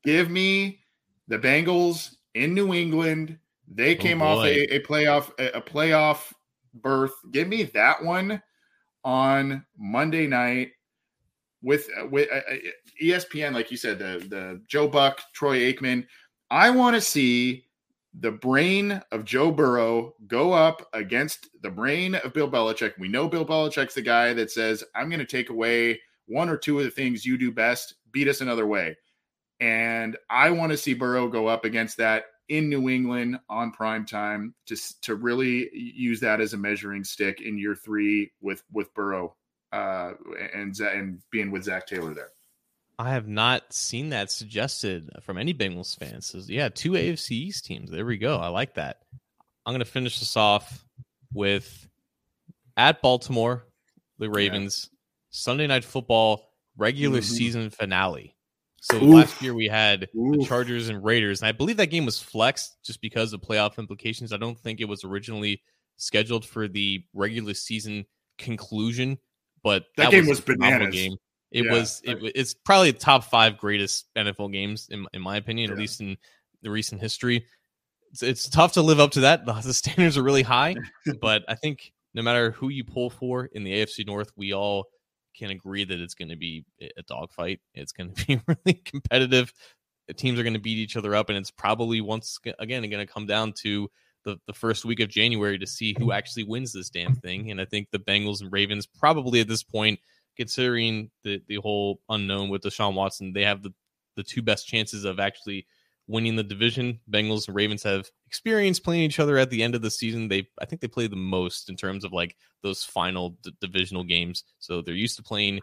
give 0.03 0.29
me 0.29 0.79
the 1.27 1.39
Bengals 1.39 2.15
in 2.33 2.53
New 2.53 2.73
England. 2.73 3.37
They 3.67 3.95
oh, 3.95 3.99
came 3.99 4.21
oh 4.21 4.25
off 4.25 4.45
a, 4.45 4.75
a 4.75 4.79
playoff 4.79 5.31
a 5.39 5.61
playoff 5.61 6.33
berth. 6.73 7.13
Give 7.31 7.47
me 7.47 7.63
that 7.63 8.03
one 8.03 8.41
on 9.03 9.65
Monday 9.77 10.27
night 10.27 10.71
with 11.61 11.89
with 12.11 12.29
uh, 12.31 12.53
uh 12.53 12.55
ESPN, 13.01 13.53
like 13.53 13.71
you 13.71 13.77
said, 13.77 13.99
the 13.99 14.25
the 14.29 14.61
Joe 14.67 14.87
Buck, 14.87 15.21
Troy 15.33 15.59
Aikman. 15.71 16.05
I 16.51 16.69
want 16.69 16.95
to 16.95 17.01
see 17.01 17.65
the 18.19 18.31
brain 18.31 19.01
of 19.11 19.25
Joe 19.25 19.51
Burrow 19.51 20.13
go 20.27 20.53
up 20.53 20.87
against 20.93 21.49
the 21.61 21.69
brain 21.69 22.15
of 22.15 22.33
Bill 22.33 22.49
Belichick. 22.49 22.93
We 22.97 23.07
know 23.07 23.27
Bill 23.27 23.45
Belichick's 23.45 23.93
the 23.93 24.01
guy 24.01 24.33
that 24.33 24.51
says, 24.51 24.83
"I'm 24.95 25.09
going 25.09 25.19
to 25.19 25.25
take 25.25 25.49
away 25.49 26.01
one 26.27 26.49
or 26.49 26.57
two 26.57 26.79
of 26.79 26.85
the 26.85 26.91
things 26.91 27.25
you 27.25 27.37
do 27.37 27.51
best, 27.51 27.95
beat 28.11 28.27
us 28.27 28.41
another 28.41 28.67
way." 28.67 28.97
And 29.59 30.17
I 30.29 30.49
want 30.51 30.71
to 30.71 30.77
see 30.77 30.93
Burrow 30.93 31.27
go 31.27 31.47
up 31.47 31.65
against 31.65 31.97
that 31.97 32.25
in 32.49 32.69
New 32.69 32.89
England 32.89 33.39
on 33.49 33.71
prime 33.71 34.05
time 34.05 34.53
to, 34.67 34.75
to 35.01 35.15
really 35.15 35.69
use 35.73 36.19
that 36.19 36.41
as 36.41 36.53
a 36.53 36.57
measuring 36.57 37.03
stick 37.03 37.41
in 37.41 37.57
year 37.57 37.75
three 37.75 38.31
with 38.41 38.63
with 38.71 38.93
Burrow 38.93 39.35
uh, 39.71 40.13
and 40.53 40.77
and 40.79 41.19
being 41.31 41.51
with 41.51 41.63
Zac 41.63 41.87
Taylor 41.87 42.13
there. 42.13 42.29
I 42.97 43.11
have 43.11 43.27
not 43.27 43.73
seen 43.73 44.09
that 44.09 44.31
suggested 44.31 45.09
from 45.21 45.37
any 45.37 45.53
Bengals 45.53 45.97
fans. 45.97 46.27
So, 46.27 46.39
yeah, 46.47 46.69
two 46.69 46.91
AFC 46.91 47.31
East 47.31 47.65
teams. 47.65 47.91
There 47.91 48.05
we 48.05 48.17
go. 48.17 48.37
I 48.37 48.47
like 48.47 48.75
that. 48.75 49.01
I'm 49.65 49.73
going 49.73 49.79
to 49.79 49.85
finish 49.85 50.19
this 50.19 50.37
off 50.37 50.85
with 51.33 51.87
at 52.77 53.01
Baltimore, 53.01 53.65
the 54.19 54.29
Ravens, 54.29 54.89
yeah. 54.91 54.97
Sunday 55.31 55.67
Night 55.67 55.83
Football 55.83 56.49
regular 56.77 57.19
mm-hmm. 57.19 57.33
season 57.33 57.69
finale. 57.69 58.35
So 58.81 58.97
Oof. 58.97 59.03
last 59.03 59.41
year 59.41 59.53
we 59.53 59.67
had 59.67 60.07
Oof. 60.15 60.39
the 60.39 60.45
Chargers 60.45 60.89
and 60.89 61.03
Raiders, 61.03 61.41
and 61.41 61.47
I 61.47 61.51
believe 61.51 61.77
that 61.77 61.87
game 61.87 62.05
was 62.05 62.21
flexed 62.21 62.77
just 62.83 63.01
because 63.01 63.33
of 63.33 63.41
playoff 63.41 63.77
implications. 63.77 64.31
I 64.31 64.37
don't 64.37 64.59
think 64.59 64.79
it 64.79 64.85
was 64.85 65.03
originally 65.03 65.61
scheduled 65.97 66.45
for 66.45 66.67
the 66.67 67.03
regular 67.13 67.53
season 67.53 68.05
conclusion, 68.37 69.17
but 69.63 69.85
that, 69.97 70.05
that 70.05 70.11
game 70.11 70.27
was, 70.27 70.45
was 70.45 70.55
bananas. 70.55 70.93
Game. 70.93 71.15
It 71.55 71.63
yeah. 71.63 71.71
was 71.71 72.01
it, 72.03 72.17
it's 72.35 72.53
probably 72.53 72.91
the 72.91 72.99
top 72.99 73.23
five 73.23 73.57
greatest 73.57 74.07
NFL 74.13 74.51
games 74.51 74.89
in 74.91 75.07
in 75.13 75.21
my 75.21 75.37
opinion, 75.37 75.69
yeah. 75.69 75.75
at 75.75 75.79
least 75.79 76.01
in 76.01 76.17
the 76.61 76.69
recent 76.69 76.99
history. 76.99 77.45
It's, 78.11 78.21
it's 78.21 78.49
tough 78.49 78.73
to 78.73 78.81
live 78.81 78.99
up 78.99 79.11
to 79.11 79.21
that. 79.21 79.45
The, 79.45 79.53
the 79.53 79.73
standards 79.73 80.17
are 80.17 80.23
really 80.23 80.43
high, 80.43 80.75
but 81.21 81.45
I 81.47 81.55
think 81.55 81.93
no 82.13 82.21
matter 82.21 82.51
who 82.51 82.67
you 82.67 82.83
pull 82.83 83.09
for 83.09 83.45
in 83.45 83.63
the 83.63 83.71
AFC 83.71 84.05
North, 84.05 84.31
we 84.35 84.53
all 84.53 84.87
can 85.33 85.49
agree 85.49 85.85
that 85.85 85.99
it's 86.01 86.13
going 86.13 86.27
to 86.27 86.35
be 86.35 86.65
a 86.81 87.03
dogfight. 87.03 87.61
It's 87.73 87.93
going 87.93 88.13
to 88.15 88.25
be 88.25 88.41
really 88.45 88.81
competitive. 88.83 89.53
The 90.09 90.13
teams 90.13 90.37
are 90.37 90.43
going 90.43 90.55
to 90.55 90.59
beat 90.59 90.77
each 90.77 90.97
other 90.97 91.15
up, 91.15 91.29
and 91.29 91.37
it's 91.37 91.51
probably 91.51 92.01
once 92.01 92.37
again 92.59 92.81
going 92.89 93.07
to 93.07 93.11
come 93.11 93.27
down 93.27 93.53
to 93.63 93.89
the, 94.25 94.35
the 94.45 94.53
first 94.53 94.83
week 94.83 94.99
of 94.99 95.07
January 95.07 95.57
to 95.57 95.67
see 95.67 95.95
who 95.97 96.11
actually 96.11 96.43
wins 96.43 96.73
this 96.73 96.89
damn 96.89 97.15
thing. 97.15 97.49
And 97.49 97.61
I 97.61 97.65
think 97.65 97.91
the 97.91 97.99
Bengals 97.99 98.41
and 98.41 98.51
Ravens 98.51 98.85
probably 98.85 99.39
at 99.39 99.47
this 99.47 99.63
point, 99.63 100.01
considering 100.35 101.11
the 101.23 101.41
the 101.47 101.57
whole 101.57 102.01
unknown 102.09 102.49
with 102.49 102.63
Deshaun 102.63 102.95
Watson, 102.95 103.33
they 103.33 103.43
have 103.43 103.63
the 103.63 103.73
the 104.15 104.23
two 104.23 104.41
best 104.41 104.67
chances 104.67 105.05
of 105.05 105.19
actually 105.19 105.67
winning 106.07 106.35
the 106.35 106.43
division. 106.43 106.99
Bengals 107.09 107.47
and 107.47 107.55
Ravens 107.55 107.83
have 107.83 108.09
experience 108.27 108.79
playing 108.79 109.03
each 109.03 109.19
other 109.19 109.37
at 109.37 109.49
the 109.49 109.63
end 109.63 109.75
of 109.75 109.81
the 109.81 109.91
season. 109.91 110.27
They 110.27 110.47
I 110.59 110.65
think 110.65 110.81
they 110.81 110.87
play 110.87 111.07
the 111.07 111.15
most 111.15 111.69
in 111.69 111.75
terms 111.75 112.03
of 112.03 112.13
like 112.13 112.35
those 112.63 112.83
final 112.83 113.37
d- 113.41 113.55
divisional 113.59 114.03
games. 114.03 114.43
So 114.59 114.81
they're 114.81 114.93
used 114.93 115.17
to 115.17 115.23
playing 115.23 115.61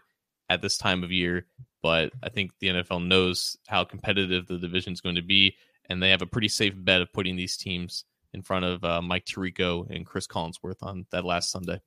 at 0.49 0.61
this 0.61 0.77
time 0.77 1.03
of 1.03 1.11
year, 1.11 1.47
but 1.81 2.11
I 2.21 2.29
think 2.29 2.51
the 2.59 2.67
NFL 2.67 3.07
knows 3.07 3.57
how 3.67 3.83
competitive 3.85 4.47
the 4.47 4.57
division 4.57 4.93
is 4.93 5.01
going 5.01 5.15
to 5.15 5.21
be 5.21 5.55
and 5.89 6.01
they 6.01 6.09
have 6.09 6.21
a 6.21 6.27
pretty 6.27 6.47
safe 6.47 6.73
bet 6.75 7.01
of 7.01 7.13
putting 7.13 7.35
these 7.35 7.57
teams 7.57 8.05
in 8.33 8.41
front 8.41 8.65
of 8.65 8.83
uh, 8.83 9.01
Mike 9.01 9.25
Tirico 9.25 9.89
and 9.93 10.05
Chris 10.05 10.27
Collinsworth 10.27 10.81
on 10.81 11.05
that 11.11 11.25
last 11.25 11.51
Sunday. 11.51 11.81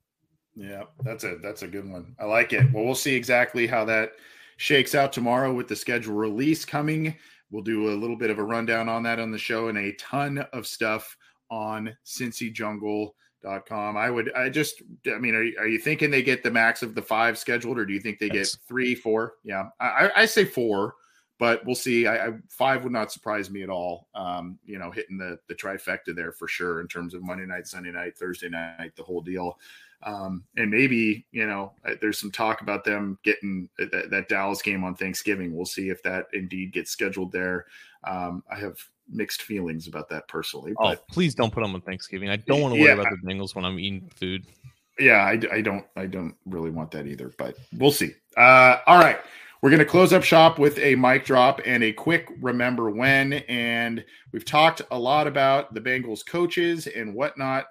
Yeah, 0.57 0.83
that's 1.03 1.23
a 1.23 1.37
that's 1.41 1.61
a 1.61 1.67
good 1.67 1.87
one. 1.87 2.15
I 2.19 2.25
like 2.25 2.51
it. 2.51 2.73
Well, 2.73 2.83
we'll 2.83 2.95
see 2.95 3.15
exactly 3.15 3.67
how 3.67 3.85
that 3.85 4.13
shakes 4.57 4.95
out 4.95 5.13
tomorrow 5.13 5.53
with 5.53 5.67
the 5.67 5.75
schedule 5.75 6.15
release 6.15 6.65
coming. 6.65 7.15
We'll 7.51 7.63
do 7.63 7.89
a 7.89 7.95
little 7.95 8.17
bit 8.17 8.31
of 8.31 8.39
a 8.39 8.43
rundown 8.43 8.89
on 8.89 9.03
that 9.03 9.19
on 9.19 9.31
the 9.31 9.37
show 9.37 9.69
and 9.69 9.77
a 9.77 9.93
ton 9.93 10.39
of 10.51 10.67
stuff 10.67 11.15
on 11.49 11.95
cincyjungle.com. 12.05 13.97
I 13.97 14.09
would, 14.09 14.33
I 14.33 14.49
just, 14.49 14.81
I 15.05 15.17
mean, 15.17 15.35
are 15.35 15.43
you, 15.43 15.55
are 15.57 15.67
you 15.67 15.79
thinking 15.79 16.11
they 16.11 16.23
get 16.23 16.43
the 16.43 16.51
max 16.51 16.83
of 16.83 16.93
the 16.93 17.01
five 17.01 17.37
scheduled 17.37 17.77
or 17.79 17.85
do 17.85 17.93
you 17.93 18.01
think 18.01 18.19
they 18.19 18.27
get 18.27 18.49
three, 18.67 18.95
four? 18.95 19.35
Yeah, 19.45 19.69
I, 19.79 20.11
I 20.13 20.25
say 20.25 20.43
four, 20.43 20.95
but 21.39 21.65
we'll 21.65 21.75
see. 21.75 22.05
I, 22.05 22.27
I, 22.27 22.31
five 22.49 22.83
would 22.83 22.91
not 22.91 23.13
surprise 23.13 23.49
me 23.49 23.63
at 23.63 23.69
all. 23.69 24.09
Um, 24.13 24.59
you 24.65 24.77
know, 24.77 24.91
hitting 24.91 25.17
the, 25.17 25.39
the 25.47 25.55
trifecta 25.55 26.13
there 26.13 26.33
for 26.33 26.49
sure 26.49 26.81
in 26.81 26.89
terms 26.89 27.13
of 27.13 27.23
Monday 27.23 27.45
night, 27.45 27.67
Sunday 27.67 27.91
night, 27.91 28.17
Thursday 28.17 28.49
night, 28.49 28.91
the 28.97 29.03
whole 29.03 29.21
deal. 29.21 29.57
Um, 30.03 30.43
and 30.57 30.69
maybe 30.69 31.25
you 31.31 31.47
know 31.47 31.73
there's 32.01 32.19
some 32.19 32.31
talk 32.31 32.61
about 32.61 32.83
them 32.83 33.17
getting 33.23 33.67
that, 33.79 34.09
that, 34.11 34.29
Dallas 34.29 34.61
game 34.61 34.83
on 34.83 34.95
Thanksgiving. 34.95 35.55
We'll 35.55 35.65
see 35.65 35.89
if 35.89 36.03
that 36.03 36.27
indeed 36.33 36.71
gets 36.71 36.91
scheduled 36.91 37.31
there. 37.31 37.65
Um, 38.03 38.43
I 38.51 38.57
have 38.59 38.77
mixed 39.09 39.41
feelings 39.41 39.87
about 39.87 40.07
that 40.09 40.27
personally. 40.27 40.73
Oh, 40.77 40.89
but, 40.89 41.07
please 41.07 41.33
don't 41.33 41.51
put 41.51 41.61
them 41.61 41.73
on 41.73 41.81
Thanksgiving. 41.81 42.29
I 42.29 42.35
don't 42.35 42.61
want 42.61 42.75
to 42.75 42.79
worry 42.79 42.89
yeah, 42.89 43.01
about 43.01 43.11
the 43.11 43.27
Bengals 43.27 43.55
when 43.55 43.65
I'm 43.65 43.79
eating 43.79 44.09
food. 44.15 44.45
Yeah, 44.99 45.23
I, 45.23 45.39
I 45.51 45.61
don't. 45.61 45.85
I 45.95 46.05
don't 46.05 46.35
really 46.45 46.71
want 46.71 46.91
that 46.91 47.07
either. 47.07 47.33
But 47.37 47.57
we'll 47.73 47.91
see. 47.91 48.13
Uh, 48.35 48.77
all 48.85 48.99
right. 48.99 49.19
We're 49.61 49.71
going 49.71 49.79
to 49.79 49.85
close 49.85 50.13
up 50.13 50.23
shop 50.23 50.59
with 50.59 50.77
a 50.77 50.93
mic 50.95 51.25
drop 51.25 51.61
and 51.65 51.83
a 51.83 51.91
quick 51.91 52.29
remember 52.39 52.91
when. 52.91 53.33
And 53.33 54.05
we've 54.31 54.45
talked 54.45 54.83
a 54.91 54.99
lot 54.99 55.25
about 55.25 55.73
the 55.73 55.81
Bengals 55.81 56.23
coaches 56.23 56.85
and 56.85 57.15
whatnot 57.15 57.65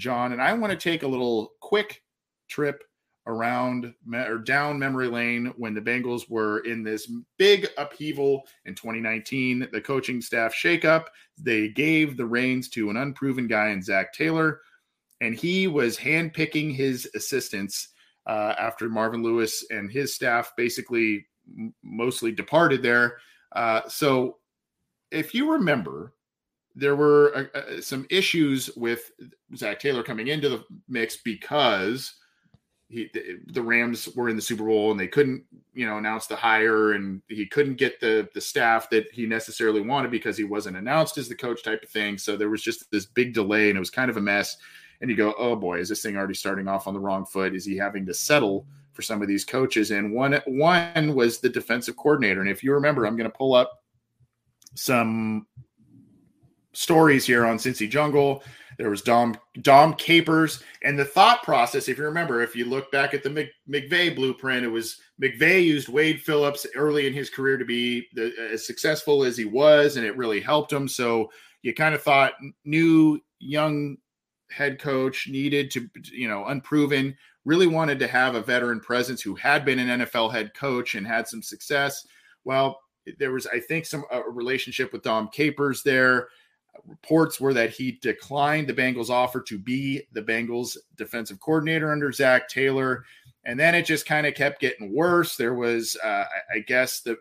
John, 0.00 0.32
and 0.32 0.42
I 0.42 0.52
want 0.54 0.72
to 0.72 0.78
take 0.78 1.02
a 1.02 1.08
little 1.08 1.52
quick 1.60 2.02
trip 2.48 2.82
around 3.26 3.94
or 4.12 4.38
down 4.38 4.78
memory 4.78 5.06
lane 5.06 5.52
when 5.56 5.74
the 5.74 5.80
Bengals 5.80 6.28
were 6.28 6.60
in 6.60 6.82
this 6.82 7.10
big 7.38 7.68
upheaval 7.78 8.42
in 8.64 8.74
2019, 8.74 9.68
the 9.72 9.80
coaching 9.80 10.20
staff 10.20 10.54
shakeup. 10.54 11.04
They 11.38 11.68
gave 11.68 12.16
the 12.16 12.26
reins 12.26 12.68
to 12.70 12.90
an 12.90 12.96
unproven 12.96 13.46
guy 13.46 13.68
in 13.68 13.82
Zac 13.82 14.12
Taylor, 14.12 14.60
and 15.20 15.34
he 15.34 15.66
was 15.68 15.96
handpicking 15.96 16.74
his 16.74 17.08
assistants 17.14 17.88
uh, 18.26 18.54
after 18.58 18.88
Marvin 18.88 19.22
Lewis 19.22 19.64
and 19.70 19.90
his 19.90 20.14
staff 20.14 20.52
basically 20.56 21.26
mostly 21.82 22.32
departed 22.32 22.82
there. 22.82 23.18
Uh, 23.52 23.82
so, 23.88 24.38
if 25.10 25.34
you 25.34 25.52
remember, 25.52 26.14
there 26.80 26.96
were 26.96 27.48
uh, 27.54 27.58
uh, 27.58 27.80
some 27.80 28.06
issues 28.10 28.70
with 28.74 29.12
Zac 29.54 29.78
Taylor 29.78 30.02
coming 30.02 30.28
into 30.28 30.48
the 30.48 30.64
mix 30.88 31.18
because 31.18 32.14
he 32.88 33.08
the 33.46 33.62
Rams 33.62 34.08
were 34.16 34.30
in 34.30 34.36
the 34.36 34.42
Super 34.42 34.64
Bowl 34.64 34.90
and 34.90 34.98
they 34.98 35.06
couldn't, 35.06 35.44
you 35.74 35.86
know, 35.86 35.98
announce 35.98 36.26
the 36.26 36.36
hire 36.36 36.92
and 36.92 37.20
he 37.28 37.46
couldn't 37.46 37.76
get 37.76 38.00
the 38.00 38.28
the 38.34 38.40
staff 38.40 38.88
that 38.90 39.06
he 39.12 39.26
necessarily 39.26 39.82
wanted 39.82 40.10
because 40.10 40.38
he 40.38 40.44
wasn't 40.44 40.78
announced 40.78 41.18
as 41.18 41.28
the 41.28 41.34
coach 41.34 41.62
type 41.62 41.82
of 41.82 41.90
thing. 41.90 42.16
So 42.16 42.36
there 42.36 42.50
was 42.50 42.62
just 42.62 42.90
this 42.90 43.06
big 43.06 43.34
delay 43.34 43.68
and 43.68 43.76
it 43.76 43.80
was 43.80 43.90
kind 43.90 44.10
of 44.10 44.16
a 44.16 44.22
mess. 44.22 44.56
And 45.02 45.10
you 45.10 45.16
go, 45.16 45.34
oh 45.38 45.56
boy, 45.56 45.78
is 45.78 45.88
this 45.88 46.02
thing 46.02 46.16
already 46.16 46.34
starting 46.34 46.66
off 46.66 46.86
on 46.86 46.94
the 46.94 47.00
wrong 47.00 47.24
foot? 47.24 47.54
Is 47.54 47.64
he 47.64 47.76
having 47.76 48.04
to 48.06 48.14
settle 48.14 48.66
for 48.92 49.02
some 49.02 49.22
of 49.22 49.28
these 49.28 49.44
coaches? 49.44 49.90
And 49.90 50.12
one 50.12 50.40
one 50.46 51.14
was 51.14 51.40
the 51.40 51.48
defensive 51.48 51.96
coordinator. 51.96 52.40
And 52.40 52.50
if 52.50 52.64
you 52.64 52.72
remember, 52.72 53.04
I'm 53.04 53.16
going 53.16 53.30
to 53.30 53.36
pull 53.36 53.54
up 53.54 53.82
some 54.74 55.46
stories 56.72 57.26
here 57.26 57.46
on 57.46 57.58
Cincy 57.58 57.88
Jungle 57.88 58.42
there 58.80 58.88
was 58.88 59.02
Dom 59.02 59.36
Dom 59.60 59.92
Capers, 59.92 60.62
and 60.82 60.98
the 60.98 61.04
thought 61.04 61.42
process. 61.42 61.86
If 61.86 61.98
you 61.98 62.04
remember, 62.04 62.40
if 62.40 62.56
you 62.56 62.64
look 62.64 62.90
back 62.90 63.12
at 63.12 63.22
the 63.22 63.28
Mc, 63.28 63.50
McVay 63.68 64.16
blueprint, 64.16 64.64
it 64.64 64.70
was 64.70 64.98
McVay 65.22 65.62
used 65.62 65.90
Wade 65.90 66.22
Phillips 66.22 66.66
early 66.74 67.06
in 67.06 67.12
his 67.12 67.28
career 67.28 67.58
to 67.58 67.64
be 67.66 68.06
the, 68.14 68.32
as 68.50 68.66
successful 68.66 69.22
as 69.22 69.36
he 69.36 69.44
was, 69.44 69.98
and 69.98 70.06
it 70.06 70.16
really 70.16 70.40
helped 70.40 70.72
him. 70.72 70.88
So 70.88 71.30
you 71.60 71.74
kind 71.74 71.94
of 71.94 72.02
thought 72.02 72.32
new 72.64 73.20
young 73.38 73.98
head 74.50 74.80
coach 74.80 75.28
needed 75.28 75.70
to, 75.72 75.86
you 76.10 76.26
know, 76.26 76.46
unproven, 76.46 77.14
really 77.44 77.66
wanted 77.66 77.98
to 77.98 78.08
have 78.08 78.34
a 78.34 78.40
veteran 78.40 78.80
presence 78.80 79.20
who 79.20 79.34
had 79.34 79.62
been 79.66 79.78
an 79.78 80.00
NFL 80.00 80.32
head 80.32 80.54
coach 80.54 80.94
and 80.94 81.06
had 81.06 81.28
some 81.28 81.42
success. 81.42 82.06
Well, 82.44 82.80
there 83.18 83.32
was, 83.32 83.46
I 83.46 83.60
think, 83.60 83.84
some 83.84 84.06
relationship 84.26 84.90
with 84.90 85.02
Dom 85.02 85.28
Capers 85.28 85.82
there 85.82 86.28
reports 86.86 87.40
were 87.40 87.54
that 87.54 87.70
he 87.70 87.92
declined 87.92 88.68
the 88.68 88.74
Bengals 88.74 89.10
offer 89.10 89.40
to 89.42 89.58
be 89.58 90.02
the 90.12 90.22
Bengals 90.22 90.76
defensive 90.96 91.40
coordinator 91.40 91.92
under 91.92 92.12
Zac 92.12 92.48
Taylor. 92.48 93.04
And 93.44 93.58
then 93.58 93.74
it 93.74 93.86
just 93.86 94.06
kind 94.06 94.26
of 94.26 94.34
kept 94.34 94.60
getting 94.60 94.94
worse. 94.94 95.36
There 95.36 95.54
was, 95.54 95.96
uh, 96.04 96.24
I 96.54 96.58
guess, 96.60 97.00
the 97.00 97.16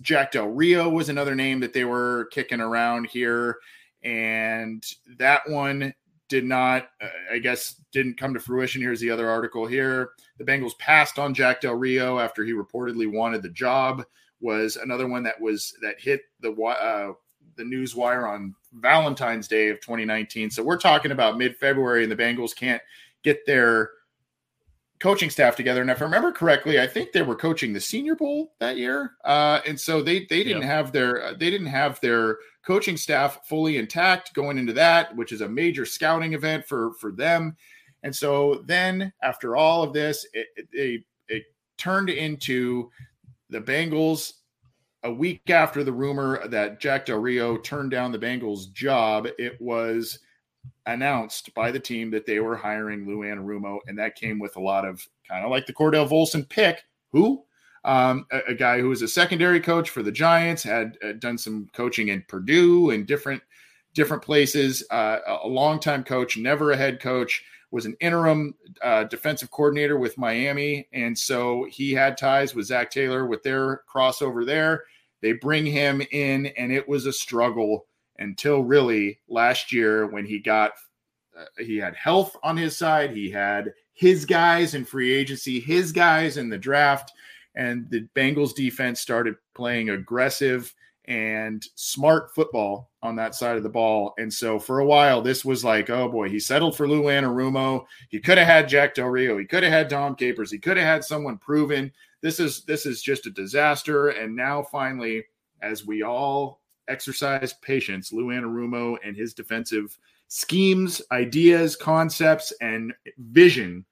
Jack 0.00 0.32
Del 0.32 0.48
Rio 0.48 0.88
was 0.88 1.08
another 1.08 1.34
name 1.34 1.60
that 1.60 1.72
they 1.72 1.84
were 1.84 2.28
kicking 2.32 2.60
around 2.60 3.06
here. 3.06 3.58
And 4.02 4.84
that 5.18 5.42
one 5.48 5.94
did 6.28 6.44
not, 6.44 6.88
uh, 7.02 7.08
I 7.32 7.38
guess, 7.38 7.82
didn't 7.92 8.18
come 8.18 8.32
to 8.34 8.40
fruition. 8.40 8.80
Here's 8.80 9.00
the 9.00 9.10
other 9.10 9.28
article 9.28 9.66
here. 9.66 10.12
The 10.38 10.44
Bengals 10.44 10.78
passed 10.78 11.18
on 11.18 11.34
Jack 11.34 11.60
Del 11.60 11.74
Rio 11.74 12.18
after 12.18 12.44
he 12.44 12.52
reportedly 12.52 13.12
wanted 13.12 13.42
the 13.42 13.50
job. 13.50 14.04
Was 14.40 14.76
another 14.76 15.06
one 15.06 15.22
that 15.24 15.38
was 15.38 15.74
that 15.82 16.00
hit 16.00 16.22
the 16.40 16.52
uh, 16.52 17.12
the 17.60 17.64
news 17.66 17.94
wire 17.94 18.26
on 18.26 18.54
Valentine's 18.72 19.46
Day 19.46 19.68
of 19.68 19.80
2019. 19.80 20.50
So 20.50 20.62
we're 20.62 20.78
talking 20.78 21.12
about 21.12 21.36
mid 21.36 21.56
February, 21.56 22.02
and 22.02 22.10
the 22.10 22.16
Bengals 22.16 22.56
can't 22.56 22.80
get 23.22 23.44
their 23.46 23.90
coaching 24.98 25.28
staff 25.30 25.56
together. 25.56 25.82
And 25.82 25.90
if 25.90 26.00
I 26.00 26.04
remember 26.04 26.32
correctly, 26.32 26.80
I 26.80 26.86
think 26.86 27.12
they 27.12 27.22
were 27.22 27.36
coaching 27.36 27.72
the 27.72 27.80
Senior 27.80 28.16
Bowl 28.16 28.54
that 28.60 28.78
year, 28.78 29.12
uh, 29.24 29.60
and 29.66 29.78
so 29.78 30.02
they 30.02 30.20
they 30.30 30.42
didn't 30.42 30.62
yep. 30.62 30.70
have 30.70 30.92
their 30.92 31.34
they 31.34 31.50
didn't 31.50 31.66
have 31.66 32.00
their 32.00 32.38
coaching 32.64 32.96
staff 32.96 33.46
fully 33.46 33.76
intact 33.76 34.32
going 34.34 34.56
into 34.56 34.72
that, 34.72 35.14
which 35.14 35.32
is 35.32 35.42
a 35.42 35.48
major 35.48 35.84
scouting 35.84 36.32
event 36.32 36.66
for 36.66 36.94
for 36.94 37.12
them. 37.12 37.56
And 38.02 38.16
so 38.16 38.62
then 38.64 39.12
after 39.22 39.56
all 39.56 39.82
of 39.82 39.92
this, 39.92 40.26
it, 40.32 40.46
it, 40.72 41.04
it 41.28 41.42
turned 41.76 42.08
into 42.08 42.90
the 43.50 43.60
Bengals 43.60 44.32
a 45.02 45.12
week 45.12 45.48
after 45.50 45.82
the 45.82 45.92
rumor 45.92 46.46
that 46.48 46.80
Jack 46.80 47.06
Del 47.06 47.18
Rio 47.18 47.56
turned 47.56 47.90
down 47.90 48.12
the 48.12 48.18
Bengals 48.18 48.70
job, 48.72 49.26
it 49.38 49.60
was 49.60 50.18
announced 50.86 51.54
by 51.54 51.70
the 51.70 51.80
team 51.80 52.10
that 52.10 52.26
they 52.26 52.40
were 52.40 52.56
hiring 52.56 53.06
Lou 53.06 53.18
Anarumo, 53.18 53.78
and 53.86 53.98
that 53.98 54.16
came 54.16 54.38
with 54.38 54.56
a 54.56 54.60
lot 54.60 54.84
of 54.84 55.02
kind 55.28 55.44
of 55.44 55.50
like 55.50 55.66
the 55.66 55.72
Cordell 55.72 56.08
Volson 56.08 56.48
pick, 56.48 56.82
who? 57.12 57.44
Um, 57.84 58.26
a, 58.30 58.40
a, 58.48 58.54
guy 58.54 58.78
who 58.78 58.90
was 58.90 59.00
a 59.00 59.08
secondary 59.08 59.58
coach 59.58 59.88
for 59.88 60.02
the 60.02 60.12
Giants, 60.12 60.62
had, 60.62 60.98
had 61.00 61.18
done 61.18 61.38
some 61.38 61.66
coaching 61.72 62.08
in 62.08 62.22
Purdue 62.28 62.90
and 62.90 63.06
different 63.06 63.42
different 63.94 64.22
places, 64.22 64.84
uh, 64.90 65.18
a 65.42 65.48
longtime 65.48 66.04
coach, 66.04 66.36
never 66.36 66.72
a 66.72 66.76
head 66.76 67.00
coach, 67.00 67.42
was 67.70 67.86
an 67.86 67.96
interim 68.00 68.54
uh, 68.82 69.04
defensive 69.04 69.50
coordinator 69.50 69.98
with 69.98 70.18
Miami. 70.18 70.88
And 70.92 71.16
so 71.16 71.66
he 71.70 71.92
had 71.92 72.16
ties 72.16 72.54
with 72.54 72.66
Zac 72.66 72.90
Taylor 72.90 73.26
with 73.26 73.42
their 73.42 73.82
crossover 73.92 74.44
there. 74.44 74.84
They 75.20 75.32
bring 75.32 75.66
him 75.66 76.02
in, 76.10 76.46
and 76.46 76.72
it 76.72 76.88
was 76.88 77.06
a 77.06 77.12
struggle 77.12 77.86
until 78.18 78.64
really 78.64 79.20
last 79.28 79.72
year 79.72 80.06
when 80.06 80.24
he 80.24 80.38
got 80.38 80.72
uh, 81.38 81.44
he 81.58 81.76
had 81.76 81.94
health 81.94 82.36
on 82.42 82.56
his 82.56 82.76
side. 82.76 83.12
He 83.12 83.30
had 83.30 83.72
his 83.92 84.24
guys 84.24 84.74
in 84.74 84.84
free 84.84 85.12
agency, 85.12 85.60
his 85.60 85.92
guys 85.92 86.36
in 86.36 86.48
the 86.48 86.58
draft, 86.58 87.12
and 87.54 87.88
the 87.90 88.08
Bengals 88.16 88.54
defense 88.54 89.00
started 89.00 89.36
playing 89.54 89.90
aggressive 89.90 90.74
and 91.10 91.66
smart 91.74 92.32
football 92.36 92.88
on 93.02 93.16
that 93.16 93.34
side 93.34 93.56
of 93.56 93.64
the 93.64 93.68
ball. 93.68 94.14
And 94.16 94.32
so 94.32 94.60
for 94.60 94.78
a 94.78 94.86
while, 94.86 95.20
this 95.20 95.44
was 95.44 95.64
like, 95.64 95.90
oh 95.90 96.08
boy, 96.08 96.28
he 96.28 96.38
settled 96.38 96.76
for 96.76 96.88
Lou 96.88 97.02
Anarumo. 97.02 97.84
He 98.10 98.20
could 98.20 98.38
have 98.38 98.46
had 98.46 98.68
Jack 98.68 98.94
Del 98.94 99.08
Rio. 99.08 99.36
He 99.36 99.44
could 99.44 99.64
have 99.64 99.72
had 99.72 99.88
Dom 99.88 100.14
Capers. 100.14 100.52
He 100.52 100.58
could 100.58 100.76
have 100.76 100.86
had 100.86 101.04
someone 101.04 101.36
proven. 101.36 101.90
This 102.20 102.38
is 102.38 102.62
this 102.62 102.86
is 102.86 103.02
just 103.02 103.26
a 103.26 103.30
disaster. 103.30 104.10
And 104.10 104.36
now 104.36 104.62
finally, 104.62 105.24
as 105.62 105.84
we 105.84 106.04
all 106.04 106.60
exercise 106.86 107.54
patience, 107.54 108.12
Lou 108.12 108.26
Anarumo 108.26 108.96
and 109.04 109.16
his 109.16 109.34
defensive 109.34 109.98
schemes, 110.28 111.02
ideas, 111.10 111.74
concepts, 111.74 112.52
and 112.60 112.94
vision 113.18 113.84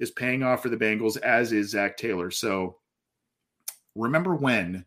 is 0.00 0.10
paying 0.10 0.42
off 0.42 0.62
for 0.62 0.70
the 0.70 0.76
Bengals, 0.76 1.20
as 1.20 1.52
is 1.52 1.70
Zac 1.70 1.96
Taylor. 1.96 2.32
So 2.32 2.78
remember 3.94 4.34
when 4.34 4.84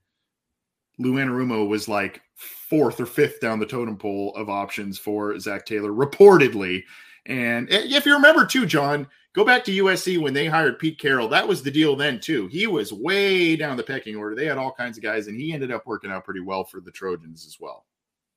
Lou 0.99 1.13
Anarumo 1.13 1.67
was 1.67 1.87
like 1.87 2.21
fourth 2.35 2.99
or 2.99 3.05
fifth 3.05 3.39
down 3.39 3.59
the 3.59 3.65
totem 3.65 3.97
pole 3.97 4.33
of 4.35 4.49
options 4.49 4.97
for 4.97 5.39
Zac 5.39 5.65
Taylor, 5.65 5.91
reportedly. 5.91 6.83
And 7.25 7.71
eh, 7.71 7.83
if 7.85 8.05
you 8.05 8.13
remember 8.13 8.45
too, 8.45 8.65
John, 8.65 9.07
go 9.33 9.43
back 9.43 9.63
to 9.65 9.83
USC 9.83 10.19
when 10.19 10.33
they 10.33 10.47
hired 10.47 10.79
Pete 10.79 10.99
Carroll. 10.99 11.27
That 11.27 11.47
was 11.47 11.61
the 11.61 11.71
deal 11.71 11.95
then 11.95 12.19
too. 12.19 12.47
He 12.47 12.67
was 12.67 12.91
way 12.91 13.55
down 13.55 13.77
the 13.77 13.83
pecking 13.83 14.15
order. 14.15 14.35
They 14.35 14.45
had 14.45 14.57
all 14.57 14.71
kinds 14.71 14.97
of 14.97 15.03
guys, 15.03 15.27
and 15.27 15.39
he 15.39 15.53
ended 15.53 15.71
up 15.71 15.85
working 15.85 16.11
out 16.11 16.25
pretty 16.25 16.41
well 16.41 16.63
for 16.63 16.81
the 16.81 16.91
Trojans 16.91 17.45
as 17.45 17.57
well. 17.59 17.85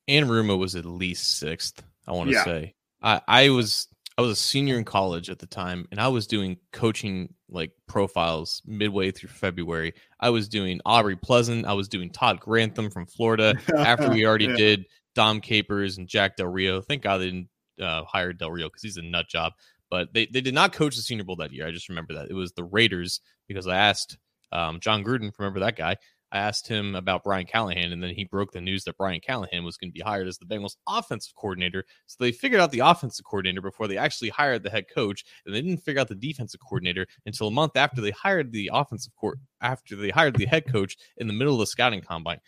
And 0.07 0.25
Anarumo 0.25 0.57
was 0.57 0.75
at 0.75 0.85
least 0.85 1.37
sixth. 1.39 1.83
I 2.07 2.11
want 2.11 2.29
to 2.29 2.35
yeah. 2.35 2.43
say. 2.43 2.75
I, 3.01 3.21
I 3.27 3.49
was 3.49 3.87
I 4.17 4.21
was 4.21 4.31
a 4.31 4.35
senior 4.35 4.77
in 4.77 4.83
college 4.83 5.29
at 5.29 5.39
the 5.39 5.47
time, 5.47 5.87
and 5.91 5.99
I 5.99 6.09
was 6.09 6.27
doing 6.27 6.57
coaching 6.73 7.33
like 7.49 7.71
profiles 7.87 8.61
midway 8.65 9.11
through 9.11 9.29
February. 9.29 9.93
I 10.19 10.29
was 10.29 10.49
doing 10.49 10.81
Aubrey 10.85 11.15
Pleasant. 11.15 11.65
I 11.65 11.73
was 11.73 11.87
doing 11.87 12.09
Todd 12.09 12.39
Grantham 12.39 12.89
from 12.89 13.05
Florida. 13.05 13.55
After 13.75 14.09
we 14.09 14.25
already 14.27 14.45
yeah. 14.45 14.55
did 14.57 14.85
Dom 15.15 15.41
Capers 15.41 15.97
and 15.97 16.07
Jack 16.07 16.35
Del 16.35 16.47
Rio. 16.47 16.81
Thank 16.81 17.03
God 17.03 17.19
they 17.19 17.25
didn't 17.25 17.49
uh, 17.81 18.03
hire 18.03 18.33
Del 18.33 18.51
Rio 18.51 18.67
because 18.67 18.83
he's 18.83 18.97
a 18.97 19.01
nut 19.01 19.27
job. 19.29 19.53
But 19.89 20.13
they, 20.13 20.25
they 20.25 20.41
did 20.41 20.53
not 20.53 20.73
coach 20.73 20.95
the 20.95 21.01
Senior 21.01 21.25
Bowl 21.25 21.35
that 21.37 21.51
year. 21.51 21.67
I 21.67 21.71
just 21.71 21.89
remember 21.89 22.13
that 22.13 22.29
it 22.29 22.33
was 22.33 22.53
the 22.53 22.63
Raiders 22.63 23.19
because 23.47 23.67
I 23.67 23.77
asked 23.77 24.17
um, 24.51 24.79
Jon 24.79 25.03
Gruden, 25.03 25.31
remember 25.37 25.61
that 25.61 25.75
guy? 25.75 25.97
I 26.31 26.39
asked 26.39 26.67
him 26.67 26.95
about 26.95 27.23
Brian 27.23 27.45
Callahan, 27.45 27.91
and 27.91 28.01
then 28.01 28.15
he 28.15 28.23
broke 28.23 28.51
the 28.51 28.61
news 28.61 28.83
that 28.85 28.97
Brian 28.97 29.19
Callahan 29.19 29.63
was 29.63 29.77
going 29.77 29.89
to 29.89 29.93
be 29.93 30.01
hired 30.01 30.27
as 30.27 30.37
the 30.37 30.45
Bengals 30.45 30.77
offensive 30.87 31.35
coordinator. 31.35 31.85
So 32.07 32.17
they 32.19 32.31
figured 32.31 32.61
out 32.61 32.71
the 32.71 32.79
offensive 32.79 33.25
coordinator 33.25 33.61
before 33.61 33.87
they 33.87 33.97
actually 33.97 34.29
hired 34.29 34.63
the 34.63 34.69
head 34.69 34.85
coach, 34.93 35.25
and 35.45 35.53
they 35.53 35.61
didn't 35.61 35.83
figure 35.83 35.99
out 35.99 36.07
the 36.07 36.15
defensive 36.15 36.61
coordinator 36.61 37.05
until 37.25 37.47
a 37.47 37.51
month 37.51 37.75
after 37.75 38.01
they 38.01 38.11
hired 38.11 38.51
the 38.51 38.69
offensive 38.73 39.13
court 39.15 39.39
after 39.61 39.95
they 39.95 40.09
hired 40.09 40.35
the 40.35 40.45
head 40.45 40.71
coach 40.71 40.95
in 41.17 41.27
the 41.27 41.33
middle 41.33 41.53
of 41.53 41.59
the 41.59 41.67
scouting 41.67 42.01
combine. 42.01 42.39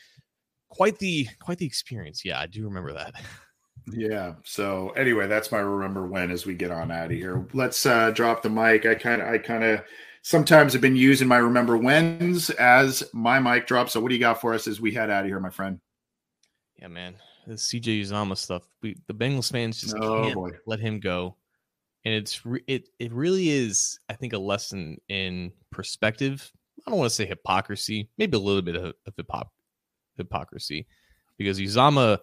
Quite 0.69 0.97
the 0.99 1.27
quite 1.39 1.59
the 1.59 1.67
experience. 1.67 2.25
Yeah, 2.25 2.39
I 2.39 2.47
do 2.47 2.63
remember 2.63 2.93
that. 2.93 3.13
Yeah. 3.91 4.36
So 4.43 4.89
anyway, 4.91 5.27
that's 5.27 5.51
my 5.51 5.59
remember 5.59 6.07
when 6.07 6.31
as 6.31 6.45
we 6.45 6.55
get 6.55 6.71
on 6.71 6.89
out 6.89 7.11
of 7.11 7.17
here. 7.17 7.45
Let's 7.53 7.86
uh 7.86 8.11
drop 8.11 8.41
the 8.41 8.49
mic. 8.49 8.86
I 8.86 8.95
kind 8.95 9.21
of 9.21 9.27
I 9.27 9.38
kind 9.38 9.63
of 9.63 9.84
sometimes 10.24 10.74
have 10.74 10.82
been 10.82 10.95
using 10.95 11.28
my 11.28 11.38
remember 11.38 11.78
whens 11.78 12.49
as 12.51 13.03
my 13.13 13.39
mic 13.39 13.67
drop. 13.67 13.89
So 13.89 13.99
what 13.99 14.09
do 14.09 14.15
you 14.15 14.21
got 14.21 14.41
for 14.41 14.53
us 14.53 14.67
as 14.67 14.82
we 14.82 14.91
head 14.91 15.11
out 15.11 15.26
of 15.26 15.28
here, 15.28 15.39
my 15.39 15.49
friend? 15.49 15.80
Yeah, 16.78 16.88
man. 16.88 17.15
The 17.45 17.53
CJ 17.53 18.01
Uzomah 18.01 18.38
stuff. 18.38 18.63
We 18.82 18.97
the 19.07 19.13
Bengals 19.13 19.51
fans 19.51 19.82
just 19.82 19.95
oh, 19.95 20.24
can't 20.24 20.34
boy. 20.34 20.51
let 20.65 20.80
him 20.80 20.99
go. 20.99 21.36
And 22.05 22.13
it's 22.13 22.45
re- 22.45 22.63
it 22.67 22.89
it 22.99 23.11
really 23.13 23.49
is, 23.49 23.99
I 24.09 24.13
think, 24.13 24.34
a 24.34 24.38
lesson 24.38 24.97
in 25.09 25.51
perspective. 25.71 26.51
I 26.88 26.89
don't 26.89 26.99
want 26.99 27.09
to 27.09 27.15
say 27.15 27.26
hypocrisy, 27.26 28.09
maybe 28.17 28.36
a 28.36 28.39
little 28.39 28.61
bit 28.61 28.76
of, 28.76 28.93
of 29.05 29.15
hypocr- 29.15 29.49
hypocrisy, 30.17 30.88
because 31.38 31.59
Uzomah 31.59 32.19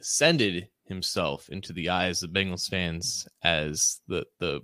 ascended 0.00 0.68
himself 0.84 1.48
into 1.50 1.72
the 1.72 1.88
eyes 1.88 2.22
of 2.22 2.30
Bengals 2.30 2.68
fans 2.68 3.26
as 3.42 4.00
the 4.08 4.24
the 4.40 4.62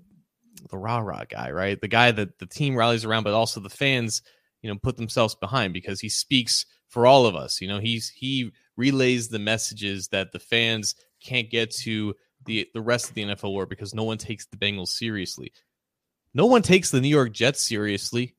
the 0.70 0.78
rah 0.78 0.98
rah 0.98 1.24
guy, 1.28 1.50
right? 1.50 1.80
The 1.80 1.88
guy 1.88 2.10
that 2.12 2.38
the 2.38 2.46
team 2.46 2.76
rallies 2.76 3.04
around, 3.04 3.24
but 3.24 3.34
also 3.34 3.60
the 3.60 3.70
fans, 3.70 4.22
you 4.62 4.70
know, 4.70 4.78
put 4.82 4.96
themselves 4.96 5.34
behind 5.34 5.72
because 5.72 6.00
he 6.00 6.08
speaks 6.08 6.66
for 6.88 7.06
all 7.06 7.26
of 7.26 7.34
us. 7.36 7.60
You 7.60 7.68
know, 7.68 7.78
he's 7.78 8.08
he 8.08 8.52
relays 8.76 9.28
the 9.28 9.38
messages 9.38 10.08
that 10.08 10.32
the 10.32 10.38
fans 10.38 10.94
can't 11.22 11.50
get 11.50 11.70
to 11.70 12.14
the 12.46 12.68
the 12.74 12.80
rest 12.80 13.08
of 13.08 13.14
the 13.14 13.24
NFL 13.24 13.54
world 13.54 13.68
because 13.68 13.94
no 13.94 14.04
one 14.04 14.18
takes 14.18 14.46
the 14.46 14.56
Bengals 14.56 14.88
seriously. 14.88 15.52
No 16.34 16.46
one 16.46 16.62
takes 16.62 16.90
the 16.90 17.00
New 17.00 17.08
York 17.08 17.32
Jets 17.32 17.60
seriously. 17.60 18.36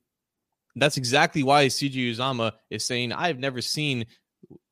That's 0.76 0.96
exactly 0.96 1.42
why 1.42 1.66
CJ 1.66 2.14
Uzomah 2.14 2.52
is 2.70 2.86
saying, 2.86 3.12
I've 3.12 3.38
never 3.38 3.60
seen 3.60 4.06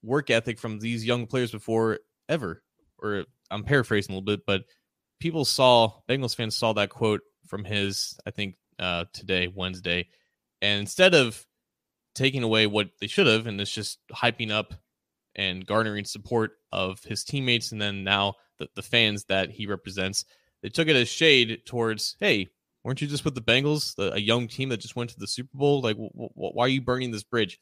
work 0.03 0.31
ethic 0.31 0.59
from 0.59 0.79
these 0.79 1.05
young 1.05 1.27
players 1.27 1.53
before 1.53 1.99
ever. 2.29 2.63
Or 2.99 3.25
I'm 3.51 3.65
paraphrasing 3.65 4.15
a 4.15 4.19
little 4.19 4.25
bit, 4.25 4.47
but 4.47 4.63
people 5.21 5.45
saw, 5.45 5.93
Bengals 6.09 6.35
fans 6.35 6.57
saw 6.57 6.73
that 6.75 6.89
quote 6.89 7.21
from 7.51 7.65
his, 7.65 8.17
I 8.25 8.31
think, 8.31 8.55
uh, 8.79 9.05
today, 9.13 9.49
Wednesday. 9.55 10.09
And 10.63 10.81
instead 10.81 11.15
of 11.15 11.45
taking 12.15 12.43
away 12.45 12.67
what 12.67 12.91
they 13.01 13.09
should 13.09 13.27
have, 13.27 13.47
and 13.47 13.61
it's 13.61 13.71
just 13.73 13.99
hyping 14.15 14.51
up 14.53 14.73
and 15.35 15.67
garnering 15.67 16.05
support 16.05 16.53
of 16.73 17.03
his 17.05 17.25
teammates 17.25 17.73
and 17.73 17.81
then 17.83 18.05
now 18.05 18.35
the, 18.59 18.69
the 18.77 18.83
fans 18.83 19.25
that 19.25 19.51
he 19.51 19.67
represents, 19.67 20.25
they 20.63 20.69
took 20.69 20.89
it 20.89 20.97
as 20.97 21.09
shade 21.09 21.63
towards, 21.67 22.17
hey, 22.21 22.49
weren't 22.85 23.01
you 23.01 23.09
just 23.09 23.25
with 23.25 23.35
the 23.35 23.41
Bengals, 23.41 23.95
the, 23.97 24.15
a 24.15 24.19
young 24.19 24.47
team 24.47 24.69
that 24.69 24.81
just 24.81 24.97
went 24.97 25.11
to 25.11 25.19
the 25.19 25.27
Super 25.27 25.57
Bowl? 25.59 25.81
Like, 25.83 25.97
w- 25.97 26.11
w- 26.15 26.31
why 26.35 26.65
are 26.65 26.69
you 26.69 26.81
burning 26.83 27.11
this 27.11 27.23
bridge? 27.25 27.59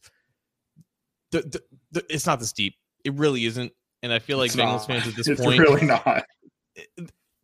The, 1.32 1.42
the, 1.42 1.62
the, 1.92 2.06
it's 2.14 2.26
not 2.26 2.40
this 2.40 2.52
deep. 2.52 2.74
It 3.04 3.14
really 3.14 3.44
isn't. 3.46 3.72
And 4.02 4.12
I 4.12 4.18
feel 4.18 4.38
like 4.38 4.48
It's 4.48 4.56
Bengals 4.56 4.78
not. 4.80 4.86
fans 4.86 5.08
at 5.08 5.14
this 5.14 5.28
it's 5.28 5.40
point, 5.40 5.60
really 5.60 5.86
not. 5.86 6.24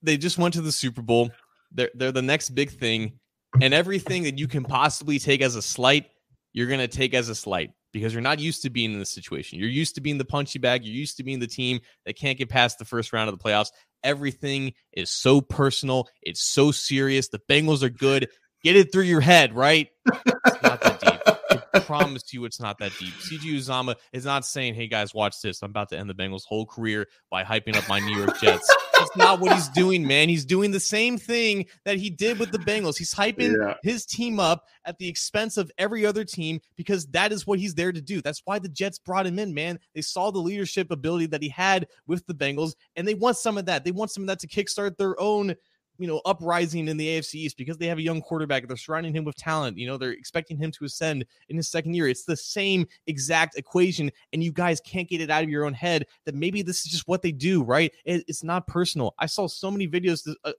they 0.02 0.16
just 0.16 0.38
went 0.38 0.54
to 0.54 0.62
the 0.62 0.72
Super 0.72 1.02
Bowl. 1.02 1.30
They're 1.74 1.90
they're 1.94 2.12
the 2.12 2.22
next 2.22 2.50
big 2.50 2.70
thing, 2.70 3.18
and 3.60 3.74
everything 3.74 4.24
that 4.24 4.38
you 4.38 4.48
can 4.48 4.64
possibly 4.64 5.18
take 5.18 5.42
as 5.42 5.56
a 5.56 5.62
slight, 5.62 6.06
you're 6.52 6.68
gonna 6.68 6.88
take 6.88 7.14
as 7.14 7.28
a 7.28 7.34
slight 7.34 7.70
because 7.92 8.12
you're 8.12 8.22
not 8.22 8.40
used 8.40 8.62
to 8.62 8.70
being 8.70 8.92
in 8.92 8.98
this 8.98 9.12
situation. 9.12 9.58
You're 9.58 9.68
used 9.68 9.94
to 9.94 10.00
being 10.00 10.18
the 10.18 10.24
punchy 10.24 10.58
bag. 10.58 10.84
You're 10.84 10.94
used 10.94 11.16
to 11.18 11.22
being 11.22 11.38
the 11.38 11.46
team 11.46 11.80
that 12.04 12.18
can't 12.18 12.36
get 12.36 12.48
past 12.48 12.78
the 12.78 12.84
first 12.84 13.12
round 13.12 13.28
of 13.28 13.38
the 13.38 13.42
playoffs. 13.42 13.68
Everything 14.02 14.72
is 14.92 15.10
so 15.10 15.40
personal. 15.40 16.08
It's 16.20 16.42
so 16.42 16.72
serious. 16.72 17.28
The 17.28 17.40
Bengals 17.48 17.82
are 17.82 17.90
good. 17.90 18.28
Get 18.62 18.76
it 18.76 18.92
through 18.92 19.04
your 19.04 19.20
head, 19.20 19.54
right? 19.54 19.88
It's 20.46 20.62
not 20.62 20.80
that 20.82 21.00
deep. 21.00 21.60
I 21.72 21.73
promise 21.86 22.22
to 22.24 22.36
you 22.36 22.44
it's 22.44 22.60
not 22.60 22.78
that 22.78 22.92
deep. 22.98 23.14
CJ 23.14 23.54
Uzomah 23.56 23.96
is 24.12 24.24
not 24.24 24.44
saying, 24.44 24.74
hey 24.74 24.86
guys, 24.88 25.14
watch 25.14 25.40
this. 25.42 25.62
I'm 25.62 25.70
about 25.70 25.88
to 25.90 25.98
end 25.98 26.08
the 26.10 26.14
Bengals' 26.14 26.44
whole 26.46 26.66
career 26.66 27.06
by 27.30 27.44
hyping 27.44 27.76
up 27.76 27.88
my 27.88 27.98
New 28.00 28.16
York 28.16 28.40
Jets. 28.40 28.74
That's 28.94 29.16
not 29.16 29.40
what 29.40 29.52
he's 29.52 29.68
doing, 29.70 30.06
man. 30.06 30.28
He's 30.28 30.44
doing 30.44 30.70
the 30.70 30.78
same 30.80 31.18
thing 31.18 31.66
that 31.84 31.96
he 31.96 32.10
did 32.10 32.38
with 32.38 32.52
the 32.52 32.58
Bengals. 32.58 32.96
He's 32.96 33.12
hyping 33.14 33.54
Yeah. 33.58 33.74
his 33.82 34.06
team 34.06 34.38
up 34.38 34.64
at 34.84 34.98
the 34.98 35.08
expense 35.08 35.56
of 35.56 35.70
every 35.78 36.06
other 36.06 36.24
team 36.24 36.60
because 36.76 37.06
that 37.08 37.32
is 37.32 37.46
what 37.46 37.58
he's 37.58 37.74
there 37.74 37.92
to 37.92 38.00
do. 38.00 38.20
That's 38.20 38.42
why 38.44 38.58
the 38.60 38.68
Jets 38.68 38.98
brought 38.98 39.26
him 39.26 39.38
in, 39.38 39.52
man. 39.52 39.80
They 39.94 40.00
saw 40.02 40.30
the 40.30 40.38
leadership 40.38 40.90
ability 40.92 41.26
that 41.26 41.42
he 41.42 41.48
had 41.48 41.88
with 42.06 42.24
the 42.26 42.34
Bengals, 42.34 42.74
and 42.94 43.06
they 43.06 43.14
want 43.14 43.36
some 43.36 43.58
of 43.58 43.66
that. 43.66 43.84
They 43.84 43.90
want 43.90 44.10
some 44.12 44.22
of 44.22 44.26
that 44.28 44.38
to 44.40 44.46
kickstart 44.48 44.96
their 44.96 45.20
own 45.20 45.56
you 45.98 46.06
know, 46.06 46.20
uprising 46.24 46.88
in 46.88 46.96
the 46.96 47.06
AFC 47.06 47.34
East 47.34 47.56
because 47.56 47.78
they 47.78 47.86
have 47.86 47.98
a 47.98 48.02
young 48.02 48.20
quarterback. 48.20 48.66
They're 48.66 48.76
surrounding 48.76 49.14
him 49.14 49.24
with 49.24 49.36
talent. 49.36 49.78
You 49.78 49.86
know, 49.86 49.96
they're 49.96 50.12
expecting 50.12 50.56
him 50.56 50.70
to 50.72 50.84
ascend 50.84 51.24
in 51.48 51.56
his 51.56 51.68
second 51.68 51.94
year. 51.94 52.08
It's 52.08 52.24
the 52.24 52.36
same 52.36 52.86
exact 53.06 53.56
equation, 53.56 54.10
and 54.32 54.42
you 54.42 54.52
guys 54.52 54.80
can't 54.80 55.08
get 55.08 55.20
it 55.20 55.30
out 55.30 55.44
of 55.44 55.50
your 55.50 55.64
own 55.64 55.74
head 55.74 56.06
that 56.24 56.34
maybe 56.34 56.62
this 56.62 56.84
is 56.84 56.90
just 56.90 57.08
what 57.08 57.22
they 57.22 57.32
do, 57.32 57.62
right? 57.62 57.92
It, 58.04 58.24
it's 58.28 58.44
not 58.44 58.66
personal. 58.66 59.14
I 59.18 59.26
saw 59.26 59.46
so 59.46 59.70
many 59.70 59.88
videos. 59.88 60.28
Uh, 60.44 60.52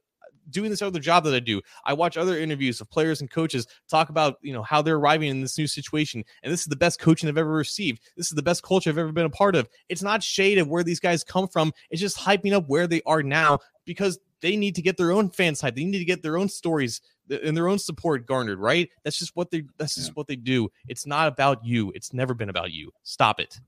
doing 0.49 0.69
this 0.69 0.81
other 0.81 0.99
job 0.99 1.23
that 1.23 1.33
I 1.33 1.39
do, 1.39 1.61
I 1.85 1.93
watch 1.93 2.17
other 2.17 2.37
interviews 2.37 2.79
of 2.81 2.89
players 2.89 3.21
and 3.21 3.29
coaches 3.29 3.67
talk 3.89 4.09
about 4.09 4.37
you 4.41 4.53
know 4.53 4.63
how 4.63 4.81
they're 4.81 4.97
arriving 4.97 5.29
in 5.29 5.41
this 5.41 5.57
new 5.57 5.67
situation, 5.67 6.23
and 6.43 6.51
this 6.51 6.61
is 6.61 6.67
the 6.67 6.75
best 6.75 6.99
coaching 6.99 7.29
I've 7.29 7.37
ever 7.37 7.51
received. 7.51 8.01
This 8.15 8.27
is 8.27 8.35
the 8.35 8.43
best 8.43 8.63
culture 8.63 8.89
I've 8.89 8.97
ever 8.97 9.11
been 9.11 9.25
a 9.25 9.29
part 9.29 9.55
of. 9.55 9.67
It's 9.89 10.03
not 10.03 10.23
shade 10.23 10.57
of 10.57 10.67
where 10.67 10.83
these 10.83 10.99
guys 10.99 11.23
come 11.23 11.47
from. 11.47 11.73
It's 11.89 12.01
just 12.01 12.17
hyping 12.17 12.53
up 12.53 12.65
where 12.67 12.87
they 12.87 13.01
are 13.05 13.23
now 13.23 13.59
because 13.85 14.19
they 14.41 14.55
need 14.55 14.75
to 14.75 14.81
get 14.81 14.97
their 14.97 15.11
own 15.11 15.29
fan 15.29 15.55
side. 15.55 15.75
They 15.75 15.85
need 15.85 15.99
to 15.99 16.05
get 16.05 16.21
their 16.21 16.37
own 16.37 16.49
stories 16.49 17.01
and 17.29 17.55
their 17.55 17.67
own 17.67 17.79
support 17.79 18.25
garnered. 18.27 18.59
Right? 18.59 18.89
That's 19.03 19.17
just 19.17 19.35
what 19.35 19.51
they. 19.51 19.63
That's 19.77 19.95
just 19.95 20.09
Yeah. 20.09 20.13
what 20.13 20.27
they 20.27 20.35
do. 20.35 20.69
It's 20.87 21.05
not 21.05 21.27
about 21.27 21.65
you. 21.65 21.91
It's 21.95 22.13
never 22.13 22.33
been 22.33 22.49
about 22.49 22.71
you. 22.71 22.91
Stop 23.03 23.39
it. 23.39 23.59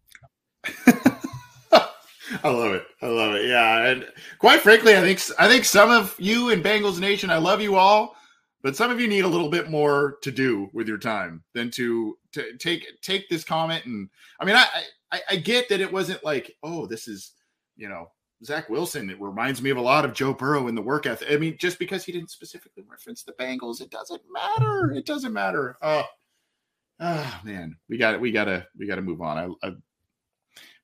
I 2.44 2.50
love 2.50 2.74
it. 2.74 2.86
I 3.02 3.08
love 3.08 3.36
it. 3.36 3.46
Yeah, 3.46 3.86
and 3.88 4.06
quite 4.38 4.60
frankly, 4.60 4.98
I 4.98 5.02
think 5.02 5.22
I 5.40 5.48
think 5.48 5.64
some 5.64 5.90
of 5.90 6.14
you 6.20 6.50
in 6.50 6.62
Bengals 6.62 7.00
Nation, 7.00 7.30
I 7.30 7.38
love 7.38 7.62
you 7.62 7.76
all, 7.76 8.16
but 8.62 8.76
some 8.76 8.92
of 8.92 9.00
you 9.00 9.08
need 9.08 9.24
a 9.24 9.28
little 9.28 9.50
bit 9.50 9.70
more 9.70 10.18
to 10.24 10.32
do 10.32 10.70
with 10.74 10.88
your 10.90 10.98
time 10.98 11.44
than 11.54 11.72
to 11.72 12.18
to 12.34 12.58
take 12.58 12.86
take 13.02 13.30
this 13.30 13.46
comment 13.46 13.86
and 13.86 14.10
I 14.42 14.46
mean, 14.46 14.56
I 14.58 14.66
I, 15.12 15.22
I 15.32 15.36
get 15.38 15.70
that 15.70 15.80
it 15.80 15.92
wasn't 15.92 16.24
like, 16.26 16.52
oh, 16.64 16.86
this 16.86 17.08
is 17.08 17.32
you 17.78 17.88
know 17.88 18.12
Zach 18.44 18.70
Wilson. 18.70 19.10
It 19.10 19.20
reminds 19.20 19.62
me 19.62 19.70
of 19.70 19.78
a 19.78 19.82
lot 19.82 20.06
of 20.06 20.14
Joe 20.14 20.34
Burrow 20.34 20.68
in 20.68 20.76
the 20.76 20.82
work 20.82 21.06
ethic. 21.06 21.28
I 21.32 21.38
mean, 21.38 21.58
just 21.60 21.80
because 21.80 22.04
he 22.04 22.12
didn't 22.12 22.32
specifically 22.32 22.84
reference 22.90 23.24
the 23.24 23.34
Bengals, 23.34 23.82
it 23.82 23.90
doesn't 23.90 24.22
matter. 24.32 24.92
It 24.92 25.06
doesn't 25.06 25.34
matter. 25.34 25.78
Oh, 25.82 26.04
oh 27.00 27.40
man, 27.44 27.76
we 27.90 27.98
got 27.98 28.14
it. 28.14 28.22
We 28.22 28.32
gotta 28.32 28.68
we 28.78 28.86
gotta 28.86 29.02
move 29.02 29.22
on. 29.22 29.58
I, 29.64 29.68
I 29.68 29.72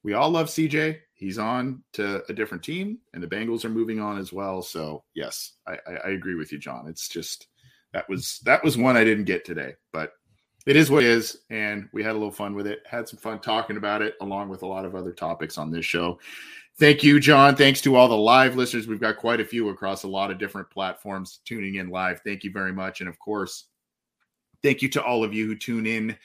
we 0.04 0.14
all 0.14 0.30
love 0.30 0.48
CJ. 0.48 1.00
He's 1.14 1.38
on 1.38 1.84
to 1.94 2.24
a 2.30 2.34
different 2.34 2.64
team, 2.64 3.00
and 3.14 3.24
the 3.24 3.28
Bengals 3.28 3.64
are 3.64 3.70
moving 3.70 4.00
on 4.00 4.18
as 4.18 4.34
well. 4.34 4.62
So 4.62 5.04
yes, 5.14 5.54
I, 5.68 5.78
I, 5.88 5.94
I 6.06 6.10
agree 6.10 6.36
with 6.36 6.52
you, 6.52 6.58
John. 6.58 6.88
It's 6.88 7.08
just 7.08 7.48
that 7.94 8.10
was 8.10 8.40
that 8.46 8.64
was 8.64 8.78
one 8.78 8.98
I 8.98 9.04
didn't 9.04 9.26
get 9.26 9.46
today, 9.46 9.76
but 9.92 10.14
it 10.66 10.76
is 10.76 10.90
what 10.90 11.04
it 11.04 11.10
is, 11.10 11.40
and 11.50 11.90
we 11.92 12.04
had 12.04 12.12
a 12.12 12.20
little 12.20 12.32
fun 12.32 12.56
with 12.56 12.68
it. 12.68 12.80
Had 12.86 13.08
some 13.08 13.20
fun 13.20 13.40
talking 13.40 13.78
about 13.78 14.02
it, 14.02 14.16
along 14.22 14.50
with 14.50 14.64
a 14.64 14.68
lot 14.68 14.86
of 14.86 14.96
other 14.96 15.12
topics 15.12 15.58
on 15.58 15.72
this 15.72 15.86
show. 15.86 16.20
Thank 16.80 17.04
you, 17.04 17.20
John. 17.20 17.56
Thanks 17.56 17.82
to 17.82 17.96
all 17.96 18.08
the 18.08 18.18
live 18.18 18.56
listeners. 18.56 18.88
We've 18.88 19.00
got 19.00 19.18
quite 19.18 19.40
a 19.40 19.46
few 19.46 19.70
across 19.70 20.04
a 20.04 20.08
lot 20.08 20.32
of 20.32 20.40
different 20.40 20.70
platforms 20.72 21.40
tuning 21.46 21.76
in 21.76 21.90
live. 21.90 22.22
Thank 22.22 22.44
you 22.44 22.52
very 22.52 22.74
much, 22.74 23.00
and 23.00 23.08
of 23.08 23.20
course, 23.20 23.66
thank 24.64 24.82
you 24.82 24.90
to 24.90 25.04
all 25.04 25.24
of 25.24 25.34
you 25.34 25.46
who 25.46 25.56
tune 25.56 25.86
in 25.86 26.18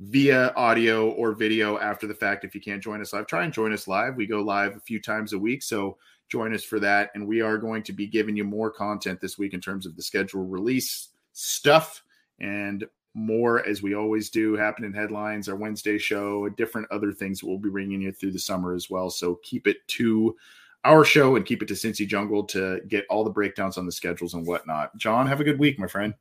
via 0.00 0.52
audio 0.56 1.10
or 1.10 1.32
video 1.32 1.78
after 1.78 2.06
the 2.06 2.14
fact. 2.14 2.44
If 2.44 2.54
you 2.54 2.60
can't 2.60 2.82
join 2.82 3.00
us 3.00 3.12
live, 3.12 3.26
try 3.26 3.44
and 3.44 3.52
join 3.52 3.72
us 3.72 3.88
live. 3.88 4.16
We 4.16 4.26
go 4.26 4.42
live 4.42 4.76
a 4.76 4.80
few 4.80 5.00
times 5.00 5.32
a 5.32 5.38
week. 5.38 5.62
So 5.62 5.96
join 6.28 6.54
us 6.54 6.64
for 6.64 6.78
that. 6.80 7.10
And 7.14 7.26
we 7.26 7.40
are 7.40 7.58
going 7.58 7.82
to 7.84 7.92
be 7.92 8.06
giving 8.06 8.36
you 8.36 8.44
more 8.44 8.70
content 8.70 9.20
this 9.20 9.38
week 9.38 9.54
in 9.54 9.60
terms 9.60 9.86
of 9.86 9.96
the 9.96 10.02
schedule 10.02 10.44
release 10.44 11.08
stuff 11.32 12.02
and 12.40 12.86
more 13.16 13.66
as 13.66 13.82
we 13.82 13.94
always 13.94 14.28
do 14.28 14.54
happen 14.56 14.84
in 14.84 14.92
headlines 14.92 15.48
our 15.48 15.56
wednesday 15.56 15.96
show 15.96 16.50
different 16.50 16.86
other 16.90 17.10
things 17.10 17.40
that 17.40 17.46
we'll 17.46 17.56
be 17.56 17.70
bringing 17.70 18.02
you 18.02 18.12
through 18.12 18.30
the 18.30 18.38
summer 18.38 18.74
as 18.74 18.90
well. 18.90 19.08
So 19.08 19.40
keep 19.42 19.66
it 19.66 19.78
to 19.88 20.36
our 20.84 21.04
show 21.04 21.36
and 21.36 21.44
keep 21.44 21.62
it 21.62 21.68
to 21.68 21.74
cincy 21.74 22.06
jungle 22.06 22.44
to 22.44 22.80
get 22.88 23.06
all 23.08 23.24
the 23.24 23.30
breakdowns 23.30 23.78
on 23.78 23.86
the 23.86 23.92
schedules 23.92 24.34
and 24.34 24.46
whatnot. 24.46 24.96
John 24.98 25.26
have 25.26 25.40
a 25.40 25.44
good 25.44 25.58
week 25.58 25.78
my 25.78 25.86
friend. 25.86 26.14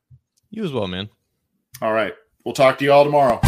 You 0.50 0.64
as 0.64 0.72
well, 0.72 0.88
man. 0.88 1.10
all 1.82 1.94
right. 1.94 2.14
We'll 2.46 2.54
talk 2.54 2.78
to 2.78 2.86
you 2.86 2.92
all 2.92 3.04
tomorrow 3.04 3.42